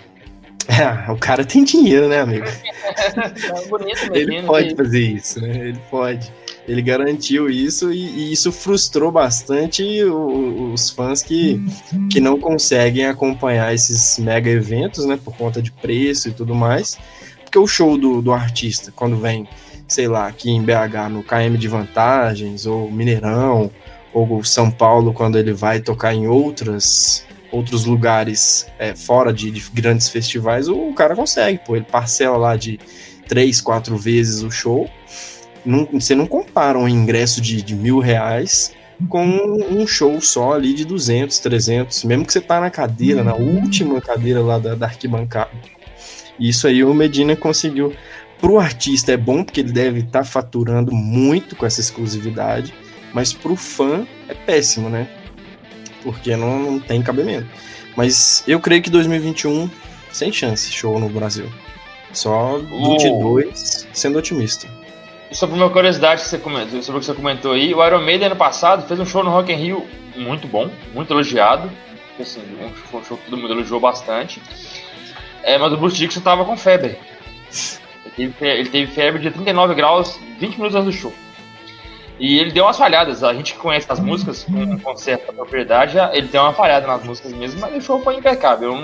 É, 0.67 1.11
o 1.11 1.17
cara 1.17 1.45
tem 1.45 1.63
dinheiro, 1.63 2.07
né, 2.07 2.19
amigo? 2.19 2.45
bonito, 3.69 4.11
Medina, 4.11 4.33
ele 4.33 4.43
pode 4.43 4.75
fazer 4.75 5.01
isso, 5.01 5.41
né? 5.41 5.69
Ele 5.69 5.79
pode. 5.89 6.31
Ele 6.67 6.81
garantiu 6.81 7.49
isso 7.49 7.93
e, 7.93 7.99
e 7.99 8.33
isso 8.33 8.51
frustrou 8.51 9.09
bastante 9.09 10.03
os, 10.03 10.73
os 10.73 10.89
fãs 10.89 11.23
que, 11.23 11.61
que 12.11 12.19
não 12.19 12.37
conseguem 12.37 13.05
acompanhar 13.05 13.73
esses 13.73 14.19
mega 14.19 14.49
eventos, 14.49 15.05
né? 15.05 15.17
Por 15.23 15.35
conta 15.37 15.61
de 15.61 15.71
preço 15.71 16.27
e 16.27 16.31
tudo 16.33 16.53
mais. 16.53 16.97
Porque 17.43 17.57
o 17.57 17.65
show 17.65 17.97
do, 17.97 18.21
do 18.21 18.33
artista, 18.33 18.91
quando 18.93 19.15
vem 19.15 19.47
sei 19.87 20.07
lá, 20.07 20.27
aqui 20.27 20.51
em 20.51 20.61
BH, 20.61 21.09
no 21.09 21.23
KM 21.23 21.57
de 21.57 21.67
Vantagens, 21.67 22.65
ou 22.65 22.91
Mineirão, 22.91 23.71
ou 24.13 24.43
São 24.43 24.69
Paulo, 24.69 25.13
quando 25.13 25.37
ele 25.37 25.53
vai 25.53 25.79
tocar 25.79 26.13
em 26.13 26.27
outras 26.27 27.25
outros 27.51 27.85
lugares 27.85 28.67
é, 28.77 28.95
fora 28.95 29.33
de, 29.33 29.51
de, 29.51 29.63
grandes 29.71 30.09
festivais, 30.09 30.67
o, 30.67 30.89
o, 30.89 30.93
cara 30.93 31.15
consegue, 31.15 31.59
pô, 31.65 31.75
ele 31.75 31.85
parcela 31.85 32.37
lá 32.37 32.55
de 32.55 32.79
três, 33.27 33.61
quatro 33.61 33.97
vezes 33.97 34.43
o 34.43 34.51
show. 34.51 34.89
Não, 35.65 35.85
você 35.91 36.15
não 36.15 36.25
compara 36.25 36.77
um 36.77 36.87
ingresso 36.87 37.41
de, 37.41 37.61
de 37.61 37.75
mil 37.75 37.99
reais 37.99 38.73
com 39.09 39.25
um 39.25 39.85
show 39.85 40.19
só 40.21 40.53
ali 40.53 40.73
de 40.73 40.83
200, 40.83 41.37
300, 41.39 42.03
mesmo 42.03 42.25
que 42.25 42.33
você 42.33 42.41
tá 42.41 42.59
na 42.59 42.69
cadeira, 42.69 43.23
na 43.23 43.35
última 43.35 44.01
cadeira 44.01 44.41
lá 44.41 44.57
da, 44.57 44.75
da 44.75 44.87
arquibancada. 44.87 45.51
Isso 46.39 46.67
aí 46.67 46.83
o 46.83 46.93
Medina 46.93 47.35
conseguiu 47.35 47.93
Pro 48.39 48.59
artista 48.59 49.11
é 49.11 49.17
bom 49.17 49.43
porque 49.43 49.61
ele 49.61 49.71
deve 49.71 49.99
estar 49.99 50.19
tá 50.19 50.25
faturando 50.25 50.93
muito 50.93 51.55
com 51.55 51.65
essa 51.65 51.81
exclusividade, 51.81 52.73
mas 53.13 53.33
pro 53.33 53.55
fã 53.55 54.05
é 54.27 54.33
péssimo, 54.33 54.89
né? 54.89 55.09
Porque 56.07 56.37
não, 56.37 56.57
não 56.57 56.79
tem 56.79 57.01
cabimento. 57.01 57.45
Mas 57.97 58.41
eu 58.47 58.61
creio 58.61 58.81
que 58.81 58.89
2021 58.89 59.69
sem 60.09 60.31
chance 60.31 60.71
show 60.71 60.97
no 60.97 61.09
Brasil. 61.09 61.51
Só 62.13 62.59
22 62.59 63.89
sendo 63.91 64.17
otimista. 64.17 64.69
Sobre 65.33 65.57
uma 65.57 65.69
curiosidade 65.69 66.21
que 66.21 66.29
você 66.29 66.37
comentou, 66.37 66.81
sobre 66.81 66.99
o 66.99 67.01
que 67.01 67.05
você 67.07 67.13
comentou 67.13 67.51
aí, 67.51 67.73
o 67.73 67.85
Iron 67.85 68.01
Maiden 68.01 68.27
ano 68.27 68.37
passado 68.37 68.87
fez 68.87 68.97
um 69.01 69.05
show 69.05 69.21
no 69.21 69.31
Rock 69.31 69.51
in 69.51 69.57
Rio 69.57 69.85
muito 70.15 70.47
bom, 70.47 70.69
muito 70.93 71.11
elogiado. 71.11 71.69
Assim, 72.17 72.41
um 72.61 73.03
show 73.03 73.17
que 73.17 73.25
todo 73.25 73.35
mundo 73.35 73.51
elogiou 73.51 73.81
bastante. 73.81 74.41
É, 75.43 75.57
mas 75.57 75.73
o 75.73 75.77
Bruce 75.77 75.97
Dixon 75.97 76.21
tava 76.21 76.45
com 76.45 76.55
febre. 76.55 76.97
Ele 78.17 78.31
teve, 78.31 78.59
ele 78.59 78.69
teve 78.69 78.91
febre 78.93 79.21
de 79.21 79.29
39 79.29 79.75
graus 79.75 80.17
20 80.39 80.55
minutos 80.55 80.75
antes 80.75 80.85
do 80.85 80.93
show. 80.93 81.13
E 82.19 82.39
ele 82.39 82.51
deu 82.51 82.65
umas 82.65 82.77
falhadas. 82.77 83.23
A 83.23 83.33
gente 83.33 83.53
conhece 83.55 83.85
as 83.89 83.99
músicas 83.99 84.43
com, 84.43 84.79
com 84.79 84.97
certa 84.97 85.31
propriedade, 85.31 85.97
ele 86.13 86.27
deu 86.27 86.41
uma 86.41 86.53
falhada 86.53 86.87
nas 86.87 87.03
músicas 87.03 87.33
mesmo, 87.33 87.61
mas 87.61 87.75
o 87.75 87.81
show 87.81 88.01
foi 88.01 88.15
impecável. 88.15 88.75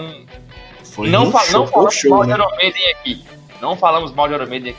Foi 0.84 1.10
não, 1.10 1.32
fa 1.32 1.44
não 1.52 1.66
falamos 1.66 1.96
show, 1.96 2.12
mal 2.12 2.24
né? 2.24 2.36
de 2.36 2.42
Iron 2.42 2.56
Maiden 2.56 2.92
aqui. 2.92 3.24
Não 3.62 3.76
falamos 3.76 4.12
mal 4.14 4.28
de 4.28 4.36
Iron 4.36 4.44
aqui. 4.44 4.76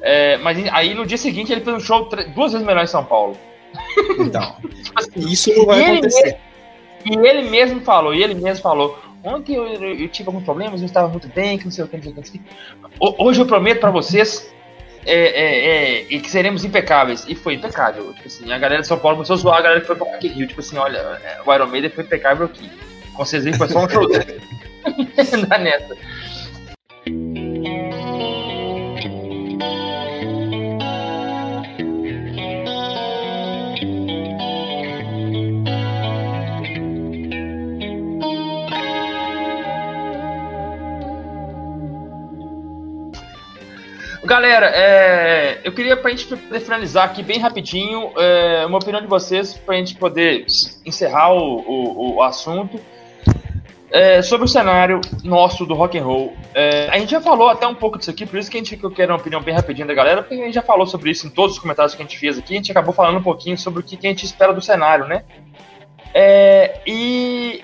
É, 0.00 0.36
mas 0.38 0.58
aí 0.72 0.94
no 0.94 1.06
dia 1.06 1.16
seguinte 1.16 1.52
ele 1.52 1.60
fez 1.60 1.76
um 1.76 1.80
show 1.80 2.08
duas 2.34 2.52
vezes 2.52 2.66
melhor 2.66 2.82
em 2.82 2.88
São 2.88 3.04
Paulo. 3.04 3.36
Então, 4.18 4.56
tipo 4.82 4.98
assim, 4.98 5.28
isso 5.30 5.54
não 5.56 5.66
vai 5.66 5.84
acontecer. 5.84 6.36
Ele, 7.06 7.16
e 7.16 7.28
ele 7.28 7.48
mesmo 7.48 7.80
falou, 7.82 8.12
e 8.12 8.22
ele 8.22 8.34
mesmo 8.34 8.62
falou, 8.62 8.98
ontem 9.22 9.54
eu, 9.54 9.66
eu, 9.66 9.94
eu, 9.94 10.08
tive 10.08 10.28
alguns 10.28 10.44
problemas, 10.44 10.80
eu 10.80 10.86
estava 10.86 11.08
muito 11.08 11.28
bem, 11.28 11.56
que 11.56 11.64
não 11.64 11.70
sei 11.70 11.84
o 11.84 11.88
que, 11.88 11.96
não 11.96 12.02
sei 12.02 12.12
o 12.12 12.14
que. 12.24 12.40
Hoje 12.98 13.40
eu 13.40 13.46
prometo 13.46 13.78
para 13.78 13.90
vocês 13.90 14.52
é, 15.04 15.14
é, 15.14 15.66
é, 15.66 16.06
e 16.08 16.20
que 16.20 16.30
seremos 16.30 16.64
impecáveis. 16.64 17.24
E 17.28 17.34
foi 17.34 17.54
impecável. 17.54 18.12
Tipo 18.14 18.26
assim, 18.26 18.52
a 18.52 18.58
galera 18.58 18.82
de 18.82 18.86
São 18.86 18.98
Paulo 18.98 19.16
começou 19.16 19.34
a 19.34 19.38
zoar 19.38 19.58
a 19.58 19.62
galera 19.62 19.80
que 19.80 19.86
foi 19.86 19.96
pra 19.96 20.06
Rock 20.06 20.28
Rio. 20.28 20.46
Tipo 20.46 20.60
assim, 20.60 20.76
olha, 20.78 20.98
é, 20.98 21.38
o 21.44 21.54
Iron 21.54 21.66
Maiden 21.66 21.90
foi 21.90 22.04
impecável 22.04 22.46
aqui. 22.46 22.70
Com 23.14 23.22
aí 23.22 23.52
foi 23.54 23.68
só 23.68 23.84
um 23.84 23.88
show. 23.88 24.08
Dá 25.48 25.58
nessa. 25.58 25.96
Galera, 44.32 44.72
é, 44.74 45.60
eu 45.62 45.72
queria 45.72 45.94
para 45.94 46.10
a 46.10 46.16
gente 46.16 46.34
finalizar 46.64 47.04
aqui 47.04 47.22
bem 47.22 47.38
rapidinho 47.38 48.12
é, 48.16 48.64
uma 48.64 48.78
opinião 48.78 49.02
de 49.02 49.06
vocês 49.06 49.52
para 49.52 49.74
a 49.74 49.76
gente 49.76 49.94
poder 49.94 50.46
encerrar 50.86 51.34
o, 51.34 51.58
o, 51.58 52.14
o 52.14 52.22
assunto 52.22 52.80
é, 53.90 54.22
sobre 54.22 54.46
o 54.46 54.48
cenário 54.48 55.02
nosso 55.22 55.66
do 55.66 55.74
rock 55.74 55.98
and 55.98 56.04
roll. 56.04 56.32
É, 56.54 56.88
a 56.90 56.98
gente 56.98 57.10
já 57.10 57.20
falou 57.20 57.50
até 57.50 57.66
um 57.66 57.74
pouco 57.74 57.98
disso 57.98 58.10
aqui, 58.10 58.24
por 58.24 58.38
isso 58.38 58.50
que 58.50 58.56
a 58.56 58.60
gente 58.60 58.74
que 58.74 58.84
eu 58.84 58.90
quero 58.90 59.12
uma 59.12 59.18
opinião 59.18 59.42
bem 59.42 59.54
rapidinho 59.54 59.86
da 59.86 59.92
galera, 59.92 60.22
porque 60.22 60.40
a 60.40 60.46
gente 60.46 60.54
já 60.54 60.62
falou 60.62 60.86
sobre 60.86 61.10
isso 61.10 61.26
em 61.26 61.30
todos 61.30 61.56
os 61.56 61.58
comentários 61.58 61.94
que 61.94 62.00
a 62.00 62.06
gente 62.06 62.18
fez 62.18 62.38
aqui. 62.38 62.54
A 62.54 62.56
gente 62.56 62.70
acabou 62.70 62.94
falando 62.94 63.18
um 63.18 63.22
pouquinho 63.22 63.58
sobre 63.58 63.80
o 63.80 63.82
que, 63.82 63.98
que 63.98 64.06
a 64.06 64.10
gente 64.10 64.24
espera 64.24 64.54
do 64.54 64.62
cenário, 64.62 65.06
né? 65.06 65.24
É, 66.14 66.80
e 66.86 67.62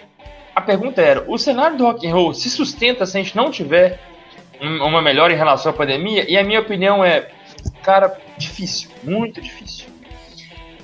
a 0.55 0.61
pergunta 0.61 1.01
era: 1.01 1.25
o 1.27 1.39
cenário 1.39 1.79
do 1.79 1.85
rock 1.85 2.07
and 2.07 2.13
roll 2.13 2.35
se 2.35 2.51
sustenta 2.51 3.07
se 3.07 3.17
a 3.17 3.23
gente 3.23 3.35
não 3.35 3.51
tiver 3.51 3.99
uma 4.61 5.03
melhora 5.03 5.33
em 5.33 5.37
relação 5.37 5.71
à 5.71 5.75
pandemia? 5.75 6.25
E 6.29 6.37
a 6.37 6.45
minha 6.45 6.61
opinião 6.61 7.05
é, 7.05 7.29
cara, 7.83 8.17
difícil, 8.37 8.91
muito 9.03 9.41
difícil. 9.41 9.87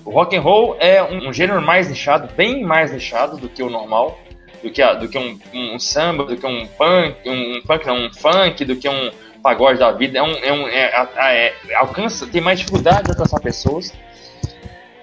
O 0.05 0.11
rock 0.11 0.37
and 0.37 0.41
roll 0.41 0.77
é 0.79 1.03
um, 1.03 1.29
um 1.29 1.33
gênero 1.33 1.63
mais 1.63 1.89
nichado, 1.89 2.33
bem 2.35 2.63
mais 2.63 2.93
nichado 2.93 3.39
do 3.39 3.49
que 3.49 3.63
o 3.63 3.71
normal, 3.71 4.19
do 4.63 4.71
que, 4.71 4.83
a, 4.83 4.95
do 4.95 5.09
que 5.09 5.19
um, 5.19 5.39
um, 5.55 5.79
samba, 5.79 6.25
do 6.25 6.37
que 6.37 6.47
um 6.47 6.67
punk, 6.67 7.29
um, 7.29 7.63
punk 7.63 7.87
não, 7.87 8.07
um 8.07 8.13
funk, 8.13 8.65
do 8.65 8.77
que 8.77 8.89
um 8.89 9.11
pagode 9.43 9.79
da 9.79 9.93
vida. 9.93 10.19
É 10.19 10.23
um, 10.23 10.33
é 10.33 10.53
um 10.53 10.69
é, 10.69 11.09
é, 11.17 11.75
alcança, 11.77 12.27
tem 12.27 12.41
mais 12.41 12.59
dificuldade 12.59 13.05
de 13.05 13.11
alcançar 13.11 13.41
pessoas. 13.41 13.95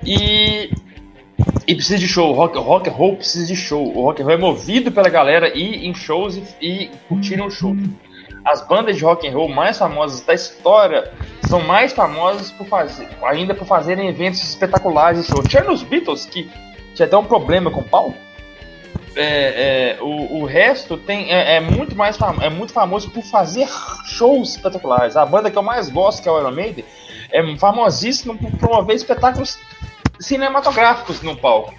E 0.06 0.69
e 1.68 1.76
precisa 1.76 1.98
de 1.98 2.07
show. 2.07 2.31
Rock, 2.34 2.57
rock 2.57 2.89
and 2.89 2.93
roll 2.93 3.15
precisa 3.15 3.48
de 3.48 3.56
show. 3.56 3.95
O 3.95 4.02
rock 4.02 4.22
and 4.22 4.26
roll 4.26 4.34
é 4.34 4.38
movido 4.38 4.91
pela 4.91 5.10
galera 5.10 5.56
ir 5.57 5.85
em 5.85 5.93
shows 5.93 6.35
e, 6.35 6.43
e 6.61 6.91
curtirem 7.07 7.45
o 7.45 7.49
show 7.49 7.76
as 8.43 8.61
bandas 8.61 8.97
de 8.97 9.03
rock 9.03 9.27
and 9.27 9.34
roll 9.34 9.49
mais 9.49 9.77
famosas 9.77 10.22
da 10.22 10.34
história 10.34 11.11
são 11.47 11.61
mais 11.61 11.93
famosas 11.93 12.51
por 12.51 12.65
fazer, 12.68 13.07
ainda 13.23 13.53
por 13.53 13.65
fazerem 13.65 14.07
eventos 14.07 14.41
espetaculares. 14.43 15.27
Tinha 15.47 15.63
nos 15.63 15.84
Beatles, 15.84 16.26
que 16.26 16.49
tinha 16.95 17.05
até 17.05 17.18
um 17.18 17.26
problema 17.26 17.69
com 17.69 17.81
o 17.81 17.84
pau. 17.84 18.13
É, 19.13 19.97
é, 19.97 20.01
o, 20.01 20.39
o, 20.39 20.45
resto 20.45 20.95
tem, 20.95 21.30
é, 21.30 21.57
é 21.57 21.59
muito 21.59 21.97
mais 21.97 22.18
é 22.41 22.49
muito 22.49 22.72
famoso 22.72 23.09
por 23.11 23.23
fazer 23.23 23.68
shows 24.05 24.51
espetaculares. 24.51 25.18
A 25.18 25.26
banda 25.26 25.51
que 25.51 25.57
eu 25.57 25.63
mais 25.63 25.89
gosto, 25.89 26.23
que 26.23 26.30
é 26.30 26.31
o 26.31 26.39
Iron 26.39 26.51
Maiden, 26.51 26.85
é 27.30 27.57
famosíssima 27.57 28.35
por 28.35 28.49
promover 28.51 28.95
espetáculos 28.95 29.59
cinematográficos 30.19 31.22
no 31.22 31.35
palco. 31.35 31.73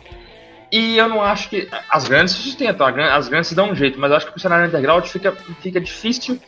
E 0.72 0.96
eu 0.96 1.06
não 1.06 1.20
acho 1.20 1.50
que. 1.50 1.68
As 1.90 2.08
grandes 2.08 2.34
se 2.34 2.42
sustentam, 2.42 2.86
as 2.86 3.28
grandes 3.28 3.48
se 3.48 3.54
dão 3.54 3.70
um 3.70 3.74
jeito, 3.74 4.00
mas 4.00 4.10
eu 4.10 4.16
acho 4.16 4.26
que 4.26 4.36
o 4.36 4.40
cenário 4.40 4.66
underground 4.66 5.04
fica, 5.04 5.30
fica 5.60 5.78
difícil 5.78 6.40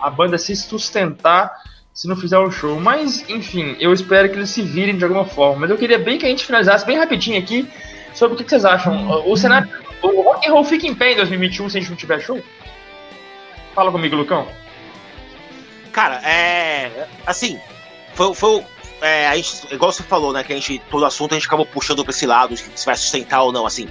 a 0.00 0.10
banda 0.10 0.36
se 0.36 0.56
sustentar 0.56 1.62
se 1.94 2.08
não 2.08 2.16
fizer 2.16 2.38
o 2.38 2.50
show. 2.50 2.80
Mas, 2.80 3.24
enfim, 3.28 3.76
eu 3.78 3.92
espero 3.92 4.28
que 4.28 4.34
eles 4.34 4.50
se 4.50 4.62
virem 4.62 4.96
de 4.96 5.04
alguma 5.04 5.24
forma. 5.24 5.60
Mas 5.60 5.70
eu 5.70 5.78
queria 5.78 5.98
bem 5.98 6.18
que 6.18 6.26
a 6.26 6.28
gente 6.28 6.44
finalizasse 6.44 6.84
bem 6.84 6.98
rapidinho 6.98 7.38
aqui 7.38 7.68
sobre 8.14 8.34
o 8.34 8.36
que, 8.36 8.48
vocês 8.48 8.64
acham. 8.64 9.24
O 9.30 9.36
cenário. 9.36 9.68
O 10.02 10.22
rock 10.22 10.48
and 10.48 10.52
roll 10.52 10.64
fica 10.64 10.86
em 10.86 10.94
pé 10.94 11.12
em 11.12 11.16
2021 11.16 11.68
se 11.68 11.78
a 11.78 11.80
gente 11.80 11.90
não 11.90 11.96
tiver 11.96 12.20
show? 12.20 12.42
Fala 13.74 13.92
comigo, 13.92 14.16
Lucão. 14.16 14.48
Cara, 15.92 16.16
é. 16.28 17.06
Assim, 17.26 17.60
foi, 18.14 18.34
foi, 18.34 18.64
é, 19.00 19.28
a 19.28 19.36
gente, 19.36 19.72
igual 19.72 19.92
você 19.92 20.02
falou, 20.02 20.32
né? 20.32 20.42
Que 20.42 20.52
a 20.52 20.56
gente, 20.56 20.80
todo 20.90 21.04
assunto 21.04 21.32
a 21.32 21.34
gente 21.34 21.46
acabou 21.46 21.66
puxando 21.66 22.04
pra 22.04 22.10
esse 22.10 22.26
lado, 22.26 22.56
se 22.56 22.86
vai 22.86 22.96
sustentar 22.96 23.42
ou 23.42 23.52
não, 23.52 23.66
assim. 23.66 23.88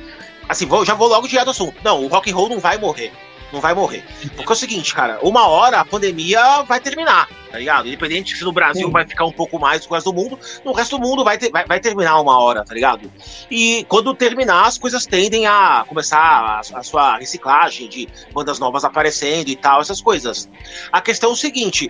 Assim, 0.50 0.66
vou, 0.66 0.86
já 0.86 0.94
vou 0.94 1.08
logo 1.08 1.28
direto 1.28 1.48
ao 1.48 1.52
assunto. 1.52 1.76
Não, 1.84 2.04
o 2.04 2.08
rock 2.08 2.32
and 2.32 2.36
roll 2.36 2.50
não 2.50 2.60
vai 2.60 2.78
morrer. 2.78 3.12
Não 3.52 3.62
vai 3.62 3.74
morrer. 3.74 4.04
Porque 4.36 4.52
é 4.52 4.54
o 4.54 4.56
seguinte, 4.56 4.94
cara, 4.94 5.20
uma 5.22 5.48
hora 5.48 5.80
a 5.80 5.86
pandemia 5.86 6.64
vai 6.64 6.82
terminar, 6.82 7.30
tá 7.50 7.58
ligado? 7.58 7.88
Independente 7.88 8.36
se 8.36 8.44
no 8.44 8.52
Brasil 8.52 8.88
Sim. 8.88 8.92
vai 8.92 9.08
ficar 9.08 9.24
um 9.24 9.32
pouco 9.32 9.58
mais 9.58 9.82
do 9.82 9.88
que 9.88 9.94
o 9.94 9.96
resto 9.96 10.12
do 10.12 10.22
mundo, 10.22 10.40
no 10.66 10.74
resto 10.74 10.98
do 10.98 11.02
mundo 11.08 11.24
vai, 11.24 11.38
ter, 11.38 11.50
vai, 11.50 11.66
vai, 11.66 11.80
terminar 11.80 12.20
uma 12.20 12.38
hora, 12.40 12.66
tá 12.66 12.74
ligado? 12.74 13.10
E 13.50 13.86
quando 13.88 14.14
terminar, 14.14 14.68
as 14.68 14.78
coisas 14.78 15.06
tendem 15.06 15.48
a 15.48 15.86
começar 15.88 16.20
a, 16.20 16.60
a 16.60 16.84
sua 16.84 17.18
reciclagem 17.18 17.88
de 17.88 18.10
bandas 18.34 18.60
novas 18.60 18.84
aparecendo 18.84 19.48
e 19.48 19.56
tal, 19.56 19.80
essas 19.80 20.02
coisas. 20.02 20.50
A 20.92 21.00
questão 21.00 21.30
é 21.30 21.34
o 21.34 21.38
seguinte: 21.38 21.90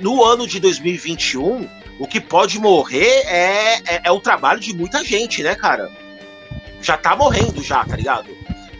no 0.00 0.24
ano 0.24 0.44
de 0.44 0.58
2021 0.58 1.68
o 1.98 2.06
que 2.06 2.20
pode 2.20 2.58
morrer 2.58 3.22
é, 3.26 3.74
é, 3.86 4.00
é, 4.04 4.10
o 4.10 4.20
trabalho 4.20 4.60
de 4.60 4.74
muita 4.74 5.02
gente, 5.04 5.42
né, 5.42 5.54
cara? 5.54 5.90
Já 6.80 6.96
tá 6.96 7.16
morrendo 7.16 7.62
já, 7.62 7.84
tá 7.84 7.96
ligado? 7.96 8.30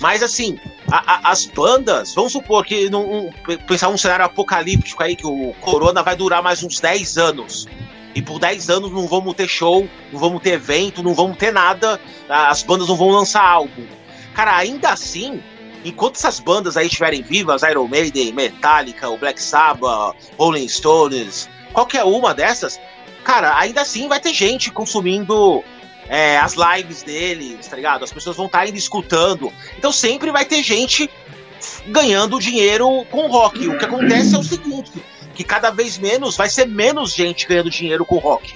Mas 0.01 0.23
assim, 0.23 0.59
a, 0.91 1.15
a, 1.15 1.33
as 1.33 1.47
bandas, 1.47 2.15
vamos 2.15 2.33
supor 2.33 2.65
que 2.65 2.91
num, 2.91 3.29
um, 3.29 3.31
pensar 3.67 3.89
um 3.89 3.97
cenário 3.97 4.25
apocalíptico 4.25 5.03
aí, 5.03 5.17
que 5.17 5.27
o 5.27 5.55
Corona 5.61 6.03
vai 6.03 6.15
durar 6.15 6.43
mais 6.43 6.63
uns 6.63 6.79
10 6.79 7.19
anos. 7.19 7.67
E 8.15 8.23
por 8.23 8.39
10 8.39 8.71
anos 8.71 8.93
não 8.93 9.07
vamos 9.07 9.35
ter 9.35 9.49
show, 9.49 9.89
não 10.13 10.19
vamos 10.19 10.43
ter 10.43 10.53
evento, 10.53 11.03
não 11.03 11.15
vamos 11.15 11.37
ter 11.37 11.53
nada, 11.53 12.01
as 12.29 12.63
bandas 12.63 12.89
não 12.89 12.97
vão 12.97 13.11
lançar 13.11 13.45
álbum. 13.45 13.87
Cara, 14.35 14.57
ainda 14.57 14.91
assim, 14.91 15.43
enquanto 15.85 16.17
essas 16.17 16.41
bandas 16.41 16.77
aí 16.77 16.87
estiverem 16.87 17.23
vivas, 17.23 17.63
Iron 17.63 17.89
Maiden, 17.89 18.33
Metallica, 18.33 19.09
o 19.09 19.19
Black 19.19 19.43
Sabbath, 19.43 20.17
Rolling 20.39 20.69
Stones, 20.69 21.49
qualquer 21.73 22.05
uma 22.05 22.33
dessas, 22.33 22.81
cara, 23.27 23.59
ainda 23.59 23.81
assim 23.81 24.07
vai 24.07 24.21
ter 24.21 24.33
gente 24.33 24.71
consumindo 24.71 25.65
é, 26.09 26.39
as 26.39 26.55
lives 26.55 27.03
deles, 27.03 27.67
tá 27.67 27.75
ligado? 27.75 28.05
As 28.05 28.13
pessoas 28.13 28.37
vão 28.37 28.47
estar 28.47 28.59
tá 28.59 28.65
ainda 28.65 28.79
escutando. 28.79 29.53
Então 29.77 29.91
sempre 29.91 30.31
vai 30.31 30.45
ter 30.45 30.63
gente 30.63 31.11
ganhando 31.89 32.39
dinheiro 32.39 33.05
com 33.11 33.27
rock. 33.27 33.67
O 33.67 33.77
que 33.77 33.85
acontece 33.85 34.33
é 34.33 34.39
o 34.39 34.45
seguinte: 34.45 34.93
que 35.35 35.43
cada 35.43 35.71
vez 35.71 35.99
menos 35.99 36.37
vai 36.37 36.49
ser 36.49 36.69
menos 36.69 37.13
gente 37.13 37.49
ganhando 37.49 37.69
dinheiro 37.69 38.07
com 38.07 38.19
rock, 38.19 38.55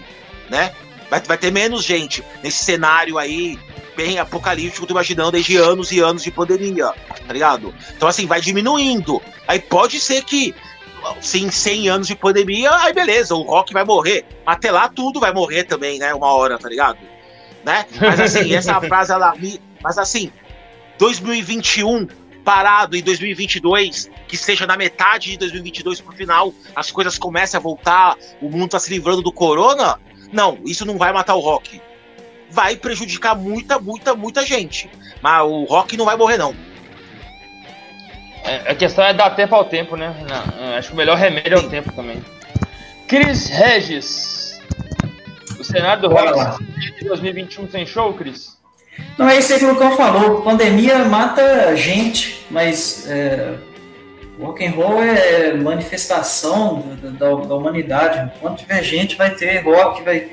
né? 0.49 0.73
Vai, 1.11 1.21
vai 1.21 1.37
ter 1.37 1.51
menos 1.51 1.83
gente 1.85 2.23
nesse 2.41 2.63
cenário 2.63 3.19
aí 3.19 3.59
bem 3.97 4.21
apocalíptico, 4.21 4.87
tô 4.87 4.95
imaginando 4.95 5.33
desde 5.33 5.57
anos 5.57 5.91
e 5.91 5.99
anos 5.99 6.23
de 6.23 6.31
pandemia, 6.31 6.93
tá 7.27 7.33
ligado? 7.33 7.75
Então 7.97 8.09
assim, 8.09 8.25
vai 8.25 8.41
diminuindo. 8.41 9.21
Aí 9.49 9.59
pode 9.59 9.99
ser 9.99 10.23
que 10.23 10.55
sem 11.21 11.51
100 11.51 11.89
anos 11.89 12.07
de 12.07 12.15
pandemia, 12.15 12.71
aí 12.77 12.93
beleza, 12.93 13.35
o 13.35 13.43
rock 13.43 13.73
vai 13.73 13.85
morrer. 13.85 14.25
Até 14.45 14.71
lá 14.71 14.89
tudo 14.89 15.21
vai 15.21 15.33
morrer 15.33 15.65
também, 15.65 15.99
né? 15.99 16.15
Uma 16.15 16.33
hora, 16.33 16.59
tá 16.59 16.69
ligado? 16.69 16.99
Né? 17.65 17.87
Mas 18.01 18.21
assim, 18.21 18.53
essa 18.55 18.81
frase 18.81 19.13
ela 19.13 19.35
me. 19.37 19.61
Mas 19.83 19.99
assim, 19.99 20.33
2021 20.99 22.07
parado 22.45 22.97
em 22.97 23.03
2022, 23.03 24.11
que 24.27 24.37
seja 24.37 24.67
na 24.67 24.77
metade 24.77 25.31
de 25.31 25.39
2022 25.39 26.01
pro 26.01 26.13
final, 26.13 26.53
as 26.75 26.91
coisas 26.91 27.19
começam 27.19 27.59
a 27.59 27.63
voltar, 27.63 28.17
o 28.41 28.49
mundo 28.49 28.71
tá 28.71 28.79
se 28.79 28.91
livrando 28.91 29.23
do 29.23 29.33
corona. 29.33 30.01
Não, 30.33 30.59
isso 30.65 30.85
não 30.87 30.97
vai 30.97 31.13
matar 31.13 31.35
o 31.35 31.41
rock. 31.41 31.81
Vai 32.51 32.77
prejudicar 32.77 33.37
muita, 33.37 33.79
muita, 33.79 34.15
muita 34.15 34.45
gente. 34.45 34.91
Mas 35.23 35.43
o 35.45 35.65
rock 35.65 35.97
não 35.97 36.05
vai 36.05 36.17
morrer, 36.17 36.39
não. 36.39 36.55
É, 38.45 38.71
a 38.71 38.75
questão 38.75 39.05
é 39.05 39.13
dar 39.13 39.31
tempo 39.31 39.55
ao 39.55 39.65
tempo, 39.65 39.97
né? 39.97 40.15
Não, 40.29 40.75
acho 40.77 40.89
que 40.89 40.95
o 40.95 40.97
melhor 40.97 41.17
remédio 41.17 41.55
é 41.55 41.59
o 41.59 41.69
tempo 41.69 41.93
também. 41.93 42.23
Cris 43.07 43.49
Regis. 43.49 44.61
O 45.59 45.65
cenário 45.65 46.03
do 46.03 46.09
rock 46.09 46.65
de 46.99 47.05
2021 47.07 47.71
sem 47.71 47.85
show, 47.85 48.13
Cris? 48.15 48.59
Não, 49.19 49.29
é 49.29 49.39
isso 49.39 49.53
aí 49.53 49.59
que 49.59 49.65
o 49.65 49.73
Lucão 49.73 49.97
falou. 49.97 50.43
Pandemia 50.43 50.99
mata 51.05 51.77
gente, 51.77 52.47
mas 52.51 53.07
é, 53.09 53.55
rock 54.41 54.65
and 54.65 54.71
roll 54.71 55.03
é 55.03 55.55
manifestação 55.55 56.97
da, 57.03 57.11
da, 57.11 57.35
da 57.43 57.55
humanidade. 57.55 58.33
Quando 58.41 58.57
tiver 58.57 58.83
gente, 58.83 59.17
vai 59.17 59.35
ter 59.35 59.59
rock, 59.63 60.03
vai, 60.03 60.29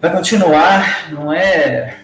vai 0.00 0.12
continuar. 0.12 1.12
Não 1.12 1.32
é 1.32 1.98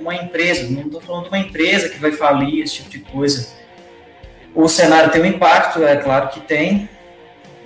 uma 0.00 0.14
empresa, 0.14 0.68
não 0.70 0.82
estou 0.82 1.00
falando 1.00 1.24
de 1.24 1.28
uma 1.28 1.38
empresa 1.38 1.88
que 1.88 1.98
vai 1.98 2.12
falir, 2.12 2.62
esse 2.62 2.76
tipo 2.76 2.90
de 2.90 2.98
coisa 3.00 3.55
o 4.56 4.68
cenário 4.68 5.10
tem 5.10 5.20
um 5.20 5.26
impacto, 5.26 5.84
é 5.84 5.96
claro 5.96 6.28
que 6.30 6.40
tem, 6.40 6.88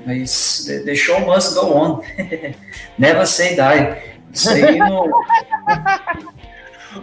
mas 0.04 0.66
the 0.84 0.94
show 0.94 1.20
must 1.20 1.54
go 1.54 1.72
on. 1.72 2.02
Never 2.98 3.26
say 3.26 3.54
die. 3.54 3.96
Isso 4.32 4.50
aí 4.50 4.76
não. 4.76 5.08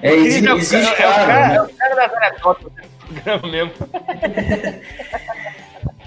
É, 0.02 0.14
existe, 0.14 0.50
existe 0.50 0.96
claro. 0.96 1.32
É 1.32 1.62
o 1.62 1.70
cara 1.70 1.96
das 1.96 2.14
anedotas 2.14 2.72
mesmo. 3.50 3.72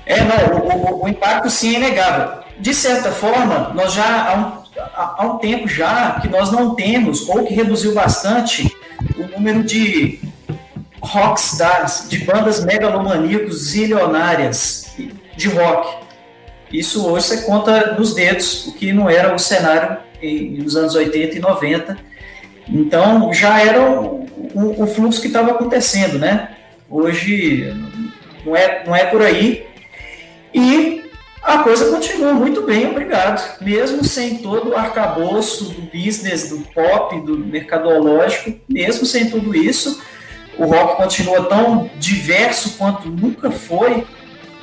É, 0.07 0.25
não, 0.25 0.59
o, 0.59 1.03
o, 1.03 1.05
o, 1.05 1.09
impacto 1.09 1.49
sim 1.49 1.75
é 1.75 1.79
inegável. 1.79 2.43
De 2.59 2.75
certa 2.75 3.13
forma, 3.13 3.71
nós 3.75 3.93
já 3.93 4.29
há 4.29 4.35
um, 4.35 4.53
há 4.95 5.27
um 5.27 5.39
tempo 5.39 5.69
já 5.69 6.19
que 6.21 6.29
nós 6.29 6.51
não 6.51 6.75
temos, 6.75 7.29
ou 7.29 7.45
que 7.45 7.55
reduziu 7.55 7.95
bastante, 7.95 8.75
o 9.17 9.29
número 9.29 9.63
de 9.63 10.19
rockstars, 11.03 12.09
de 12.09 12.19
bandas 12.25 12.65
megalomaníacos 12.65 13.71
zilionárias 13.71 14.93
de 15.37 15.49
rock. 15.49 16.07
Isso 16.73 17.07
hoje 17.09 17.27
você 17.27 17.43
conta 17.43 17.95
nos 17.95 18.15
dedos, 18.15 18.67
o 18.67 18.75
que 18.75 18.93
não 18.93 19.09
era 19.09 19.35
o 19.35 19.39
cenário 19.39 19.99
nos 20.59 20.77
anos 20.77 20.95
80 20.95 21.37
e 21.37 21.41
90. 21.41 21.97
Então 22.69 23.33
já 23.33 23.61
era 23.61 23.81
o, 23.81 24.27
o, 24.55 24.85
o 24.85 24.87
fluxo 24.87 25.21
que 25.21 25.27
estava 25.27 25.51
acontecendo, 25.51 26.19
né? 26.19 26.57
Hoje 26.89 27.75
não 28.45 28.55
é, 28.57 28.85
não 28.87 28.95
é 28.95 29.07
por 29.07 29.23
aí. 29.23 29.67
E 30.55 31.05
a 31.43 31.59
coisa 31.59 31.91
continua 31.91 32.35
muito 32.35 32.63
bem, 32.63 32.87
obrigado. 32.87 33.61
Mesmo 33.61 34.05
sem 34.05 34.39
todo 34.39 34.71
o 34.71 34.77
arcabouço 34.77 35.65
do 35.65 35.83
business, 35.83 36.51
do 36.51 36.59
pop, 36.73 37.19
do 37.21 37.39
mercadológico, 37.39 38.61
mesmo 38.69 39.07
sem 39.07 39.31
tudo 39.31 39.55
isso, 39.57 40.03
o 40.59 40.67
rock 40.67 40.97
continua 40.97 41.45
tão 41.45 41.91
diverso 41.97 42.77
quanto 42.77 43.09
nunca 43.09 43.51
foi. 43.51 44.07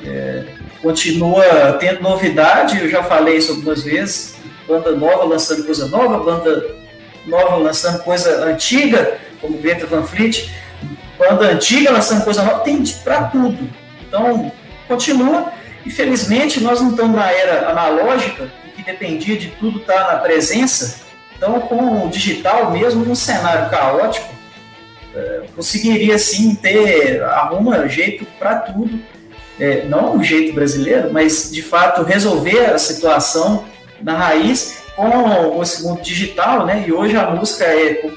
É, 0.04 0.44
continua 0.80 1.76
tendo 1.80 2.02
novidade, 2.02 2.78
eu 2.80 2.88
já 2.88 3.02
falei 3.02 3.36
isso 3.36 3.52
algumas 3.52 3.82
vezes, 3.82 4.36
banda 4.66 4.92
nova 4.92 5.24
lançando 5.24 5.64
coisa 5.64 5.88
nova, 5.88 6.18
banda 6.18 6.76
nova 7.26 7.56
lançando 7.56 8.02
coisa 8.04 8.44
antiga, 8.44 9.18
como 9.40 9.58
Greta 9.58 9.86
Van 9.86 10.04
Fleet, 10.04 10.48
banda 11.18 11.46
antiga 11.46 11.90
lançando 11.90 12.24
coisa 12.24 12.42
nova, 12.42 12.60
tem 12.60 12.82
para 13.02 13.24
tudo. 13.24 13.68
Então, 14.06 14.52
continua. 14.86 15.52
Infelizmente, 15.84 16.60
nós 16.60 16.80
não 16.80 16.90
estamos 16.90 17.16
na 17.16 17.30
era 17.30 17.70
analógica, 17.70 18.50
que 18.76 18.82
dependia 18.82 19.36
de 19.36 19.48
tudo 19.48 19.80
estar 19.80 20.04
tá 20.04 20.12
na 20.12 20.18
presença. 20.18 21.00
Então, 21.36 21.60
com 21.60 22.06
o 22.06 22.10
digital, 22.10 22.70
mesmo 22.70 23.04
num 23.04 23.14
cenário 23.14 23.70
caótico, 23.70 24.37
é, 25.18 25.42
conseguiria 25.54 26.18
sim 26.18 26.54
ter, 26.54 27.22
arruma 27.22 27.88
jeito 27.88 28.24
para 28.38 28.56
tudo 28.56 28.98
é, 29.60 29.84
não 29.86 30.16
o 30.16 30.22
jeito 30.22 30.52
brasileiro, 30.52 31.12
mas 31.12 31.50
de 31.50 31.62
fato 31.62 32.02
resolver 32.02 32.66
a 32.66 32.78
situação 32.78 33.64
na 34.00 34.16
raiz 34.16 34.82
com 34.94 35.58
o 35.58 35.64
segundo 35.64 36.00
digital, 36.00 36.64
né? 36.64 36.84
E 36.86 36.92
hoje 36.92 37.16
a 37.16 37.30
música 37.30 37.64
é 37.64 38.10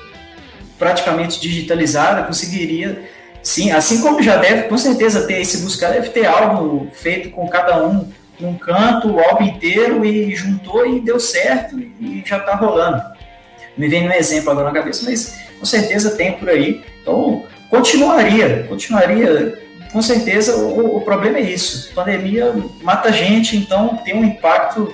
praticamente 0.78 1.40
digitalizada, 1.40 2.24
conseguiria, 2.24 3.04
sim, 3.42 3.72
assim 3.72 4.02
como 4.02 4.22
já 4.22 4.38
deve, 4.38 4.64
com 4.64 4.78
certeza 4.78 5.28
ter 5.28 5.42
esse 5.42 5.58
buscar, 5.58 5.92
deve 5.92 6.10
ter 6.10 6.26
algo 6.26 6.88
feito 6.92 7.30
com 7.32 7.48
cada 7.48 7.84
um 7.86 8.12
num 8.40 8.56
canto, 8.58 9.12
o 9.12 9.20
álbum 9.20 9.46
inteiro 9.46 10.04
e 10.04 10.34
juntou 10.36 10.86
e 10.88 11.00
deu 11.00 11.20
certo 11.20 11.80
e 11.80 12.24
já 12.26 12.38
está 12.38 12.56
rolando. 12.56 13.02
Me 13.78 13.88
vem 13.88 14.08
um 14.08 14.12
exemplo 14.12 14.52
agora 14.52 14.68
na 14.68 14.74
cabeça, 14.74 15.06
mas 15.06 15.40
com 15.60 15.66
certeza 15.66 16.12
tem 16.12 16.34
por 16.34 16.50
aí. 16.50 16.84
Então, 17.02 17.46
continuaria, 17.70 18.64
continuaria 18.70 19.60
com 19.92 20.02
certeza 20.02 20.56
o, 20.58 20.98
o, 20.98 21.02
problema 21.02 21.38
é 21.38 21.42
isso. 21.42 21.92
A 21.92 21.96
pandemia 21.96 22.54
mata 22.82 23.12
gente, 23.12 23.58
então 23.58 23.98
tem 23.98 24.16
um 24.16 24.24
impacto 24.24 24.94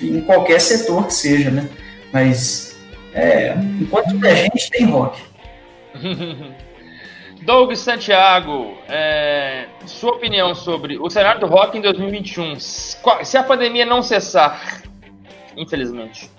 em 0.00 0.20
qualquer 0.20 0.60
setor 0.60 1.06
que 1.06 1.14
seja, 1.14 1.50
né? 1.50 1.68
Mas 2.12 2.80
é, 3.12 3.54
enquanto 3.80 4.24
a 4.24 4.34
gente 4.34 4.70
tem 4.70 4.86
rock. 4.86 5.20
Doug 7.42 7.74
Santiago, 7.74 8.78
é, 8.88 9.66
sua 9.84 10.12
opinião 10.12 10.54
sobre 10.54 10.96
o 10.96 11.10
cenário 11.10 11.40
do 11.40 11.46
rock 11.46 11.76
em 11.76 11.80
2021. 11.80 12.60
Se 12.60 13.36
a 13.36 13.42
pandemia 13.42 13.84
não 13.84 14.00
cessar, 14.00 14.80
infelizmente, 15.56 16.30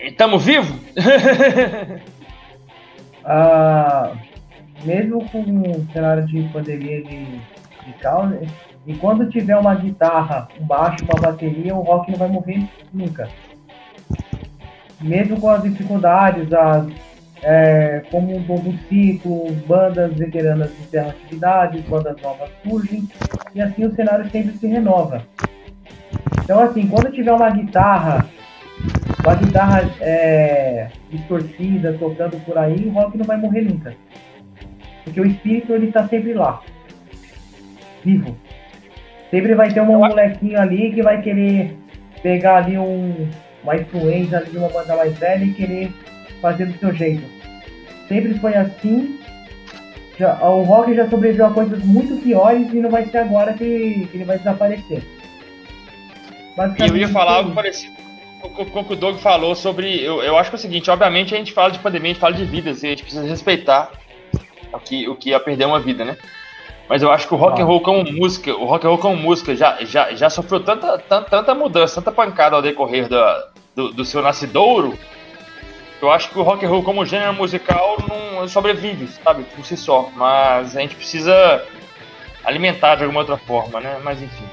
estamos 0.00 0.42
vivos? 0.42 0.74
ah 3.30 4.12
mesmo 4.84 5.24
com 5.30 5.40
um 5.40 5.86
cenário 5.92 6.26
de 6.26 6.42
pandemia 6.44 7.02
de, 7.02 7.24
de 7.24 7.92
caos, 8.00 8.34
e 8.86 8.94
quando 8.94 9.28
tiver 9.28 9.56
uma 9.56 9.74
guitarra, 9.74 10.48
um 10.58 10.64
baixo, 10.64 11.04
uma 11.04 11.20
bateria, 11.20 11.74
o 11.74 11.82
rock 11.82 12.10
não 12.10 12.18
vai 12.18 12.28
morrer 12.28 12.68
nunca. 12.92 13.28
Mesmo 15.00 15.40
com 15.40 15.50
as 15.50 15.62
dificuldades, 15.62 16.52
as, 16.52 16.86
é, 17.42 18.02
como 18.10 18.34
um 18.34 18.40
novo 18.40 18.74
ciclo, 18.88 19.52
bandas 19.66 20.14
veteranas 20.14 20.70
encerram 20.80 21.10
atividades, 21.10 21.84
bandas 21.84 22.20
novas 22.22 22.50
surgem, 22.62 23.08
e 23.54 23.60
assim 23.60 23.84
o 23.84 23.94
cenário 23.94 24.28
sempre 24.30 24.56
se 24.56 24.66
renova. 24.66 25.22
Então, 26.42 26.58
assim, 26.60 26.88
quando 26.88 27.12
tiver 27.12 27.32
uma 27.32 27.50
guitarra, 27.50 28.26
uma 29.24 29.34
guitarra 29.34 29.90
é, 30.00 30.88
distorcida, 31.10 31.96
tocando 31.98 32.38
por 32.44 32.56
aí, 32.56 32.86
o 32.86 32.90
rock 32.90 33.16
não 33.18 33.24
vai 33.24 33.36
morrer 33.36 33.62
nunca. 33.62 33.94
Porque 35.04 35.20
o 35.20 35.26
espírito 35.26 35.72
ele 35.72 35.92
tá 35.92 36.06
sempre 36.08 36.32
lá. 36.32 36.62
Vivo. 38.04 38.36
Sempre 39.30 39.54
vai 39.54 39.72
ter 39.72 39.80
um 39.80 39.86
molequinho 39.86 40.58
ali 40.58 40.92
que 40.92 41.02
vai 41.02 41.20
querer 41.22 41.76
pegar 42.22 42.56
ali 42.56 42.78
um, 42.78 43.28
uma 43.62 43.76
influência 43.76 44.38
ali 44.38 44.50
de 44.50 44.58
uma 44.58 44.68
banda 44.68 44.96
mais 44.96 45.16
velha 45.18 45.44
e 45.44 45.52
querer 45.52 45.92
fazer 46.40 46.66
do 46.66 46.78
seu 46.78 46.92
jeito. 46.94 47.22
Sempre 48.08 48.34
foi 48.38 48.54
assim. 48.54 49.18
Já, 50.18 50.38
o 50.42 50.62
rock 50.62 50.94
já 50.94 51.08
sobreviveu 51.08 51.46
a 51.46 51.54
coisas 51.54 51.82
muito 51.82 52.20
piores 52.22 52.72
e 52.72 52.80
não 52.80 52.90
vai 52.90 53.06
ser 53.06 53.18
agora 53.18 53.52
que, 53.54 54.08
que 54.10 54.16
ele 54.16 54.24
vai 54.24 54.38
desaparecer. 54.38 55.02
E 56.78 56.88
eu 56.88 56.96
ia 56.96 57.08
falar 57.08 57.36
algo 57.36 57.52
parecido 57.52 58.00
com 58.40 58.80
o 58.80 58.84
que 58.84 58.92
o 58.92 58.96
Doug 58.96 59.18
falou 59.18 59.54
sobre. 59.54 60.02
Eu, 60.02 60.22
eu 60.22 60.36
acho 60.36 60.50
que 60.50 60.56
é 60.56 60.58
o 60.58 60.60
seguinte: 60.60 60.90
obviamente 60.90 61.34
a 61.34 61.38
gente 61.38 61.52
fala 61.52 61.70
de 61.70 61.78
pandemia, 61.78 62.10
a 62.10 62.12
gente 62.14 62.20
fala 62.20 62.34
de 62.34 62.44
vidas, 62.44 62.82
e 62.82 62.86
a 62.86 62.90
gente 62.90 63.02
precisa 63.02 63.26
respeitar 63.26 63.90
o 64.72 64.78
que, 64.78 65.08
o 65.08 65.14
que 65.14 65.30
ia 65.30 65.40
perder 65.40 65.66
uma 65.66 65.80
vida, 65.80 66.04
né? 66.04 66.16
Mas 66.88 67.02
eu 67.02 67.12
acho 67.12 67.28
que 67.28 67.34
o 67.34 67.36
rock 67.36 67.60
and 67.62 67.64
roll 67.64 67.80
como 67.80 68.02
música, 68.10 68.52
o 68.52 68.64
rock 68.64 68.84
and 68.84 68.90
roll 68.90 68.98
como 68.98 69.16
música 69.16 69.54
já, 69.54 69.78
já, 69.84 70.12
já 70.12 70.28
sofreu 70.28 70.60
tanta, 70.60 70.98
tanta, 70.98 71.30
tanta 71.30 71.54
mudança, 71.54 72.00
tanta 72.00 72.10
pancada 72.10 72.56
ao 72.56 72.62
decorrer 72.62 73.08
da, 73.08 73.48
do, 73.76 73.92
do 73.92 74.04
seu 74.04 74.20
nascidouro, 74.20 74.98
eu 76.02 76.10
acho 76.10 76.30
que 76.30 76.38
o 76.38 76.42
rock 76.42 76.64
and 76.64 76.68
roll 76.68 76.82
como 76.82 77.04
gênero 77.04 77.34
musical 77.34 77.96
não 78.08 78.48
sobrevive, 78.48 79.06
sabe, 79.06 79.44
por 79.54 79.64
si 79.64 79.76
só. 79.76 80.08
Mas 80.16 80.76
a 80.76 80.80
gente 80.80 80.96
precisa 80.96 81.62
alimentar 82.42 82.94
de 82.96 83.02
alguma 83.04 83.20
outra 83.20 83.36
forma, 83.36 83.80
né? 83.80 84.00
Mas 84.02 84.20
enfim. 84.22 84.44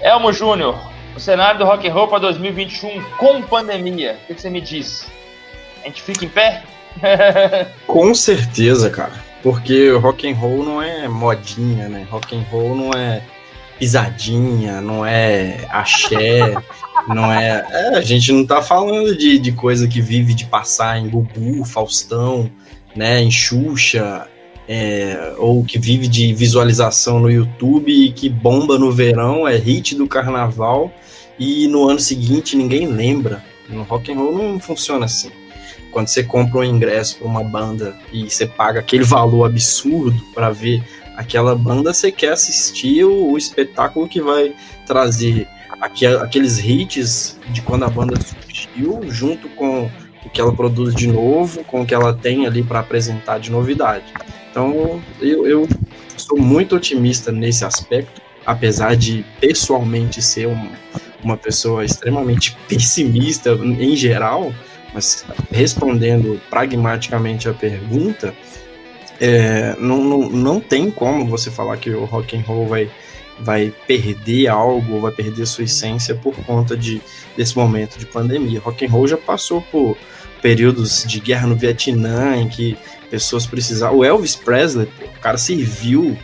Elmo 0.00 0.32
Júnior, 0.32 0.78
o 1.18 1.20
cenário 1.20 1.58
do 1.58 1.64
rock 1.64 1.86
and 1.86 1.92
roll 1.92 2.06
para 2.06 2.20
2021 2.20 3.02
com 3.18 3.42
pandemia, 3.42 4.16
o 4.30 4.34
que 4.34 4.40
você 4.40 4.48
me 4.48 4.60
diz? 4.60 5.04
A 5.82 5.88
gente 5.88 6.00
fica 6.00 6.24
em 6.24 6.28
pé? 6.28 6.62
com 7.88 8.14
certeza, 8.14 8.88
cara. 8.88 9.12
Porque 9.42 9.90
rock 9.90 10.30
and 10.30 10.36
roll 10.36 10.64
não 10.64 10.80
é 10.80 11.08
modinha, 11.08 11.88
né? 11.88 12.06
Rock 12.08 12.36
and 12.36 12.44
roll 12.50 12.74
não 12.76 12.92
é 12.92 13.20
pisadinha, 13.80 14.80
não 14.80 15.04
é 15.04 15.66
axé, 15.70 16.54
não 17.08 17.32
é, 17.32 17.66
é, 17.68 17.96
A 17.96 18.00
gente 18.00 18.32
não 18.32 18.46
tá 18.46 18.62
falando 18.62 19.16
de, 19.16 19.40
de 19.40 19.52
coisa 19.52 19.88
que 19.88 20.00
vive 20.00 20.34
de 20.34 20.44
passar 20.44 20.98
em 20.98 21.08
Gugu, 21.08 21.64
Faustão, 21.64 22.48
né? 22.94 23.20
Em 23.20 23.30
Xuxa, 23.30 24.28
é, 24.68 25.34
ou 25.36 25.64
que 25.64 25.80
vive 25.80 26.06
de 26.06 26.32
visualização 26.32 27.18
no 27.18 27.28
YouTube 27.28 27.90
e 27.90 28.12
que 28.12 28.28
bomba 28.28 28.78
no 28.78 28.92
verão, 28.92 29.48
é 29.48 29.56
hit 29.56 29.96
do 29.96 30.06
carnaval 30.06 30.92
e 31.38 31.68
no 31.68 31.88
ano 31.88 32.00
seguinte 32.00 32.56
ninguém 32.56 32.86
lembra. 32.86 33.44
No 33.68 33.82
rock 33.82 34.10
and 34.10 34.16
roll 34.16 34.36
não 34.36 34.58
funciona 34.58 35.04
assim. 35.04 35.30
Quando 35.90 36.08
você 36.08 36.22
compra 36.22 36.60
um 36.60 36.64
ingresso 36.64 37.18
para 37.18 37.26
uma 37.26 37.42
banda 37.42 37.96
e 38.12 38.28
você 38.28 38.46
paga 38.46 38.80
aquele 38.80 39.04
valor 39.04 39.44
absurdo 39.44 40.20
para 40.34 40.50
ver 40.50 40.82
aquela 41.16 41.54
banda, 41.54 41.92
você 41.92 42.12
quer 42.12 42.32
assistir 42.32 43.04
o, 43.04 43.36
espetáculo 43.36 44.08
que 44.08 44.20
vai 44.20 44.54
trazer 44.86 45.48
aqu 45.80 46.06
aqueles 46.22 46.58
hits 46.58 47.38
de 47.50 47.60
quando 47.62 47.84
a 47.84 47.88
banda 47.88 48.16
surgiu, 48.20 49.00
junto 49.10 49.48
com 49.50 49.90
o 50.24 50.30
que 50.30 50.40
ela 50.40 50.52
produz 50.52 50.94
de 50.94 51.06
novo, 51.06 51.64
com 51.64 51.82
o 51.82 51.86
que 51.86 51.94
ela 51.94 52.12
tem 52.12 52.46
ali 52.46 52.62
para 52.62 52.80
apresentar 52.80 53.38
de 53.38 53.50
novidade. 53.50 54.12
Então, 54.50 55.00
eu, 55.20 55.46
eu, 55.46 55.68
sou 56.16 56.38
muito 56.38 56.76
otimista 56.76 57.32
nesse 57.32 57.64
aspecto, 57.64 58.20
apesar 58.44 58.96
de 58.96 59.24
pessoalmente 59.40 60.20
ser 60.20 60.46
um, 60.46 60.68
uma 61.28 61.36
pessoa 61.36 61.84
extremamente 61.84 62.56
pessimista 62.68 63.50
em 63.52 63.94
geral, 63.94 64.52
mas 64.92 65.24
respondendo 65.50 66.40
pragmaticamente 66.50 67.48
a 67.48 67.54
pergunta, 67.54 68.34
É, 69.20 69.74
não, 69.80 70.04
não, 70.04 70.30
não 70.30 70.60
tem 70.60 70.92
como 70.92 71.26
você 71.26 71.50
falar 71.50 71.76
que 71.76 71.90
o 71.90 72.04
rock 72.04 72.36
and 72.36 72.44
roll 72.46 72.68
vai, 72.68 72.88
vai 73.40 73.74
perder 73.84 74.46
algo, 74.46 75.00
vai 75.00 75.10
perder 75.10 75.44
sua 75.44 75.64
essência 75.64 76.14
por 76.14 76.36
conta 76.46 76.76
de, 76.76 77.02
desse 77.36 77.56
momento 77.56 77.98
de 77.98 78.06
pandemia. 78.06 78.60
Rock 78.60 78.86
and 78.86 78.90
roll 78.90 79.08
já 79.08 79.16
passou 79.16 79.60
por 79.72 79.96
períodos 80.40 81.04
de 81.04 81.18
guerra 81.18 81.48
no 81.48 81.56
Vietnã 81.56 82.36
em 82.36 82.48
que 82.48 82.76
pessoas 83.10 83.44
precisavam. 83.44 83.98
O 83.98 84.04
Elvis 84.04 84.36
Presley, 84.36 84.86
o 85.16 85.20
cara 85.20 85.36
serviu, 85.36 86.16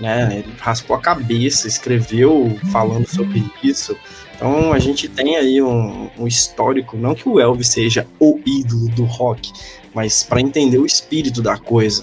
né? 0.00 0.42
Ele 0.42 0.52
raspou 0.58 0.96
a 0.96 1.00
cabeça, 1.00 1.68
escreveu 1.68 2.58
falando 2.72 3.06
sobre 3.06 3.44
isso. 3.62 3.96
Então 4.40 4.72
a 4.72 4.78
gente 4.78 5.06
tem 5.06 5.36
aí 5.36 5.60
um, 5.60 6.08
um 6.18 6.26
histórico, 6.26 6.96
não 6.96 7.14
que 7.14 7.28
o 7.28 7.38
Elvis 7.38 7.68
seja 7.68 8.06
o 8.18 8.40
ídolo 8.46 8.88
do 8.92 9.04
rock, 9.04 9.52
mas 9.92 10.22
para 10.22 10.40
entender 10.40 10.78
o 10.78 10.86
espírito 10.86 11.42
da 11.42 11.58
coisa. 11.58 12.02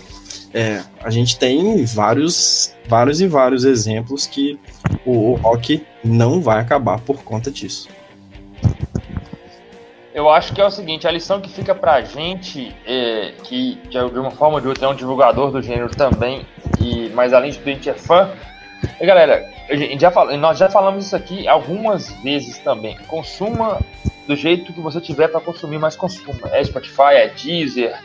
É, 0.53 0.83
a 1.03 1.09
gente 1.09 1.39
tem 1.39 1.83
vários, 1.83 2.75
vários 2.87 3.21
e 3.21 3.27
vários 3.27 3.65
exemplos 3.65 4.27
que 4.27 4.59
o, 5.03 5.31
o 5.31 5.33
rock 5.33 5.83
não 6.03 6.39
vai 6.39 6.59
acabar 6.59 6.99
por 6.99 7.23
conta 7.23 7.49
disso. 7.49 7.89
Eu 10.13 10.29
acho 10.29 10.53
que 10.53 10.61
é 10.61 10.65
o 10.65 10.69
seguinte, 10.69 11.07
a 11.07 11.11
lição 11.11 11.41
que 11.41 11.49
fica 11.49 11.73
pra 11.73 12.01
gente, 12.01 12.71
é, 12.85 13.33
que 13.43 13.79
de 13.89 13.97
uma 13.97 14.31
forma 14.31 14.55
ou 14.55 14.61
de 14.61 14.67
outra 14.67 14.85
é 14.85 14.89
um 14.89 14.95
divulgador 14.95 15.49
do 15.49 15.59
gênero 15.59 15.89
também, 15.89 16.45
e, 16.79 17.09
mas 17.15 17.33
além 17.33 17.49
de 17.49 17.57
tudo 17.57 17.69
a 17.69 17.73
gente 17.73 17.89
é 17.89 17.93
fã, 17.95 18.29
e 19.01 19.05
galera, 19.07 19.56
já 19.99 20.11
nós 20.37 20.57
já 20.57 20.69
falamos 20.69 21.05
isso 21.05 21.15
aqui 21.15 21.47
algumas 21.47 22.11
vezes 22.23 22.57
também. 22.59 22.97
Consuma 23.07 23.79
do 24.27 24.35
jeito 24.35 24.73
que 24.73 24.81
você 24.81 24.99
tiver 24.99 25.27
para 25.29 25.41
consumir, 25.41 25.79
mas 25.79 25.95
consuma. 25.95 26.49
É 26.51 26.63
Spotify, 26.63 27.13
é 27.13 27.27
Deezer, 27.29 27.97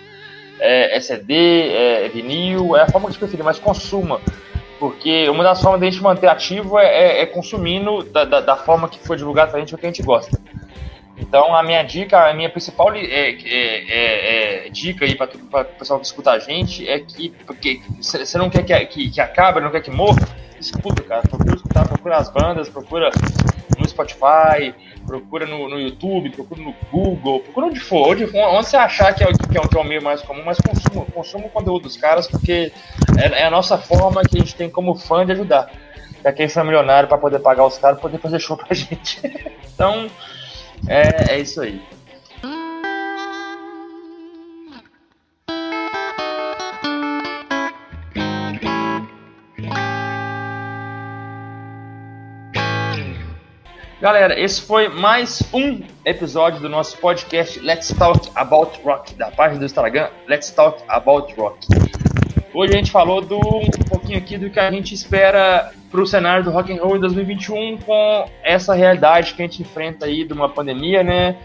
é, 0.61 0.97
é 0.97 1.01
CD, 1.01 1.69
é 1.71 2.09
vinil, 2.09 2.77
é 2.77 2.83
a 2.83 2.89
forma 2.89 3.09
que 3.09 3.15
você 3.15 3.21
preferir, 3.21 3.45
mas 3.45 3.59
consuma. 3.59 4.21
Porque 4.79 5.29
uma 5.29 5.45
das 5.45 5.63
formas 5.63 5.81
de 5.81 5.87
a 5.87 5.91
gente 5.91 6.03
manter 6.03 6.27
ativo 6.27 6.79
é, 6.79 6.87
é, 6.87 7.23
é 7.23 7.27
consumindo 7.27 8.03
da, 8.03 8.25
da, 8.25 8.41
da, 8.41 8.57
forma 8.57 8.89
que 8.89 8.99
foi 8.99 9.17
divulgado 9.17 9.51
pra 9.51 9.61
gente 9.61 9.75
o 9.75 9.79
que 9.79 9.87
a 9.87 9.89
gente 9.89 10.03
gosta. 10.03 10.41
Então 11.17 11.55
a 11.55 11.63
minha 11.63 11.85
dica, 11.85 12.29
a 12.29 12.35
minha 12.35 12.51
principal 12.51 12.93
é, 12.95 14.69
dica 14.73 15.05
aí 15.05 15.15
para 15.15 15.31
o 15.37 15.65
pessoal 15.79 16.01
que 16.01 16.07
escuta 16.07 16.33
a 16.33 16.39
gente 16.41 16.89
é 16.89 16.99
que 16.99 17.33
você 18.01 18.37
não 18.37 18.51
quer 18.51 18.65
que, 18.65 18.87
que, 18.87 19.11
que 19.11 19.21
acabe, 19.21 19.61
não 19.61 19.71
quer 19.71 19.83
que 19.83 19.91
morra, 19.91 20.19
escuta, 20.63 21.03
cara. 21.03 21.23
Procura 21.23 21.55
escutar, 21.55 21.87
procura 21.87 22.17
as 22.17 22.31
bandas, 22.31 22.69
procura 22.69 23.11
no 23.79 23.89
Spotify, 23.89 24.75
procura 25.07 25.47
no, 25.47 25.69
no 25.69 25.79
YouTube, 25.79 26.31
procura 26.31 26.63
no 26.63 26.75
Google, 26.91 27.41
procura 27.41 27.67
onde 27.67 27.81
for, 27.81 28.11
onde, 28.11 28.25
onde 28.25 28.67
você 28.67 28.77
achar 28.77 29.15
que 29.15 29.25
é, 29.25 29.27
que, 29.27 29.59
é, 29.59 29.61
que 29.61 29.77
é 29.77 29.81
o 29.81 29.85
meio 29.85 30.03
mais 30.03 30.23
comum, 30.23 30.43
mas 30.45 30.59
consuma, 30.59 31.05
consuma 31.07 31.47
o 31.47 31.51
conteúdo 31.51 31.83
dos 31.83 31.97
caras, 31.97 32.27
porque 32.27 32.73
é, 33.19 33.43
é, 33.43 33.47
a 33.47 33.51
nossa 33.51 33.77
forma 33.79 34.23
que 34.23 34.37
a 34.37 34.41
gente 34.41 34.55
tem 34.55 34.71
como 34.71 34.95
fã 34.95 35.25
de 35.27 35.33
ajudar. 35.33 35.71
Já 36.23 36.33
quem 36.33 36.49
foi 36.49 36.63
milionário 36.63 37.09
para 37.09 37.19
poder 37.19 37.41
pagar 37.41 37.65
os 37.65 37.79
caras, 37.79 38.01
poder 38.01 38.19
fazer 38.19 38.39
show 38.39 38.57
pra 38.57 38.69
gente. 38.75 39.21
então, 39.75 40.09
é, 40.87 41.35
é 41.35 41.41
isso 41.41 41.61
aí. 41.61 41.83
Galera, 54.03 54.37
esse 54.37 54.61
foi 54.61 54.89
mais 54.89 55.45
um 55.55 55.81
episódio 56.05 56.59
do 56.59 56.69
nosso 56.69 56.99
podcast 56.99 57.61
Let's 57.61 57.95
Talk 57.97 58.33
About 58.35 58.81
Rock, 58.83 59.15
da 59.15 59.31
página 59.31 59.61
do 59.61 59.65
Instagram 59.65 60.09
Let's 60.27 60.51
Talk 60.51 60.83
About 60.89 61.33
Rock. 61.37 61.69
Hoje 62.53 62.73
a 62.73 62.77
gente 62.79 62.91
falou 62.91 63.21
do, 63.21 63.39
um 63.39 63.71
pouquinho 63.89 64.19
aqui 64.19 64.37
do 64.37 64.51
que 64.51 64.59
a 64.59 64.69
gente 64.73 64.93
espera 64.93 65.73
para 65.89 66.01
o 66.01 66.05
cenário 66.05 66.43
do 66.43 66.51
rock 66.51 66.73
and 66.73 66.83
roll 66.83 66.97
em 66.97 66.99
2021 66.99 67.79
com 67.79 68.29
essa 68.43 68.75
realidade 68.75 69.35
que 69.35 69.43
a 69.43 69.47
gente 69.47 69.63
enfrenta 69.63 70.07
aí 70.07 70.25
de 70.25 70.33
uma 70.33 70.49
pandemia, 70.49 71.05
né? 71.05 71.37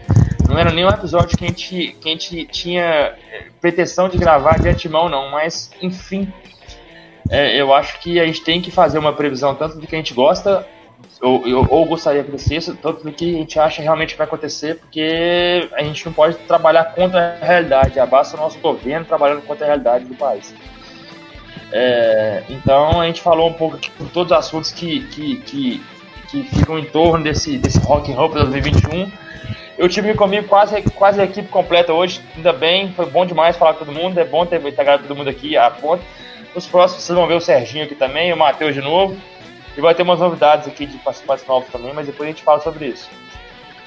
Não 0.48 0.58
era 0.58 0.72
nenhum 0.72 0.88
episódio 0.88 1.38
que 1.38 1.44
a 1.44 1.48
gente, 1.48 1.96
que 2.00 2.08
a 2.08 2.10
gente 2.10 2.44
tinha 2.46 2.82
eh, 2.82 3.46
pretensão 3.60 4.08
de 4.08 4.18
gravar 4.18 4.58
de 4.58 4.68
antemão, 4.68 5.08
não, 5.08 5.30
mas 5.30 5.70
enfim, 5.80 6.26
é, 7.30 7.56
eu 7.56 7.72
acho 7.72 8.00
que 8.00 8.18
a 8.18 8.26
gente 8.26 8.42
tem 8.42 8.60
que 8.60 8.72
fazer 8.72 8.98
uma 8.98 9.12
previsão 9.12 9.54
tanto 9.54 9.78
do 9.78 9.86
que 9.86 9.94
a 9.94 9.98
gente 9.98 10.12
gosta 10.12 10.66
ou, 11.20 11.42
ou, 11.68 11.84
gostaria 11.84 12.22
que 12.22 12.28
acontecesse, 12.28 12.74
tanto 12.76 13.02
do 13.02 13.12
que 13.12 13.34
a 13.34 13.38
gente 13.38 13.58
acha 13.58 13.82
realmente 13.82 14.12
que 14.12 14.18
vai 14.18 14.26
acontecer, 14.26 14.76
porque 14.76 15.68
a 15.72 15.82
gente 15.82 16.06
não 16.06 16.12
pode 16.12 16.36
trabalhar 16.38 16.84
contra 16.94 17.38
a 17.40 17.44
realidade, 17.44 17.94
basta 18.08 18.36
o 18.36 18.40
nosso 18.40 18.58
governo 18.60 19.04
trabalhando 19.04 19.42
contra 19.42 19.64
a 19.64 19.68
realidade 19.68 20.04
do 20.04 20.14
país. 20.14 20.54
É, 21.72 22.44
então 22.48 23.00
a 23.00 23.06
gente 23.06 23.20
falou 23.20 23.48
um 23.48 23.52
pouco 23.52 23.76
de 23.78 23.90
todos 24.12 24.32
os 24.32 24.38
assuntos 24.38 24.70
que, 24.70 25.00
que, 25.08 25.36
que, 25.40 25.82
que, 26.30 26.42
ficam 26.44 26.78
em 26.78 26.84
torno 26.84 27.24
desse, 27.24 27.58
desse 27.58 27.78
Rock 27.80 28.12
and 28.12 28.14
Roll 28.14 28.30
2021. 28.30 29.10
Eu 29.76 29.88
tive 29.88 30.14
comigo 30.14 30.46
quase, 30.48 30.82
quase 30.94 31.20
a 31.20 31.24
equipe 31.24 31.48
completa 31.48 31.92
hoje, 31.92 32.20
ainda 32.36 32.52
bem, 32.52 32.92
foi 32.92 33.06
bom 33.06 33.26
demais 33.26 33.56
falar 33.56 33.74
com 33.74 33.84
todo 33.84 33.94
mundo, 33.94 34.18
é 34.18 34.24
bom 34.24 34.46
ter 34.46 34.64
integrado 34.64 35.02
todo 35.02 35.16
mundo 35.16 35.30
aqui 35.30 35.56
a 35.56 35.70
ponto. 35.70 36.02
Nos 36.54 36.66
próximos 36.66 37.02
vocês 37.02 37.16
vão 37.16 37.26
ver 37.26 37.34
o 37.34 37.40
Serginho 37.40 37.84
aqui 37.84 37.94
também, 37.94 38.32
o 38.32 38.36
Matheus 38.36 38.74
de 38.74 38.80
novo. 38.80 39.16
E 39.78 39.80
vai 39.80 39.94
ter 39.94 40.02
umas 40.02 40.18
novidades 40.18 40.66
aqui 40.66 40.86
de 40.86 40.98
participantes 40.98 41.46
novos 41.46 41.70
também, 41.70 41.92
mas 41.92 42.04
depois 42.04 42.28
a 42.28 42.32
gente 42.32 42.42
fala 42.42 42.60
sobre 42.60 42.88
isso. 42.88 43.08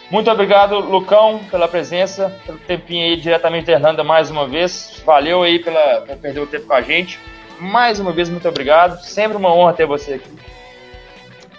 Muito 0.09 0.31
obrigado, 0.31 0.79
Lucão, 0.79 1.41
pela 1.51 1.67
presença, 1.67 2.33
pelo 2.45 2.57
tempinho 2.59 3.03
aí 3.05 3.17
diretamente 3.17 3.65
da 3.65 3.73
Irlanda 3.73 4.01
mais 4.01 4.31
uma 4.31 4.47
vez. 4.47 5.03
Valeu 5.05 5.43
aí 5.43 5.59
pela, 5.59 5.99
por 5.99 6.15
perder 6.15 6.39
o 6.39 6.47
tempo 6.47 6.65
com 6.65 6.73
a 6.73 6.81
gente. 6.81 7.19
Mais 7.59 7.99
uma 7.99 8.13
vez, 8.13 8.29
muito 8.29 8.47
obrigado. 8.47 9.03
Sempre 9.03 9.35
uma 9.35 9.53
honra 9.53 9.73
ter 9.73 9.85
você 9.85 10.13
aqui. 10.13 10.31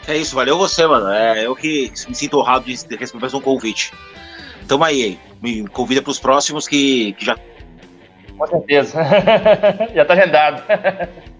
É 0.09 0.17
isso, 0.17 0.35
valeu 0.35 0.57
você, 0.57 0.87
mano. 0.87 1.11
É 1.11 1.47
eu 1.47 1.55
que 1.55 1.93
me 2.09 2.15
sinto 2.15 2.39
honrado 2.39 2.65
de 2.65 2.97
receber 2.97 3.21
mais 3.21 3.35
um 3.35 3.41
convite. 3.41 3.93
Tamo 4.67 4.83
aí, 4.83 5.19
me 5.43 5.69
convida 5.69 6.01
para 6.01 6.11
os 6.11 6.19
próximos 6.19 6.67
que, 6.67 7.13
que 7.13 7.27
já. 7.27 7.37
Com 8.39 8.47
certeza. 8.47 8.99
já 9.95 10.05
tá 10.07 10.15
agendado. 10.15 10.63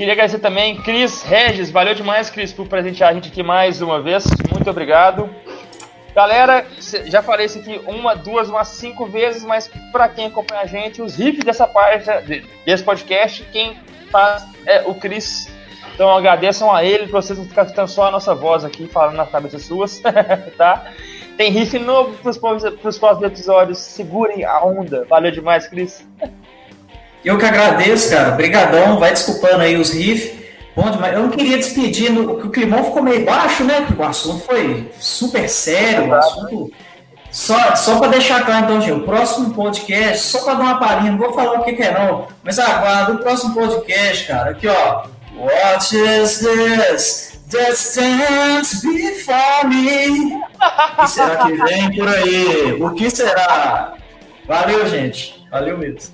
Queria 0.00 0.14
agradecer 0.14 0.38
também 0.38 0.80
Cris 0.80 1.22
Regis, 1.22 1.70
valeu 1.70 1.94
demais, 1.94 2.30
Cris, 2.30 2.54
por 2.54 2.66
presentear 2.66 3.10
a 3.10 3.12
gente 3.12 3.28
aqui 3.28 3.42
mais 3.42 3.82
uma 3.82 4.00
vez. 4.00 4.24
Muito 4.50 4.70
obrigado. 4.70 5.28
Galera, 6.14 6.66
já 7.04 7.22
falei 7.22 7.44
isso 7.44 7.58
aqui 7.58 7.78
uma, 7.86 8.16
duas, 8.16 8.48
umas 8.48 8.68
cinco 8.68 9.04
vezes, 9.04 9.44
mas 9.44 9.70
para 9.92 10.08
quem 10.08 10.28
acompanha 10.28 10.62
a 10.62 10.66
gente, 10.66 11.02
os 11.02 11.16
riffs 11.16 11.44
dessa 11.44 11.66
página, 11.66 12.22
desse 12.64 12.82
podcast, 12.82 13.44
quem 13.52 13.76
faz 14.10 14.42
é 14.64 14.80
o 14.86 14.94
Cris. 14.94 15.52
Então 15.92 16.16
agradeçam 16.16 16.74
a 16.74 16.82
ele 16.82 17.06
para 17.06 17.20
vocês 17.20 17.38
não 17.38 17.44
ficarem 17.44 17.86
só 17.86 18.06
a 18.06 18.10
nossa 18.10 18.34
voz 18.34 18.64
aqui 18.64 18.86
falando 18.86 19.16
nas 19.16 19.30
cabeças 19.30 19.64
suas, 19.66 20.00
tá? 20.56 20.82
Tem 21.36 21.50
riff 21.50 21.78
novo 21.78 22.14
para 22.14 22.30
os 22.30 22.38
próximos 22.98 23.22
episódios. 23.22 23.76
Segurem 23.76 24.46
a 24.46 24.64
onda. 24.64 25.04
Valeu 25.04 25.30
demais, 25.30 25.68
Cris. 25.68 26.08
Eu 27.24 27.38
que 27.38 27.44
agradeço, 27.44 28.10
cara. 28.10 28.32
Obrigadão. 28.32 28.98
Vai 28.98 29.10
desculpando 29.10 29.62
aí 29.62 29.76
os 29.76 29.90
riffs. 29.90 30.40
Bom 30.74 30.90
demais. 30.90 31.14
Eu 31.14 31.22
não 31.22 31.30
queria 31.30 31.58
despedir, 31.58 32.10
no, 32.10 32.32
o 32.32 32.50
climão 32.50 32.84
ficou 32.84 33.02
meio 33.02 33.24
baixo, 33.24 33.64
né? 33.64 33.82
Porque 33.86 34.02
o 34.02 34.06
assunto 34.06 34.44
foi 34.44 34.90
super 34.98 35.48
sério, 35.48 36.08
o 36.08 36.14
assunto... 36.14 36.72
Só, 37.30 37.76
só 37.76 37.98
para 37.98 38.08
deixar 38.08 38.44
claro, 38.44 38.64
então, 38.64 38.80
gente, 38.80 38.92
o 38.92 39.04
próximo 39.04 39.54
podcast, 39.54 40.26
só 40.26 40.40
para 40.40 40.54
dar 40.54 40.64
uma 40.64 40.80
palhinha, 40.80 41.12
não 41.12 41.18
vou 41.18 41.32
falar 41.32 41.60
o 41.60 41.64
que, 41.64 41.74
que 41.74 41.82
é 41.82 41.96
não, 41.96 42.26
mas 42.42 42.58
aguarda 42.58 43.12
o 43.12 43.18
próximo 43.18 43.54
podcast, 43.54 44.26
cara, 44.26 44.50
aqui 44.50 44.66
ó, 44.66 45.04
What 45.36 45.94
is 45.94 46.40
this 46.40 47.38
that 47.50 47.76
stands 47.76 48.82
before 48.82 49.68
me? 49.68 50.34
O 50.34 51.02
que 51.02 51.08
será 51.08 51.36
que 51.36 51.52
vem 51.52 51.96
por 51.96 52.08
aí? 52.08 52.82
O 52.82 52.90
que 52.94 53.10
será? 53.10 53.94
Valeu, 54.46 54.86
gente, 54.88 55.46
valeu 55.50 55.78
mesmo. 55.78 56.12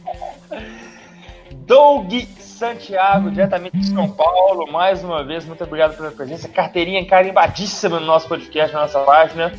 Doug 1.66 2.12
Santiago, 2.38 3.28
diretamente 3.30 3.76
de 3.76 3.86
São 3.88 4.08
Paulo. 4.08 4.70
Mais 4.70 5.02
uma 5.02 5.24
vez, 5.24 5.44
muito 5.44 5.64
obrigado 5.64 5.96
pela 5.96 6.12
presença. 6.12 6.48
Carteirinha 6.48 7.04
carimbadíssima 7.04 7.98
no 7.98 8.06
nosso 8.06 8.28
podcast, 8.28 8.72
na 8.72 8.82
nossa 8.82 9.00
página. 9.00 9.52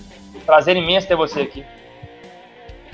Prazer 0.46 0.78
imenso 0.78 1.06
ter 1.06 1.18
você 1.18 1.42
aqui. 1.42 1.66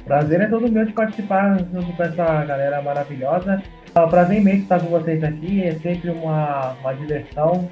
Prazer 0.03 0.41
é 0.41 0.48
todo 0.48 0.69
meu 0.69 0.84
de 0.84 0.94
participar 0.94 1.60
junto 1.72 1.94
com 1.94 2.03
essa 2.03 2.44
galera 2.44 2.81
maravilhosa. 2.81 3.61
É 3.94 4.07
prazer 4.07 4.40
imenso 4.40 4.64
estar 4.64 4.80
com 4.80 4.88
vocês 4.88 5.23
aqui. 5.23 5.64
É 5.64 5.73
sempre 5.76 6.10
uma, 6.10 6.76
uma 6.81 6.94
diversão. 6.94 7.69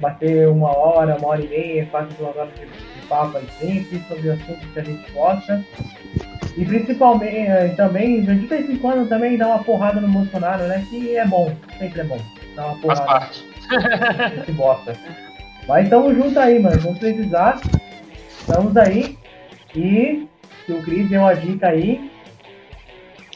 Bater 0.00 0.48
uma 0.48 0.70
hora, 0.76 1.16
uma 1.16 1.28
hora 1.28 1.42
e 1.42 1.48
meia, 1.48 1.86
quase 1.86 2.14
duas 2.14 2.36
horas 2.36 2.54
de, 2.54 2.66
papo 3.08 3.38
aí 3.38 3.46
sempre 3.58 4.02
sobre 4.08 4.30
assuntos 4.30 4.66
que 4.72 4.78
a 4.78 4.84
gente 4.84 5.10
gosta. 5.12 5.64
E 6.56 6.64
principalmente 6.64 7.36
eh, 7.36 7.74
também, 7.76 8.22
de 8.22 8.46
vez 8.46 8.70
em 8.70 8.76
quando 8.76 9.08
também 9.08 9.36
dá 9.36 9.48
uma 9.48 9.64
porrada 9.64 10.00
no 10.00 10.08
Bolsonaro, 10.08 10.64
né? 10.64 10.86
Que 10.88 11.16
é 11.16 11.26
bom, 11.26 11.52
sempre 11.78 12.00
é 12.00 12.04
bom. 12.04 12.18
Dá 12.54 12.66
uma 12.66 12.78
porrada. 12.78 13.06
Faz 13.06 13.18
parte. 13.18 13.44
Esse 14.40 14.52
bosta. 14.52 14.96
Mas 15.66 15.88
tamo 15.88 16.14
junto 16.14 16.38
aí, 16.38 16.60
mano. 16.60 16.78
Vamos 16.80 16.98
precisar. 16.98 17.60
Estamos 18.38 18.76
aí. 18.76 19.18
E 19.74 20.28
se 20.64 20.72
o 20.72 20.82
Cris 20.82 21.08
deu 21.08 21.22
uma 21.22 21.34
dica 21.34 21.68
aí, 21.68 22.10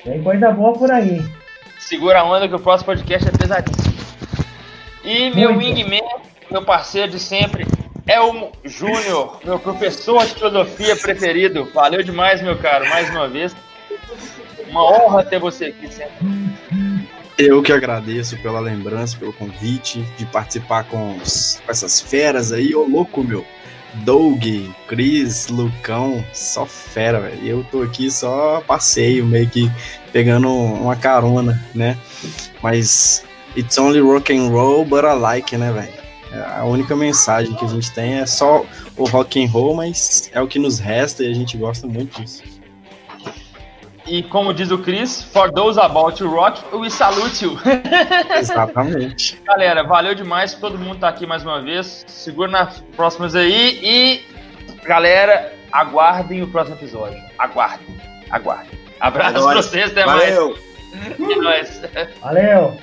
tem 0.04 0.22
coisa 0.22 0.50
boa 0.52 0.72
por 0.74 0.90
aí. 0.90 1.20
Segura 1.78 2.20
a 2.20 2.24
onda 2.24 2.48
que 2.48 2.54
o 2.54 2.60
próximo 2.60 2.86
podcast 2.86 3.28
é 3.28 3.32
pesadíssimo. 3.32 3.94
E 5.02 5.30
meu 5.30 5.54
Muito. 5.54 5.66
wingman, 5.66 6.02
meu 6.50 6.64
parceiro 6.64 7.10
de 7.10 7.18
sempre, 7.18 7.66
Elmo 8.08 8.50
Júnior, 8.64 9.38
meu 9.44 9.58
professor 9.58 10.24
de 10.24 10.34
filosofia 10.34 10.96
preferido. 10.96 11.66
Valeu 11.74 12.02
demais, 12.02 12.40
meu 12.42 12.56
caro, 12.56 12.88
mais 12.88 13.10
uma 13.10 13.28
vez. 13.28 13.54
Uma 14.68 14.82
honra 14.84 15.24
ter 15.24 15.38
você 15.38 15.66
aqui 15.66 15.92
sempre. 15.92 16.26
Eu 17.36 17.62
que 17.62 17.72
agradeço 17.72 18.36
pela 18.38 18.58
lembrança, 18.60 19.16
pelo 19.16 19.32
convite, 19.32 20.00
de 20.16 20.24
participar 20.26 20.84
com, 20.84 21.16
os- 21.18 21.60
com 21.64 21.70
essas 21.70 22.00
feras 22.00 22.50
aí. 22.50 22.74
Ô 22.74 22.84
louco, 22.84 23.22
meu. 23.22 23.44
Doug, 24.04 24.42
Cris, 24.86 25.48
Lucão, 25.48 26.24
só 26.32 26.66
fera, 26.66 27.20
velho. 27.20 27.46
Eu 27.46 27.64
tô 27.70 27.82
aqui 27.82 28.10
só 28.10 28.62
passeio, 28.66 29.24
meio 29.24 29.48
que 29.48 29.70
pegando 30.12 30.50
uma 30.52 30.96
carona, 30.96 31.62
né? 31.74 31.96
Mas 32.62 33.24
it's 33.56 33.78
only 33.78 34.00
rock 34.00 34.34
and 34.36 34.48
roll, 34.50 34.84
but 34.84 35.04
I 35.04 35.14
like, 35.14 35.56
né, 35.56 35.72
velho? 35.72 35.97
A 36.56 36.64
única 36.64 36.94
mensagem 36.94 37.54
que 37.54 37.64
a 37.64 37.68
gente 37.68 37.90
tem 37.92 38.14
é 38.20 38.26
só 38.26 38.64
o 38.96 39.04
rock 39.04 39.42
and 39.42 39.48
roll, 39.48 39.74
mas 39.74 40.30
é 40.32 40.40
o 40.40 40.46
que 40.46 40.58
nos 40.58 40.78
resta 40.78 41.22
e 41.22 41.30
a 41.30 41.34
gente 41.34 41.56
gosta 41.56 41.86
muito 41.86 42.20
disso. 42.20 42.42
E 44.06 44.22
como 44.22 44.54
diz 44.54 44.70
o 44.70 44.78
Chris, 44.78 45.22
for 45.22 45.52
those 45.52 45.78
about 45.78 46.16
to 46.16 46.28
rock, 46.28 46.62
we 46.74 46.88
salute 46.90 47.44
you. 47.44 47.58
Exatamente. 48.38 49.40
Galera, 49.44 49.82
valeu 49.84 50.14
demais. 50.14 50.54
Todo 50.54 50.78
mundo 50.78 51.00
tá 51.00 51.08
aqui 51.08 51.26
mais 51.26 51.42
uma 51.42 51.60
vez. 51.60 52.04
Segura 52.06 52.50
nas 52.50 52.80
próximas 52.96 53.34
aí. 53.34 53.78
E, 53.82 54.24
galera, 54.84 55.52
aguardem 55.70 56.42
o 56.42 56.48
próximo 56.48 56.76
episódio. 56.76 57.22
Aguardem. 57.38 57.86
Aguardem. 58.30 58.78
Abraço 58.98 59.30
É 59.30 59.32
pra 59.32 59.40
nóis. 59.42 59.66
vocês, 59.66 59.90
até 59.90 60.06
mais. 60.06 60.34
Valeu! 60.34 60.58
É 61.30 61.36
nóis. 61.36 61.82
Valeu! 62.22 62.76